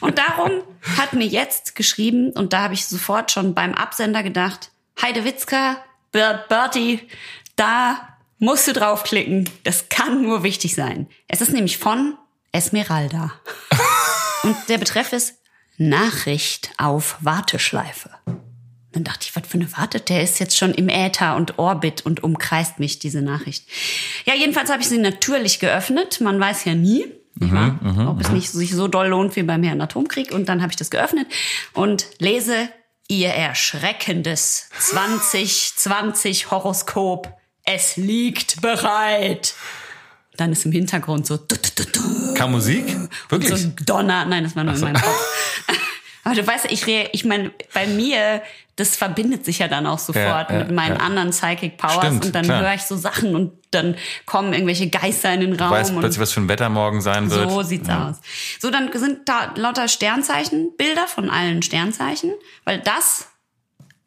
Und 0.00 0.18
darum 0.18 0.62
hat 0.96 1.12
mir 1.12 1.26
jetzt 1.26 1.74
geschrieben, 1.74 2.32
und 2.32 2.52
da 2.52 2.62
habe 2.62 2.74
ich 2.74 2.86
sofort 2.86 3.30
schon 3.30 3.54
beim 3.54 3.74
Absender 3.74 4.22
gedacht, 4.22 4.70
Heide 5.00 5.24
Witzka, 5.24 5.76
Bert 6.12 6.48
Bertie, 6.48 7.00
da 7.56 8.16
musst 8.38 8.66
du 8.68 8.72
draufklicken. 8.72 9.48
Das 9.64 9.88
kann 9.88 10.22
nur 10.22 10.42
wichtig 10.42 10.74
sein. 10.74 11.08
Es 11.28 11.40
ist 11.40 11.52
nämlich 11.52 11.78
von 11.78 12.16
Esmeralda. 12.52 13.32
Und 14.42 14.56
der 14.68 14.78
Betreff 14.78 15.12
ist 15.12 15.34
Nachricht 15.76 16.70
auf 16.78 17.16
Warteschleife. 17.20 18.10
Dann 18.96 19.04
dachte 19.04 19.26
ich, 19.28 19.36
was 19.36 19.46
für 19.46 19.58
eine 19.58 19.70
Warte? 19.76 20.00
Der 20.00 20.22
ist 20.22 20.38
jetzt 20.38 20.56
schon 20.56 20.72
im 20.72 20.88
Äther 20.88 21.36
und 21.36 21.58
Orbit 21.58 22.06
und 22.06 22.24
umkreist 22.24 22.78
mich, 22.78 22.98
diese 22.98 23.20
Nachricht. 23.20 23.68
Ja, 24.24 24.34
jedenfalls 24.34 24.70
habe 24.70 24.80
ich 24.80 24.88
sie 24.88 24.96
natürlich 24.96 25.58
geöffnet. 25.58 26.22
Man 26.22 26.40
weiß 26.40 26.64
ja 26.64 26.74
nie, 26.74 27.04
nicht 27.34 27.52
wahr? 27.52 27.78
ob 28.08 28.22
es 28.22 28.30
nicht 28.30 28.50
sich 28.50 28.72
so 28.72 28.88
doll 28.88 29.08
lohnt 29.08 29.36
wie 29.36 29.42
beim 29.42 29.62
Herrn 29.62 29.82
Atomkrieg. 29.82 30.32
Und 30.32 30.48
dann 30.48 30.62
habe 30.62 30.72
ich 30.72 30.76
das 30.76 30.88
geöffnet 30.88 31.26
und 31.74 32.06
lese 32.20 32.70
ihr 33.06 33.28
erschreckendes 33.28 34.70
2020 34.78 36.50
Horoskop. 36.50 37.36
Es 37.64 37.98
liegt 37.98 38.62
bereit. 38.62 39.52
Dann 40.38 40.52
ist 40.52 40.64
im 40.64 40.72
Hintergrund 40.72 41.26
so 41.26 41.36
du, 41.36 41.54
du, 41.54 41.84
du. 41.84 42.32
Kam 42.32 42.52
Musik? 42.52 42.96
Wirklich? 43.28 43.60
so 43.60 43.68
ein 43.68 43.76
Donner. 43.84 44.24
Nein, 44.24 44.44
das 44.44 44.56
war 44.56 44.64
nur 44.64 44.72
in 44.72 44.80
meinem 44.80 45.02
Kopf. 45.02 45.66
Aber 46.26 46.34
du 46.34 46.44
weißt, 46.44 46.66
ich, 46.70 46.86
re- 46.88 47.08
ich 47.12 47.24
meine, 47.24 47.52
bei 47.72 47.86
mir, 47.86 48.42
das 48.74 48.96
verbindet 48.96 49.44
sich 49.44 49.60
ja 49.60 49.68
dann 49.68 49.86
auch 49.86 50.00
sofort 50.00 50.50
Ja, 50.50 50.52
ja, 50.52 50.58
mit 50.64 50.72
meinen 50.72 50.96
ja. 50.96 51.00
anderen 51.02 51.30
Psychic 51.30 51.76
Powers 51.78 51.94
Stimmt, 51.98 52.24
und 52.26 52.34
dann 52.34 52.44
klar. 52.44 52.62
höre 52.62 52.74
ich 52.74 52.82
so 52.82 52.96
Sachen 52.96 53.36
und 53.36 53.52
dann 53.70 53.94
kommen 54.26 54.52
irgendwelche 54.52 54.88
Geister 54.90 55.32
in 55.32 55.40
den 55.40 55.52
Raum. 55.54 55.70
Weiß 55.70 55.90
und 55.90 56.00
plötzlich, 56.00 56.20
was 56.20 56.32
für 56.32 56.40
ein 56.40 56.48
Wetter 56.48 56.68
morgen 56.68 57.00
sein 57.00 57.30
wird. 57.30 57.48
so 57.48 57.62
sieht's 57.62 57.88
aus. 57.88 58.16
So, 58.58 58.70
dann 58.70 58.90
sind 58.92 59.28
da 59.28 59.52
lauter 59.54 59.86
Sternzeichen, 59.86 60.76
Bilder 60.76 61.06
von 61.06 61.30
allen 61.30 61.62
Sternzeichen, 61.62 62.32
weil 62.64 62.80
das, 62.80 63.28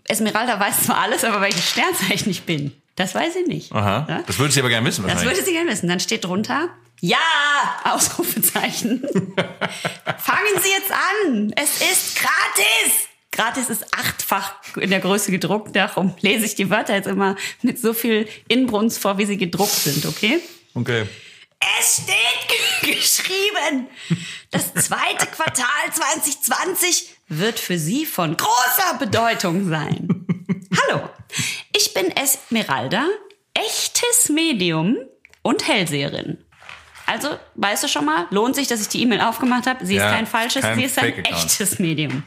Esmeralda 0.04 0.60
weiß 0.60 0.84
zwar 0.88 0.98
alles, 0.98 1.24
aber 1.24 1.40
welches 1.40 1.70
Sternzeichen 1.70 2.30
ich 2.32 2.44
bin, 2.44 2.74
das 3.00 3.16
weiß 3.16 3.34
sie 3.34 3.44
nicht. 3.44 3.72
Aha. 3.72 4.06
Ja? 4.10 4.24
Das 4.28 4.38
würde 4.40 4.52
ich 4.52 4.60
aber 4.60 4.68
gerne 4.68 4.86
wissen 4.86 5.08
Das 5.08 5.24
würde 5.24 5.42
sie 5.42 5.54
gerne 5.54 5.72
wissen. 5.72 5.88
Dann 5.88 6.02
steht 6.02 6.26
drunter, 6.26 6.68
ja, 7.00 7.18
Ausrufezeichen. 7.86 9.02
Fangen 10.18 10.62
Sie 10.62 10.70
jetzt 10.70 10.92
an. 10.92 11.54
Es 11.56 11.82
ist 11.82 12.20
gratis. 12.20 13.08
Gratis 13.32 13.70
ist 13.70 13.86
achtfach 13.98 14.56
in 14.76 14.90
der 14.90 15.00
Größe 15.00 15.32
gedruckt. 15.32 15.78
Darum 15.78 16.14
lese 16.20 16.46
ich 16.46 16.56
die 16.56 16.70
Wörter 16.70 16.94
jetzt 16.96 17.08
immer 17.08 17.38
mit 17.62 17.80
so 17.80 17.94
viel 17.94 18.28
Inbrunst 18.50 19.00
vor, 19.02 19.18
wie 19.18 19.26
sie 19.26 19.38
gedruckt 19.38 19.72
sind, 19.72 20.06
okay? 20.06 20.42
Okay. 20.74 21.06
Es 21.80 22.02
steht 22.04 22.82
geschrieben. 22.98 23.88
Das 24.52 24.74
zweite 24.74 25.26
Quartal 25.28 25.66
2020 25.94 27.16
wird 27.30 27.60
für 27.60 27.80
Sie 27.80 28.06
von 28.06 28.36
großer 28.36 28.98
Bedeutung 29.00 29.70
sein. 29.70 30.26
Hallo, 30.72 31.10
ich 31.76 31.94
bin 31.94 32.12
Esmeralda, 32.16 33.06
echtes 33.54 34.30
Medium 34.30 34.98
und 35.42 35.68
Hellseherin. 35.68 36.38
Also, 37.06 37.30
weißt 37.56 37.84
du 37.84 37.88
schon 37.88 38.06
mal, 38.06 38.28
lohnt 38.30 38.56
sich, 38.56 38.68
dass 38.68 38.82
ich 38.82 38.88
die 38.88 39.02
E-Mail 39.02 39.22
aufgemacht 39.22 39.66
habe. 39.66 39.84
Sie 39.86 39.96
Ja, 39.96 40.10
ist 40.10 40.16
kein 40.16 40.28
falsches, 40.28 40.62
kein 40.62 40.78
sie 40.78 40.86
ist 40.86 41.00
ein 41.00 41.26
echtes 41.26 41.80
Medium. 41.80 42.24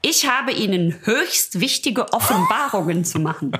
Ich 0.00 0.28
habe 0.28 0.52
Ihnen 0.52 1.00
höchst 1.02 1.58
wichtige 1.58 2.12
Offenbarungen 2.12 3.04
zu 3.04 3.18
machen. 3.18 3.50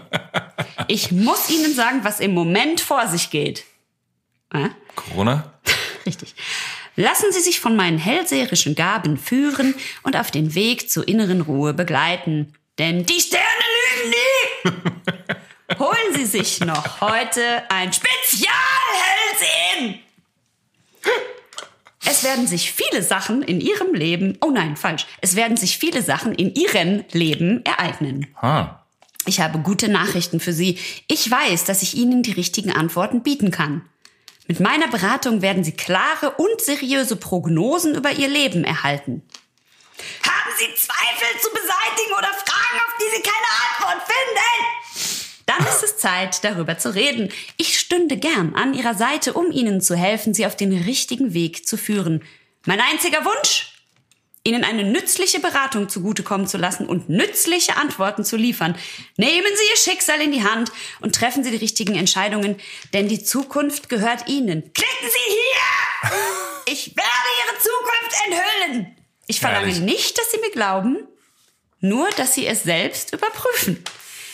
Ich 0.87 1.11
muss 1.11 1.51
Ihnen 1.51 1.75
sagen, 1.75 2.05
was 2.05 2.21
im 2.21 2.33
Moment 2.33 2.81
vor 2.81 3.09
sich 3.09 3.31
geht. 3.31 3.65
Äh? 4.53 4.69
Corona? 4.95 5.53
Richtig. 6.07 6.37
Lassen 6.95 7.33
Sie 7.33 7.41
sich 7.41 7.59
von 7.59 7.75
meinen 7.75 7.99
hellseherischen 7.99 8.77
Gaben 8.77 9.19
führen 9.19 9.75
und 10.05 10.17
auf 10.17 10.31
den 10.31 10.55
Weg 10.55 10.89
zur 10.89 11.09
inneren 11.09 11.41
Ruhe 11.41 11.75
begleiten. 11.75 12.55
Denn 12.79 13.07
die 13.07 13.21
Sterne 13.21 13.45
lügen 13.75 14.11
nie! 14.11 14.73
Holen 15.79 16.15
Sie 16.15 16.27
sich 16.27 16.61
noch 16.61 17.01
heute 17.01 17.65
ein 17.71 17.91
Spezialhellsehen! 17.93 20.01
Es 22.09 22.23
werden 22.23 22.47
sich 22.47 22.73
viele 22.73 23.03
Sachen 23.03 23.43
in 23.43 23.61
Ihrem 23.61 23.95
Leben, 23.95 24.39
oh 24.41 24.51
nein, 24.51 24.77
falsch, 24.77 25.07
es 25.21 25.35
werden 25.37 25.57
sich 25.57 25.79
viele 25.79 26.03
Sachen 26.03 26.35
in 26.35 26.55
Ihrem 26.55 27.05
Leben 27.13 27.65
ereignen. 27.65 28.29
Ah. 28.41 28.83
Ich 29.27 29.41
habe 29.41 29.59
gute 29.59 29.89
Nachrichten 29.89 30.39
für 30.39 30.53
Sie. 30.53 30.79
Ich 31.09 31.29
weiß, 31.29 31.65
dass 31.65 31.83
ich 31.83 31.97
Ihnen 31.97 32.23
die 32.23 32.33
richtigen 32.33 32.73
Antworten 32.73 33.23
bieten 33.23 33.51
kann. 33.51 33.83
Mit 34.47 34.61
meiner 34.61 34.87
Beratung 34.87 35.43
werden 35.43 35.65
Sie 35.65 35.73
klare 35.73 36.31
und 36.37 36.61
seriöse 36.61 37.17
Prognosen 37.17 37.97
über 37.97 38.13
Ihr 38.13 38.29
Leben 38.29 38.63
erhalten. 38.63 39.23
Haben 40.23 40.36
Sie 40.59 40.75
Zweifel 40.75 41.41
zu 41.41 41.51
beseitigen 41.51 42.13
oder 42.17 42.29
Fragen, 42.29 42.81
auf 42.87 42.95
die 42.99 43.17
Sie 43.17 43.23
keine 43.23 43.93
Antwort 43.93 44.09
finden? 44.09 45.47
Dann 45.47 45.67
ist 45.67 45.83
es 45.83 45.99
Zeit, 45.99 46.43
darüber 46.45 46.79
zu 46.79 46.95
reden. 46.95 47.33
Ich 47.57 47.79
stünde 47.79 48.17
gern 48.17 48.55
an 48.55 48.75
Ihrer 48.75 48.95
Seite, 48.95 49.35
um 49.35 49.53
Ihnen 49.53 49.81
zu 49.81 49.95
helfen, 49.95 50.35
Sie 50.35 50.47
auf 50.47 50.57
den 50.57 50.73
richtigen 50.73 51.35
Weg 51.35 51.67
zu 51.67 51.77
führen. 51.77 52.25
Mein 52.65 52.81
einziger 52.81 53.25
Wunsch? 53.25 53.73
Ihnen 54.45 54.65
eine 54.65 54.85
nützliche 54.85 55.41
Beratung 55.41 55.89
zugutekommen 55.89 56.47
zu 56.47 56.57
lassen 56.57 56.87
und 56.87 57.09
nützliche 57.09 57.77
Antworten 57.77 58.25
zu 58.25 58.37
liefern. 58.37 58.79
Nehmen 59.17 59.53
Sie 59.55 59.71
Ihr 59.71 59.77
Schicksal 59.77 60.21
in 60.21 60.33
die 60.33 60.45
Hand 60.45 60.71
und 61.01 61.15
treffen 61.15 61.45
Sie 61.45 61.51
die 61.51 61.57
richtigen 61.57 61.97
Entscheidungen, 61.97 62.57
denn 62.93 63.09
die 63.09 63.23
Zukunft 63.23 63.89
gehört 63.89 64.29
Ihnen. 64.29 64.73
Klicken 64.73 65.11
Sie 65.11 65.33
hier! 65.33 66.13
Ich 66.73 66.97
werde 66.97 67.29
Ihre 67.45 67.59
Zukunft 67.59 68.27
enthüllen. 68.27 68.96
Ich 69.27 69.41
verlange 69.41 69.67
Herrlich. 69.67 69.83
nicht, 69.83 70.19
dass 70.19 70.31
Sie 70.31 70.39
mir 70.39 70.51
glauben, 70.51 70.99
nur 71.81 72.09
dass 72.11 72.35
Sie 72.35 72.47
es 72.47 72.63
selbst 72.63 73.13
überprüfen. 73.13 73.83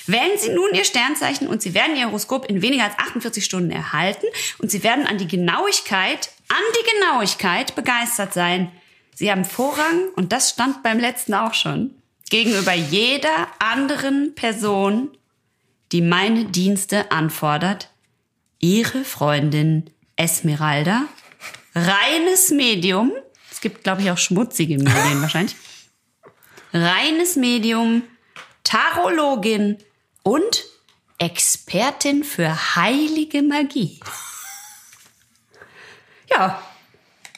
Wählen 0.06 0.38
Sie 0.38 0.50
nun 0.50 0.74
Ihr 0.74 0.84
Sternzeichen 0.84 1.46
und 1.46 1.62
Sie 1.62 1.74
werden 1.74 1.96
Ihr 1.96 2.06
Horoskop 2.06 2.46
in 2.46 2.60
weniger 2.60 2.84
als 2.84 2.98
48 2.98 3.44
Stunden 3.44 3.70
erhalten 3.70 4.26
und 4.58 4.70
Sie 4.70 4.82
werden 4.82 5.06
an 5.06 5.18
die 5.18 5.28
Genauigkeit, 5.28 6.30
an 6.48 6.62
die 6.76 6.90
Genauigkeit 6.94 7.74
begeistert 7.74 8.34
sein. 8.34 8.72
Sie 9.14 9.30
haben 9.30 9.44
Vorrang, 9.44 10.08
und 10.16 10.32
das 10.32 10.50
stand 10.50 10.82
beim 10.82 10.98
letzten 10.98 11.34
auch 11.34 11.54
schon, 11.54 11.94
gegenüber 12.30 12.72
jeder 12.72 13.46
anderen 13.58 14.34
Person, 14.34 15.16
die 15.92 16.00
meine 16.00 16.46
Dienste 16.46 17.12
anfordert. 17.12 17.90
Ihre 18.58 19.04
Freundin 19.04 19.90
Esmeralda, 20.16 21.04
reines 21.74 22.50
Medium, 22.50 23.12
gibt, 23.62 23.84
glaube 23.84 24.02
ich, 24.02 24.10
auch 24.10 24.18
schmutzige 24.18 24.76
Medien 24.76 25.22
wahrscheinlich, 25.22 25.56
reines 26.74 27.36
Medium, 27.36 28.02
Tarologin 28.64 29.78
und 30.22 30.64
Expertin 31.18 32.24
für 32.24 32.76
heilige 32.76 33.42
Magie. 33.42 34.00
Ja, 36.30 36.62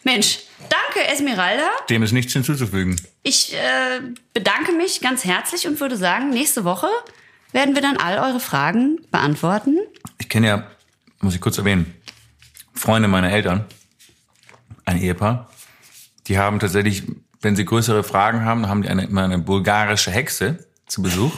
Mensch, 0.04 0.40
danke 0.68 1.08
Esmeralda. 1.08 1.68
Dem 1.88 2.02
ist 2.02 2.12
nichts 2.12 2.32
hinzuzufügen. 2.32 3.00
Ich 3.22 3.54
äh, 3.54 4.00
bedanke 4.32 4.72
mich 4.72 5.00
ganz 5.00 5.24
herzlich 5.24 5.66
und 5.66 5.80
würde 5.80 5.96
sagen, 5.96 6.30
nächste 6.30 6.64
Woche 6.64 6.88
werden 7.52 7.74
wir 7.74 7.82
dann 7.82 7.96
all 7.96 8.18
eure 8.18 8.40
Fragen 8.40 9.00
beantworten. 9.10 9.78
Ich 10.18 10.28
kenne 10.28 10.46
ja, 10.46 10.70
muss 11.20 11.34
ich 11.34 11.40
kurz 11.40 11.58
erwähnen, 11.58 11.94
Freunde 12.74 13.08
meiner 13.08 13.30
Eltern, 13.30 13.64
ein 14.84 15.00
Ehepaar, 15.00 15.50
die 16.26 16.38
haben 16.38 16.60
tatsächlich, 16.60 17.04
wenn 17.40 17.56
sie 17.56 17.64
größere 17.64 18.04
Fragen 18.04 18.44
haben, 18.44 18.68
haben 18.68 18.82
die 18.82 18.88
eine, 18.88 19.04
immer 19.04 19.24
eine 19.24 19.38
bulgarische 19.38 20.10
Hexe 20.10 20.66
zu 20.86 21.02
Besuch. 21.02 21.32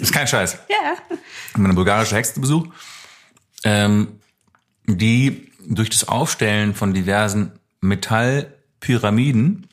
Ist 0.00 0.12
kein 0.12 0.26
Scheiß. 0.26 0.58
Ja. 0.68 0.76
Haben 1.54 1.64
eine 1.64 1.74
bulgarische 1.74 2.16
Hexe 2.16 2.34
zu 2.34 2.40
Besuch, 2.40 2.66
ähm, 3.64 4.20
die 4.86 5.50
durch 5.66 5.90
das 5.90 6.08
Aufstellen 6.08 6.74
von 6.74 6.92
diversen 6.92 7.52
Metallpyramiden 7.80 9.68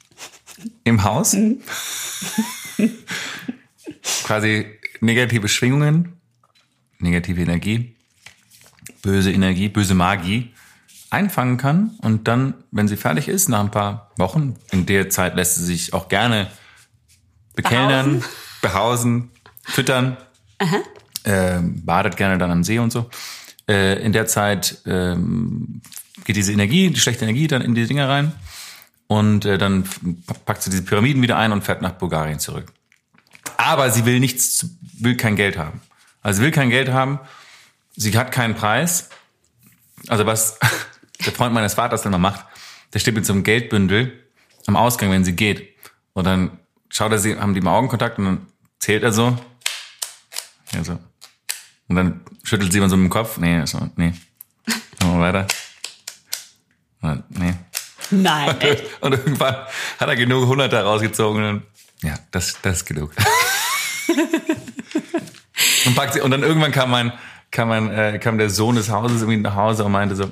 im 0.84 1.03
Haus 1.03 1.36
quasi 4.24 4.68
negative 4.99 5.47
Schwingungen, 5.47 6.14
negative 6.99 7.41
Energie, 7.41 7.95
böse 9.01 9.32
Energie, 9.32 9.70
böse 9.70 9.95
Magie 9.95 10.53
einfangen 11.10 11.57
kann 11.57 11.91
und 12.01 12.28
dann, 12.28 12.53
wenn 12.72 12.88
sie 12.88 12.97
fertig 12.97 13.28
ist, 13.28 13.49
nach 13.49 13.62
ein 13.62 13.72
paar 13.72 14.12
Wochen, 14.18 14.55
in 14.72 14.86
der 14.86 15.10
Zeit 15.10 15.36
lässt 15.36 15.55
sie 15.55 15.66
sich 15.66 15.93
auch 15.93 16.07
gerne 16.07 16.47
bekellnern, 17.55 18.24
behausen, 18.62 19.32
füttern, 19.64 20.18
ähm, 21.26 21.84
badet 21.86 22.18
gerne 22.18 22.38
dann 22.38 22.51
am 22.51 22.64
See 22.64 22.80
und 22.80 22.91
so. 22.91 23.10
Äh, 23.68 24.03
in 24.03 24.14
der 24.14 24.28
Zeit 24.28 24.82
ähm, 24.86 25.82
geht 26.26 26.36
diese 26.36 26.53
Energie, 26.53 26.89
die 26.89 26.99
schlechte 26.99 27.26
Energie 27.26 27.47
dann 27.47 27.62
in 27.62 27.76
die 27.76 27.86
Dinger 27.86 28.07
rein 28.07 28.34
und 29.07 29.45
äh, 29.45 29.57
dann 29.57 29.86
packt 30.45 30.62
sie 30.62 30.70
diese 30.70 30.84
Pyramiden 30.84 31.22
wieder 31.22 31.38
ein 31.38 31.51
und 31.51 31.64
fährt 31.64 31.82
nach 31.82 31.93
Bulgarien 31.93 32.39
zurück. 32.39 32.72
Aber 33.57 33.89
sie 33.89 34.05
will 34.05 34.20
nichts, 34.20 34.68
will 34.99 35.18
kein 35.18 35.36
Geld 35.36 35.57
haben. 35.57 35.82
Also 36.22 36.38
sie 36.38 36.45
will 36.45 36.51
kein 36.51 36.70
Geld 36.70 36.89
haben. 36.89 37.20
Sie 37.95 38.18
hat 38.18 38.32
keinen 38.32 38.55
Preis. 38.55 39.10
Also 40.07 40.26
was 40.26 40.60
der 41.26 41.34
Freund 41.34 41.53
meines 41.53 41.74
Vaters 41.74 42.05
mal 42.05 42.17
macht, 42.17 42.45
der 42.93 42.99
steht 42.99 43.15
mit 43.15 43.26
so 43.26 43.34
einem 43.34 43.43
Geldbündel 43.43 44.24
am 44.67 44.76
Ausgang, 44.76 45.11
wenn 45.11 45.24
sie 45.24 45.36
geht. 45.36 45.76
Und 46.13 46.26
dann 46.26 46.59
schaut 46.89 47.11
er 47.11 47.20
sie, 47.20 47.38
haben 47.38 47.53
die 47.53 47.61
mal 47.61 47.76
Augenkontakt 47.76 48.17
und 48.17 48.26
dann 48.26 48.47
zählt 48.80 49.03
er 49.03 49.11
so. 49.11 49.38
Ja, 50.74 50.84
so. 50.84 50.99
Und 51.88 51.95
dann 51.95 52.22
schüttelt 52.43 52.72
sie 52.72 52.80
mal 52.80 52.89
so 52.89 52.97
mit 52.97 53.05
dem 53.05 53.09
Kopf. 53.09 53.38
Nee, 53.38 53.65
so, 53.65 53.89
nee. 53.95 54.13
Machen 55.01 55.20
wir 55.20 55.20
weiter. 55.20 55.47
Und, 57.01 57.39
nee. 57.39 57.53
Nein. 58.11 58.55
Und 59.01 59.11
irgendwann 59.13 59.55
hat 59.99 60.09
er 60.09 60.15
genug 60.15 60.47
Hunderter 60.47 60.84
rausgezogen 60.84 61.43
und 61.43 61.63
ja, 62.01 62.15
das, 62.32 62.57
das 62.61 62.78
ist 62.78 62.86
genug. 62.86 63.11
und, 65.86 65.95
packt 65.95 66.13
sie, 66.13 66.22
und 66.22 66.32
dann 66.32 66.41
irgendwann 66.43 66.72
kam 66.72 66.89
mein, 66.89 67.13
kam 67.51 67.67
mein, 67.67 67.91
äh, 67.91 68.20
kam 68.20 68.38
der 68.38 68.49
Sohn 68.49 68.76
des 68.76 68.89
Hauses 68.89 69.22
irgendwie 69.22 69.39
nach 69.39 69.55
Hause 69.55 69.84
und 69.84 69.91
meinte 69.91 70.15
so, 70.15 70.32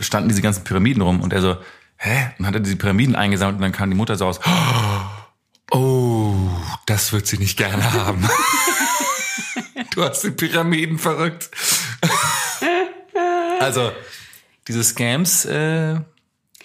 standen 0.00 0.28
diese 0.28 0.42
ganzen 0.42 0.64
Pyramiden 0.64 1.02
rum 1.02 1.20
und 1.20 1.32
er 1.32 1.40
so, 1.40 1.56
hä? 1.96 2.30
Und 2.38 2.46
hat 2.46 2.54
er 2.54 2.60
diese 2.60 2.76
Pyramiden 2.76 3.16
eingesammelt 3.16 3.56
und 3.56 3.62
dann 3.62 3.72
kam 3.72 3.90
die 3.90 3.96
Mutter 3.96 4.16
so 4.16 4.26
aus, 4.26 4.40
oh, 5.70 6.34
das 6.86 7.12
wird 7.12 7.26
sie 7.26 7.38
nicht 7.38 7.56
gerne 7.56 7.92
haben. 7.92 8.28
du 9.94 10.04
hast 10.04 10.22
die 10.22 10.30
Pyramiden 10.30 10.98
verrückt. 10.98 11.50
also, 13.60 13.92
diese 14.68 14.82
Scams, 14.84 15.44
äh, 15.44 15.96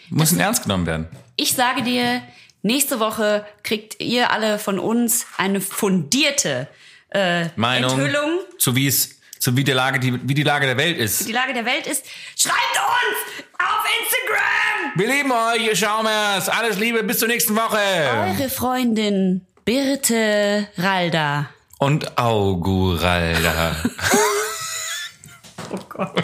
müssen 0.10 0.40
ernst 0.40 0.64
genommen 0.64 0.86
werden. 0.86 1.08
Ich 1.36 1.54
sage 1.54 1.84
dir, 1.84 2.22
nächste 2.62 3.00
Woche 3.00 3.46
kriegt 3.64 4.02
ihr 4.02 4.32
alle 4.32 4.60
von 4.60 4.80
uns 4.80 5.26
eine 5.38 5.62
fundierte 5.62 6.68
äh, 7.10 7.48
Meinung 7.56 7.92
Enthüllung. 7.92 8.40
zu 8.58 8.76
wie 8.76 8.88
es, 8.88 9.19
zu 9.40 9.56
wie 9.58 9.64
die 9.64 9.72
Lage, 9.72 10.00
die, 10.00 10.20
wie 10.28 10.34
die 10.34 10.44
Lage 10.44 10.66
der 10.66 10.78
Welt 10.78 10.98
ist. 10.98 11.28
Die 11.28 11.32
Lage 11.32 11.54
der 11.54 11.66
Welt 11.66 11.88
ist. 11.88 12.06
Schreibt 12.38 12.56
uns 12.78 13.46
auf 13.58 13.86
Instagram! 14.02 14.92
Wir 14.96 15.08
lieben 15.08 15.32
euch, 15.32 15.66
ihr 15.68 15.76
Schaumers. 15.76 16.50
Alles 16.50 16.78
Liebe, 16.78 17.04
bis 17.04 17.20
zur 17.20 17.28
nächsten 17.28 17.56
Woche. 17.56 17.78
Eure 17.78 18.50
Freundin 18.50 19.46
Birte 19.66 20.68
Ralda. 20.78 21.50
Und 21.80 22.18
Auguralda. 22.18 23.76
Oh 25.72 25.78
Gott. 25.88 26.24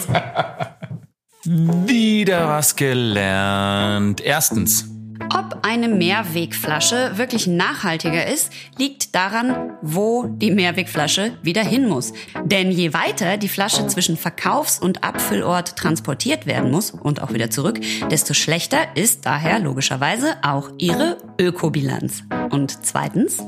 Wieder 1.44 2.48
was 2.50 2.76
gelernt. 2.76 4.20
Erstens. 4.22 4.86
Ob 5.34 5.60
eine 5.64 5.88
Mehrwegflasche 5.88 7.18
wirklich 7.18 7.48
nachhaltiger 7.48 8.26
ist, 8.28 8.52
liegt 8.78 9.16
daran, 9.16 9.72
wo 9.82 10.26
die 10.28 10.52
Mehrwegflasche 10.52 11.38
wieder 11.42 11.64
hin 11.64 11.88
muss. 11.88 12.14
Denn 12.44 12.72
je 12.72 12.94
weiter 12.94 13.38
die 13.38 13.50
Flasche 13.50 13.88
zwischen 13.88 14.18
Verkaufs- 14.18 14.80
und 14.80 15.04
Abfüllort 15.04 15.76
transportiert 15.78 16.46
werden 16.46 16.72
muss 16.72 16.92
und 16.92 17.22
auch 17.22 17.34
wieder 17.34 17.50
zurück, 17.50 17.80
desto 18.10 18.34
schlechter 18.34 18.96
ist 18.96 19.26
daher 19.26 19.60
logischerweise 19.60 20.36
auch 20.44 20.72
ihre 20.78 21.18
Ökobilanz. 21.40 22.24
Und 22.52 22.86
zweitens, 22.86 23.44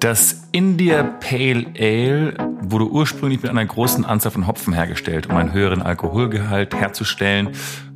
Das 0.00 0.42
India 0.52 1.02
Pale 1.02 1.66
Ale 1.78 2.34
wurde 2.60 2.86
ursprünglich 2.86 3.42
mit 3.42 3.50
einer 3.50 3.64
großen 3.64 4.04
Anzahl 4.04 4.30
von 4.30 4.46
Hopfen 4.46 4.74
hergestellt, 4.74 5.28
um 5.28 5.36
einen 5.36 5.52
höheren 5.52 5.82
Alkoholgehalt 5.82 6.74
herzustellen 6.74 7.50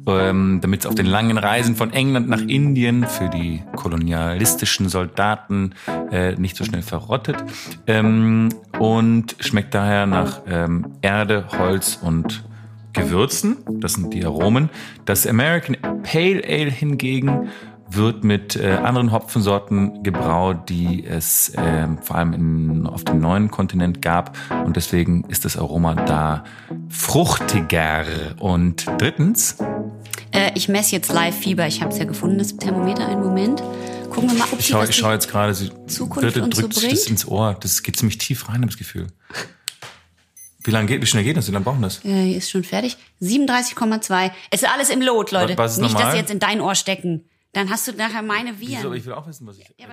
ähm, 0.07 0.61
damit 0.61 0.81
es 0.81 0.87
auf 0.87 0.95
den 0.95 1.07
langen 1.07 1.39
Reisen 1.39 1.77
von 1.77 1.93
England 1.93 2.29
nach 2.29 2.41
Indien 2.41 3.07
für 3.07 3.29
die 3.29 3.63
kolonialistischen 3.77 4.89
Soldaten 4.89 5.75
äh, 6.11 6.35
nicht 6.37 6.57
so 6.57 6.65
schnell 6.65 6.83
verrottet 6.83 7.37
ähm, 7.87 8.49
und 8.79 9.37
schmeckt 9.41 9.75
daher 9.75 10.07
nach 10.07 10.41
ähm, 10.49 10.87
Erde, 11.03 11.47
Holz 11.59 11.99
und 12.03 12.45
Gewürzen. 12.93 13.59
Das 13.81 13.95
sind 13.95 14.13
die 14.15 14.25
Aromen. 14.25 14.71
Das 15.05 15.27
American 15.27 15.77
Pale 16.03 16.43
Ale 16.45 16.71
hingegen 16.71 17.49
wird 17.93 18.23
mit 18.25 18.57
äh, 18.57 18.73
anderen 18.73 19.13
Hopfensorten 19.13 20.03
gebraut, 20.03 20.69
die 20.69 21.05
es 21.05 21.51
äh, 21.51 21.89
vor 22.03 22.17
allem 22.17 22.33
in, 22.33 22.87
auf 22.87 23.05
dem 23.05 23.21
neuen 23.21 23.51
Kontinent 23.51 24.01
gab. 24.01 24.37
Und 24.65 24.77
deswegen 24.77 25.25
ist 25.29 25.45
das 25.45 25.57
Aroma 25.57 25.95
da 25.95 26.45
fruchtiger. 26.89 28.05
Und 28.39 28.87
drittens. 28.99 29.57
Äh, 30.33 30.53
ich 30.55 30.69
messe 30.69 30.93
jetzt 30.93 31.13
Live-Fieber. 31.13 31.67
Ich 31.67 31.81
habe 31.81 31.93
es 31.93 31.99
ja 31.99 32.05
gefunden, 32.05 32.39
das 32.39 32.57
Thermometer. 32.57 33.07
Einen 33.07 33.23
Moment. 33.23 33.63
Gucken 34.11 34.31
wir 34.31 34.39
mal, 34.39 34.49
ob 34.51 34.59
ich 34.59 34.67
schaue, 34.67 34.89
ich 34.89 34.97
schaue 34.97 35.13
jetzt 35.13 35.29
gerade, 35.29 35.55
sie 35.55 35.71
Zukunft 35.87 36.37
drückt 36.37 36.55
so 36.55 36.67
das 36.67 37.07
ins 37.07 37.27
Ohr. 37.27 37.57
Das 37.61 37.83
geht 37.83 37.97
ziemlich 37.97 38.19
tief 38.19 38.49
rein, 38.49 38.63
das 38.63 38.77
Gefühl. 38.77 39.07
Wie 40.63 40.71
lange 40.73 40.87
geht, 40.89 41.01
wie 41.01 41.07
schnell 41.07 41.25
geht 41.25 41.37
das? 41.37 41.49
Wie 41.49 41.53
lange 41.53 41.65
brauchen 41.65 41.81
das? 41.81 42.01
Ja, 42.03 42.23
ist 42.25 42.51
schon 42.51 42.65
fertig. 42.65 42.97
37,2. 43.23 44.31
Es 44.51 44.63
ist 44.63 44.69
alles 44.69 44.91
im 44.91 45.01
Lot, 45.01 45.31
Leute. 45.31 45.57
Was 45.57 45.73
ist 45.73 45.79
Nicht, 45.79 45.93
normal? 45.93 46.05
dass 46.05 46.13
sie 46.13 46.19
jetzt 46.21 46.31
in 46.31 46.39
dein 46.39 46.61
Ohr 46.61 46.75
stecken. 46.75 47.25
Dann 47.53 47.71
hast 47.71 47.89
du 47.89 47.93
nachher 47.93 48.23
meine 48.23 48.61
Viren. 48.61 48.77
Wieso? 48.79 48.93
Ich 48.93 49.07
will 49.07 49.15
auch 49.15 49.27
wissen, 49.27 49.47
was 49.47 49.59
ich. 49.59 49.65
Ja, 49.79 49.87